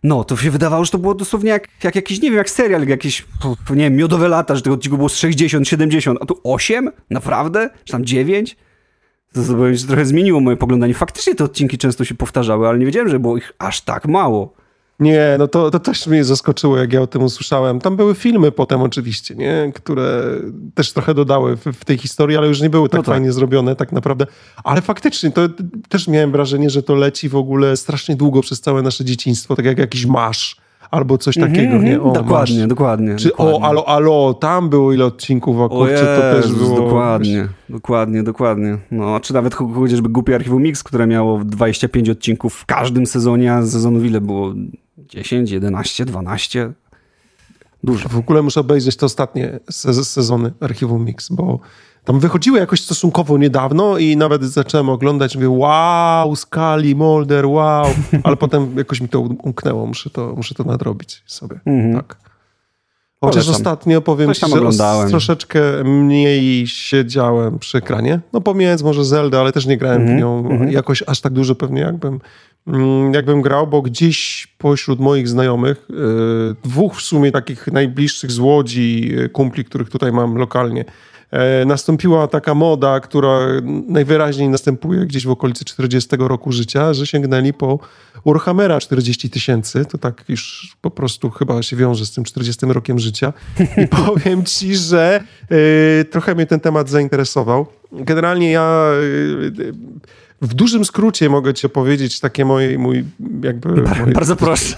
No, 0.02 0.24
to 0.24 0.36
się 0.36 0.50
wydawało, 0.50 0.84
że 0.84 0.90
to 0.90 0.98
było 0.98 1.14
dosłownie 1.14 1.50
jak, 1.50 1.68
jak 1.84 1.96
jakiś, 1.96 2.22
nie 2.22 2.28
wiem, 2.30 2.38
jak 2.38 2.50
serial, 2.50 2.80
jak 2.80 2.88
jakieś, 2.90 3.26
nie 3.70 3.76
wiem, 3.76 3.96
miodowe 3.96 4.28
lata, 4.28 4.56
że 4.56 4.62
tego 4.62 4.74
odcinku 4.74 4.96
było 4.96 5.08
z 5.08 5.16
60, 5.16 5.68
70, 5.68 6.18
a 6.22 6.26
tu 6.26 6.40
8? 6.44 6.90
Naprawdę? 7.10 7.70
Czy 7.84 7.92
tam 7.92 8.04
9? 8.04 8.56
To, 9.32 9.42
że 9.74 9.86
trochę 9.86 10.04
zmieniło 10.06 10.40
moje 10.40 10.56
poglądanie. 10.56 10.94
Faktycznie 10.94 11.34
te 11.34 11.44
odcinki 11.44 11.78
często 11.78 12.04
się 12.04 12.14
powtarzały, 12.14 12.68
ale 12.68 12.78
nie 12.78 12.86
wiedziałem, 12.86 13.08
że 13.08 13.18
było 13.18 13.36
ich 13.36 13.52
aż 13.58 13.80
tak 13.80 14.08
mało. 14.08 14.54
Nie, 15.00 15.36
no 15.38 15.48
to, 15.48 15.70
to 15.70 15.80
też 15.80 16.06
mnie 16.06 16.24
zaskoczyło, 16.24 16.76
jak 16.76 16.92
ja 16.92 17.00
o 17.00 17.06
tym 17.06 17.22
usłyszałem. 17.22 17.80
Tam 17.80 17.96
były 17.96 18.14
filmy 18.14 18.52
potem 18.52 18.82
oczywiście, 18.82 19.34
nie? 19.34 19.72
Które 19.74 20.22
też 20.74 20.92
trochę 20.92 21.14
dodały 21.14 21.56
w, 21.56 21.64
w 21.64 21.84
tej 21.84 21.98
historii, 21.98 22.36
ale 22.36 22.48
już 22.48 22.60
nie 22.60 22.70
były 22.70 22.88
tak, 22.88 22.98
No 22.98 23.02
tak. 23.02 23.14
fajnie 23.14 23.32
zrobione 23.32 23.76
tak 23.76 23.92
naprawdę. 23.92 24.26
Ale 24.64 24.82
faktycznie, 24.82 25.30
to 25.30 25.42
też 25.88 26.08
miałem 26.08 26.32
wrażenie, 26.32 26.70
że 26.70 26.82
to 26.82 26.94
leci 26.94 27.28
w 27.28 27.36
ogóle 27.36 27.76
strasznie 27.76 28.16
długo 28.16 28.42
przez 28.42 28.60
całe 28.60 28.82
nasze 28.82 29.04
dzieciństwo, 29.04 29.56
tak 29.56 29.64
jak 29.64 29.78
jakiś 29.78 30.06
masz 30.06 30.56
albo 30.92 31.18
coś 31.18 31.34
takiego, 31.36 31.78
nie? 31.78 32.00
O, 32.00 32.04
Mhm, 32.08 32.12
dokładnie, 32.24 32.58
masz. 32.58 32.68
dokładnie. 32.68 33.16
Czy 33.16 33.28
dokładnie. 33.28 33.54
o, 33.58 33.64
alo, 33.64 33.88
alo, 33.88 34.34
tam 34.34 34.68
było 34.68 34.92
ile 34.92 35.04
odcinków, 35.04 35.60
a 35.60 35.64
O 35.64 35.68
kurczę, 35.68 36.16
to 36.34 36.42
też 36.42 36.52
było... 36.52 36.76
Dokładnie, 36.76 37.48
dokładnie, 37.68 38.22
dokładnie. 38.22 38.78
No, 38.90 39.20
czy 39.20 39.34
nawet 39.34 39.54
cho- 39.54 39.74
chociażby 39.74 40.08
Głupie 40.08 40.34
Archiwum 40.34 40.62
Mix, 40.62 40.82
które 40.82 41.06
miało 41.06 41.40
25 41.44 42.08
odcinków 42.10 42.54
w 42.54 42.66
każdym 42.66 43.06
sezonie, 43.06 43.52
a 43.52 43.62
sezonów 43.62 44.04
ile 44.04 44.20
było? 44.20 44.54
10, 44.98 45.50
11, 45.50 46.04
12? 46.04 46.72
Dużo. 47.84 48.08
W 48.08 48.16
ogóle 48.18 48.42
muszę 48.42 48.60
obejrzeć 48.60 48.96
te 48.96 49.06
ostatnie 49.06 49.60
se- 49.70 50.04
sezony 50.04 50.52
Archiwum 50.60 51.04
Mix, 51.04 51.28
bo 51.32 51.58
tam 52.04 52.20
wychodziły 52.20 52.58
jakoś 52.58 52.80
stosunkowo 52.80 53.38
niedawno 53.38 53.98
i 53.98 54.16
nawet 54.16 54.44
zacząłem 54.44 54.88
oglądać, 54.88 55.34
mówię, 55.36 55.50
wow, 55.50 56.36
Skali, 56.36 56.96
Mulder, 56.96 57.46
wow, 57.46 57.86
ale 58.24 58.36
potem 58.36 58.78
jakoś 58.78 59.00
mi 59.00 59.08
to 59.08 59.20
umknęło, 59.20 59.86
muszę 59.86 60.10
to, 60.10 60.34
muszę 60.36 60.54
to 60.54 60.64
nadrobić 60.64 61.22
sobie, 61.26 61.60
Mhm. 61.66 61.94
tak. 61.94 62.16
Chociaż 63.24 63.48
ostatnio 63.48 64.00
powiem 64.00 64.28
ci, 64.34 64.40
że 64.40 64.56
troszeczkę 65.10 65.60
mniej 65.84 66.66
siedziałem 66.66 67.58
przy 67.58 67.78
ekranie. 67.78 68.20
No 68.32 68.40
pomijając 68.40 68.82
może 68.82 69.04
Zelda, 69.04 69.40
ale 69.40 69.52
też 69.52 69.66
nie 69.66 69.76
grałem 69.76 70.00
Mhm, 70.02 70.18
w 70.18 70.20
nią 70.20 70.66
jakoś 70.70 71.02
aż 71.06 71.20
tak 71.20 71.32
dużo 71.32 71.54
pewnie 71.54 71.80
jakbym, 71.80 72.08
mm, 72.14 72.20
jakbym 73.12 73.42
grał, 73.42 73.66
bo 73.66 73.82
gdzieś 73.82 74.48
pośród 74.58 75.00
moich 75.00 75.28
znajomych, 75.28 75.88
y, 75.90 76.68
dwóch 76.68 76.96
w 76.96 77.02
sumie 77.02 77.32
takich 77.32 77.66
najbliższych 77.66 78.32
z 78.32 78.38
Łodzi 78.38 79.12
y, 79.18 79.28
kumpli, 79.28 79.64
których 79.64 79.90
tutaj 79.90 80.12
mam 80.12 80.36
lokalnie, 80.36 80.84
e, 81.30 81.64
nastąpiła 81.64 82.28
taka 82.28 82.54
moda, 82.54 83.00
która 83.00 83.38
najwyraźniej 83.88 84.48
następuje 84.48 85.06
gdzieś 85.06 85.26
w 85.26 85.30
okolicy 85.30 85.64
40 85.64 86.16
roku 86.18 86.52
życia, 86.52 86.94
że 86.94 87.06
sięgnęli 87.06 87.52
po 87.52 87.78
Warhammera 88.26 88.80
40 88.80 89.30
tysięcy. 89.30 89.84
To 89.84 89.98
tak 89.98 90.24
już 90.28 90.72
po 90.80 90.90
prostu 90.90 91.30
chyba 91.30 91.62
się 91.62 91.76
wiąże 91.76 92.06
z 92.06 92.12
tym 92.12 92.24
40 92.24 92.66
rokiem 92.66 92.98
życia. 92.98 93.32
I 93.84 93.88
powiem 94.06 94.44
ci, 94.44 94.76
że 94.76 95.24
trochę 96.10 96.34
mnie 96.34 96.46
ten 96.46 96.60
temat 96.60 96.88
zainteresował. 96.88 97.66
Generalnie 97.92 98.50
ja 98.50 98.90
w 100.42 100.54
dużym 100.54 100.84
skrócie 100.84 101.28
mogę 101.28 101.54
ci 101.54 101.66
opowiedzieć 101.66 102.20
takie 102.20 102.44
moje, 102.44 102.78
mój 102.78 103.04
jakby... 103.42 103.68
Moje, 103.68 104.12
Bardzo 104.12 104.36
proszę. 104.36 104.76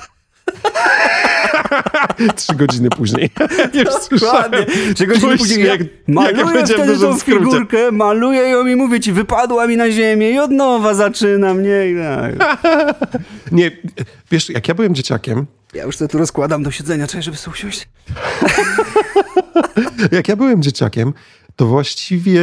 trzy 2.36 2.54
godziny 2.54 2.90
później. 2.90 3.30
Już 3.74 3.88
słyszałem. 3.88 4.64
Trzy 4.94 5.06
godziny 5.06 5.38
później 5.38 5.66
jak 5.66 5.80
maluję 6.08 6.64
w 6.64 6.70
wtedy 6.70 6.98
tą 6.98 7.18
figurkę, 7.18 7.92
maluję 7.92 8.40
ją 8.40 8.66
i 8.66 8.76
mówię 8.76 9.00
ci, 9.00 9.12
wypadła 9.12 9.66
mi 9.66 9.76
na 9.76 9.90
ziemię 9.90 10.30
i 10.30 10.38
od 10.38 10.50
nowa 10.50 10.94
zaczynam, 10.94 11.62
nie? 11.62 11.94
Tak. 12.02 12.60
Nie, 13.52 13.70
wiesz, 14.30 14.50
jak 14.50 14.68
ja 14.68 14.74
byłem 14.74 14.94
dzieciakiem, 14.94 15.46
Ja 15.74 15.84
już 15.84 15.96
sobie 15.96 16.08
tu 16.08 16.18
rozkładam 16.18 16.62
do 16.62 16.70
siedzenia, 16.70 17.06
czekaj, 17.06 17.22
żeby 17.22 17.36
sobie 17.36 17.54
usiąść. 17.54 17.88
jak 20.12 20.28
ja 20.28 20.36
byłem 20.36 20.62
dzieciakiem, 20.62 21.12
to 21.56 21.66
właściwie 21.66 22.40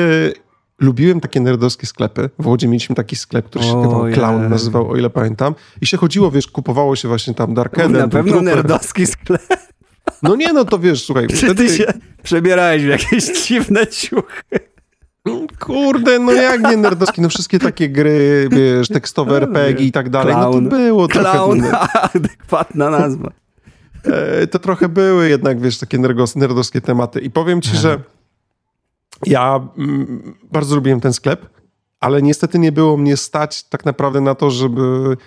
lubiłem 0.81 1.19
takie 1.19 1.39
nerdowskie 1.39 1.87
sklepy. 1.87 2.29
W 2.39 2.47
Łodzi 2.47 2.67
mieliśmy 2.67 2.95
taki 2.95 3.15
sklep, 3.15 3.45
który 3.45 3.65
się 3.65 3.81
chyba. 3.81 4.11
Clown 4.11 4.49
nazywał, 4.49 4.89
o 4.91 4.97
ile 4.97 5.09
pamiętam. 5.09 5.55
I 5.81 5.85
się 5.85 5.97
chodziło, 5.97 6.31
wiesz, 6.31 6.47
kupowało 6.47 6.95
się 6.95 7.07
właśnie 7.07 7.33
tam 7.33 7.53
Dark 7.53 7.77
Eden, 7.79 7.91
Na 7.91 8.07
pewno 8.07 8.31
Trooper. 8.31 8.55
nerdowski 8.55 9.07
sklep. 9.07 9.41
No 10.23 10.35
nie, 10.35 10.53
no 10.53 10.65
to 10.65 10.79
wiesz, 10.79 11.03
słuchaj, 11.05 11.27
Czy 11.27 11.35
wtedy, 11.37 11.67
ty 11.67 11.75
się 11.77 11.85
przebierałeś 12.23 12.83
w 12.83 12.87
jakieś 12.87 13.25
dziwne 13.47 13.87
ciuchy? 13.87 14.59
kurde, 15.59 16.19
no 16.19 16.31
jak 16.31 16.61
nie 16.61 16.77
nerdowski, 16.77 17.21
no 17.21 17.29
wszystkie 17.29 17.59
takie 17.59 17.89
gry, 17.89 18.47
wiesz, 18.51 18.87
tekstowe 18.87 19.37
RPG 19.37 19.85
i 19.85 19.91
tak 19.91 20.09
dalej, 20.09 20.33
no 20.35 20.49
Clown. 20.49 20.69
to 20.69 20.75
było 20.77 21.07
trochę... 21.07 21.31
Clown, 21.31 21.63
adekwatna 22.15 22.89
nazwa. 22.89 23.31
E, 24.05 24.47
to 24.47 24.59
trochę 24.59 24.89
były 24.89 25.29
jednak, 25.29 25.61
wiesz, 25.61 25.77
takie 25.77 25.97
nerdowskie 26.35 26.81
tematy. 26.81 27.19
I 27.19 27.29
powiem 27.31 27.61
ci, 27.61 27.77
że 27.77 27.99
ja 29.25 29.69
mm, 29.77 30.37
bardzo 30.51 30.75
lubiłem 30.75 31.01
ten 31.01 31.13
sklep, 31.13 31.49
ale 31.99 32.21
niestety 32.21 32.59
nie 32.59 32.71
było 32.71 32.97
mnie 32.97 33.17
stać 33.17 33.63
tak 33.63 33.85
naprawdę 33.85 34.21
na 34.21 34.35
to, 34.35 34.51
żeby 34.51 35.17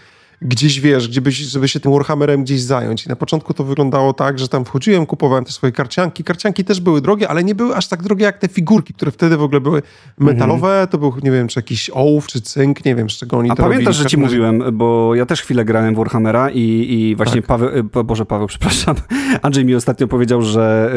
gdzieś, 0.42 0.80
wiesz, 0.80 1.08
gdzie 1.08 1.20
byś, 1.20 1.36
żeby 1.36 1.68
się 1.68 1.80
tym 1.80 1.92
Warhammerem 1.92 2.44
gdzieś 2.44 2.60
zająć. 2.60 3.06
I 3.06 3.08
na 3.08 3.16
początku 3.16 3.54
to 3.54 3.64
wyglądało 3.64 4.12
tak, 4.12 4.38
że 4.38 4.48
tam 4.48 4.64
wchodziłem, 4.64 5.06
kupowałem 5.06 5.44
te 5.44 5.52
swoje 5.52 5.72
karcianki. 5.72 6.24
Karcianki 6.24 6.64
też 6.64 6.80
były 6.80 7.00
drogie, 7.00 7.28
ale 7.28 7.44
nie 7.44 7.54
były 7.54 7.76
aż 7.76 7.88
tak 7.88 8.02
drogie 8.02 8.24
jak 8.24 8.38
te 8.38 8.48
figurki, 8.48 8.94
które 8.94 9.10
wtedy 9.10 9.36
w 9.36 9.42
ogóle 9.42 9.60
były 9.60 9.82
metalowe. 10.18 10.88
To 10.90 10.98
był, 10.98 11.12
nie 11.22 11.30
wiem, 11.30 11.48
czy 11.48 11.58
jakiś 11.58 11.90
ołów, 11.90 12.26
czy 12.26 12.40
cynk, 12.40 12.84
nie 12.84 12.94
wiem, 12.94 13.10
z 13.10 13.12
czego 13.12 13.38
oni 13.38 13.50
A 13.50 13.54
to 13.54 13.62
pamiętasz, 13.62 13.86
robili. 13.86 14.02
że 14.02 14.06
ci 14.10 14.16
mówiłem, 14.18 14.62
bo 14.72 15.14
ja 15.14 15.26
też 15.26 15.42
chwilę 15.42 15.64
grałem 15.64 15.94
w 15.94 15.96
Warhammera 15.98 16.50
i, 16.50 16.60
i 16.90 17.16
właśnie 17.16 17.40
Tak. 17.42 17.46
Paweł, 17.46 17.84
po- 17.88 18.04
Boże 18.04 18.26
Paweł, 18.26 18.46
przepraszam, 18.54 18.96
Andrzej 19.42 19.64
mi 19.64 19.74
ostatnio 19.74 20.08
powiedział, 20.08 20.42
że 20.42 20.94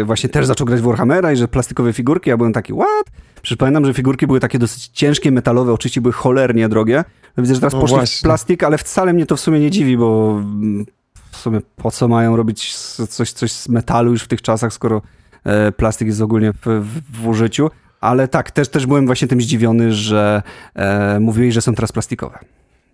y, 0.00 0.04
właśnie 0.04 0.28
też 0.28 0.46
zaczął 0.46 0.66
grać 0.66 0.80
w 0.80 0.84
Warhammera 0.84 1.32
i 1.32 1.36
że 1.36 1.48
plastikowe 1.48 1.92
figurki, 1.92 2.30
ja 2.30 2.36
byłem 2.36 2.52
taki, 2.52 2.72
what? 2.72 3.04
Przecież 3.42 3.56
pamiętam, 3.58 3.84
że 3.84 3.94
figurki 3.94 4.26
były 4.26 4.40
takie 4.40 4.58
dosyć 4.58 4.88
ciężkie, 4.88 5.30
metalowe, 5.32 5.72
oczywiście 5.72 6.00
były 6.00 6.12
cholernie 6.12 6.68
drogie. 6.68 7.04
Widzę, 7.38 7.54
że 7.54 7.60
teraz 7.60 7.72
No 7.72 7.80
poszli 7.80 7.94
w 7.94 7.98
właśnie. 7.98 8.26
plastik, 8.26 8.62
ale 8.62 8.78
wcale 8.78 9.12
mnie 9.12 9.26
to 9.26 9.36
w 9.36 9.40
sumie 9.40 9.60
nie 9.60 9.70
dziwi, 9.70 9.96
bo 9.96 10.30
mm, 10.40 10.86
w 11.30 11.36
sumie 11.36 11.60
po 11.76 11.90
co 11.90 12.08
mają 12.08 12.36
robić 12.36 12.76
coś, 13.08 13.32
coś 13.32 13.52
z 13.52 13.68
metalu 13.68 14.12
już 14.12 14.22
w 14.22 14.28
tych 14.28 14.42
czasach, 14.42 14.72
skoro 14.72 15.02
e, 15.44 15.72
plastik 15.72 16.08
jest 16.08 16.20
ogólnie 16.20 16.52
w, 16.52 16.66
w, 16.66 17.22
w 17.22 17.28
użyciu. 17.28 17.70
Ale 18.00 18.28
tak, 18.28 18.50
też, 18.50 18.68
też 18.68 18.86
byłem 18.86 19.06
właśnie 19.06 19.28
tym 19.28 19.40
zdziwiony, 19.40 19.92
że 19.92 20.42
e, 20.74 21.20
mówiłeś, 21.20 21.54
że 21.54 21.62
są 21.62 21.74
teraz 21.74 21.92
plastikowe. 21.92 22.38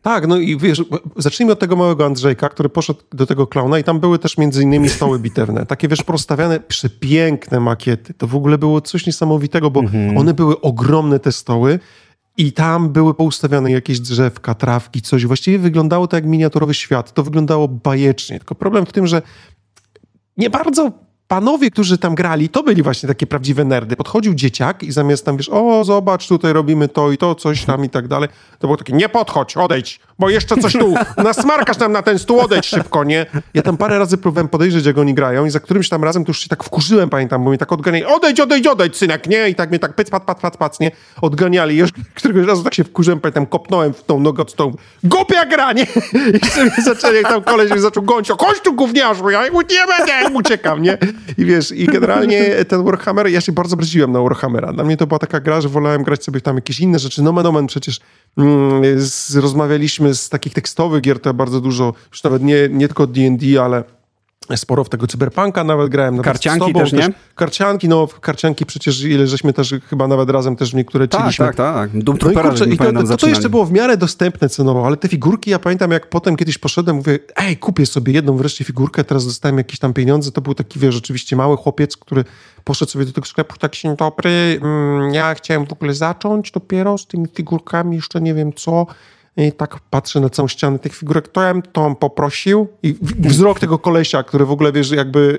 Tak, 0.02 0.26
no 0.26 0.36
i 0.36 0.56
wiesz, 0.56 0.84
zacznijmy 1.16 1.52
od 1.52 1.58
tego 1.58 1.76
małego 1.76 2.06
Andrzejka, 2.06 2.48
który 2.48 2.68
poszedł 2.68 3.00
do 3.12 3.26
tego 3.26 3.46
klauna 3.46 3.78
i 3.78 3.84
tam 3.84 4.00
były 4.00 4.18
też 4.18 4.38
między 4.38 4.62
innymi 4.62 4.88
stoły 4.88 5.18
bitewne. 5.28 5.66
Takie, 5.66 5.88
wiesz, 5.88 6.02
prostawiane, 6.02 6.60
przepiękne 6.60 7.60
makiety. 7.60 8.14
To 8.14 8.26
w 8.26 8.36
ogóle 8.36 8.58
było 8.58 8.80
coś 8.80 9.06
niesamowitego, 9.06 9.70
bo 9.70 9.82
one 10.16 10.34
były 10.34 10.60
ogromne, 10.60 11.18
te 11.18 11.32
stoły. 11.32 11.78
I 12.40 12.52
tam 12.52 12.88
były 12.88 13.14
poustawiane 13.14 13.70
jakieś 13.70 14.00
drzewka, 14.00 14.54
trawki, 14.54 15.02
coś. 15.02 15.26
Właściwie 15.26 15.58
wyglądało 15.58 16.06
to 16.06 16.16
jak 16.16 16.24
miniaturowy 16.24 16.74
świat. 16.74 17.12
To 17.14 17.22
wyglądało 17.22 17.68
bajecznie. 17.68 18.38
Tylko 18.38 18.54
problem 18.54 18.86
w 18.86 18.92
tym, 18.92 19.06
że 19.06 19.22
nie 20.36 20.50
bardzo 20.50 20.92
panowie, 21.30 21.70
którzy 21.70 21.98
tam 21.98 22.14
grali, 22.14 22.48
to 22.48 22.62
byli 22.62 22.82
właśnie 22.82 23.06
takie 23.06 23.26
prawdziwe 23.26 23.64
nerdy. 23.64 23.96
Podchodził 23.96 24.34
dzieciak 24.34 24.82
i 24.82 24.92
zamiast 24.92 25.24
tam, 25.24 25.36
wiesz, 25.36 25.48
o, 25.48 25.84
zobacz, 25.84 26.28
tutaj 26.28 26.52
robimy 26.52 26.88
to 26.88 27.12
i 27.12 27.18
to, 27.18 27.34
coś 27.34 27.64
tam 27.64 27.84
i 27.84 27.90
tak 27.90 28.08
dalej, 28.08 28.28
to 28.58 28.66
było 28.66 28.76
takie, 28.76 28.92
nie 28.92 29.08
podchodź, 29.08 29.56
odejdź, 29.56 30.00
bo 30.18 30.30
jeszcze 30.30 30.56
coś 30.56 30.72
tu, 30.72 30.94
nasmarkasz 31.24 31.78
nam 31.78 31.92
na 31.92 32.02
ten 32.02 32.18
stół, 32.18 32.40
odejdź 32.40 32.66
szybko, 32.66 33.04
nie? 33.04 33.26
Ja 33.54 33.62
tam 33.62 33.76
parę 33.76 33.98
razy 33.98 34.18
próbowałem 34.18 34.48
podejrzeć, 34.48 34.86
jak 34.86 34.98
oni 34.98 35.14
grają 35.14 35.46
i 35.46 35.50
za 35.50 35.60
którymś 35.60 35.88
tam 35.88 36.04
razem 36.04 36.24
to 36.24 36.30
już 36.30 36.40
się 36.40 36.48
tak 36.48 36.64
wkurzyłem, 36.64 37.10
pamiętam, 37.10 37.44
bo 37.44 37.50
mnie 37.50 37.58
tak 37.58 37.72
odganiali, 37.72 38.04
odejdź, 38.04 38.40
odejdź, 38.40 38.66
odejdź, 38.66 38.96
synek, 38.96 39.26
nie? 39.26 39.48
I 39.48 39.54
tak 39.54 39.70
mnie 39.70 39.78
tak 39.78 39.94
pyc, 39.94 40.10
pat, 40.10 40.22
pat, 40.22 40.40
pat, 40.40 40.56
pat, 40.56 40.80
nie? 40.80 40.90
Odganiali. 41.20 41.74
I 41.74 41.78
już 41.78 41.90
któregoś 42.14 42.46
razu 42.46 42.64
tak 42.64 42.74
się 42.74 42.84
wkurzyłem, 42.84 43.20
pamiętam, 43.20 43.46
kopnąłem 43.46 43.94
w 43.94 44.04
tą 44.04 44.20
nogę 44.20 44.42
od 44.42 44.50
stołu, 44.50 44.74
głupia 45.04 45.46
gra, 45.46 45.72
nie? 45.72 45.86
I 46.42 46.46
sobie 46.46 46.70
zaczęli, 46.84 47.22
tam 47.22 47.42
koleś 47.42 47.70
mnie 47.70 47.80
zaczął 47.80 48.02
gonić, 48.02 48.30
o, 48.30 48.36
chodź 48.36 48.60
tu 48.60 48.72
gówniarzu, 48.72 49.30
ja 49.30 49.42
nie 49.48 49.86
będę, 49.86 50.38
uciekam, 50.38 50.82
nie? 50.82 50.98
I 51.38 51.44
wiesz, 51.44 51.72
i 51.72 51.86
generalnie 51.86 52.64
ten 52.64 52.84
Warhammer, 52.84 53.28
ja 53.28 53.40
się 53.40 53.52
bardzo 53.52 53.76
braziłem 53.76 54.12
na 54.12 54.20
Warhammera. 54.20 54.72
Dla 54.72 54.84
mnie 54.84 54.96
to 54.96 55.06
była 55.06 55.18
taka 55.18 55.40
gra, 55.40 55.60
że 55.60 55.68
wolałem 55.68 56.02
grać 56.02 56.24
sobie 56.24 56.40
tam 56.40 56.56
jakieś 56.56 56.80
inne 56.80 56.98
rzeczy. 56.98 57.22
Nomen 57.22 57.46
omen 57.46 57.66
przecież 57.66 58.00
mm, 58.38 59.00
z, 59.00 59.36
rozmawialiśmy 59.36 60.14
z 60.14 60.28
takich 60.28 60.52
tekstowych 60.52 61.02
gier, 61.02 61.20
to 61.20 61.28
ja 61.28 61.32
bardzo 61.34 61.60
dużo, 61.60 61.94
już 62.12 62.22
nawet 62.22 62.42
nie, 62.42 62.68
nie 62.70 62.88
tylko 62.88 63.06
D&D, 63.06 63.62
ale 63.62 63.84
sporo 64.56 64.84
w 64.84 64.88
tego 64.88 65.06
cyberpunka 65.06 65.64
nawet 65.64 65.88
grałem. 65.88 66.14
Nawet 66.16 66.24
Karcianki 66.24 66.66
tobą 66.66 66.80
też, 66.80 66.92
nie? 66.92 67.08
Karcianki, 67.34 67.88
no 67.88 68.08
karcianki 68.20 68.66
przecież 68.66 69.04
ile 69.04 69.26
żeśmy 69.26 69.52
też 69.52 69.74
chyba 69.90 70.08
nawet 70.08 70.30
razem 70.30 70.56
też 70.56 70.70
w 70.70 70.74
niektóre 70.74 71.08
Tak, 71.08 71.20
czyliśmy. 71.20 71.46
tak, 71.46 71.56
tak. 71.56 72.02
Doom 72.02 72.18
No 72.22 72.30
i 72.30 72.34
kurczę, 72.34 72.64
i 72.64 72.78
to, 72.78 72.92
to, 72.92 73.16
to 73.16 73.28
jeszcze 73.28 73.48
było 73.48 73.66
w 73.66 73.72
miarę 73.72 73.96
dostępne 73.96 74.48
cenowo, 74.48 74.86
ale 74.86 74.96
te 74.96 75.08
figurki, 75.08 75.50
ja 75.50 75.58
pamiętam 75.58 75.90
jak 75.90 76.08
potem 76.08 76.36
kiedyś 76.36 76.58
poszedłem, 76.58 76.96
mówię, 76.96 77.18
ej, 77.36 77.56
kupię 77.56 77.86
sobie 77.86 78.12
jedną 78.12 78.36
wreszcie 78.36 78.64
figurkę, 78.64 79.04
teraz 79.04 79.26
dostałem 79.26 79.58
jakieś 79.58 79.78
tam 79.78 79.92
pieniądze, 79.92 80.32
to 80.32 80.40
był 80.40 80.54
taki, 80.54 80.78
wiesz, 80.78 80.94
rzeczywiście 80.94 81.36
mały 81.36 81.56
chłopiec, 81.56 81.96
który 81.96 82.24
poszedł 82.64 82.90
sobie 82.90 83.04
do 83.04 83.12
tego 83.12 83.26
sklepu, 83.26 83.56
tak, 83.58 83.72
dzień 83.72 83.96
dobry, 83.96 84.60
mm, 84.62 85.14
ja 85.14 85.34
chciałem 85.34 85.66
w 85.66 85.72
ogóle 85.72 85.94
zacząć 85.94 86.50
dopiero 86.50 86.98
z 86.98 87.06
tymi 87.06 87.26
figurkami, 87.34 87.96
jeszcze 87.96 88.20
nie 88.20 88.34
wiem 88.34 88.52
co, 88.52 88.86
i 89.46 89.52
tak 89.52 89.80
patrzę 89.90 90.20
na 90.20 90.30
całą 90.30 90.48
ścianę 90.48 90.78
tych 90.78 90.96
figurek, 90.96 91.28
to 91.28 91.42
ja 91.42 91.52
bym 91.52 91.62
tą 91.62 91.94
poprosił 91.94 92.68
i 92.82 92.94
wzrok 93.02 93.60
tego 93.60 93.78
kolesia, 93.78 94.22
który 94.22 94.46
w 94.46 94.50
ogóle, 94.50 94.72
wiesz, 94.72 94.90
jakby, 94.90 95.38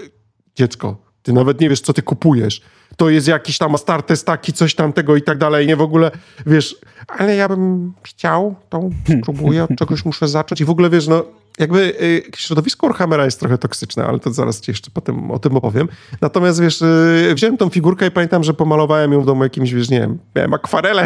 dziecko, 0.55 0.97
ty 1.23 1.33
nawet 1.33 1.61
nie 1.61 1.69
wiesz, 1.69 1.81
co 1.81 1.93
ty 1.93 2.01
kupujesz. 2.01 2.61
To 2.97 3.09
jest 3.09 3.27
jakiś 3.27 3.57
tam 3.57 3.75
Astartes 3.75 4.23
taki, 4.23 4.53
coś 4.53 4.75
tam 4.75 4.93
tego 4.93 5.15
i 5.15 5.21
tak 5.21 5.37
dalej, 5.37 5.67
nie 5.67 5.75
w 5.75 5.81
ogóle, 5.81 6.11
wiesz, 6.45 6.75
ale 7.07 7.35
ja 7.35 7.49
bym 7.49 7.93
chciał, 8.03 8.55
to 8.69 8.89
spróbuję, 9.21 9.63
od 9.63 9.75
czegoś 9.77 10.05
muszę 10.05 10.27
zacząć 10.27 10.61
i 10.61 10.65
w 10.65 10.69
ogóle, 10.69 10.89
wiesz, 10.89 11.07
no, 11.07 11.23
jakby 11.59 11.79
y, 12.01 12.23
środowisko 12.37 12.87
Warhammera 12.87 13.25
jest 13.25 13.39
trochę 13.39 13.57
toksyczne, 13.57 14.05
ale 14.05 14.19
to 14.19 14.33
zaraz 14.33 14.61
ci 14.61 14.71
jeszcze 14.71 14.91
potem 14.93 15.31
o 15.31 15.39
tym 15.39 15.57
opowiem. 15.57 15.87
Natomiast, 16.21 16.61
wiesz, 16.61 16.81
y, 16.81 17.31
wziąłem 17.35 17.57
tą 17.57 17.69
figurkę 17.69 18.07
i 18.07 18.11
pamiętam, 18.11 18.43
że 18.43 18.53
pomalowałem 18.53 19.11
ją 19.13 19.21
w 19.21 19.25
domu 19.25 19.43
jakimś, 19.43 19.73
wiesz, 19.73 19.89
nie 19.89 19.99
wiem, 19.99 20.17
miałem 20.35 20.53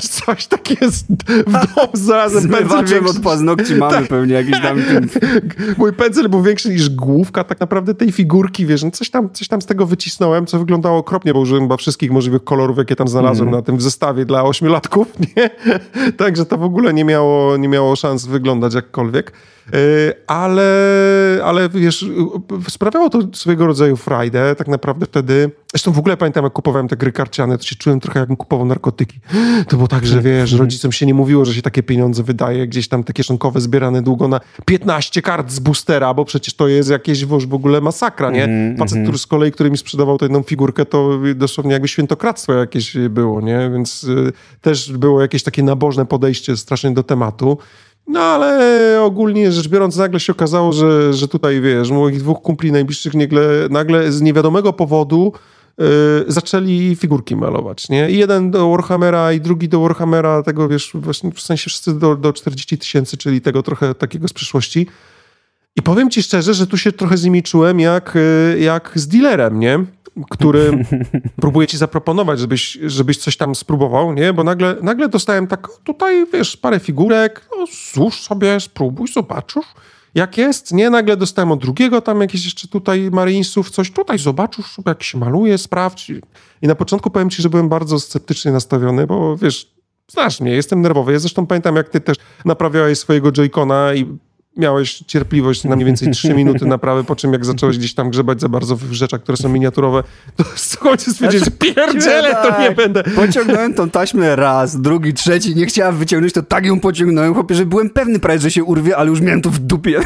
czy 0.01 0.07
coś 0.07 0.47
takie 0.57 0.91
z, 0.91 1.03
w 1.47 1.51
domu 1.51 1.89
zarazem 1.93 2.41
Zmywaczem 2.51 2.87
większy. 2.87 3.17
od 3.17 3.23
paznokci 3.23 3.75
mamy 3.85 3.93
Tak. 3.93 4.07
pewnie 4.07 4.33
jakiś 4.33 4.61
tam... 4.61 4.77
Mój 5.77 5.93
pędzel 5.93 6.29
był 6.29 6.41
większy 6.41 6.69
niż 6.69 6.89
główka 6.89 7.43
tak 7.43 7.59
naprawdę 7.59 7.93
tej 7.95 8.11
figurki, 8.11 8.65
wiesz, 8.65 8.83
no 8.83 8.91
coś 8.91 9.09
tam, 9.09 9.29
coś 9.33 9.47
tam 9.47 9.61
z 9.61 9.65
tego 9.65 9.85
wycisnąłem, 9.85 10.45
co 10.45 10.59
wyglądało 10.59 10.97
okropnie, 10.97 11.33
bo 11.33 11.39
użyłem 11.39 11.63
chyba 11.63 11.77
wszystkich 11.77 12.11
możliwych 12.11 12.43
kolorów, 12.43 12.77
jakie 12.77 12.95
tam 12.95 13.07
znalazłem 13.07 13.47
Mhm. 13.47 13.61
na 13.61 13.65
tym 13.65 13.81
zestawie 13.81 14.25
dla 14.25 14.43
ośmiolatków, 14.43 15.07
nie? 15.19 15.49
Także 16.11 16.45
to 16.45 16.57
w 16.57 16.63
ogóle 16.63 16.93
nie 16.93 17.05
miało, 17.05 17.57
nie 17.57 17.67
miało 17.67 17.95
szans 17.95 18.25
wyglądać 18.25 18.73
jakkolwiek. 18.73 19.31
Ale, 20.27 20.63
ale 21.43 21.69
wiesz, 21.69 22.05
sprawiało 22.69 23.09
to 23.09 23.19
swojego 23.33 23.65
rodzaju 23.65 23.97
frajdę, 23.97 24.55
tak 24.55 24.67
naprawdę 24.67 25.05
wtedy, 25.05 25.51
zresztą 25.71 25.91
w 25.91 25.99
ogóle 25.99 26.17
pamiętam, 26.17 26.43
jak 26.43 26.53
kupowałem 26.53 26.87
te 26.87 26.95
gry 26.95 27.11
karciane, 27.11 27.57
to 27.57 27.63
się 27.63 27.75
czułem 27.75 27.99
trochę 27.99 28.19
jakbym 28.19 28.37
kupował 28.37 28.65
narkotyki. 28.65 29.19
To 29.67 29.75
było 29.75 29.87
tak, 29.87 30.05
że 30.05 30.21
wiesz, 30.21 30.53
rodzicom 30.53 30.91
się 30.91 31.05
nie 31.05 31.13
mówiło, 31.13 31.45
że 31.45 31.53
się 31.53 31.61
takie 31.61 31.83
pieniądze 31.83 32.23
wydaje, 32.23 32.67
gdzieś 32.67 32.87
tam 32.87 33.03
te 33.03 33.13
kieszonkowe 33.13 33.61
zbierane 33.61 34.01
długo 34.01 34.27
na 34.27 34.39
15 34.65 35.21
kart 35.21 35.51
z 35.51 35.59
boostera, 35.59 36.13
bo 36.13 36.25
przecież 36.25 36.53
to 36.53 36.67
jest 36.67 36.89
jakieś 36.89 37.25
w 37.25 37.53
ogóle 37.53 37.81
masakra, 37.81 38.31
nie? 38.31 38.43
Mm, 38.43 38.77
Facet, 38.77 38.95
mm. 38.95 39.05
który 39.05 39.17
z 39.17 39.27
kolei, 39.27 39.51
który 39.51 39.71
mi 39.71 39.77
sprzedawał 39.77 40.17
tę 40.17 40.25
jedną 40.25 40.43
figurkę, 40.43 40.85
to 40.85 41.19
dosłownie 41.35 41.73
jakby 41.73 41.87
świętokradztwo 41.87 42.53
jakieś 42.53 42.97
było, 43.09 43.41
nie? 43.41 43.69
Więc 43.73 44.03
y, 44.03 44.33
też 44.61 44.91
było 44.91 45.21
jakieś 45.21 45.43
takie 45.43 45.63
nabożne 45.63 46.05
podejście 46.05 46.57
strasznie 46.57 46.91
do 46.91 47.03
tematu. 47.03 47.57
No 48.07 48.19
ale 48.19 49.01
ogólnie 49.01 49.51
rzecz 49.51 49.67
biorąc, 49.67 49.97
nagle 49.97 50.19
się 50.19 50.33
okazało, 50.33 50.73
że, 50.73 51.13
że 51.13 51.27
tutaj 51.27 51.61
wiesz, 51.61 51.91
moich 51.91 52.19
dwóch 52.19 52.41
kumpli 52.41 52.71
najbliższych 52.71 53.13
nagle, 53.13 53.41
nagle 53.69 54.11
z 54.11 54.21
niewiadomego 54.21 54.73
powodu 54.73 55.33
yy, 55.77 55.85
zaczęli 56.27 56.95
figurki 56.95 57.35
malować, 57.35 57.89
nie? 57.89 58.11
I 58.11 58.17
jeden 58.17 58.51
do 58.51 58.69
Warhammera 58.69 59.33
i 59.33 59.41
drugi 59.41 59.69
do 59.69 59.79
Warhammera, 59.79 60.43
tego 60.43 60.67
wiesz, 60.67 60.91
właśnie 60.93 61.31
w 61.31 61.41
sensie 61.41 61.69
wszyscy 61.69 61.99
do, 61.99 62.15
do 62.15 62.33
40 62.33 62.77
tysięcy, 62.77 63.17
czyli 63.17 63.41
tego 63.41 63.63
trochę 63.63 63.95
takiego 63.95 64.27
z 64.27 64.33
przyszłości. 64.33 64.87
I 65.75 65.81
powiem 65.81 66.09
ci 66.09 66.23
szczerze, 66.23 66.53
że 66.53 66.67
tu 66.67 66.77
się 66.77 66.91
trochę 66.91 67.17
z 67.17 67.23
nimi 67.23 67.43
czułem 67.43 67.79
jak, 67.79 68.15
y, 68.15 68.59
jak 68.59 68.91
z 68.95 69.07
dealerem, 69.07 69.59
nie? 69.59 69.85
Który 70.29 70.85
próbuje 71.41 71.67
ci 71.67 71.77
zaproponować, 71.77 72.39
żebyś, 72.39 72.77
żebyś 72.85 73.17
coś 73.17 73.37
tam 73.37 73.55
spróbował, 73.55 74.13
nie? 74.13 74.33
Bo 74.33 74.43
nagle, 74.43 74.75
nagle 74.81 75.09
dostałem 75.09 75.47
tak, 75.47 75.67
tutaj 75.83 76.25
wiesz, 76.33 76.57
parę 76.57 76.79
figurek, 76.79 77.49
no, 77.57 77.65
złóż 77.93 78.21
sobie, 78.21 78.59
spróbuj, 78.59 79.07
zobaczysz, 79.07 79.65
jak 80.15 80.37
jest, 80.37 80.73
nie? 80.73 80.89
Nagle 80.89 81.17
dostałem 81.17 81.51
od 81.51 81.59
drugiego 81.59 82.01
tam 82.01 82.21
jakieś 82.21 82.45
jeszcze 82.45 82.67
tutaj 82.67 83.09
Marinesów 83.11 83.69
coś, 83.69 83.91
tutaj 83.91 84.19
zobaczysz, 84.19 84.77
jak 84.85 85.03
się 85.03 85.17
maluje, 85.17 85.57
sprawdź. 85.57 86.11
I 86.61 86.67
na 86.67 86.75
początku 86.75 87.09
powiem 87.09 87.29
ci, 87.29 87.41
że 87.41 87.49
byłem 87.49 87.69
bardzo 87.69 87.99
sceptycznie 87.99 88.51
nastawiony, 88.51 89.07
bo 89.07 89.37
wiesz, 89.37 89.75
znasz 90.11 90.41
mnie, 90.41 90.51
jestem 90.51 90.81
nerwowy. 90.81 91.13
Ja 91.13 91.19
zresztą 91.19 91.47
pamiętam, 91.47 91.75
jak 91.75 91.89
ty 91.89 92.01
też 92.01 92.17
naprawiałeś 92.45 92.99
swojego 92.99 93.31
Joy-Cona 93.31 93.95
i 93.97 94.17
miałeś 94.57 95.03
cierpliwość 95.07 95.63
na 95.63 95.75
mniej 95.75 95.85
więcej 95.85 96.11
3 96.11 96.33
minuty 96.33 96.65
naprawy, 96.75 97.03
po 97.03 97.15
czym 97.15 97.33
jak 97.33 97.45
zacząłeś 97.45 97.77
gdzieś 97.77 97.93
tam 97.93 98.09
grzebać 98.09 98.41
za 98.41 98.49
bardzo 98.49 98.75
w 98.75 98.91
rzeczach, 98.91 99.23
które 99.23 99.37
są 99.37 99.49
miniaturowe, 99.49 100.03
to 100.35 100.43
w 100.43 100.77
końcu 100.77 101.11
stwierdziłeś, 101.11 101.45
że 101.45 101.51
pierdzielę, 101.73 102.35
to 102.35 102.61
nie 102.61 102.71
będę. 102.71 103.03
Pociągnąłem 103.03 103.73
tą 103.73 103.89
taśmę 103.89 104.35
raz, 104.35 104.81
drugi, 104.81 105.13
trzeci, 105.13 105.55
nie 105.55 105.65
chciałem 105.65 105.97
wyciągnąć, 105.97 106.33
to 106.33 106.43
tak 106.43 106.65
ją 106.65 106.79
pociągnąłem, 106.79 107.33
chłopie, 107.33 107.55
że 107.55 107.65
byłem 107.65 107.89
pewny 107.89 108.19
prawie, 108.19 108.39
że 108.39 108.51
się 108.51 108.63
urwie, 108.63 108.97
ale 108.97 109.09
już 109.09 109.21
miałem 109.21 109.41
to 109.41 109.49
w 109.49 109.59
dupie. 109.59 110.01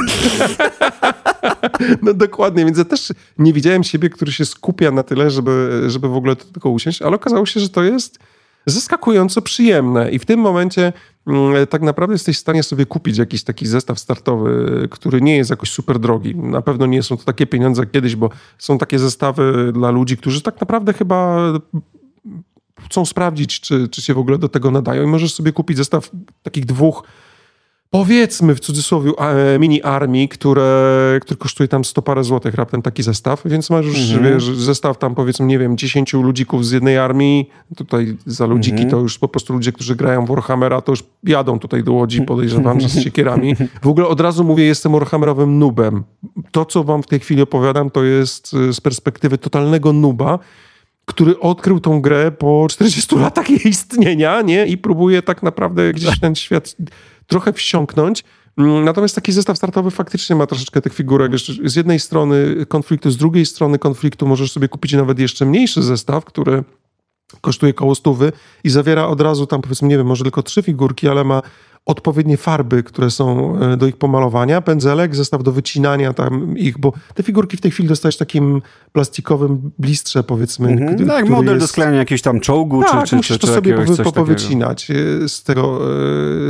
No 2.01 2.13
dokładnie, 2.13 2.65
więc 2.65 2.77
ja 2.77 2.85
też 2.85 3.13
nie 3.37 3.53
widziałem 3.53 3.83
siebie, 3.83 4.09
który 4.09 4.31
się 4.31 4.45
skupia 4.45 4.91
na 4.91 5.03
tyle, 5.03 5.31
żeby, 5.31 5.83
żeby 5.87 6.09
w 6.09 6.15
ogóle 6.15 6.35
to 6.35 6.45
tylko 6.45 6.69
usiąść, 6.69 7.01
ale 7.01 7.15
okazało 7.15 7.45
się, 7.45 7.59
że 7.59 7.69
to 7.69 7.83
jest 7.83 8.19
zaskakująco 8.65 9.41
przyjemne 9.41 10.11
i 10.11 10.19
w 10.19 10.25
tym 10.25 10.39
momencie 10.39 10.93
Mm, 11.29 11.67
tak 11.67 11.81
naprawdę 11.81 12.13
jesteś 12.13 12.37
w 12.37 12.39
stanie 12.39 12.63
sobie 12.63 12.85
kupić 12.85 13.17
jakiś 13.17 13.43
taki 13.43 13.67
zestaw 13.67 13.99
startowy, 13.99 14.87
który 14.91 15.21
nie 15.21 15.37
jest 15.37 15.49
jakoś 15.49 15.71
super 15.71 15.99
drogi. 15.99 16.35
Na 16.35 16.61
pewno 16.61 16.85
nie 16.85 17.03
są 17.03 17.17
to 17.17 17.23
takie 17.23 17.47
pieniądze 17.47 17.81
jak 17.81 17.91
kiedyś, 17.91 18.15
bo 18.15 18.29
są 18.57 18.77
takie 18.77 18.99
zestawy 18.99 19.71
dla 19.73 19.91
ludzi, 19.91 20.17
którzy 20.17 20.41
tak 20.41 20.61
naprawdę 20.61 20.93
chyba 20.93 21.37
chcą 22.85 23.05
sprawdzić, 23.05 23.59
czy, 23.59 23.87
czy 23.87 24.01
się 24.01 24.13
w 24.13 24.17
ogóle 24.17 24.37
do 24.37 24.49
tego 24.49 24.71
nadają 24.71 25.03
i 25.03 25.07
możesz 25.07 25.33
sobie 25.33 25.51
kupić 25.51 25.77
zestaw 25.77 26.11
takich 26.43 26.65
dwóch 26.65 27.03
powiedzmy 27.89 28.55
w 28.55 28.59
cudzysłowie 28.59 29.11
e, 29.17 29.59
mini 29.59 29.83
armii, 29.83 30.29
które, 30.29 31.19
które 31.21 31.37
kosztuje 31.37 31.67
tam 31.67 31.85
100 31.85 32.01
parę 32.01 32.23
złotych 32.23 32.53
raptem 32.53 32.81
taki 32.81 33.03
zestaw, 33.03 33.41
więc 33.45 33.69
masz 33.69 33.85
już 33.85 34.11
mhm. 34.11 34.33
wiesz, 34.33 34.43
zestaw 34.43 34.97
tam 34.97 35.15
powiedzmy, 35.15 35.45
nie 35.45 35.59
wiem, 35.59 35.77
10 35.77 36.13
ludzików 36.13 36.65
z 36.65 36.71
jednej 36.71 36.97
armii, 36.97 37.49
tutaj 37.75 38.17
za 38.25 38.45
ludziki 38.45 38.83
mhm. 38.83 38.91
to 38.91 38.97
już 38.97 39.19
po 39.19 39.27
prostu 39.27 39.53
ludzie, 39.53 39.71
którzy 39.71 39.95
grają 39.95 40.25
w 40.25 40.27
Warhammera, 40.27 40.81
to 40.81 40.91
już 40.91 41.03
jadą 41.23 41.59
tutaj 41.59 41.83
do 41.83 41.93
Łodzi, 41.93 42.21
podejrzewam, 42.21 42.81
że 42.81 42.89
z 42.89 42.99
siekierami. 43.03 43.55
W 43.81 43.87
ogóle 43.87 44.07
od 44.07 44.21
razu 44.21 44.43
mówię, 44.43 44.63
jestem 44.63 44.91
Warhammerowym 44.91 45.59
nubem. 45.59 46.03
To, 46.51 46.65
co 46.65 46.83
wam 46.83 47.03
w 47.03 47.07
tej 47.07 47.19
chwili 47.19 47.41
opowiadam, 47.41 47.89
to 47.89 48.03
jest 48.03 48.53
e, 48.69 48.73
z 48.73 48.81
perspektywy 48.81 49.37
totalnego 49.37 49.93
nuba, 49.93 50.39
który 51.05 51.39
odkrył 51.39 51.79
tą 51.79 52.01
grę 52.01 52.31
po 52.31 52.67
40 52.69 53.15
latach 53.25 53.49
jej 53.49 53.67
istnienia, 53.67 54.41
nie? 54.41 54.65
I 54.65 54.77
próbuje 54.77 55.21
tak 55.21 55.43
naprawdę 55.43 55.93
gdzieś 55.93 56.19
ten 56.19 56.35
świat 56.35 56.75
trochę 57.29 57.53
wsiąknąć. 57.53 58.23
Mm, 58.57 58.83
natomiast 58.83 59.15
taki 59.15 59.31
zestaw 59.31 59.57
startowy 59.57 59.91
faktycznie 59.91 60.35
ma 60.35 60.47
troszeczkę 60.47 60.81
tych 60.81 60.93
figurek. 60.93 61.31
Z 61.63 61.75
jednej 61.75 61.99
strony 61.99 62.65
konfliktu, 62.67 63.11
z 63.11 63.17
drugiej 63.17 63.45
strony 63.45 63.79
konfliktu 63.79 64.27
możesz 64.27 64.51
sobie 64.51 64.67
kupić 64.67 64.93
nawet 64.93 65.19
jeszcze 65.19 65.45
mniejszy 65.45 65.83
zestaw, 65.83 66.25
który 66.25 66.63
kosztuje 67.41 67.73
koło 67.73 67.95
stówy 67.95 68.31
i 68.63 68.69
zawiera 68.69 69.07
od 69.07 69.21
razu 69.21 69.47
tam 69.47 69.61
powiedzmy, 69.61 69.87
nie 69.87 69.97
wiem, 69.97 70.07
może 70.07 70.23
tylko 70.23 70.43
trzy 70.43 70.61
figurki, 70.61 71.07
ale 71.07 71.23
ma 71.23 71.41
odpowiednie 71.85 72.37
farby, 72.37 72.83
które 72.83 73.11
są 73.11 73.57
e, 73.59 73.77
do 73.77 73.87
ich 73.87 73.97
pomalowania, 73.97 74.61
pędzelek, 74.61 75.15
zestaw 75.15 75.43
do 75.43 75.51
wycinania 75.51 76.13
tam 76.13 76.57
ich, 76.57 76.77
bo 76.77 76.93
te 77.13 77.23
figurki 77.23 77.57
w 77.57 77.61
tej 77.61 77.71
chwili 77.71 77.89
dostajesz 77.89 78.17
takim 78.17 78.61
plastikowym 78.91 79.71
blistrze, 79.79 80.23
powiedzmy. 80.23 80.69
Mhm. 80.69 80.95
Który, 80.95 81.09
tak, 81.09 81.29
model 81.29 81.53
jest... 81.53 81.65
do 81.65 81.67
sklejania 81.67 81.97
jakiegoś 81.97 82.21
tam 82.21 82.39
czołgu, 82.39 82.83
tak, 82.83 83.05
czy, 83.05 83.15
musisz 83.15 83.39
czy, 83.39 83.47
to 83.47 83.53
sobie 83.53 83.73
po, 83.73 84.03
po, 84.03 84.11
powycinać 84.11 84.91
e, 84.91 85.29
z, 85.29 85.43
tego, 85.43 85.79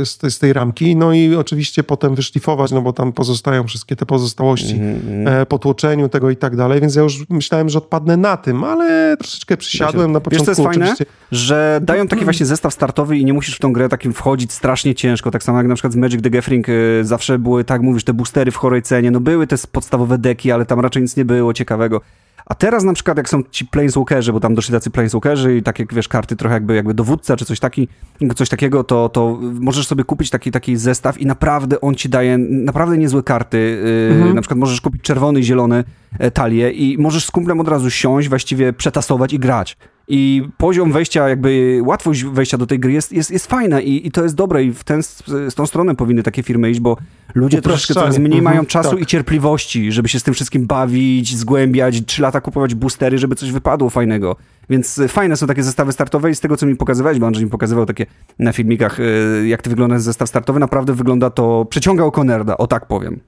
e, 0.00 0.06
z, 0.06 0.18
tej, 0.18 0.30
z 0.30 0.38
tej 0.38 0.52
ramki, 0.52 0.96
no 0.96 1.12
i 1.12 1.34
oczywiście 1.34 1.82
potem 1.82 2.14
wyszlifować, 2.14 2.70
no 2.70 2.82
bo 2.82 2.92
tam 2.92 3.12
pozostają 3.12 3.64
wszystkie 3.64 3.96
te 3.96 4.06
pozostałości 4.06 4.74
mhm. 4.74 5.46
po 5.46 5.58
tłoczeniu 5.58 6.08
tego 6.08 6.30
i 6.30 6.36
tak 6.36 6.56
dalej, 6.56 6.80
więc 6.80 6.94
ja 6.94 7.02
już 7.02 7.28
myślałem, 7.28 7.68
że 7.68 7.78
odpadnę 7.78 8.16
na 8.16 8.36
tym, 8.36 8.64
ale 8.64 9.16
troszeczkę 9.16 9.56
przysiadłem 9.56 10.12
na 10.12 10.20
początku. 10.20 10.46
Wiesz, 10.46 10.58
jest 10.58 10.78
fajne, 10.78 10.94
że 11.32 11.80
dają 11.82 12.08
taki 12.08 12.24
właśnie 12.30 12.46
zestaw 12.46 12.74
startowy 12.74 13.18
i 13.18 13.24
nie 13.24 13.32
musisz 13.32 13.56
w 13.56 13.60
tą 13.60 13.72
grę 13.72 13.88
takim 13.88 14.12
wchodzić 14.12 14.52
strasznie 14.52 14.94
ciężko, 14.94 15.19
tak 15.30 15.42
samo 15.42 15.58
jak 15.58 15.66
na 15.66 15.74
przykład 15.74 15.92
z 15.92 15.96
Magic 15.96 16.22
the 16.22 16.30
Gathering 16.30 16.68
y, 16.68 17.00
zawsze 17.02 17.38
były, 17.38 17.64
tak 17.64 17.82
mówisz, 17.82 18.04
te 18.04 18.14
boostery 18.14 18.50
w 18.50 18.56
chorej 18.56 18.82
cenie, 18.82 19.10
no 19.10 19.20
były 19.20 19.46
te 19.46 19.56
podstawowe 19.72 20.18
deki, 20.18 20.52
ale 20.52 20.66
tam 20.66 20.80
raczej 20.80 21.02
nic 21.02 21.16
nie 21.16 21.24
było 21.24 21.52
ciekawego. 21.52 22.00
A 22.46 22.54
teraz 22.54 22.84
na 22.84 22.92
przykład 22.92 23.16
jak 23.16 23.28
są 23.28 23.42
ci 23.50 23.66
planeswalkerzy, 23.66 24.32
bo 24.32 24.40
tam 24.40 24.54
doszli 24.54 24.72
tacy 24.72 24.90
planeswalkerzy 24.90 25.56
i 25.56 25.62
takie, 25.62 25.86
wiesz, 25.92 26.08
karty 26.08 26.36
trochę 26.36 26.54
jakby, 26.54 26.74
jakby 26.74 26.94
dowódca 26.94 27.36
czy 27.36 27.44
coś, 27.44 27.60
taki, 27.60 27.88
coś 28.36 28.48
takiego, 28.48 28.84
to, 28.84 29.08
to 29.08 29.38
możesz 29.40 29.86
sobie 29.86 30.04
kupić 30.04 30.30
taki, 30.30 30.50
taki 30.50 30.76
zestaw 30.76 31.18
i 31.18 31.26
naprawdę 31.26 31.80
on 31.80 31.94
ci 31.94 32.08
daje 32.08 32.38
naprawdę 32.38 32.98
niezłe 32.98 33.22
karty. 33.22 33.58
Y, 33.58 34.14
mhm. 34.14 34.34
Na 34.34 34.40
przykład 34.40 34.58
możesz 34.58 34.80
kupić 34.80 35.02
czerwony 35.02 35.40
i 35.40 35.42
zielony 35.42 35.84
e, 36.18 36.30
talie 36.30 36.70
i 36.70 36.98
możesz 36.98 37.24
z 37.24 37.30
kumplem 37.30 37.60
od 37.60 37.68
razu 37.68 37.90
siąść, 37.90 38.28
właściwie 38.28 38.72
przetasować 38.72 39.32
i 39.32 39.38
grać. 39.38 39.76
I 40.12 40.42
poziom 40.58 40.92
wejścia, 40.92 41.28
jakby 41.28 41.80
łatwość 41.84 42.24
wejścia 42.24 42.58
do 42.58 42.66
tej 42.66 42.78
gry 42.78 42.92
jest, 42.92 43.12
jest, 43.12 43.30
jest 43.30 43.46
fajna 43.46 43.80
i, 43.80 44.06
i 44.06 44.10
to 44.10 44.22
jest 44.22 44.34
dobre 44.34 44.64
i 44.64 44.72
w 44.72 44.84
ten, 44.84 45.02
z 45.02 45.54
tą 45.54 45.66
stronę 45.66 45.94
powinny 45.94 46.22
takie 46.22 46.42
firmy 46.42 46.70
iść, 46.70 46.80
bo 46.80 46.96
ludzie 47.34 47.62
troszeczkę 47.62 47.94
coraz 47.94 48.18
mniej 48.18 48.38
mhm, 48.38 48.44
mają 48.44 48.66
czasu 48.66 48.90
tak. 48.90 49.00
i 49.00 49.06
cierpliwości, 49.06 49.92
żeby 49.92 50.08
się 50.08 50.20
z 50.20 50.22
tym 50.22 50.34
wszystkim 50.34 50.66
bawić, 50.66 51.36
zgłębiać, 51.36 52.04
trzy 52.06 52.22
lata 52.22 52.40
kupować 52.40 52.74
boostery, 52.74 53.18
żeby 53.18 53.34
coś 53.34 53.52
wypadło 53.52 53.90
fajnego. 53.90 54.36
Więc 54.70 55.00
fajne 55.08 55.36
są 55.36 55.46
takie 55.46 55.62
zestawy 55.62 55.92
startowe 55.92 56.30
i 56.30 56.34
z 56.34 56.40
tego, 56.40 56.56
co 56.56 56.66
mi 56.66 56.76
pokazywałeś, 56.76 57.18
bo 57.18 57.26
Andrzej 57.26 57.44
mi 57.44 57.50
pokazywał 57.50 57.86
takie 57.86 58.06
na 58.38 58.52
filmikach, 58.52 59.00
y, 59.00 59.44
jak 59.48 59.62
to 59.62 59.70
wygląda 59.70 59.98
zestaw 59.98 60.28
startowy, 60.28 60.60
naprawdę 60.60 60.92
wygląda 60.92 61.30
to, 61.30 61.66
przeciąga 61.70 62.04
oko 62.04 62.24
nerda, 62.24 62.56
o 62.56 62.66
tak 62.66 62.86
powiem. 62.86 63.20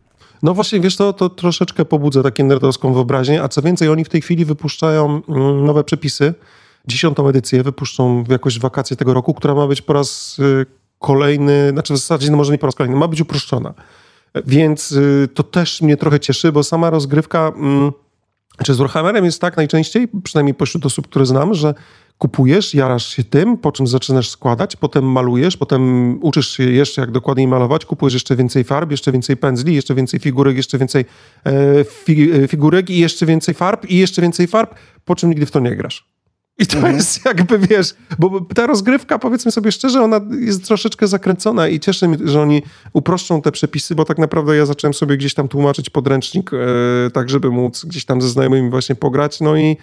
No 0.42 0.54
właśnie, 0.54 0.80
wiesz, 0.80 0.96
to, 0.96 1.12
to 1.12 1.28
troszeczkę 1.28 1.84
pobudza 1.84 2.22
takie 2.22 2.44
nerdowską 2.44 2.94
wyobraźnię, 2.94 3.42
a 3.42 3.48
co 3.48 3.62
więcej, 3.62 3.88
oni 3.88 4.04
w 4.04 4.08
tej 4.08 4.22
chwili 4.22 4.44
wypuszczają 4.44 5.22
mm, 5.28 5.64
nowe 5.64 5.84
przepisy, 5.84 6.34
dziesiątą 6.86 7.28
edycję 7.28 7.62
wypuszczą 7.62 8.24
jakoś 8.28 8.58
w 8.58 8.62
wakacje 8.62 8.96
tego 8.96 9.14
roku, 9.14 9.34
która 9.34 9.54
ma 9.54 9.66
być 9.66 9.82
po 9.82 9.92
raz 9.92 10.38
y, 10.38 10.66
kolejny, 10.98 11.70
znaczy 11.70 11.94
w 11.94 11.96
zasadzie 11.96 12.30
no 12.30 12.36
może 12.36 12.52
nie 12.52 12.58
po 12.58 12.66
raz 12.66 12.74
kolejny, 12.74 12.96
ma 12.96 13.08
być 13.08 13.20
uproszczona. 13.20 13.74
Więc 14.46 14.92
y, 14.92 15.28
to 15.34 15.42
też 15.42 15.82
mnie 15.82 15.96
trochę 15.96 16.20
cieszy, 16.20 16.52
bo 16.52 16.62
sama 16.62 16.90
rozgrywka, 16.90 17.52
mm, 17.56 17.92
czy 18.64 18.74
z 18.74 18.78
Warhammerem 18.78 19.24
jest 19.24 19.40
tak 19.40 19.56
najczęściej, 19.56 20.08
przynajmniej 20.24 20.54
pośród 20.54 20.86
osób, 20.86 21.08
które 21.08 21.26
znam, 21.26 21.54
że 21.54 21.74
kupujesz, 22.18 22.74
jarasz 22.74 23.06
się 23.06 23.24
tym, 23.24 23.58
po 23.58 23.72
czym 23.72 23.86
zaczynasz 23.86 24.28
składać, 24.30 24.76
potem 24.76 25.04
malujesz, 25.04 25.56
potem 25.56 26.18
uczysz 26.22 26.48
się 26.48 26.64
jeszcze 26.64 27.00
jak 27.00 27.10
dokładniej 27.10 27.46
malować, 27.48 27.84
kupujesz 27.84 28.14
jeszcze 28.14 28.36
więcej 28.36 28.64
farb, 28.64 28.90
jeszcze 28.90 29.12
więcej 29.12 29.36
pędzli, 29.36 29.74
jeszcze 29.74 29.94
więcej 29.94 30.20
figurek, 30.20 30.56
jeszcze 30.56 30.78
więcej 30.78 31.04
e, 31.46 31.84
fi, 31.84 32.30
e, 32.32 32.48
figurek 32.48 32.90
i 32.90 32.98
jeszcze 32.98 33.26
więcej 33.26 33.54
farb 33.54 33.86
i 33.90 33.96
jeszcze 33.96 34.22
więcej 34.22 34.46
farb, 34.46 34.74
po 35.04 35.14
czym 35.14 35.30
nigdy 35.30 35.46
w 35.46 35.50
to 35.50 35.60
nie 35.60 35.76
grasz. 35.76 36.11
I 36.58 36.66
to 36.66 36.76
mhm. 36.76 36.96
jest 36.96 37.24
jakby, 37.24 37.58
wiesz, 37.58 37.94
bo 38.18 38.40
ta 38.40 38.66
rozgrywka, 38.66 39.18
powiedzmy 39.18 39.52
sobie 39.52 39.72
szczerze, 39.72 40.02
ona 40.02 40.20
jest 40.40 40.64
troszeczkę 40.66 41.06
zakręcona 41.06 41.68
i 41.68 41.80
cieszy 41.80 42.08
mnie, 42.08 42.18
że 42.28 42.40
oni 42.40 42.62
uproszczą 42.92 43.42
te 43.42 43.52
przepisy, 43.52 43.94
bo 43.94 44.04
tak 44.04 44.18
naprawdę 44.18 44.56
ja 44.56 44.66
zacząłem 44.66 44.94
sobie 44.94 45.16
gdzieś 45.16 45.34
tam 45.34 45.48
tłumaczyć 45.48 45.90
podręcznik, 45.90 46.50
e, 46.54 47.10
tak 47.10 47.30
żeby 47.30 47.50
móc 47.50 47.84
gdzieś 47.84 48.04
tam 48.04 48.22
ze 48.22 48.28
znajomymi 48.28 48.70
właśnie 48.70 48.94
pograć, 48.94 49.40
no 49.40 49.56
i 49.56 49.76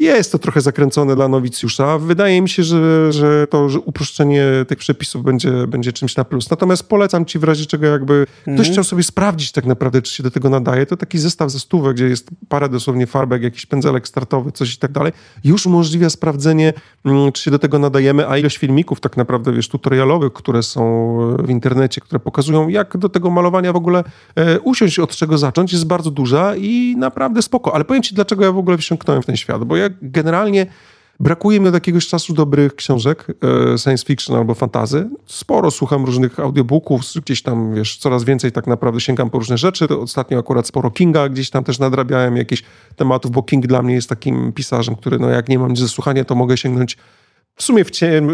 jest 0.00 0.32
to 0.32 0.38
trochę 0.38 0.60
zakręcone 0.60 1.16
dla 1.16 1.28
nowicjusza. 1.28 1.98
Wydaje 1.98 2.42
mi 2.42 2.48
się, 2.48 2.62
że, 2.62 3.12
że 3.12 3.46
to 3.46 3.68
że 3.68 3.80
uproszczenie 3.80 4.44
tych 4.68 4.78
przepisów 4.78 5.22
będzie, 5.22 5.66
będzie 5.66 5.92
czymś 5.92 6.16
na 6.16 6.24
plus. 6.24 6.50
Natomiast 6.50 6.88
polecam 6.88 7.24
ci 7.24 7.38
w 7.38 7.44
razie 7.44 7.66
czego 7.66 7.86
jakby 7.86 8.26
ktoś 8.42 8.48
mhm. 8.48 8.72
chciał 8.72 8.84
sobie 8.84 9.02
sprawdzić 9.02 9.52
tak 9.52 9.66
naprawdę, 9.66 10.02
czy 10.02 10.14
się 10.14 10.22
do 10.22 10.30
tego 10.30 10.50
nadaje, 10.50 10.86
to 10.86 10.96
taki 10.96 11.18
zestaw 11.18 11.50
ze 11.50 11.60
stówek, 11.60 11.94
gdzie 11.96 12.08
jest 12.08 12.28
parę 12.48 12.68
dosłownie 12.68 13.06
farbek, 13.06 13.42
jakiś 13.42 13.66
pędzelek 13.66 14.08
startowy, 14.08 14.52
coś 14.52 14.74
i 14.74 14.78
tak 14.78 14.92
dalej, 14.92 15.12
już 15.44 15.66
umożliwia 15.66 16.10
sprawdzenie, 16.10 16.72
mm, 17.04 17.32
czy 17.32 17.42
się 17.42 17.50
do 17.50 17.58
tego 17.58 17.78
nadajemy, 17.78 18.28
a 18.28 18.38
ilość 18.38 18.58
filmików 18.58 19.00
tak 19.00 19.16
naprawdę, 19.16 19.52
wiesz, 19.52 19.68
tutorialowych, 19.68 20.32
które 20.32 20.62
są 20.62 20.80
w 21.38 21.50
internecie, 21.50 22.00
które 22.00 22.20
pokazują, 22.20 22.68
jak 22.68 22.96
do 22.96 23.08
tego 23.08 23.30
malowania 23.30 23.72
w 23.72 23.76
ogóle 23.76 24.04
e, 24.36 24.60
usiąść, 24.60 24.98
od 24.98 25.16
czego 25.16 25.38
zacząć, 25.38 25.72
jest 25.72 25.86
bardzo 25.86 26.10
duża 26.10 26.56
i 26.56 26.94
naprawdę 26.98 27.42
spoko. 27.42 27.74
Ale 27.74 27.84
powiem 27.84 28.02
ci, 28.02 28.14
dlaczego 28.14 28.44
ja 28.44 28.52
w 28.52 28.58
ogóle 28.58 28.78
wsiąknąłem 28.78 29.22
w 29.22 29.26
ten 29.26 29.36
świat, 29.36 29.64
bo 29.64 29.76
ja 29.76 29.89
generalnie 30.02 30.66
brakuje 31.20 31.60
mi 31.60 31.68
od 31.68 31.74
jakiegoś 31.74 32.06
czasu 32.06 32.34
dobrych 32.34 32.74
książek 32.74 33.26
e, 33.74 33.78
science 33.78 34.06
fiction 34.06 34.36
albo 34.36 34.54
fantazy. 34.54 35.10
Sporo 35.26 35.70
słucham 35.70 36.04
różnych 36.04 36.40
audiobooków, 36.40 37.02
gdzieś 37.24 37.42
tam, 37.42 37.74
wiesz, 37.74 37.98
coraz 37.98 38.24
więcej 38.24 38.52
tak 38.52 38.66
naprawdę 38.66 39.00
sięgam 39.00 39.30
po 39.30 39.38
różne 39.38 39.58
rzeczy. 39.58 39.88
Ostatnio 39.88 40.38
akurat 40.38 40.66
sporo 40.66 40.90
Kinga, 40.90 41.28
gdzieś 41.28 41.50
tam 41.50 41.64
też 41.64 41.78
nadrabiałem 41.78 42.36
jakieś 42.36 42.62
tematów, 42.96 43.30
bo 43.30 43.42
King 43.42 43.66
dla 43.66 43.82
mnie 43.82 43.94
jest 43.94 44.08
takim 44.08 44.52
pisarzem, 44.52 44.96
który, 44.96 45.18
no 45.18 45.28
jak 45.28 45.48
nie 45.48 45.58
mam 45.58 45.70
nic 45.70 45.80
do 45.80 45.88
słuchania, 45.88 46.24
to 46.24 46.34
mogę 46.34 46.56
sięgnąć 46.56 46.96
w 47.56 47.62
sumie 47.62 47.84
w, 47.84 47.90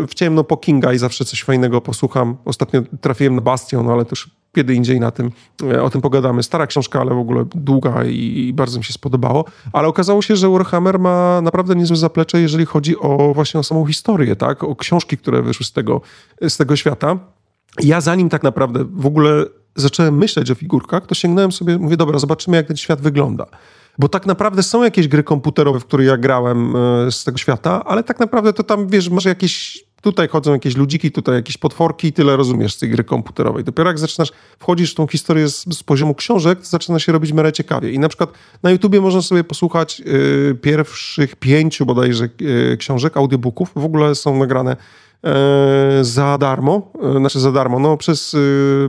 w 0.09 0.15
ciemno 0.15 0.45
po 0.45 0.57
Kinga 0.57 0.93
i 0.93 0.99
zawsze 0.99 1.25
coś 1.25 1.43
fajnego 1.43 1.81
posłucham. 1.81 2.37
Ostatnio 2.45 2.83
trafiłem 3.01 3.35
na 3.35 3.41
Bastion, 3.41 3.91
ale 3.91 4.05
też 4.05 4.31
kiedy 4.57 4.75
indziej 4.75 5.01
na 5.01 5.11
tym, 5.11 5.31
e, 5.63 5.83
o 5.83 5.91
tym 5.91 6.01
pogadamy. 6.01 6.43
Stara 6.43 6.67
książka, 6.67 7.01
ale 7.01 7.15
w 7.15 7.19
ogóle 7.19 7.45
długa 7.55 8.05
i, 8.05 8.49
i, 8.49 8.53
bardzo 8.53 8.79
mi 8.79 8.85
się 8.85 8.93
spodobało. 8.93 9.45
Ale 9.73 9.89
okazało 9.89 10.23
się, 10.23 10.37
że 10.37 10.49
Warhammer 10.49 10.99
ma 10.99 11.41
naprawdę 11.41 11.77
niezłe 11.77 11.97
zaplecze, 11.97 12.41
jeżeli 12.41 12.67
chodzi 12.67 12.99
o 12.99 13.35
właśnie 13.35 13.61
o 13.61 13.63
samą 13.63 13.87
historię, 13.87 14.37
tak? 14.37 14.65
O 14.65 14.77
książki, 14.77 15.19
które 15.19 15.43
wyszły 15.43 15.67
z 15.67 15.73
tego, 15.73 16.01
z 16.49 16.57
tego 16.57 16.77
świata. 16.77 17.19
Ja 17.83 18.01
zanim 18.01 18.29
tak 18.29 18.43
naprawdę 18.43 18.85
w 18.93 19.07
ogóle 19.07 19.45
zacząłem 19.75 20.19
myśleć 20.19 20.51
o 20.51 20.55
figurkach, 20.55 21.07
to 21.07 21.15
sięgnąłem 21.15 21.53
sobie, 21.53 21.79
mówię, 21.79 21.97
dobra, 21.97 22.19
zobaczymy 22.19 22.57
jak 22.57 22.67
ten 22.67 22.77
świat 22.77 23.01
wygląda. 23.01 23.47
Bo 23.99 24.09
tak 24.09 24.27
naprawdę 24.27 24.63
są 24.63 24.85
jakieś 24.85 25.09
gry 25.09 25.23
komputerowe, 25.23 25.81
w 25.81 25.85
które 25.85 26.05
ja 26.05 26.17
grałem 26.17 26.77
e, 26.77 27.13
z 27.13 27.25
tego 27.25 27.39
świata, 27.39 27.85
ale 27.85 28.03
tak 28.03 28.21
naprawdę 28.21 28.53
to 28.53 28.63
tam, 28.63 28.89
wiesz, 28.89 29.11
może 29.11 29.29
jakieś 29.29 29.86
tutaj 30.07 30.29
chodzą 30.29 30.53
jakieś 30.53 30.77
ludziki, 30.77 31.13
tutaj 31.13 31.35
jakieś 31.35 31.59
potworki 31.59 32.09
i 32.09 32.13
tyle 32.13 32.37
rozumiesz 32.37 32.75
z 32.75 32.79
tej 32.79 32.91
gry 32.91 33.05
komputerowej. 33.05 33.65
Dopiero 33.65 33.91
jak 33.91 33.99
zaczynasz, 33.99 34.33
wchodzisz 34.59 34.93
w 34.93 34.95
tą 34.95 35.07
historię 35.07 35.49
z, 35.49 35.65
z 35.79 35.83
poziomu 35.83 36.15
książek, 36.15 36.59
to 36.59 36.67
zaczyna 36.67 36.99
się 36.99 37.13
robić 37.13 37.33
miarę 37.33 37.53
ciekawie. 37.53 37.93
I 37.93 37.99
na 37.99 38.09
przykład 38.09 38.31
na 38.63 38.71
YouTubie 38.71 39.01
można 39.01 39.23
sobie 39.23 39.45
posłuchać 39.45 40.03
y, 40.07 40.59
pierwszych 40.63 41.37
pięciu 41.37 41.87
bodajże 41.87 42.29
y, 42.43 42.77
książek, 42.77 43.17
audiobooków. 43.17 43.71
W 43.77 43.85
ogóle 43.85 44.15
są 44.15 44.39
nagrane 44.39 44.77
y, 44.77 46.05
za 46.05 46.39
darmo, 46.39 46.93
znaczy 47.19 47.41
za 47.41 47.53
darmo, 47.53 47.79
no 47.79 47.97
przez 47.97 48.37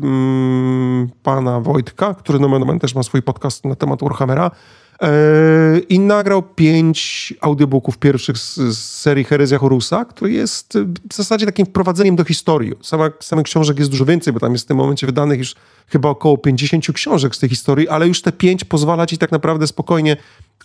mm, 0.02 1.10
pana 1.23 1.60
Wojtka, 1.60 2.14
który 2.14 2.39
nomen 2.39 2.80
też 2.80 2.95
ma 2.95 3.03
swój 3.03 3.22
podcast 3.22 3.65
na 3.65 3.76
temat 3.76 3.99
Warhammera. 4.02 4.52
E, 5.01 5.79
I 5.89 5.99
nagrał 5.99 6.43
pięć 6.43 7.33
audiobooków 7.41 7.97
pierwszych 7.97 8.37
z, 8.37 8.55
z 8.55 8.77
serii 8.77 9.23
Herezja 9.23 9.57
Horusa, 9.57 10.05
który 10.05 10.31
jest 10.31 10.77
w 11.11 11.15
zasadzie 11.15 11.45
takim 11.45 11.65
wprowadzeniem 11.65 12.15
do 12.15 12.23
historii. 12.23 12.73
Sama, 12.81 13.09
samych 13.19 13.45
książek 13.45 13.79
jest 13.79 13.91
dużo 13.91 14.05
więcej, 14.05 14.33
bo 14.33 14.39
tam 14.39 14.51
jest 14.51 14.65
w 14.65 14.67
tym 14.67 14.77
momencie 14.77 15.07
wydanych 15.07 15.39
już 15.39 15.55
chyba 15.87 16.09
około 16.09 16.37
50 16.37 16.85
książek 16.93 17.35
z 17.35 17.39
tej 17.39 17.49
historii, 17.49 17.89
ale 17.89 18.07
już 18.07 18.21
te 18.21 18.31
pięć 18.31 18.63
pozwala 18.63 19.05
ci 19.05 19.17
tak 19.17 19.31
naprawdę 19.31 19.67
spokojnie 19.67 20.17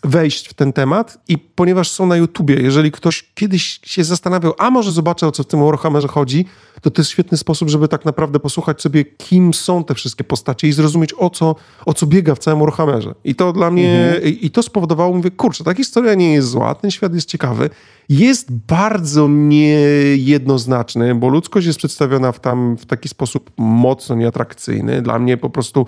wejść 0.05 0.49
w 0.49 0.55
ten 0.55 0.73
temat 0.73 1.19
i 1.29 1.39
ponieważ 1.39 1.91
są 1.91 2.07
na 2.07 2.17
YouTubie, 2.17 2.55
jeżeli 2.55 2.91
ktoś 2.91 3.31
kiedyś 3.35 3.81
się 3.85 4.05
zastanawiał, 4.05 4.55
a 4.59 4.71
może 4.71 4.93
zobaczę 4.93 5.27
o 5.27 5.33
co 5.33 5.43
w 5.43 5.47
tym 5.47 5.61
Warhammerze 5.61 6.09
chodzi, 6.09 6.45
to 6.81 6.91
to 6.91 7.03
jest 7.03 7.11
świetny 7.11 7.39
sposób, 7.39 7.69
żeby 7.69 7.89
tak 7.89 8.05
naprawdę 8.05 8.41
posłuchać 8.41 8.83
sobie, 8.83 9.05
kim 9.05 9.55
są 9.55 9.85
te 9.85 9.95
wszystkie 9.95 10.25
postacie 10.25 10.69
i 10.69 10.73
zrozumieć 10.73 11.15
o 11.19 11.31
co, 11.31 11.57
o 11.87 11.95
co 11.95 12.07
biega 12.07 12.35
w 12.35 12.39
całym 12.39 12.61
Warhammerze. 12.61 13.15
I 13.25 13.35
to 13.35 13.53
dla 13.53 13.71
mnie, 13.71 14.15
mhm. 14.15 14.35
i 14.41 14.51
to 14.51 14.63
spowodowało, 14.63 15.17
mówię, 15.17 15.31
kurczę, 15.31 15.65
ta 15.65 15.75
historia 15.75 16.15
nie 16.15 16.33
jest 16.33 16.49
zła, 16.49 16.75
ten 16.75 16.91
świat 16.91 17.15
jest 17.15 17.29
ciekawy, 17.29 17.71
jest 18.09 18.53
bardzo 18.53 19.29
niejednoznaczny, 19.29 21.15
bo 21.15 21.29
ludzkość 21.29 21.67
jest 21.67 21.79
przedstawiona 21.79 22.33
w, 22.33 22.41
tam 22.41 22.77
w 22.77 22.87
taki 22.87 23.09
sposób 23.09 23.51
mocno 23.57 24.15
nieatrakcyjny. 24.17 25.03
Dla 25.03 25.19
mnie 25.19 25.37
po 25.37 25.51
prostu 25.51 25.87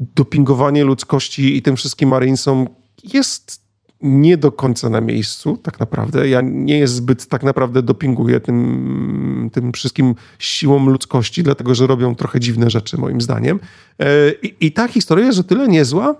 dopingowanie 0.00 0.84
ludzkości 0.84 1.56
i 1.56 1.62
tym 1.62 1.76
wszystkim 1.76 2.08
Marinesom 2.08 2.68
jest 3.04 3.68
nie 4.02 4.36
do 4.36 4.52
końca 4.52 4.88
na 4.88 5.00
miejscu, 5.00 5.56
tak 5.56 5.80
naprawdę. 5.80 6.28
Ja 6.28 6.40
nie 6.40 6.78
jest 6.78 6.94
zbyt 6.94 7.26
tak 7.26 7.42
naprawdę 7.42 7.82
dopinguję 7.82 8.40
tym, 8.40 9.50
tym 9.52 9.72
wszystkim 9.72 10.14
siłom 10.38 10.88
ludzkości, 10.88 11.42
dlatego 11.42 11.74
że 11.74 11.86
robią 11.86 12.14
trochę 12.14 12.40
dziwne 12.40 12.70
rzeczy, 12.70 12.98
moim 12.98 13.20
zdaniem. 13.20 13.60
E, 13.98 14.30
I, 14.42 14.66
i 14.66 14.72
ta 14.72 14.88
historia 14.88 15.26
jest 15.26 15.38
o 15.38 15.44
tyle 15.44 15.68
niezła, 15.68 16.14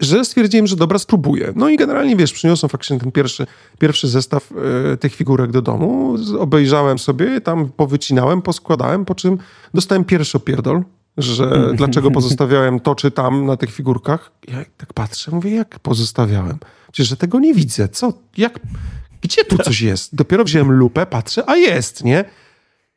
że 0.00 0.24
stwierdziłem, 0.24 0.66
że 0.66 0.76
dobra, 0.76 0.98
spróbuję. 0.98 1.52
No 1.56 1.68
i 1.68 1.76
generalnie, 1.76 2.16
wiesz, 2.16 2.32
przyniosłem 2.32 2.70
faktycznie 2.70 2.98
ten 2.98 3.12
pierwszy, 3.12 3.46
pierwszy 3.78 4.08
zestaw 4.08 4.52
e, 4.92 4.96
tych 4.96 5.14
figurek 5.14 5.50
do 5.50 5.62
domu, 5.62 6.16
obejrzałem 6.38 6.98
sobie, 6.98 7.40
tam 7.40 7.68
powycinałem, 7.68 8.42
poskładałem, 8.42 9.04
po 9.04 9.14
czym 9.14 9.38
dostałem 9.74 10.04
pierwszy 10.04 10.36
opierdol, 10.36 10.82
że 11.16 11.60
dlaczego 11.78 12.10
pozostawiałem 12.10 12.80
to 12.80 12.94
czy 12.94 13.10
tam 13.10 13.46
na 13.46 13.56
tych 13.56 13.70
figurkach. 13.70 14.32
Ja 14.48 14.64
tak 14.76 14.92
patrzę, 14.92 15.30
mówię, 15.30 15.50
jak 15.50 15.78
pozostawiałem? 15.78 16.58
Przecież 16.92 17.08
że 17.08 17.16
tego 17.16 17.40
nie 17.40 17.54
widzę. 17.54 17.88
Co? 17.88 18.12
Jak? 18.36 18.60
Gdzie 19.22 19.44
tu 19.44 19.58
coś 19.58 19.80
jest? 19.80 20.14
Dopiero 20.14 20.44
wziąłem 20.44 20.72
lupę, 20.72 21.06
patrzę, 21.06 21.42
a 21.46 21.56
jest, 21.56 22.04
nie? 22.04 22.24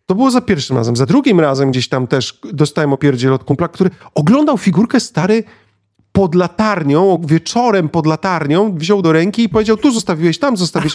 To 0.05 0.15
było 0.15 0.31
za 0.31 0.41
pierwszym 0.41 0.77
razem. 0.77 0.95
Za 0.95 1.05
drugim 1.05 1.39
razem 1.39 1.71
gdzieś 1.71 1.89
tam 1.89 2.07
też 2.07 2.39
dostałem 2.53 2.93
opierdziel 2.93 3.33
od 3.33 3.43
kumpla, 3.43 3.67
który 3.67 3.89
oglądał 4.13 4.57
figurkę 4.57 4.99
stary 4.99 5.43
pod 6.11 6.35
latarnią, 6.35 7.21
wieczorem 7.25 7.89
pod 7.89 8.05
latarnią, 8.05 8.77
wziął 8.77 9.01
do 9.01 9.11
ręki 9.11 9.43
i 9.43 9.49
powiedział, 9.49 9.77
tu 9.77 9.91
zostawiłeś, 9.91 10.39
tam 10.39 10.57
zostawiłeś. 10.57 10.93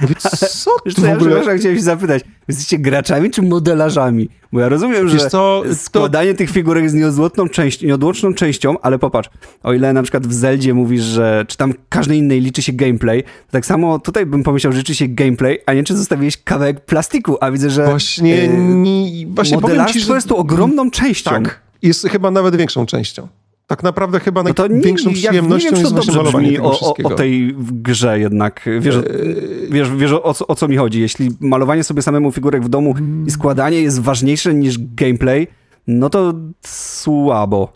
Mówię, 0.00 0.14
co 0.14 0.70
ty 0.94 1.02
w 1.02 1.22
ogóle? 1.22 1.44
Ja 1.44 1.58
chciałem 1.58 1.76
się 1.76 1.82
zapytać, 1.82 2.22
jesteście 2.48 2.78
graczami 2.78 3.30
czy 3.30 3.42
modelarzami? 3.42 4.28
Bo 4.52 4.60
ja 4.60 4.68
rozumiem, 4.68 5.08
że 5.08 5.30
co, 5.30 5.62
składanie 5.74 6.32
to... 6.32 6.38
tych 6.38 6.50
figurek 6.50 6.82
jest 6.82 6.94
nieodłączną, 6.94 7.48
część, 7.48 7.82
nieodłączną 7.82 8.34
częścią, 8.34 8.80
ale 8.80 8.98
popatrz, 8.98 9.30
o 9.62 9.72
ile 9.72 9.92
na 9.92 10.02
przykład 10.02 10.26
w 10.26 10.32
Zeldzie 10.32 10.74
mówisz, 10.74 11.02
że 11.02 11.44
czy 11.48 11.56
tam 11.56 11.74
każdej 11.88 12.18
innej 12.18 12.40
liczy 12.40 12.62
się 12.62 12.72
gameplay, 12.72 13.24
tak 13.50 13.66
samo 13.66 13.98
tutaj 13.98 14.26
bym 14.26 14.42
pomyślał, 14.42 14.72
że 14.72 14.78
liczy 14.78 14.94
się 14.94 15.08
gameplay, 15.08 15.58
a 15.66 15.74
nie 15.74 15.84
czy 15.84 15.96
zostawiłeś 15.96 16.36
kawałek 16.36 16.84
plastiku, 16.84 17.36
a 17.40 17.50
widzę, 17.50 17.70
że 17.70 17.84
właśnie, 17.84 18.48
nie, 18.48 19.26
właśnie 19.26 19.56
modelarstwo 19.56 20.00
ci, 20.00 20.06
że... 20.06 20.14
jest 20.14 20.28
tu 20.28 20.36
ogromną 20.36 20.90
częścią. 20.90 21.30
Tak, 21.30 21.60
jest 21.82 22.08
chyba 22.08 22.30
nawet 22.30 22.56
większą 22.56 22.86
częścią. 22.86 23.28
Tak 23.72 23.82
naprawdę 23.82 24.20
chyba 24.20 24.42
no 24.42 24.50
największą 24.68 25.10
nie, 25.10 25.14
przyjemnością 25.14 25.68
ja 25.68 25.72
wiem, 25.72 25.80
jest 25.80 25.94
właśnie 25.94 26.14
malowanie 26.14 26.62
o, 26.62 26.94
o, 27.04 27.10
tej 27.10 27.54
grze 27.58 28.18
jednak. 28.18 28.68
Wiesz, 28.80 28.96
eee... 28.96 29.02
wiesz, 29.70 29.90
wiesz 29.90 30.12
o, 30.12 30.22
o, 30.48 30.54
co 30.54 30.68
mi 30.68 30.76
chodzi. 30.76 31.00
Jeśli 31.00 31.30
malowanie 31.40 31.84
sobie 31.84 32.02
samemu 32.02 32.32
figurek 32.32 32.64
w 32.64 32.68
domu 32.68 32.94
i 33.26 33.30
składanie 33.30 33.80
jest 33.80 34.00
ważniejsze 34.00 34.54
niż 34.54 34.78
gameplay, 34.78 35.48
no 35.86 36.10
to 36.10 36.34
słabo. 36.66 37.72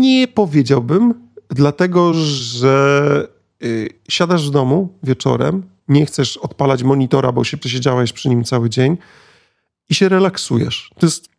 Nie 0.00 0.28
powiedziałbym, 0.28 1.14
dlatego 1.48 2.14
że 2.14 3.28
y, 3.64 3.88
siadasz 4.08 4.48
w 4.48 4.50
domu 4.50 4.88
wieczorem, 5.02 5.62
nie 5.88 6.06
chcesz 6.06 6.36
odpalać 6.36 6.82
monitora, 6.82 7.32
bo 7.32 7.44
się 7.44 7.56
przesiedziałeś 7.56 8.12
przy 8.12 8.28
nim 8.28 8.44
cały 8.44 8.70
dzień 8.70 8.96
i 9.88 9.94
się 9.94 10.08
relaksujesz. 10.08 10.90
To 10.98 11.06
jest 11.06 11.35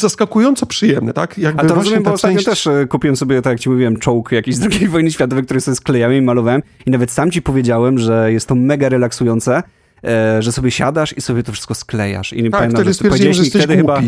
zaskakująco 0.00 0.66
przyjemne, 0.66 1.12
tak? 1.12 1.38
Jakby 1.38 1.62
A 1.62 1.64
to 1.64 1.74
rozumiem, 1.74 2.02
bo 2.02 2.12
ostatnio 2.12 2.36
część... 2.36 2.46
też 2.46 2.66
e, 2.66 2.86
kupiłem 2.86 3.16
sobie, 3.16 3.42
tak 3.42 3.50
jak 3.50 3.60
ci 3.60 3.70
mówiłem, 3.70 3.96
czołg 3.96 4.32
jakiś 4.32 4.56
z 4.56 4.62
II 4.80 4.88
wojny 4.88 5.10
światowej, 5.10 5.44
który 5.44 5.60
sobie 5.60 5.74
sklejałem 5.74 6.18
i 6.18 6.22
malowałem 6.22 6.62
i 6.86 6.90
nawet 6.90 7.10
sam 7.10 7.30
ci 7.30 7.42
powiedziałem, 7.42 7.98
że 7.98 8.32
jest 8.32 8.48
to 8.48 8.54
mega 8.54 8.88
relaksujące, 8.88 9.62
e, 10.04 10.42
że 10.42 10.52
sobie 10.52 10.70
siadasz 10.70 11.16
i 11.16 11.20
sobie 11.20 11.42
to 11.42 11.52
wszystko 11.52 11.74
sklejasz. 11.74 12.32
I 12.32 12.42
tak, 12.42 12.50
pamiętam, 12.50 12.80
wtedy 12.80 12.94
stwierdziłem, 12.94 13.34
że 13.34 13.42
jesteś 13.42 13.66
głupi. 13.66 13.76
Chyba, 13.76 14.00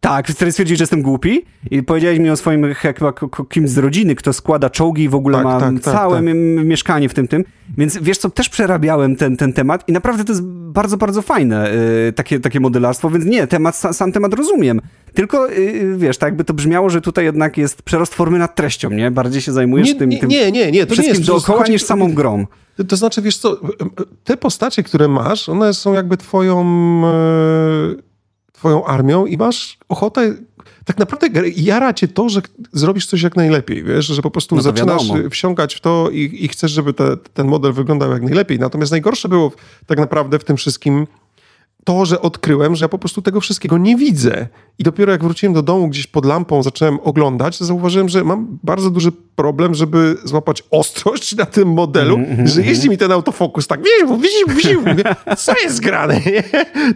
tak, 0.00 0.28
wtedy 0.28 0.52
stwierdziłeś, 0.52 0.78
że 0.78 0.82
jestem 0.82 1.02
głupi 1.02 1.44
i 1.70 1.82
powiedziałeś 1.82 2.18
mi 2.18 2.30
o 2.30 2.36
swoim 2.36 2.74
chyba 2.74 3.12
kimś 3.48 3.70
z 3.70 3.78
rodziny, 3.78 4.14
kto 4.14 4.32
składa 4.32 4.70
czołgi 4.70 5.02
i 5.02 5.08
w 5.08 5.14
ogóle 5.14 5.36
tak, 5.38 5.44
ma 5.44 5.60
tak, 5.60 5.74
tak 5.74 5.94
całe 5.94 6.16
tak. 6.16 6.24
mieszkanie 6.64 7.08
w 7.08 7.14
tym 7.14 7.28
tym. 7.28 7.44
Więc 7.78 7.98
wiesz 7.98 8.18
co, 8.18 8.30
też 8.30 8.48
przerabiałem 8.48 9.16
ten, 9.16 9.36
ten 9.36 9.52
temat 9.52 9.88
i 9.88 9.92
naprawdę 9.92 10.24
to 10.24 10.32
jest 10.32 10.42
bardzo, 10.44 10.96
bardzo 10.96 11.22
fajne 11.22 11.70
yy, 12.04 12.12
takie, 12.12 12.40
takie 12.40 12.60
modelarstwo, 12.60 13.10
więc 13.10 13.24
nie, 13.24 13.46
temat, 13.46 13.76
sam 13.76 14.12
temat 14.12 14.34
rozumiem. 14.34 14.80
Tylko 15.14 15.46
yy, 15.46 15.96
wiesz, 15.98 16.18
tak 16.18 16.26
jakby 16.26 16.44
to 16.44 16.54
brzmiało, 16.54 16.90
że 16.90 17.00
tutaj 17.00 17.24
jednak 17.24 17.58
jest 17.58 17.82
przerost 17.82 18.14
formy 18.14 18.38
nad 18.38 18.54
treścią, 18.54 18.90
nie? 18.90 19.10
Bardziej 19.10 19.42
się 19.42 19.52
zajmujesz 19.52 19.88
nie, 19.88 19.94
tym, 19.94 20.10
nie, 20.10 20.18
tym 20.18 20.28
nie, 20.28 20.52
nie, 20.52 20.72
nie, 20.72 20.86
to 20.86 20.92
wszystkim 20.92 21.14
nie 21.14 21.18
jest 21.18 21.30
dookoła 21.30 21.66
niż 21.66 21.82
samą 21.82 22.12
grą. 22.12 22.46
To 22.88 22.96
znaczy, 22.96 23.22
wiesz 23.22 23.36
co, 23.36 23.60
te 24.24 24.36
postacie, 24.36 24.82
które 24.82 25.08
masz, 25.08 25.48
one 25.48 25.74
są 25.74 25.92
jakby 25.92 26.16
twoją... 26.16 26.64
Yy 27.86 28.09
twoją 28.60 28.84
armią 28.84 29.26
i 29.26 29.36
masz 29.36 29.78
ochotę 29.88 30.34
tak 30.84 30.98
naprawdę 30.98 31.48
jara 31.56 31.94
cię 31.94 32.08
to, 32.08 32.28
że 32.28 32.40
zrobisz 32.72 33.06
coś 33.06 33.22
jak 33.22 33.36
najlepiej, 33.36 33.84
wiesz, 33.84 34.06
że 34.06 34.22
po 34.22 34.30
prostu 34.30 34.56
no 34.56 34.62
zaczynasz 34.62 35.08
wiadomo. 35.08 35.30
wsiąkać 35.30 35.74
w 35.74 35.80
to 35.80 36.08
i, 36.12 36.44
i 36.44 36.48
chcesz, 36.48 36.70
żeby 36.70 36.92
te, 36.92 37.16
ten 37.16 37.46
model 37.46 37.72
wyglądał 37.72 38.12
jak 38.12 38.22
najlepiej. 38.22 38.58
Natomiast 38.58 38.92
najgorsze 38.92 39.28
było 39.28 39.52
tak 39.86 39.98
naprawdę 39.98 40.38
w 40.38 40.44
tym 40.44 40.56
wszystkim 40.56 41.06
to, 41.84 42.04
że 42.04 42.20
odkryłem, 42.20 42.76
że 42.76 42.84
ja 42.84 42.88
po 42.88 42.98
prostu 42.98 43.22
tego 43.22 43.40
wszystkiego 43.40 43.78
nie 43.78 43.96
widzę. 43.96 44.48
I 44.78 44.82
dopiero 44.82 45.12
jak 45.12 45.24
wróciłem 45.24 45.52
do 45.52 45.62
domu 45.62 45.88
gdzieś 45.88 46.06
pod 46.06 46.24
lampą, 46.24 46.62
zacząłem 46.62 46.98
oglądać, 47.00 47.58
to 47.58 47.64
zauważyłem, 47.64 48.08
że 48.08 48.24
mam 48.24 48.58
bardzo 48.62 48.90
duży 48.90 49.12
problem, 49.36 49.74
żeby 49.74 50.16
złapać 50.24 50.62
ostrość 50.70 51.36
na 51.36 51.46
tym 51.46 51.68
modelu, 51.68 52.16
mm, 52.16 52.30
mm, 52.30 52.46
że 52.46 52.62
jeździ 52.62 52.90
mi 52.90 52.98
ten 52.98 53.12
autofokus 53.12 53.66
tak, 53.66 53.80
widzisz, 53.80 54.18
widzisz, 54.22 54.84
widzisz, 54.86 55.04
co 55.38 55.52
jest 55.62 55.80
grane? 55.80 56.20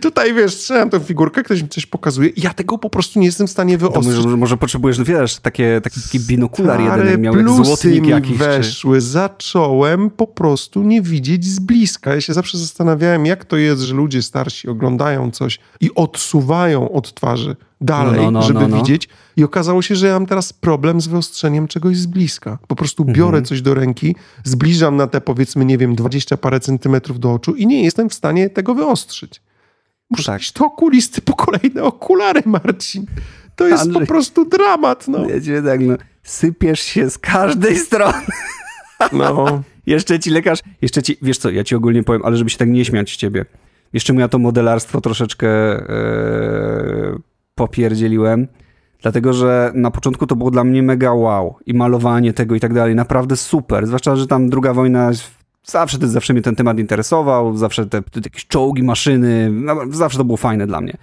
Tutaj, 0.03 0.35
wiesz, 0.35 0.57
trzymam 0.57 0.91
tę 0.91 1.01
figurkę, 1.01 1.43
ktoś 1.43 1.63
mi 1.63 1.69
coś 1.69 1.87
pokazuje 1.87 2.29
i 2.29 2.41
ja 2.41 2.55
tego 2.55 2.79
po 2.79 2.91
prostu 2.91 3.21
nie 3.21 3.27
jestem 3.27 3.47
w 3.47 3.51
stanie 3.51 3.79
wyostrzyć. 3.79 4.17
Może, 4.25 4.37
może 4.37 4.57
potrzebujesz, 4.57 5.03
wiesz, 5.03 5.37
takie, 5.39 5.81
taki, 5.85 6.01
taki 6.01 6.21
binokular 6.21 6.81
Stare 6.81 7.05
jeden 7.05 7.21
miał, 7.21 7.37
jak 7.37 7.51
złotnik 7.51 8.07
jakiś. 8.07 8.39
weszły, 8.39 8.97
czy... 8.97 9.01
zacząłem 9.01 10.11
po 10.11 10.27
prostu 10.27 10.83
nie 10.83 11.03
widzieć 11.03 11.45
z 11.45 11.59
bliska. 11.59 12.15
Ja 12.15 12.21
się 12.21 12.35
zawsze 12.35 12.59
zastanawiałem, 12.59 13.27
jak 13.27 13.45
to 13.45 13.57
jest, 13.57 13.83
że 13.83 13.95
ludzie 13.95 14.23
starsi 14.23 14.69
oglądają 14.75 15.31
coś 15.31 15.59
i 15.81 15.95
odsuwają 15.95 16.93
od 16.93 17.15
twarzy 17.15 17.57
dalej, 17.81 18.21
no, 18.21 18.31
no, 18.31 18.31
no, 18.31 18.43
żeby 18.43 18.61
no, 18.61 18.69
no. 18.69 18.77
widzieć. 18.77 19.09
I 19.37 19.45
okazało 19.45 19.83
się, 19.83 19.97
że 19.97 20.07
ja 20.07 20.13
mam 20.13 20.27
teraz 20.27 20.53
problem 20.53 21.01
z 21.01 21.07
wyostrzeniem 21.07 21.69
czegoś 21.69 21.97
z 21.97 22.07
bliska. 22.07 22.59
Po 22.69 22.77
prostu 22.77 23.03
mhm. 23.03 23.19
biorę 23.19 23.43
coś 23.43 23.63
do 23.63 23.75
ręki, 23.75 24.17
zbliżam 24.45 24.97
na 24.97 25.07
te 25.07 25.21
powiedzmy, 25.21 25.65
nie 25.65 25.79
wiem, 25.79 25.95
20 25.95 26.37
parę 26.37 26.61
centymetrów 26.61 27.21
do 27.21 27.33
oczu 27.33 27.55
i 27.55 27.67
nie 27.67 27.85
jestem 27.85 28.09
w 28.09 28.15
stanie 28.15 28.51
tego 28.51 28.75
wyostrzyć. 28.75 29.43
Muszę 30.11 30.33
tak. 30.33 30.43
to 30.55 30.67
okulisty 30.67 31.21
po 31.21 31.35
kolejne 31.37 31.83
okulary, 31.83 32.43
Marcin. 32.47 33.07
To 33.57 33.69
jest 33.69 33.83
Andrzej, 33.83 34.01
po 34.01 34.07
prostu 34.07 34.45
dramat, 34.45 35.09
no. 35.09 35.27
Wiecie, 35.27 35.63
tak, 35.63 35.81
no. 35.81 35.95
Sypiesz 36.23 36.81
się 36.81 37.11
z 37.11 37.19
każdej 37.19 37.77
strony. 37.77 38.27
No. 39.13 39.63
jeszcze 39.87 40.19
ci 40.19 40.31
lekarz, 40.31 40.59
jeszcze 40.83 41.03
ci, 41.03 41.17
wiesz 41.23 41.39
co, 41.39 41.51
ja 41.51 41.65
ci 41.65 41.75
ogólnie 41.75 42.03
powiem, 42.03 42.23
ale 42.25 42.37
żeby 42.37 42.51
się 42.51 42.59
tak 42.59 42.69
nie 42.69 42.85
śmiać 42.85 43.13
z 43.13 43.17
ciebie. 43.17 43.45
Jeszcze 43.95 44.13
mu 44.13 44.21
ja 44.21 44.29
to 44.29 44.39
modelarstwo 44.39 45.01
troszeczkę 45.01 45.49
e, 45.49 47.19
popierdzieliłem, 47.55 48.49
dlatego 49.03 49.33
że 49.33 49.73
na 49.75 49.91
początku 49.91 50.27
to 50.27 50.37
było 50.37 50.51
dla 50.51 50.65
mnie 50.65 50.83
mega 50.83 51.13
wow 51.13 51.57
i 51.67 51.75
malowanie 51.75 52.33
tego 52.33 52.55
i 52.55 52.61
tak 52.61 52.75
dalej, 52.75 52.95
naprawdę 52.95 53.37
super, 53.37 53.87
zwłaszcza, 53.87 54.17
że 54.17 54.27
tam 54.27 54.51
druga 54.51 54.75
wojna 54.75 55.11
zawsze, 55.65 55.99
zawsze 56.01 56.33
mnie 56.33 56.43
ten 56.43 56.57
temat 56.57 56.79
interesował, 56.79 57.57
zawsze 57.57 57.87
te, 57.87 58.03
te 58.03 58.21
jakieś 58.25 58.47
czołgi, 58.47 58.83
maszyny, 58.83 59.51
no, 59.53 59.77
zawsze 59.91 60.19
to 60.19 60.25
było 60.25 60.37
fajne 60.37 60.67
dla 60.67 60.81
mnie. 60.81 60.97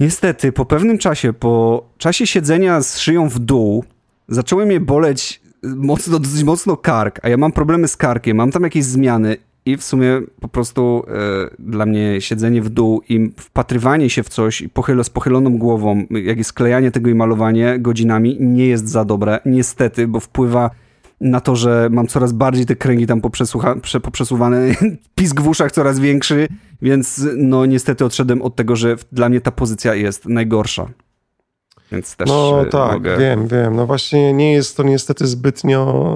Niestety, 0.00 0.52
po 0.52 0.64
pewnym 0.64 0.98
czasie, 0.98 1.32
po 1.32 1.84
czasie 1.98 2.26
siedzenia 2.26 2.80
z 2.80 2.98
szyją 2.98 3.28
w 3.28 3.38
dół, 3.38 3.84
zaczęły 4.28 4.66
mnie 4.66 4.80
boleć 4.80 5.42
mocno, 5.62 6.18
dosyć 6.18 6.44
mocno 6.44 6.76
kark, 6.76 7.20
a 7.22 7.28
ja 7.28 7.36
mam 7.36 7.52
problemy 7.52 7.88
z 7.88 7.96
karkiem, 7.96 8.36
mam 8.36 8.50
tam 8.50 8.62
jakieś 8.62 8.84
zmiany 8.84 9.36
i 9.66 9.76
w 9.76 9.84
sumie 9.84 10.20
po 10.40 10.48
prostu 10.48 11.04
e, 11.08 11.12
dla 11.58 11.86
mnie 11.86 12.20
siedzenie 12.20 12.62
w 12.62 12.68
dół 12.68 13.02
i 13.08 13.30
wpatrywanie 13.36 14.10
się 14.10 14.22
w 14.22 14.28
coś 14.28 14.60
i 14.60 14.68
pochylo, 14.68 15.04
z 15.04 15.10
pochyloną 15.10 15.58
głową, 15.58 16.06
jak 16.10 16.38
jest 16.38 16.50
sklejanie 16.50 16.90
tego 16.90 17.10
i 17.10 17.14
malowanie 17.14 17.78
godzinami, 17.78 18.36
nie 18.40 18.66
jest 18.66 18.88
za 18.88 19.04
dobre. 19.04 19.40
Niestety, 19.46 20.08
bo 20.08 20.20
wpływa 20.20 20.70
na 21.20 21.40
to, 21.40 21.56
że 21.56 21.88
mam 21.92 22.06
coraz 22.06 22.32
bardziej 22.32 22.66
te 22.66 22.76
kręgi 22.76 23.06
tam 23.06 23.20
poprzesuwane, 24.02 24.74
pisk 25.14 25.40
w 25.40 25.48
uszach 25.48 25.72
coraz 25.72 26.00
większy, 26.00 26.48
więc 26.82 27.26
no 27.36 27.66
niestety 27.66 28.04
odszedłem 28.04 28.42
od 28.42 28.56
tego, 28.56 28.76
że 28.76 28.96
dla 29.12 29.28
mnie 29.28 29.40
ta 29.40 29.50
pozycja 29.50 29.94
jest 29.94 30.26
najgorsza. 30.26 30.88
Więc 31.92 32.16
też 32.16 32.28
no 32.28 32.64
tak, 32.70 32.92
mogę... 32.92 33.16
wiem, 33.16 33.48
wiem. 33.48 33.76
No 33.76 33.86
właśnie 33.86 34.32
nie 34.32 34.52
jest 34.52 34.76
to 34.76 34.82
niestety 34.82 35.26
zbytnio 35.26 36.10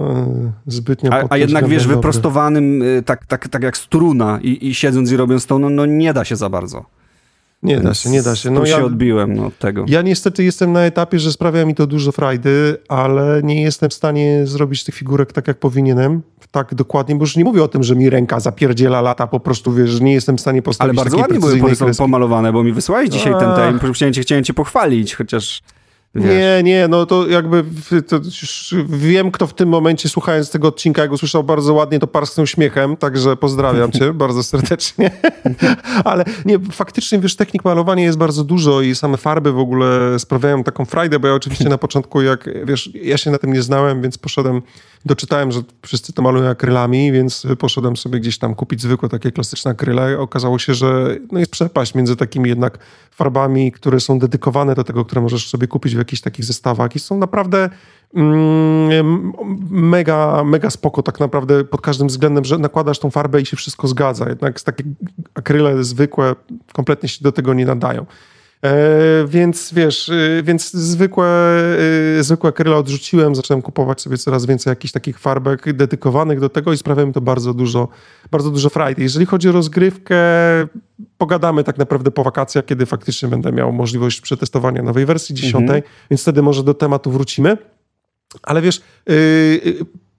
zbytnio 0.66 1.12
A, 1.12 1.24
a 1.30 1.36
jednak 1.36 1.68
wiesz, 1.68 1.82
dobry. 1.82 1.96
wyprostowanym 1.96 2.82
y, 2.82 3.02
tak, 3.02 3.26
tak, 3.26 3.48
tak 3.48 3.62
jak 3.62 3.76
struna 3.76 4.38
i, 4.42 4.68
i 4.68 4.74
siedząc 4.74 5.12
i 5.12 5.16
robiąc 5.16 5.46
to, 5.46 5.58
no, 5.58 5.70
no 5.70 5.86
nie 5.86 6.12
da 6.12 6.24
się 6.24 6.36
za 6.36 6.48
bardzo. 6.48 6.84
Nie 7.66 7.80
da 7.80 7.94
się, 7.94 8.10
nie 8.10 8.22
da 8.22 8.36
się. 8.36 8.50
No 8.50 8.60
tu 8.60 8.66
ja, 8.66 8.76
się 8.76 8.84
odbiłem 8.84 9.40
od 9.40 9.58
tego. 9.58 9.84
Ja 9.88 10.02
niestety 10.02 10.44
jestem 10.44 10.72
na 10.72 10.80
etapie, 10.80 11.18
że 11.18 11.32
sprawia 11.32 11.64
mi 11.64 11.74
to 11.74 11.86
dużo 11.86 12.12
frajdy, 12.12 12.76
ale 12.88 13.40
nie 13.44 13.62
jestem 13.62 13.90
w 13.90 13.94
stanie 13.94 14.46
zrobić 14.46 14.84
tych 14.84 14.94
figurek 14.94 15.32
tak, 15.32 15.48
jak 15.48 15.58
powinienem. 15.58 16.22
Tak 16.50 16.74
dokładnie, 16.74 17.14
bo 17.14 17.22
już 17.22 17.36
nie 17.36 17.44
mówię 17.44 17.62
o 17.62 17.68
tym, 17.68 17.82
że 17.82 17.96
mi 17.96 18.10
ręka 18.10 18.40
zapierdziela 18.40 19.00
lata, 19.00 19.26
po 19.26 19.40
prostu 19.40 19.72
wiesz, 19.72 19.90
że 19.90 20.00
nie 20.00 20.12
jestem 20.12 20.36
w 20.36 20.40
stanie 20.40 20.62
postawić 20.62 20.90
Ale 20.90 21.04
bardzo 21.04 21.16
ładnie 21.16 21.38
były 21.38 21.94
pomalowane, 21.98 22.52
bo 22.52 22.64
mi 22.64 22.72
wysłałeś 22.72 23.10
dzisiaj 23.10 23.32
A. 23.32 23.38
ten 23.38 23.78
time, 23.78 23.92
chciałem 23.92 24.14
cię, 24.14 24.22
chciałem 24.22 24.44
cię 24.44 24.54
pochwalić, 24.54 25.14
chociaż... 25.14 25.62
Wiesz. 26.16 26.26
Nie, 26.26 26.62
nie, 26.62 26.88
no 26.88 27.06
to 27.06 27.28
jakby 27.28 27.64
to 28.08 28.20
wiem, 28.88 29.30
kto 29.30 29.46
w 29.46 29.54
tym 29.54 29.68
momencie 29.68 30.08
słuchając 30.08 30.50
tego 30.50 30.68
odcinka, 30.68 31.02
jak 31.02 31.12
usłyszał 31.12 31.44
bardzo 31.44 31.74
ładnie, 31.74 31.98
to 31.98 32.06
parsknął 32.06 32.46
śmiechem, 32.46 32.96
także 32.96 33.36
pozdrawiam 33.36 33.92
cię 33.92 34.12
bardzo 34.24 34.42
serdecznie. 34.42 35.10
Ale 36.04 36.24
nie, 36.44 36.58
faktycznie 36.72 37.18
wiesz, 37.18 37.36
technik 37.36 37.64
malowania 37.64 38.04
jest 38.04 38.18
bardzo 38.18 38.44
dużo 38.44 38.80
i 38.80 38.94
same 38.94 39.16
farby 39.16 39.52
w 39.52 39.58
ogóle 39.58 40.18
sprawiają 40.18 40.64
taką 40.64 40.84
frajdę, 40.84 41.18
bo 41.18 41.28
ja 41.28 41.34
oczywiście 41.34 41.68
na 41.68 41.78
początku, 41.78 42.22
jak 42.22 42.50
wiesz, 42.64 42.90
ja 42.94 43.18
się 43.18 43.30
na 43.30 43.38
tym 43.38 43.52
nie 43.52 43.62
znałem, 43.62 44.02
więc 44.02 44.18
poszedłem, 44.18 44.62
doczytałem, 45.04 45.52
że 45.52 45.60
wszyscy 45.82 46.12
to 46.12 46.22
malują 46.22 46.48
akrylami, 46.50 47.12
więc 47.12 47.46
poszedłem 47.58 47.96
sobie 47.96 48.20
gdzieś 48.20 48.38
tam 48.38 48.54
kupić 48.54 48.82
zwykłe 48.82 49.08
takie 49.08 49.32
klasyczne 49.32 49.70
akryle. 49.70 50.18
Okazało 50.18 50.58
się, 50.58 50.74
że 50.74 51.16
no 51.32 51.38
jest 51.38 51.50
przepaść 51.50 51.94
między 51.94 52.16
takimi 52.16 52.48
jednak 52.48 52.78
farbami, 53.10 53.72
które 53.72 54.00
są 54.00 54.18
dedykowane 54.18 54.74
do 54.74 54.84
tego, 54.84 55.04
które 55.04 55.20
możesz 55.20 55.48
sobie 55.48 55.66
kupić 55.66 55.94
w 55.94 55.98
jakichś 56.06 56.22
takich 56.22 56.44
zestawach 56.44 56.96
i 56.96 56.98
są 56.98 57.18
naprawdę 57.18 57.70
mm, 58.14 59.32
mega, 59.70 60.44
mega 60.44 60.70
spoko 60.70 61.02
tak 61.02 61.20
naprawdę 61.20 61.64
pod 61.64 61.80
każdym 61.80 62.08
względem, 62.08 62.44
że 62.44 62.58
nakładasz 62.58 62.98
tą 62.98 63.10
farbę 63.10 63.40
i 63.40 63.46
się 63.46 63.56
wszystko 63.56 63.88
zgadza. 63.88 64.28
Jednak 64.28 64.60
takie 64.60 64.84
akryle 65.34 65.84
zwykłe 65.84 66.34
kompletnie 66.72 67.08
się 67.08 67.18
do 67.22 67.32
tego 67.32 67.54
nie 67.54 67.66
nadają. 67.66 68.06
E, 68.64 69.24
więc 69.28 69.72
wiesz, 69.72 70.08
e, 70.08 70.42
więc 70.42 70.72
zwykłe, 70.72 71.26
e, 72.18 72.22
zwykłe 72.22 72.50
akryle 72.50 72.76
odrzuciłem, 72.76 73.34
zacząłem 73.34 73.62
kupować 73.62 74.00
sobie 74.00 74.18
coraz 74.18 74.46
więcej 74.46 74.70
jakichś 74.70 74.92
takich 74.92 75.18
farbek 75.18 75.72
dedykowanych 75.72 76.40
do 76.40 76.48
tego 76.48 76.72
i 76.72 76.76
sprawia 76.76 77.06
mi 77.06 77.12
to 77.12 77.20
bardzo 77.20 77.54
dużo, 77.54 77.88
bardzo 78.30 78.50
dużo 78.50 78.70
frajdy. 78.70 79.02
Jeżeli 79.02 79.26
chodzi 79.26 79.48
o 79.48 79.52
rozgrywkę, 79.52 80.16
pogadamy 81.18 81.64
tak 81.64 81.78
naprawdę 81.78 82.10
po 82.10 82.24
wakacjach, 82.24 82.64
kiedy 82.64 82.86
faktycznie 82.86 83.28
będę 83.28 83.52
miał 83.52 83.72
możliwość 83.72 84.20
przetestowania 84.20 84.82
nowej 84.82 85.06
wersji 85.06 85.34
dziesiątej, 85.34 85.76
mhm. 85.76 85.94
więc 86.10 86.22
wtedy 86.22 86.42
może 86.42 86.62
do 86.62 86.74
tematu 86.74 87.10
wrócimy. 87.10 87.56
Ale 88.42 88.62
wiesz, 88.62 88.80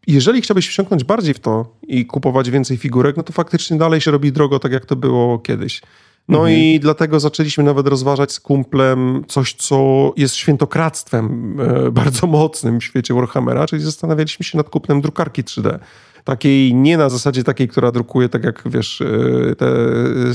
jeżeli 0.08 0.42
chciałbyś 0.42 0.68
wsiąknąć 0.68 1.04
bardziej 1.04 1.34
w 1.34 1.40
to 1.40 1.76
i 1.88 2.06
kupować 2.06 2.50
więcej 2.50 2.78
figurek, 2.78 3.18
no 3.18 3.24
to 3.24 3.34
faktycznie 3.34 3.78
dalej 3.78 4.02
się 4.02 4.12
robi 4.12 4.32
drogo, 4.32 4.60
tak 4.60 4.72
jak 4.72 4.86
to 4.86 4.96
było 4.96 5.40
kiedyś. 5.40 5.82
No 6.28 6.38
mhm. 6.38 6.58
i 6.58 6.80
dlatego 6.80 7.20
zaczęliśmy 7.20 7.64
nawet 7.64 7.88
rozważać 7.88 8.32
z 8.32 8.40
kumplem 8.40 9.24
coś, 9.28 9.54
co 9.54 10.14
jest 10.18 10.36
świętokradztwem 10.36 11.58
e, 11.60 11.92
bardzo 11.92 12.28
mocnym 12.28 12.80
w 12.80 12.84
świecie 12.84 13.14
Warhammera, 13.14 13.68
czyli 13.68 13.84
zastanawialiśmy 13.84 14.46
się 14.46 14.58
nad 14.58 14.70
kupnem 14.70 15.02
drukarki 15.02 15.44
3D. 15.44 15.80
Takiej 16.24 16.74
nie 16.74 16.98
na 16.98 17.10
zasadzie 17.10 17.44
takiej, 17.44 17.68
która 17.68 17.92
drukuje 17.92 18.30
tak 18.30 18.44
jak 18.44 18.64
wiesz, 18.66 19.02
e, 19.02 19.56
te, 19.56 19.66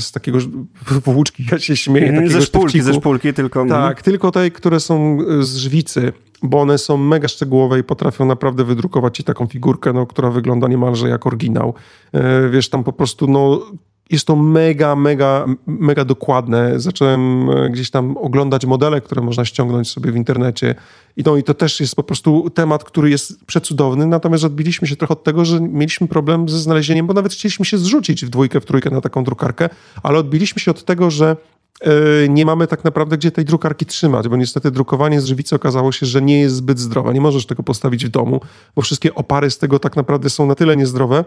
z 0.01 0.11
takiego 0.11 0.39
włóczki, 1.05 1.45
ja 1.51 1.59
się 1.59 1.75
śmieję. 1.75 2.29
Ze 2.29 2.41
szpulki, 2.41 2.81
ze 2.81 2.93
szpulki 2.93 3.33
tylko. 3.33 3.61
Mhm. 3.61 3.81
Tak, 3.81 4.01
tylko 4.01 4.31
tej, 4.31 4.51
które 4.51 4.79
są 4.79 5.17
z 5.41 5.55
żwicy 5.55 6.13
bo 6.43 6.61
one 6.61 6.77
są 6.77 6.97
mega 6.97 7.27
szczegółowe 7.27 7.79
i 7.79 7.83
potrafią 7.83 8.25
naprawdę 8.25 8.63
wydrukować 8.63 9.17
ci 9.17 9.23
taką 9.23 9.47
figurkę, 9.47 9.93
no, 9.93 10.05
która 10.07 10.29
wygląda 10.29 10.67
niemalże 10.67 11.09
jak 11.09 11.27
oryginał. 11.27 11.73
E, 12.11 12.49
wiesz, 12.49 12.69
tam 12.69 12.83
po 12.83 12.93
prostu 12.93 13.27
no, 13.27 13.61
jest 14.09 14.27
to 14.27 14.35
mega, 14.35 14.95
mega, 14.95 15.45
mega 15.67 16.05
dokładne. 16.05 16.79
Zacząłem 16.79 17.49
e, 17.49 17.69
gdzieś 17.69 17.89
tam 17.89 18.17
oglądać 18.17 18.65
modele, 18.65 19.01
które 19.01 19.21
można 19.21 19.45
ściągnąć 19.45 19.91
sobie 19.91 20.11
w 20.11 20.15
internecie. 20.15 20.75
I, 21.17 21.23
no, 21.25 21.37
i 21.37 21.43
to 21.43 21.53
też 21.53 21.79
jest 21.79 21.95
po 21.95 22.03
prostu 22.03 22.49
temat, 22.49 22.83
który 22.83 23.09
jest 23.09 23.45
przecudowny, 23.45 24.05
natomiast 24.05 24.43
odbiliśmy 24.43 24.87
się 24.87 24.95
trochę 24.95 25.13
od 25.13 25.23
tego, 25.23 25.45
że 25.45 25.61
mieliśmy 25.61 26.07
problem 26.07 26.49
ze 26.49 26.59
znalezieniem, 26.59 27.07
bo 27.07 27.13
nawet 27.13 27.33
chcieliśmy 27.33 27.65
się 27.65 27.77
zrzucić 27.77 28.25
w 28.25 28.29
dwójkę, 28.29 28.61
w 28.61 28.65
trójkę 28.65 28.89
na 28.89 29.01
taką 29.01 29.23
drukarkę, 29.23 29.69
ale 30.03 30.19
odbiliśmy 30.19 30.59
się 30.59 30.71
od 30.71 30.85
tego, 30.85 31.11
że 31.11 31.37
e, 31.81 31.89
nie 32.29 32.45
mamy 32.45 32.67
tak 32.67 32.83
naprawdę 32.83 33.17
gdzie 33.17 33.31
tej 33.31 33.45
drukarki 33.45 33.85
trzymać, 33.85 34.27
bo 34.27 34.37
niestety 34.37 34.71
drukowanie 34.71 35.21
z 35.21 35.25
żywicy 35.25 35.55
okazało 35.55 35.91
się, 35.91 36.05
że 36.05 36.21
nie 36.21 36.39
jest 36.39 36.55
zbyt 36.55 36.79
zdrowe. 36.79 37.13
Nie 37.13 37.21
możesz 37.21 37.45
tego 37.45 37.63
postawić 37.63 38.05
w 38.05 38.09
domu, 38.09 38.41
bo 38.75 38.81
wszystkie 38.81 39.15
opary 39.15 39.49
z 39.49 39.57
tego 39.57 39.79
tak 39.79 39.95
naprawdę 39.95 40.29
są 40.29 40.45
na 40.45 40.55
tyle 40.55 40.77
niezdrowe, 40.77 41.25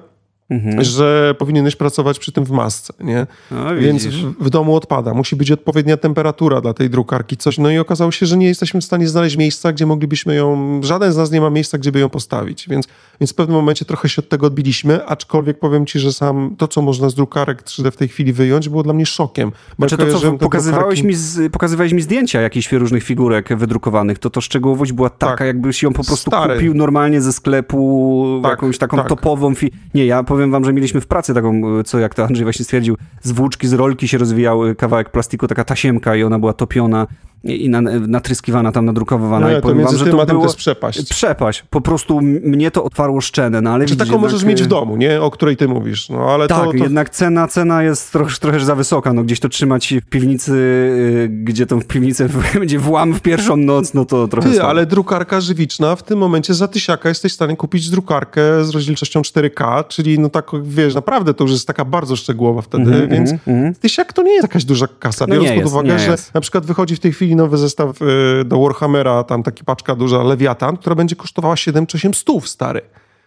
mhm. 0.50 0.84
że 0.84 1.34
powinieneś 1.38 1.76
pracować 1.76 2.18
przy 2.18 2.32
tym 2.32 2.44
w 2.44 2.50
masce, 2.50 2.92
nie? 3.00 3.26
No, 3.50 3.76
Więc 3.76 4.06
w, 4.06 4.34
w, 4.40 4.50
domu 4.50 4.76
odpada. 4.76 5.14
Musi 5.14 5.36
być 5.36 5.50
odpowiednia 5.50 5.96
temperatura 5.96 6.60
dla 6.60 6.74
tej 6.74 6.90
drukarki, 6.90 7.36
coś. 7.36 7.58
No 7.58 7.70
i 7.70 7.78
okazało 7.78 8.12
się, 8.12 8.26
że 8.26 8.36
nie 8.36 8.46
jesteśmy 8.46 8.80
w 8.80 8.84
stanie 8.84 9.08
znaleźć 9.08 9.36
miejsca, 9.36 9.72
gdzie 9.72 9.86
moglibyśmy 9.86 10.34
ją, 10.34 10.80
żaden 10.82 11.12
z 11.12 11.16
nas 11.16 11.30
nie 11.30 11.40
ma 11.40 11.50
miejsca, 11.50 11.78
gdzie 11.78 11.92
by 11.92 11.98
ją 11.98 12.08
postawić. 12.08 12.68
Więc, 12.68 12.88
więc 13.20 13.32
w 13.32 13.34
pewnym 13.34 13.56
momencie 13.56 13.84
trochę 13.84 14.08
się 14.08 14.22
od 14.22 14.28
tego 14.28 14.46
odbiliśmy, 14.46 15.06
aczkolwiek 15.06 15.58
powiem 15.58 15.86
ci, 15.86 15.98
że 15.98 16.12
sam 16.12 16.54
to, 16.58 16.68
co 16.68 16.82
można 16.82 17.08
z 17.08 17.14
drukarek 17.14 17.62
3D 17.62 17.90
w 17.90 17.96
tej 17.96 18.08
chwili 18.08 18.32
wyjąć, 18.32 18.68
było 18.68 18.82
dla 18.82 18.92
mnie 18.92 19.06
szokiem. 19.06 19.52
Znaczy 19.78 19.96
to, 19.96 20.20
co 20.20 20.32
pokazywałeś, 20.32 21.00
drukarki... 21.00 21.06
mi 21.06 21.14
z, 21.14 21.52
pokazywałeś 21.52 21.92
mi 21.92 22.02
zdjęcia 22.02 22.40
jakichś 22.40 22.72
różnych 22.72 23.02
figurek 23.02 23.56
wydrukowanych, 23.56 24.18
to 24.18 24.30
to 24.30 24.40
szczegółowość 24.40 24.92
była 24.92 25.10
taka, 25.10 25.36
tak. 25.36 25.46
jakbyś 25.46 25.82
ją 25.82 25.92
po 25.92 26.04
prostu 26.04 26.30
Stary. 26.30 26.54
kupił 26.54 26.74
normalnie 26.74 27.20
ze 27.20 27.32
sklepu, 27.32 28.40
tak, 28.42 28.50
jakąś 28.50 28.78
taką 28.78 28.96
tak. 28.96 29.08
topową... 29.08 29.54
Fi... 29.54 29.70
Nie, 29.94 30.06
ja 30.06 30.22
powiem 30.22 30.35
wam, 30.50 30.64
że 30.64 30.72
mieliśmy 30.72 31.00
w 31.00 31.06
pracy 31.06 31.34
taką, 31.34 31.62
co 31.84 31.98
jak 31.98 32.14
to 32.14 32.24
Andrzej 32.24 32.44
właśnie 32.44 32.64
stwierdził, 32.64 32.96
z 33.22 33.32
włóczki, 33.32 33.68
z 33.68 33.72
rolki 33.72 34.08
się 34.08 34.18
rozwijał 34.18 34.60
kawałek 34.78 35.10
plastiku, 35.10 35.46
taka 35.46 35.64
tasiemka 35.64 36.16
i 36.16 36.22
ona 36.22 36.38
była 36.38 36.52
topiona 36.52 37.06
i 37.46 37.68
na, 37.68 37.80
natryskiwana, 37.80 38.72
tam 38.72 38.84
nadrukowana. 38.84 39.48
No, 39.48 39.58
i 39.58 39.62
powiem 39.62 39.84
wam, 39.84 39.96
że 39.96 40.04
to 40.04 40.10
było... 40.10 40.26
to 40.26 40.42
jest 40.42 40.56
przepaść. 40.56 41.08
Przepaść. 41.10 41.64
Po 41.70 41.80
prostu 41.80 42.20
mnie 42.20 42.70
to 42.70 42.84
otwarło 42.84 43.20
szczenę, 43.20 43.60
no 43.60 43.70
ale 43.70 43.86
Czy 43.86 43.96
taką 43.96 44.18
możesz 44.18 44.44
mieć 44.44 44.62
w 44.62 44.66
domu, 44.66 44.96
nie? 44.96 45.22
O 45.22 45.30
której 45.30 45.56
ty 45.56 45.68
mówisz. 45.68 46.08
No, 46.08 46.30
ale 46.30 46.48
tak, 46.48 46.64
to, 46.64 46.70
to... 46.70 46.76
jednak 46.76 47.10
cena, 47.10 47.48
cena 47.48 47.82
jest 47.82 48.12
trochę, 48.12 48.36
trochę 48.40 48.60
za 48.60 48.74
wysoka. 48.74 49.12
No, 49.12 49.24
gdzieś 49.24 49.40
to 49.40 49.48
trzymać 49.48 49.94
w 50.06 50.08
piwnicy, 50.08 50.52
y, 50.52 51.28
gdzie 51.44 51.66
to 51.66 51.80
w 51.80 51.84
piwnicy 51.84 52.28
będzie 52.54 52.78
włam 52.78 53.14
w 53.14 53.20
pierwszą 53.20 53.56
noc, 53.56 53.94
no 53.94 54.04
to 54.04 54.28
trochę 54.28 54.50
Ty, 54.50 54.62
ale 54.62 54.86
drukarka 54.86 55.40
żywiczna 55.40 55.96
w 55.96 56.02
tym 56.02 56.18
momencie 56.18 56.54
za 56.54 56.68
tysiaka 56.68 57.08
jesteś 57.08 57.32
w 57.32 57.34
stanie 57.34 57.56
kupić 57.56 57.90
drukarkę 57.90 58.64
z 58.64 58.70
rozdzielczością 58.70 59.20
4K, 59.20 59.88
czyli 59.88 60.18
no 60.18 60.28
tak, 60.28 60.50
wiesz, 60.62 60.94
naprawdę 60.94 61.34
to 61.34 61.44
już 61.44 61.52
jest 61.52 61.66
taka 61.66 61.84
bardzo 61.84 62.16
szczegółowa 62.16 62.62
wtedy, 62.62 62.84
mm 62.84 63.06
-hmm, 63.06 63.10
więc 63.10 63.30
mm 63.30 63.72
-hmm. 63.72 63.78
tysiak 63.78 64.12
to 64.12 64.22
nie 64.22 64.32
jest 64.32 64.44
jakaś 64.44 64.64
duża 64.64 64.86
kasa, 64.98 65.26
no 65.28 65.34
biorąc 65.34 65.62
pod 65.62 65.72
uwagę, 65.72 65.98
że 65.98 66.10
jest. 66.10 66.34
na 66.34 66.40
przykład 66.40 66.66
wychodzi 66.66 66.96
w 66.96 67.00
tej 67.00 67.12
chwili 67.12 67.35
nowy 67.36 67.58
zestaw 67.58 68.02
y, 68.02 68.44
do 68.44 68.60
Warhammera, 68.60 69.24
tam 69.24 69.42
taki 69.42 69.64
paczka 69.64 69.94
duża, 69.94 70.22
Lewiatan, 70.22 70.76
która 70.76 70.94
będzie 70.94 71.16
kosztowała 71.16 71.56
7 71.56 71.86
czy 71.86 71.96
8 71.96 72.14
stów, 72.14 72.48
stary 72.48 72.80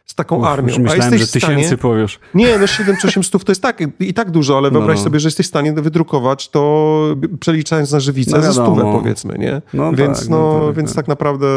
z 0.09 0.15
taką 0.15 0.35
Uf, 0.35 0.45
armią. 0.45 0.65
Myślałem, 0.67 0.91
a 0.91 0.95
jesteś 0.95 1.21
że 1.21 1.27
tysięcy 1.27 1.65
stanie... 1.65 1.77
powiesz. 1.77 2.19
Nie, 2.33 2.57
no 2.57 2.67
7 2.67 2.97
czy 2.97 3.07
8 3.07 3.23
stów 3.23 3.45
to 3.45 3.51
jest 3.51 3.61
tak, 3.61 3.79
i 3.99 4.13
tak 4.13 4.31
dużo, 4.31 4.57
ale 4.57 4.71
wyobraź 4.71 4.97
no. 4.97 5.03
sobie, 5.03 5.19
że 5.19 5.27
jesteś 5.27 5.45
w 5.45 5.49
stanie 5.49 5.73
wydrukować 5.73 6.49
to 6.49 7.15
przeliczając 7.39 7.91
na 7.91 7.99
żywicę 7.99 8.31
no, 8.37 8.41
za 8.41 8.53
stówę 8.53 8.81
powiedzmy, 8.81 9.37
nie? 9.37 9.61
No 9.73 9.93
więc, 9.93 10.19
tak, 10.19 10.29
no, 10.29 10.59
no 10.59 10.65
tak, 10.65 10.75
więc 10.75 10.89
tak. 10.89 10.95
tak 10.95 11.07
naprawdę 11.07 11.47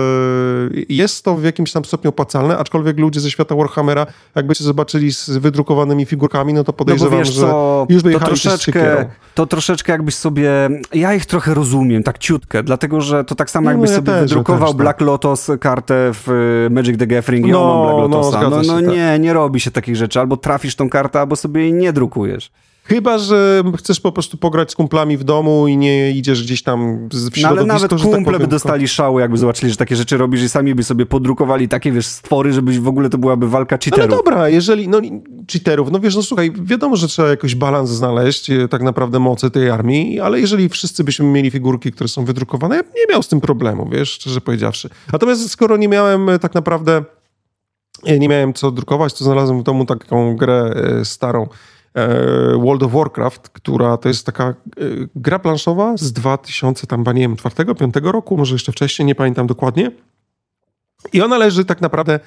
jest 0.89 1.25
to 1.25 1.35
w 1.35 1.45
jakimś 1.45 1.73
tam 1.73 1.85
stopniu 1.85 2.09
opłacalne, 2.09 2.59
aczkolwiek 2.59 2.99
ludzie 2.99 3.21
ze 3.21 3.31
świata 3.31 3.55
Warhammera, 3.55 4.07
jakbyście 4.35 4.65
zobaczyli 4.65 5.13
z 5.13 5.31
wydrukowanymi 5.31 6.07
figurkami, 6.07 6.55
no 6.55 6.65
to 6.65 6.73
podejrzewam, 6.73 7.19
no 7.19 7.25
że 7.25 7.41
co, 7.41 7.87
już 7.89 8.03
by 8.03 8.13
to 8.13 8.21
troszeczkę, 8.21 9.11
to 9.35 9.47
troszeczkę 9.47 9.93
jakbyś 9.93 10.15
sobie, 10.15 10.51
ja 10.95 11.15
ich 11.15 11.27
trochę 11.27 11.55
rozumiem, 11.55 12.03
tak 12.03 12.19
ciutkę, 12.19 12.63
dlatego, 12.63 13.01
że 13.01 13.25
to 13.25 13.35
tak 13.35 13.51
samo 13.51 13.71
jakbyś 13.71 13.91
no, 13.91 13.97
ja 13.97 13.97
sobie 13.97 14.13
też, 14.13 14.21
wydrukował 14.21 14.69
też, 14.69 14.77
Black 14.77 14.99
tak. 14.99 15.07
Lotus 15.07 15.51
kartę 15.61 16.11
w 16.13 16.67
Magic 16.71 16.99
the 16.99 17.07
Gathering 17.07 17.47
i 17.47 17.51
no, 17.51 17.83
Black 17.83 18.11
no, 18.11 18.19
Lotusa. 18.19 18.42
No, 18.51 18.63
no, 18.63 18.81
nie, 18.81 19.13
tak. 19.13 19.21
nie 19.21 19.33
robi 19.33 19.61
się 19.61 19.71
takich 19.71 19.97
rzeczy. 19.97 20.21
Albo 20.21 20.37
trafisz 20.37 20.75
tą 20.77 20.91
kartę, 20.91 21.21
albo 21.21 21.37
sobie 21.37 21.61
jej 21.61 21.73
nie 21.73 21.93
drukujesz. 21.93 22.51
Chyba, 22.85 23.19
że 23.19 23.63
chcesz 23.77 24.01
po 24.01 24.13
prostu 24.13 24.37
pograć 24.37 24.71
z 24.71 24.75
kumplami 24.75 25.17
w 25.17 25.25
domu 25.25 25.69
i 25.69 25.77
nie 25.77 26.11
idziesz 26.11 26.43
gdzieś 26.43 26.63
tam 26.63 27.09
w 27.09 27.13
środowisko, 27.13 27.41
no, 27.43 27.49
ale 27.49 27.65
nawet 27.65 27.91
tak 27.91 28.01
kumple 28.01 28.33
tak 28.33 28.41
by 28.41 28.47
dostali 28.47 28.89
szału, 28.89 29.21
jakby 29.21 29.37
zobaczyli, 29.37 29.71
że 29.71 29.77
takie 29.77 29.97
rzeczy 29.97 30.17
robisz 30.17 30.43
i 30.43 30.49
sami 30.49 30.75
by 30.75 30.85
sobie 30.85 31.07
podrukowali 31.07 31.69
takie, 31.69 31.93
wiesz, 31.93 32.07
stwory, 32.07 32.53
żeby 32.53 32.81
w 32.81 32.89
ogóle 32.89 33.11
to 33.11 33.19
byłaby 33.19 33.49
walka 33.49 33.79
cheaterów. 33.79 34.11
No, 34.11 34.17
no 34.17 34.23
dobra, 34.23 34.49
jeżeli, 34.49 34.89
no 34.89 35.01
cheaterów, 35.53 35.91
no 35.91 36.01
wiesz, 36.01 36.17
no 36.17 36.23
słuchaj, 36.23 36.53
wiadomo, 36.63 36.97
że 36.97 37.09
trzeba 37.09 37.29
jakoś 37.29 37.55
balans 37.55 37.91
znaleźć, 37.91 38.51
e, 38.51 38.69
tak 38.69 38.83
naprawdę 38.83 39.19
mocy 39.19 39.51
tej 39.51 39.71
armii, 39.71 40.21
ale 40.21 40.41
jeżeli 40.41 40.69
wszyscy 40.69 41.05
byśmy 41.05 41.27
mieli 41.27 41.51
figurki, 41.51 41.93
które 41.93 42.09
są 42.09 42.25
wydrukowane, 42.25 42.77
ja 42.77 42.83
nie 42.83 43.13
miał 43.15 43.23
z 43.23 43.29
tym 43.29 43.41
problemu, 43.41 43.89
wiesz, 43.93 44.11
szczerze 44.11 44.41
powiedziawszy. 44.41 44.91
Natomiast 45.13 45.51
skoro 45.51 45.77
nie 45.77 45.89
miałem 45.89 46.29
e, 46.29 46.39
tak 46.39 46.55
naprawdę 46.55 47.05
nie 48.19 48.29
miałem 48.29 48.55
co 48.55 48.71
drukować, 48.71 49.15
to 49.15 49.25
znalazłem 49.25 49.61
w 49.61 49.63
domu 49.63 49.87
taką 49.87 50.37
grę 50.37 50.75
e, 51.01 51.05
starą 51.05 51.49
e, 51.95 52.09
World 52.59 52.83
of 52.83 52.93
Warcraft, 52.93 53.49
która 53.49 53.97
to 53.97 54.09
jest 54.09 54.27
taka 54.27 54.45
e, 54.45 54.55
gra 55.15 55.39
planszowa 55.39 55.97
z 55.97 56.13
2000 56.13 56.87
tam, 56.87 57.05
nie 57.05 57.21
wiem, 57.21 57.37
4, 57.37 57.75
5 57.75 57.95
roku, 58.03 58.37
może 58.37 58.55
jeszcze 58.55 58.73
wcześniej, 58.73 59.07
nie 59.07 59.15
pamiętam 59.15 59.47
dokładnie. 59.47 59.91
I 61.13 61.23
ona 61.23 61.39
leży 61.39 61.65
tak 61.65 61.81
naprawdę 61.81 62.21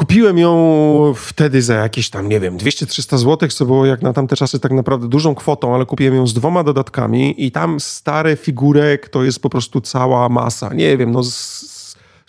Kupiłem 0.00 0.38
ją 0.38 1.14
wtedy 1.16 1.62
za 1.62 1.74
jakieś 1.74 2.10
tam, 2.10 2.28
nie 2.28 2.40
wiem, 2.40 2.58
200-300 2.58 3.18
zł, 3.18 3.48
co 3.48 3.66
było 3.66 3.86
jak 3.86 4.02
na 4.02 4.12
tamte 4.12 4.36
czasy 4.36 4.60
tak 4.60 4.72
naprawdę 4.72 5.08
dużą 5.08 5.34
kwotą, 5.34 5.74
ale 5.74 5.86
kupiłem 5.86 6.14
ją 6.14 6.26
z 6.26 6.34
dwoma 6.34 6.64
dodatkami 6.64 7.46
i 7.46 7.52
tam 7.52 7.80
stare 7.80 8.36
figurek 8.36 9.08
to 9.08 9.24
jest 9.24 9.42
po 9.42 9.50
prostu 9.50 9.80
cała 9.80 10.28
masa. 10.28 10.74
Nie 10.74 10.96
wiem, 10.96 11.10
no 11.10 11.22
z 11.22 11.79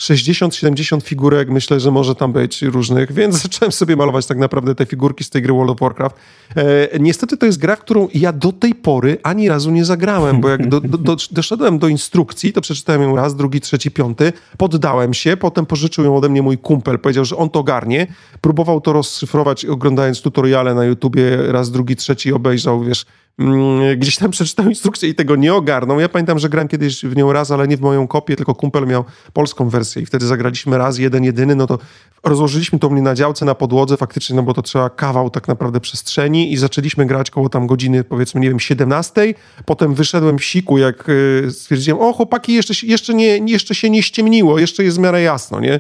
60-70 0.02 1.02
figurek 1.02 1.50
myślę, 1.50 1.80
że 1.80 1.92
może 1.92 2.16
tam 2.16 2.34
być 2.34 2.62
różnych, 2.62 3.12
więc 3.12 3.36
zacząłem 3.44 3.72
sobie 3.72 3.96
malować 3.96 4.26
tak 4.26 4.38
naprawdę 4.38 4.76
te 4.76 4.86
figurki 4.86 5.24
z 5.24 5.30
tej 5.30 5.42
gry 5.42 5.54
World 5.54 5.72
of 5.72 5.80
Warcraft. 5.80 6.16
E, 6.56 7.00
niestety 7.00 7.38
to 7.38 7.46
jest 7.46 7.60
gra, 7.60 7.76
którą 7.76 8.08
ja 8.14 8.34
do 8.34 8.52
tej 8.52 8.76
pory 8.76 9.18
ani 9.24 9.50
razu 9.50 9.72
nie 9.72 9.86
zagrałem, 9.86 10.42
bo 10.42 10.50
jak 10.50 10.70
do, 10.70 10.82
do, 10.82 10.98
do, 10.98 11.16
doszedłem 11.32 11.80
do 11.80 11.88
instrukcji, 11.88 12.54
to 12.54 12.62
przeczytałem 12.62 13.02
ją 13.02 13.16
raz, 13.16 13.36
drugi, 13.36 13.62
trzeci, 13.62 13.92
piąty, 13.92 14.34
poddałem 14.58 15.14
się, 15.14 15.38
potem 15.38 15.66
pożyczył 15.66 16.06
ją 16.06 16.18
ode 16.18 16.30
mnie 16.30 16.42
mój 16.42 16.58
kumpel, 16.58 17.00
powiedział, 17.00 17.26
że 17.26 17.38
on 17.38 17.50
to 17.50 17.64
garnie, 17.64 18.08
próbował 18.42 18.82
to 18.82 18.94
rozszyfrować 18.94 19.66
oglądając 19.66 20.22
tutoriale 20.22 20.76
na 20.76 20.86
YouTubie, 20.86 21.38
raz, 21.48 21.72
drugi, 21.72 21.96
trzeci 21.96 22.34
obejrzał, 22.34 22.84
wiesz, 22.84 23.06
Mm, 23.40 24.00
gdzieś 24.00 24.18
tam 24.18 24.32
przeczytał 24.38 24.66
instrukcję 24.70 25.10
i 25.10 25.16
tego 25.16 25.36
nie 25.36 25.54
ogarnął. 25.54 26.00
Ja 26.00 26.10
pamiętam, 26.10 26.40
że 26.40 26.50
grałem 26.50 26.68
kiedyś 26.68 27.06
w 27.06 27.16
nią 27.16 27.34
raz, 27.34 27.52
ale 27.52 27.68
nie 27.68 27.78
w 27.78 27.82
moją 27.82 28.08
kopię, 28.08 28.36
tylko 28.36 28.56
kumpel 28.56 28.88
miał 28.88 29.04
polską 29.34 29.70
wersję 29.70 29.91
i 30.00 30.06
wtedy 30.06 30.26
zagraliśmy 30.26 30.78
raz, 30.78 30.98
jeden, 30.98 31.24
jedyny, 31.24 31.56
no 31.56 31.68
to 31.68 31.80
rozłożyliśmy 32.24 32.80
to 32.80 32.90
mnie 32.90 33.02
na 33.02 33.16
działce, 33.16 33.46
na 33.46 33.56
podłodze 33.56 33.98
faktycznie, 33.98 34.36
no 34.36 34.44
bo 34.44 34.54
to 34.54 34.62
trzeba 34.62 34.90
kawał 34.90 35.30
tak 35.30 35.48
naprawdę 35.48 35.80
przestrzeni 35.80 36.54
i 36.54 36.58
zaczęliśmy 36.58 37.06
grać 37.06 37.32
koło 37.32 37.50
tam 37.50 37.68
godziny, 37.68 38.04
powiedzmy, 38.04 38.42
nie 38.42 38.50
wiem, 38.50 38.60
17. 38.60 39.34
Potem 39.66 39.94
wyszedłem 39.94 40.38
w 40.38 40.44
siku, 40.44 40.78
jak 40.78 41.10
y, 41.10 41.48
stwierdziłem, 41.52 42.02
o 42.02 42.14
chłopaki, 42.14 42.54
jeszcze, 42.54 42.88
jeszcze, 42.88 43.14
nie, 43.14 43.38
jeszcze 43.38 43.76
się 43.76 43.90
nie 43.90 44.04
ściemniło, 44.04 44.60
jeszcze 44.60 44.84
jest 44.84 44.98
w 44.98 45.00
miarę 45.00 45.22
jasno, 45.22 45.60
nie? 45.60 45.80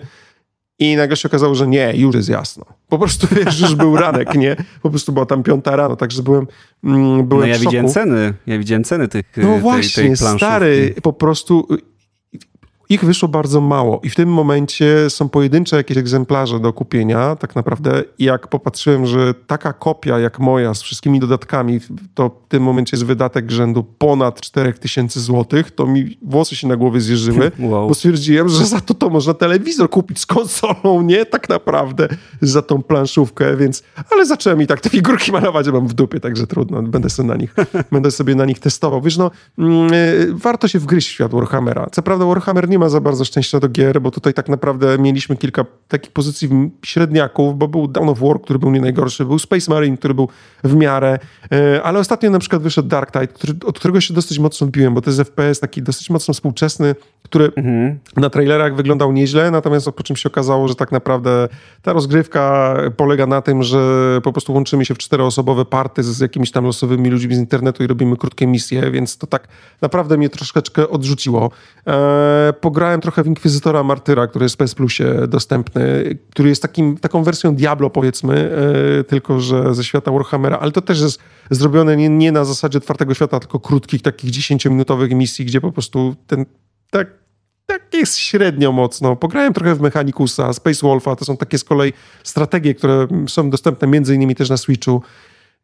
I 0.80 0.96
nagle 0.96 1.18
się 1.18 1.30
okazało, 1.30 1.56
że 1.56 1.68
nie, 1.68 1.94
już 1.96 2.16
jest 2.16 2.30
jasno. 2.30 2.66
Po 2.90 2.98
prostu 3.00 3.28
wiesz, 3.46 3.60
już 3.60 3.76
był 3.76 3.98
ranek, 3.98 4.36
nie? 4.36 4.56
Po 4.82 4.90
prostu 4.90 5.12
była 5.12 5.26
tam 5.26 5.44
piąta 5.44 5.76
rano, 5.76 5.96
także 5.96 6.24
byłem, 6.24 6.48
mm, 6.84 7.28
byłem 7.28 7.50
No 7.50 7.56
ja 7.56 7.60
widziałem 7.60 7.90
ceny, 7.90 8.34
ja 8.48 8.58
widziałem 8.58 8.84
ceny 8.84 9.08
tych 9.08 9.26
No 9.38 9.58
właśnie, 9.58 10.04
tej, 10.04 10.18
tej 10.18 10.38
stary, 10.38 10.96
po 11.04 11.14
prostu 11.14 11.68
ich 12.92 13.06
wyszło 13.06 13.30
bardzo 13.30 13.62
mało 13.62 14.00
i 14.04 14.10
w 14.10 14.16
tym 14.16 14.30
momencie 14.30 15.10
są 15.10 15.30
pojedyncze 15.30 15.76
jakieś 15.76 15.98
egzemplarze 15.98 16.60
do 16.60 16.74
kupienia, 16.74 17.36
tak 17.36 17.56
naprawdę. 17.56 18.04
I 18.20 18.24
jak 18.24 18.48
popatrzyłem, 18.48 19.06
że 19.06 19.34
taka 19.34 19.74
kopia 19.74 20.20
jak 20.20 20.40
moja 20.40 20.74
z 20.74 20.82
wszystkimi 20.82 21.20
dodatkami, 21.20 21.80
to 22.14 22.30
w 22.46 22.50
tym 22.50 22.64
momencie 22.64 22.98
jest 22.98 23.06
wydatek 23.06 23.52
rzędu 23.52 23.84
ponad 23.84 24.42
4000 24.42 25.20
zł, 25.20 25.64
to 25.76 25.88
mi 25.88 26.18
włosy 26.22 26.56
się 26.56 26.68
na 26.68 26.76
głowie 26.76 27.02
zjeżyły, 27.02 27.52
wow. 27.60 27.88
bo 27.88 27.94
stwierdziłem, 27.94 28.50
że 28.50 28.66
za 28.66 28.82
to 28.82 28.94
to 28.94 29.10
można 29.10 29.34
telewizor 29.34 29.90
kupić 29.90 30.20
z 30.20 30.26
konsolą, 30.26 31.02
nie? 31.02 31.26
Tak 31.26 31.50
naprawdę 31.50 32.08
za 32.42 32.62
tą 32.62 32.84
planszówkę, 32.84 33.58
więc... 33.58 33.84
Ale 34.12 34.26
zacząłem 34.26 34.62
i 34.62 34.68
tak 34.68 34.82
te 34.82 34.90
figurki 34.90 35.32
malować, 35.42 35.68
mam 35.68 35.88
w 35.88 35.94
dupie, 35.94 36.20
także 36.20 36.48
trudno, 36.48 36.82
będę 36.82 37.10
sobie 37.10 37.30
na 37.30 37.36
nich, 37.36 37.56
będę 37.92 38.12
sobie 38.12 38.36
na 38.36 38.46
nich 38.46 38.60
testował. 38.60 39.02
Wiesz, 39.02 39.18
no, 39.18 39.32
mm, 39.58 39.94
y, 39.94 40.28
warto 40.34 40.68
się 40.68 40.80
wgryźć 40.80 41.08
w 41.08 41.12
świat 41.12 41.32
Warhammera. 41.32 41.88
Co 41.92 42.02
prawda 42.02 42.26
Warhammer 42.26 42.70
nie 42.70 42.81
ma 42.82 42.90
za 42.90 43.02
bardzo 43.02 43.26
szczęścia 43.26 43.60
do 43.60 43.70
gier, 43.70 44.02
bo 44.02 44.12
tutaj 44.12 44.34
tak 44.34 44.50
naprawdę 44.50 44.98
mieliśmy 44.98 45.38
kilka 45.38 45.66
takich 45.88 46.12
pozycji 46.12 46.50
średniaków, 46.86 47.58
bo 47.58 47.68
był 47.68 47.88
Dawn 47.88 48.10
of 48.10 48.20
War, 48.20 48.42
który 48.42 48.60
był 48.60 48.72
nie 48.72 48.82
najgorszy, 48.82 49.26
był 49.26 49.40
Space 49.40 49.72
Marine, 49.72 49.98
który 49.98 50.14
był 50.14 50.30
w 50.64 50.76
miarę, 50.76 51.20
e, 51.52 51.84
ale 51.84 52.00
ostatnio 52.00 52.30
na 52.30 52.40
przykład 52.40 52.62
wyszedł 52.62 52.88
Dark 52.88 53.12
Tide, 53.12 53.28
który, 53.28 53.54
od 53.66 53.80
którego 53.80 54.02
się 54.02 54.14
dosyć 54.14 54.40
mocno 54.40 54.68
odbiłem, 54.68 54.94
bo 54.94 55.02
to 55.02 55.10
jest 55.10 55.20
FPS 55.20 55.60
taki 55.60 55.82
dosyć 55.82 56.10
mocno 56.10 56.34
współczesny, 56.34 56.96
który 57.24 57.52
mhm. 57.56 58.00
na 58.18 58.30
trailerach 58.30 58.76
wyglądał 58.76 59.12
nieźle, 59.12 59.52
natomiast 59.52 59.92
po 59.92 60.04
czym 60.04 60.16
się 60.16 60.30
okazało, 60.30 60.68
że 60.68 60.76
tak 60.76 60.92
naprawdę 60.92 61.48
ta 61.82 61.94
rozgrywka 61.94 62.76
polega 62.98 63.28
na 63.28 63.42
tym, 63.42 63.64
że 63.64 63.80
po 64.24 64.32
prostu 64.32 64.54
łączymy 64.54 64.86
się 64.86 64.96
w 64.96 64.98
czteroosobowe 64.98 65.66
party 65.66 66.04
z 66.04 66.20
jakimiś 66.20 66.52
tam 66.52 66.66
losowymi 66.66 67.10
ludźmi 67.10 67.36
z 67.36 67.40
internetu 67.40 67.84
i 67.84 67.88
robimy 67.88 68.18
krótkie 68.18 68.48
misje, 68.48 68.92
więc 68.92 69.18
to 69.18 69.28
tak 69.28 69.48
naprawdę 69.82 70.18
mnie 70.18 70.30
troszeczkę 70.30 70.90
odrzuciło. 70.90 71.52
Eee, 71.86 72.54
pograłem 72.72 73.02
trochę 73.02 73.24
w 73.24 73.28
Inkwizytora 73.28 73.84
Martyra, 73.84 74.28
który 74.28 74.46
jest 74.46 74.56
w 74.56 74.58
PS 74.58 74.76
Plusie 74.76 75.28
dostępny, 75.28 76.04
który 76.30 76.50
jest 76.50 76.62
takim, 76.62 76.98
taką 76.98 77.24
wersją 77.24 77.56
Diablo 77.56 77.90
powiedzmy, 77.90 78.34
eee, 78.36 79.06
tylko 79.06 79.40
że 79.40 79.76
ze 79.76 79.84
świata 79.84 80.12
Warhammera, 80.12 80.60
ale 80.60 80.72
to 80.72 80.82
też 80.82 81.02
jest 81.02 81.20
zrobione 81.50 81.98
nie, 81.98 82.10
nie 82.10 82.32
na 82.32 82.46
zasadzie 82.46 82.80
twardego 82.80 83.14
świata, 83.14 83.40
tylko 83.40 83.60
krótkich, 83.60 84.02
takich 84.02 84.32
10-minutowych 84.32 85.14
misji, 85.14 85.46
gdzie 85.46 85.62
po 85.62 85.72
prostu 85.72 86.16
ten 86.28 86.46
tak 86.90 87.08
tak, 87.66 87.94
jest 87.94 88.18
średnio 88.18 88.72
mocno. 88.72 89.16
Pograłem 89.16 89.54
trochę 89.54 89.76
w 89.76 89.82
Mechanicusa, 89.82 90.54
Space 90.54 90.80
Wolfa, 90.82 91.16
to 91.16 91.26
są 91.26 91.38
takie 91.38 91.58
z 91.58 91.64
kolei 91.64 91.94
strategie, 92.24 92.76
które 92.76 93.08
są 93.28 93.50
dostępne 93.50 93.88
między 93.88 94.16
innymi 94.16 94.36
też 94.36 94.50
na 94.50 94.58
Switchu. 94.58 95.02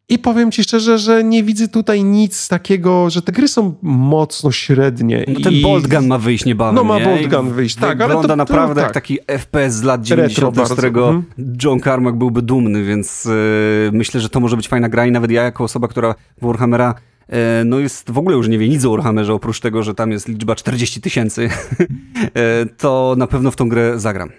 I 0.09 0.19
powiem 0.19 0.51
ci 0.51 0.63
szczerze, 0.63 0.97
że 0.97 1.23
nie 1.23 1.43
widzę 1.43 1.67
tutaj 1.67 2.03
nic 2.03 2.47
takiego, 2.47 3.09
że 3.09 3.21
te 3.21 3.31
gry 3.31 3.47
są 3.47 3.75
mocno 3.81 4.51
średnie. 4.51 5.25
No 5.27 5.39
ten 5.39 5.53
I... 5.53 5.61
Bolt 5.61 5.87
Gun 5.87 6.07
ma 6.07 6.17
wyjść 6.17 6.45
niebawem. 6.45 6.75
No 6.75 6.83
ma 6.83 6.99
nie? 6.99 7.05
Bolt 7.05 7.27
Gun 7.27 7.53
wyjść, 7.53 7.75
tak. 7.75 7.89
Wygląda 7.89 8.15
ale 8.15 8.27
to, 8.27 8.35
naprawdę 8.35 8.75
to, 8.75 8.81
jak 8.81 8.87
tak. 8.87 9.03
taki 9.03 9.19
FPS 9.27 9.73
z 9.73 9.83
lat 9.83 10.01
90., 10.01 10.67
z 10.67 10.71
którego 10.71 11.07
Mhm. 11.07 11.57
John 11.63 11.79
Carmack 11.79 12.17
byłby 12.17 12.41
dumny, 12.41 12.83
więc 12.83 13.25
yy, 13.25 13.91
myślę, 13.93 14.21
że 14.21 14.29
to 14.29 14.39
może 14.39 14.57
być 14.57 14.67
fajna 14.67 14.89
gra 14.89 15.05
i 15.05 15.11
nawet 15.11 15.31
ja 15.31 15.43
jako 15.43 15.63
osoba, 15.63 15.87
która 15.87 16.15
w 16.41 16.45
Warhammera 16.45 16.95
yy, 17.29 17.35
no 17.65 17.79
jest 17.79 18.11
w 18.11 18.17
ogóle 18.17 18.35
już 18.35 18.47
nie 18.47 18.57
wie 18.57 18.69
nic 18.69 18.85
o 18.85 18.91
Warhammerze, 18.91 19.33
oprócz 19.33 19.59
tego, 19.59 19.83
że 19.83 19.95
tam 19.95 20.11
jest 20.11 20.27
liczba 20.27 20.55
40 20.55 21.01
tysięcy, 21.01 21.49
yy, 21.79 22.29
to 22.77 23.15
na 23.17 23.27
pewno 23.27 23.51
w 23.51 23.55
tą 23.55 23.69
grę 23.69 23.99
zagram. 23.99 24.29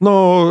No, 0.00 0.44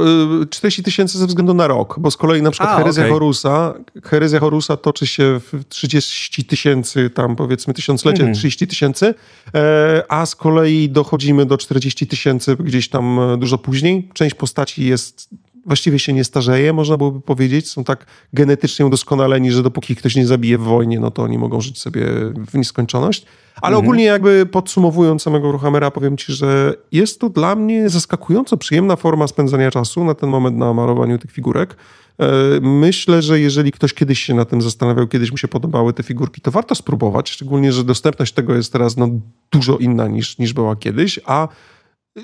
y, 0.44 0.48
40 0.48 0.84
tysięcy 0.84 1.18
ze 1.18 1.28
względu 1.28 1.54
na 1.54 1.68
rok, 1.68 1.96
bo 2.00 2.12
z 2.12 2.18
kolei 2.18 2.42
na 2.42 2.52
przykład 2.52 2.70
A, 2.74 2.78
herezja 2.78 3.04
okej. 3.04 3.14
Horusa, 3.14 3.74
herezja 4.04 4.40
Horusa 4.40 4.78
toczy 4.78 5.08
się 5.08 5.40
w 5.40 5.64
30 5.70 6.46
tysięcy, 6.46 7.10
tam 7.10 7.36
powiedzmy 7.36 7.74
tysiąclecie, 7.74 8.20
Mhm. 8.20 8.36
30 8.36 8.68
tysięcy, 8.68 9.14
e, 9.56 10.04
a 10.10 10.26
z 10.26 10.36
kolei 10.36 10.90
dochodzimy 10.90 11.46
do 11.46 11.58
40 11.58 12.08
tysięcy 12.08 12.56
gdzieś 12.60 12.90
tam 12.90 13.20
e, 13.20 13.38
dużo 13.38 13.58
później. 13.58 14.10
Część 14.14 14.36
postaci 14.36 14.86
jest, 14.86 15.30
właściwie 15.68 16.00
się 16.00 16.14
nie 16.14 16.24
starzeje, 16.24 16.74
można 16.74 16.98
byłoby 16.98 17.22
powiedzieć, 17.22 17.70
są 17.70 17.84
tak 17.84 18.06
genetycznie 18.34 18.86
udoskonaleni, 18.86 19.52
że 19.52 19.64
dopóki 19.64 19.96
ktoś 19.96 20.16
nie 20.16 20.28
zabije 20.28 20.58
w 20.58 20.62
wojnie, 20.62 21.00
no 21.00 21.12
to 21.12 21.24
oni 21.24 21.38
mogą 21.38 21.62
żyć 21.62 21.80
sobie 21.80 22.06
w 22.52 22.54
nieskończoność. 22.54 23.26
Ale 23.62 23.76
Mhm. 23.76 23.86
ogólnie 23.86 24.04
jakby 24.04 24.46
podsumowując 24.46 25.22
samego 25.22 25.52
Ruhamera, 25.52 25.92
powiem 25.92 26.18
ci, 26.18 26.34
że 26.34 26.74
jest 26.92 27.20
to 27.20 27.30
dla 27.30 27.56
mnie 27.56 27.90
zaskakująco 27.90 28.58
przyjemna 28.58 28.96
forma 28.96 29.28
spędzania 29.28 29.72
czasu 29.72 30.04
na 30.04 30.14
ten 30.16 30.30
moment 30.30 30.58
na 30.58 30.74
malowaniu 30.74 31.18
tych 31.18 31.32
figurek. 31.32 31.76
E, 32.20 32.28
Myślę, 32.62 33.22
że 33.22 33.40
jeżeli 33.40 33.72
ktoś 33.72 33.94
kiedyś 33.94 34.20
się 34.20 34.34
na 34.34 34.46
tym 34.46 34.62
zastanawiał, 34.62 35.08
kiedyś 35.08 35.32
mu 35.32 35.38
się 35.38 35.48
podobały 35.48 35.94
te 35.94 36.04
figurki, 36.04 36.42
to 36.42 36.52
warto 36.52 36.76
spróbować, 36.76 37.30
szczególnie, 37.30 37.74
że 37.74 37.84
dostępność 37.84 38.34
tego 38.34 38.56
jest 38.56 38.74
teraz 38.74 38.98
no, 38.98 39.10
dużo 39.52 39.78
inna 39.78 40.08
niż, 40.08 40.38
niż 40.38 40.54
była 40.54 40.76
kiedyś, 40.76 41.20
a 41.26 41.48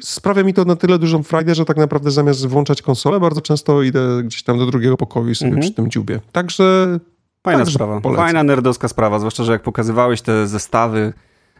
sprawia 0.01 0.43
mi 0.43 0.53
to 0.53 0.65
na 0.65 0.75
tyle 0.75 0.99
dużą 0.99 1.23
frajdę, 1.23 1.55
że 1.55 1.65
tak 1.65 1.77
naprawdę 1.77 2.11
zamiast 2.11 2.47
włączać 2.47 2.81
konsolę, 2.81 3.19
bardzo 3.19 3.41
często 3.41 3.81
idę 3.83 4.21
gdzieś 4.23 4.43
tam 4.43 4.57
do 4.57 4.65
drugiego 4.65 4.97
pokoju 4.97 5.29
i 5.29 5.35
sobie 5.35 5.47
Mhm. 5.49 5.61
przy 5.61 5.73
tym 5.73 5.89
dziubię. 5.89 6.19
Także 6.31 6.99
Fajna 7.43 7.59
Także 7.59 7.73
sprawa. 7.73 8.01
polecam. 8.01 8.25
Fajna 8.25 8.43
nerdowska 8.43 8.87
sprawa, 8.87 9.19
zwłaszcza, 9.19 9.43
że 9.43 9.51
jak 9.51 9.63
pokazywałeś 9.63 10.21
te 10.21 10.47
zestawy, 10.47 11.13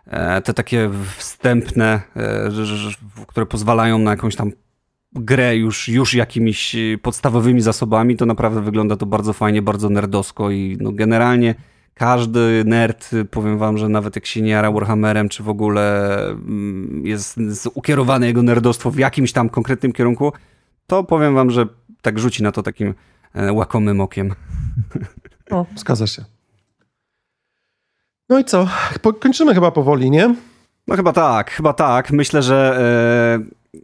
e, 0.07 0.41
te 0.41 0.53
takie 0.53 0.89
wstępne, 1.17 2.01
e, 2.15 2.49
które 3.27 3.45
pozwalają 3.45 3.99
na 3.99 4.11
jakąś 4.11 4.35
tam 4.35 4.51
grę 5.15 5.55
już, 5.55 5.87
już 5.89 6.13
jakimiś 6.13 6.75
podstawowymi 7.01 7.61
zasobami, 7.61 8.17
to 8.17 8.25
naprawdę 8.25 8.61
wygląda 8.61 8.95
to 8.95 9.05
bardzo 9.05 9.33
fajnie, 9.33 9.61
bardzo 9.61 9.89
nerdowsko 9.89 10.51
i 10.51 10.77
no 10.81 10.91
generalnie 10.91 11.55
każdy 11.93 12.63
nerd, 12.65 13.11
powiem 13.31 13.57
wam, 13.57 13.77
że 13.77 13.89
nawet 13.89 14.15
jak 14.15 14.25
się 14.25 14.41
nie 14.41 14.51
jara 14.51 14.71
Warhammerem, 14.71 15.29
czy 15.29 15.43
w 15.43 15.49
ogóle 15.49 16.15
mm, 16.29 17.01
jest 17.05 17.37
jest 17.37 17.69
ukierowane 17.73 18.27
jego 18.27 18.43
nerdostwo 18.43 18.91
w 18.91 18.97
jakimś 18.97 19.31
tam 19.31 19.49
konkretnym 19.49 19.93
kierunku, 19.93 20.33
to 20.87 21.03
powiem 21.03 21.35
wam, 21.35 21.51
że 21.51 21.65
tak 22.01 22.19
rzuci 22.19 22.43
na 22.43 22.51
to 22.51 22.63
takim 22.63 22.93
e, 23.33 23.53
łakomym 23.53 24.01
okiem. 24.01 24.35
no, 25.51 25.65
zgadza 25.75 26.07
się. 26.07 26.25
No 28.29 28.39
i 28.39 28.45
co? 28.45 28.67
Kończymy 29.19 29.53
chyba 29.53 29.71
powoli, 29.71 30.11
nie? 30.11 30.35
No 30.87 30.95
chyba 30.95 31.13
tak, 31.13 31.51
chyba 31.51 31.73
tak. 31.73 32.11
Myślę, 32.11 32.41
że 32.41 32.79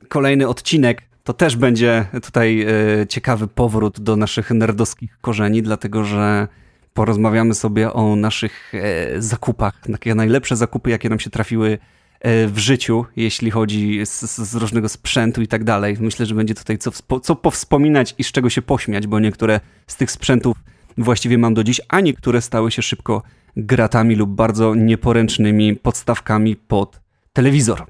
e, 0.02 0.07
kolejny 0.07 0.48
odcinek 0.48 1.02
to 1.23 1.34
też 1.34 1.56
będzie 1.56 2.06
tutaj 2.23 2.61
e, 2.61 3.07
ciekawy 3.07 3.48
powrót 3.48 3.99
do 3.99 4.15
naszych 4.15 4.52
nerdowskich 4.52 5.18
korzeni, 5.22 5.61
dlatego 5.61 6.03
że 6.03 6.48
porozmawiamy 6.93 7.53
sobie 7.53 7.93
o 7.93 8.15
naszych 8.15 8.73
e, 8.75 9.21
zakupach, 9.21 9.81
takie 9.93 10.15
najlepsze 10.15 10.55
zakupy, 10.55 10.89
jakie 10.89 11.09
nam 11.09 11.19
się 11.19 11.29
trafiły 11.29 11.77
e, 12.19 12.47
w 12.47 12.57
życiu, 12.57 13.05
jeśli 13.15 13.51
chodzi 13.51 14.05
z, 14.05 14.21
z 14.37 14.55
różnego 14.55 14.89
sprzętu 14.89 15.41
i 15.41 15.47
tak 15.47 15.63
dalej. 15.63 15.97
Myślę, 15.99 16.25
że 16.25 16.35
będzie 16.35 16.55
tutaj 16.55 16.77
co, 16.77 17.19
co 17.19 17.35
powspominać 17.35 18.15
i 18.17 18.23
z 18.23 18.31
czego 18.31 18.49
się 18.49 18.61
pośmiać, 18.61 19.07
bo 19.07 19.19
niektóre 19.19 19.59
z 19.87 19.95
tych 19.95 20.11
sprzętów 20.11 20.57
właściwie 20.97 21.37
mam 21.37 21.53
do 21.53 21.63
dziś, 21.63 21.81
a 21.87 21.99
niektóre 21.99 22.41
stały 22.41 22.71
się 22.71 22.81
szybko 22.81 23.23
gratami 23.57 24.15
lub 24.15 24.29
bardzo 24.29 24.75
nieporęcznymi 24.75 25.75
podstawkami 25.75 26.55
pod 26.55 26.99
telewizor. 27.33 27.85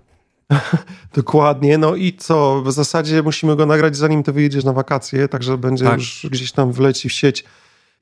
Dokładnie. 1.16 1.78
No 1.78 1.96
i 1.96 2.14
co? 2.14 2.62
W 2.62 2.72
zasadzie 2.72 3.24
musimy 3.24 3.56
go 3.56 3.66
nagrać 3.66 3.98
zanim 3.98 4.24
ty 4.24 4.32
wyjedziesz 4.32 4.64
na 4.64 4.74
wakacje, 4.74 5.28
także 5.28 5.58
będzie 5.58 5.86
Tak. 5.86 6.00
już 6.00 6.28
gdzieś 6.32 6.52
tam 6.52 6.72
wleci 6.72 7.10
w 7.10 7.14
sieć. 7.14 7.44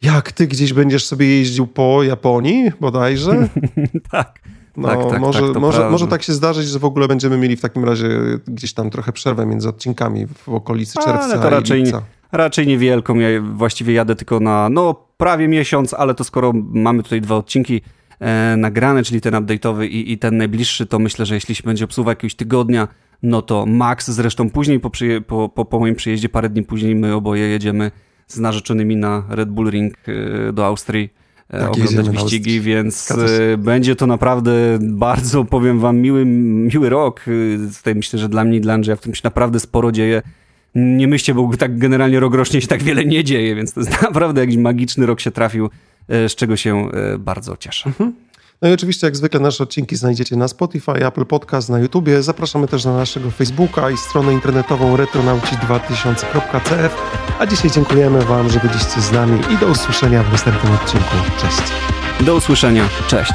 Jak 0.02 0.32
ty 0.32 0.48
gdzieś 0.48 0.74
będziesz 0.74 1.06
sobie 1.06 1.28
jeździł 1.28 1.68
po 1.68 2.04
Japonii 2.04 2.72
bodajże? 2.80 3.48
tak. 4.12 4.40
No, 4.78 4.88
Tak, 4.88 5.10
tak, 5.10 5.22
może, 5.22 5.40
tak, 5.40 5.62
może, 5.62 5.78
prawda. 5.78 5.92
może 5.92 6.08
tak 6.08 6.24
się 6.24 6.34
zdarzyć, 6.34 6.68
że 6.68 6.80
w 6.80 6.86
ogóle 6.86 7.08
będziemy 7.08 7.38
mieli 7.38 7.56
w 7.56 7.62
takim 7.62 7.86
razie 7.86 8.10
gdzieś 8.48 8.74
tam 8.74 8.90
trochę 8.90 9.12
przerwę 9.12 9.46
między 9.46 9.70
odcinkami 9.70 10.28
w 10.28 10.50
okolicy 10.50 11.00
Ale 11.00 11.06
czerwca 11.06 11.38
to 11.38 11.50
raczej 11.50 11.80
i 11.80 11.84
lipca. 11.84 12.02
Raczej 12.32 12.68
niewielką. 12.68 13.16
Ja 13.20 13.28
właściwie 13.42 13.94
jadę 13.94 14.16
tylko 14.16 14.40
na 14.40 14.70
no 14.70 14.96
prawie 15.18 15.48
miesiąc, 15.48 15.94
ale 15.94 16.16
to 16.16 16.24
skoro 16.24 16.54
mamy 16.72 17.04
tutaj 17.04 17.22
dwa 17.22 17.36
odcinki 17.36 17.82
e, 18.20 18.56
nagrane, 18.58 19.04
czyli 19.04 19.22
ten 19.22 19.34
update'owy 19.34 19.86
i, 19.86 20.12
i 20.12 20.18
ten 20.18 20.38
najbliższy, 20.38 20.86
to 20.86 21.00
myślę, 21.00 21.26
że 21.26 21.36
jeśli 21.36 21.56
się 21.56 21.64
będzie 21.64 21.86
obsuwa 21.86 22.12
jakiegoś 22.12 22.36
tygodnia, 22.36 22.88
no 23.24 23.42
to 23.42 23.66
max. 23.66 24.12
Zresztą 24.12 24.50
później 24.50 24.80
po, 24.80 24.92
po, 25.28 25.50
po, 25.50 25.66
po 25.66 25.80
moim 25.80 25.96
przyjeździe, 25.96 26.30
parę 26.30 26.50
dni 26.50 26.64
później, 26.64 26.96
my 26.96 27.16
oboje 27.16 27.48
jedziemy 27.48 27.92
z 28.28 28.40
narzeczonymi 28.40 28.96
na 28.96 29.24
Red 29.30 29.50
Bull 29.50 29.70
Ring 29.70 29.94
e, 30.50 30.54
do 30.54 30.66
Austrii. 30.66 31.10
e, 31.50 31.60
Tak, 31.60 31.70
oglądać 31.70 32.06
wyścigi, 32.24 32.62
więc 32.62 33.12
e, 33.12 33.58
będzie 33.58 33.96
to 33.96 34.08
naprawdę 34.08 34.78
bardzo, 34.82 35.46
powiem 35.46 35.80
wam, 35.80 35.98
miły, 35.98 36.26
miły 36.26 36.90
rok. 36.90 37.22
E, 37.28 37.74
Tutaj 37.78 37.96
myślę, 37.96 38.20
że 38.20 38.30
dla 38.30 38.44
mnie 38.44 38.58
i 38.58 38.62
dla 38.62 38.74
Andrzeja 38.74 38.96
w 38.96 39.00
tym 39.02 39.16
się 39.16 39.22
naprawdę 39.24 39.60
sporo 39.60 39.92
dzieje. 39.92 40.22
Nie 40.76 41.08
myślcie, 41.08 41.34
bo 41.34 41.58
tak 41.58 41.78
generalnie 41.78 42.20
rok 42.20 42.34
rocznie 42.34 42.62
się 42.62 42.68
tak 42.68 42.84
wiele 42.84 43.06
nie 43.06 43.24
dzieje, 43.24 43.56
więc 43.56 43.74
to 43.74 43.80
jest 43.80 44.02
naprawdę 44.02 44.42
jakiś 44.42 44.58
magiczny 44.58 45.06
rok 45.06 45.20
się 45.20 45.32
trafił, 45.32 45.70
z 46.10 46.36
czego 46.36 46.56
się 46.58 46.90
bardzo 47.20 47.58
cieszę. 47.58 47.92
No 48.62 48.70
i 48.70 48.74
oczywiście, 48.74 49.08
jak 49.08 49.16
zwykle, 49.16 49.40
nasze 49.40 49.64
odcinki 49.64 49.96
znajdziecie 49.96 50.36
na 50.36 50.48
Spotify, 50.48 50.92
Apple 50.92 51.26
Podcast, 51.26 51.70
na 51.70 51.80
YouTubie. 51.80 52.24
Zapraszamy 52.24 52.68
też 52.68 52.86
na 52.86 52.94
naszego 52.98 53.32
Facebooka 53.32 53.90
i 53.90 53.98
stronę 53.98 54.34
internetową 54.34 54.98
retronauci2000.cf. 54.98 56.96
A 57.40 57.46
dzisiaj 57.46 57.72
dziękujemy 57.72 58.26
Wam, 58.26 58.50
że 58.50 58.60
byliście 58.60 59.02
z 59.02 59.12
nami 59.12 59.40
i 59.54 59.58
do 59.58 59.68
usłyszenia 59.68 60.24
w 60.24 60.32
następnym 60.32 60.74
odcinku. 60.74 61.16
Cześć! 61.42 61.72
Do 62.26 62.36
usłyszenia, 62.36 62.90
cześć. 63.08 63.34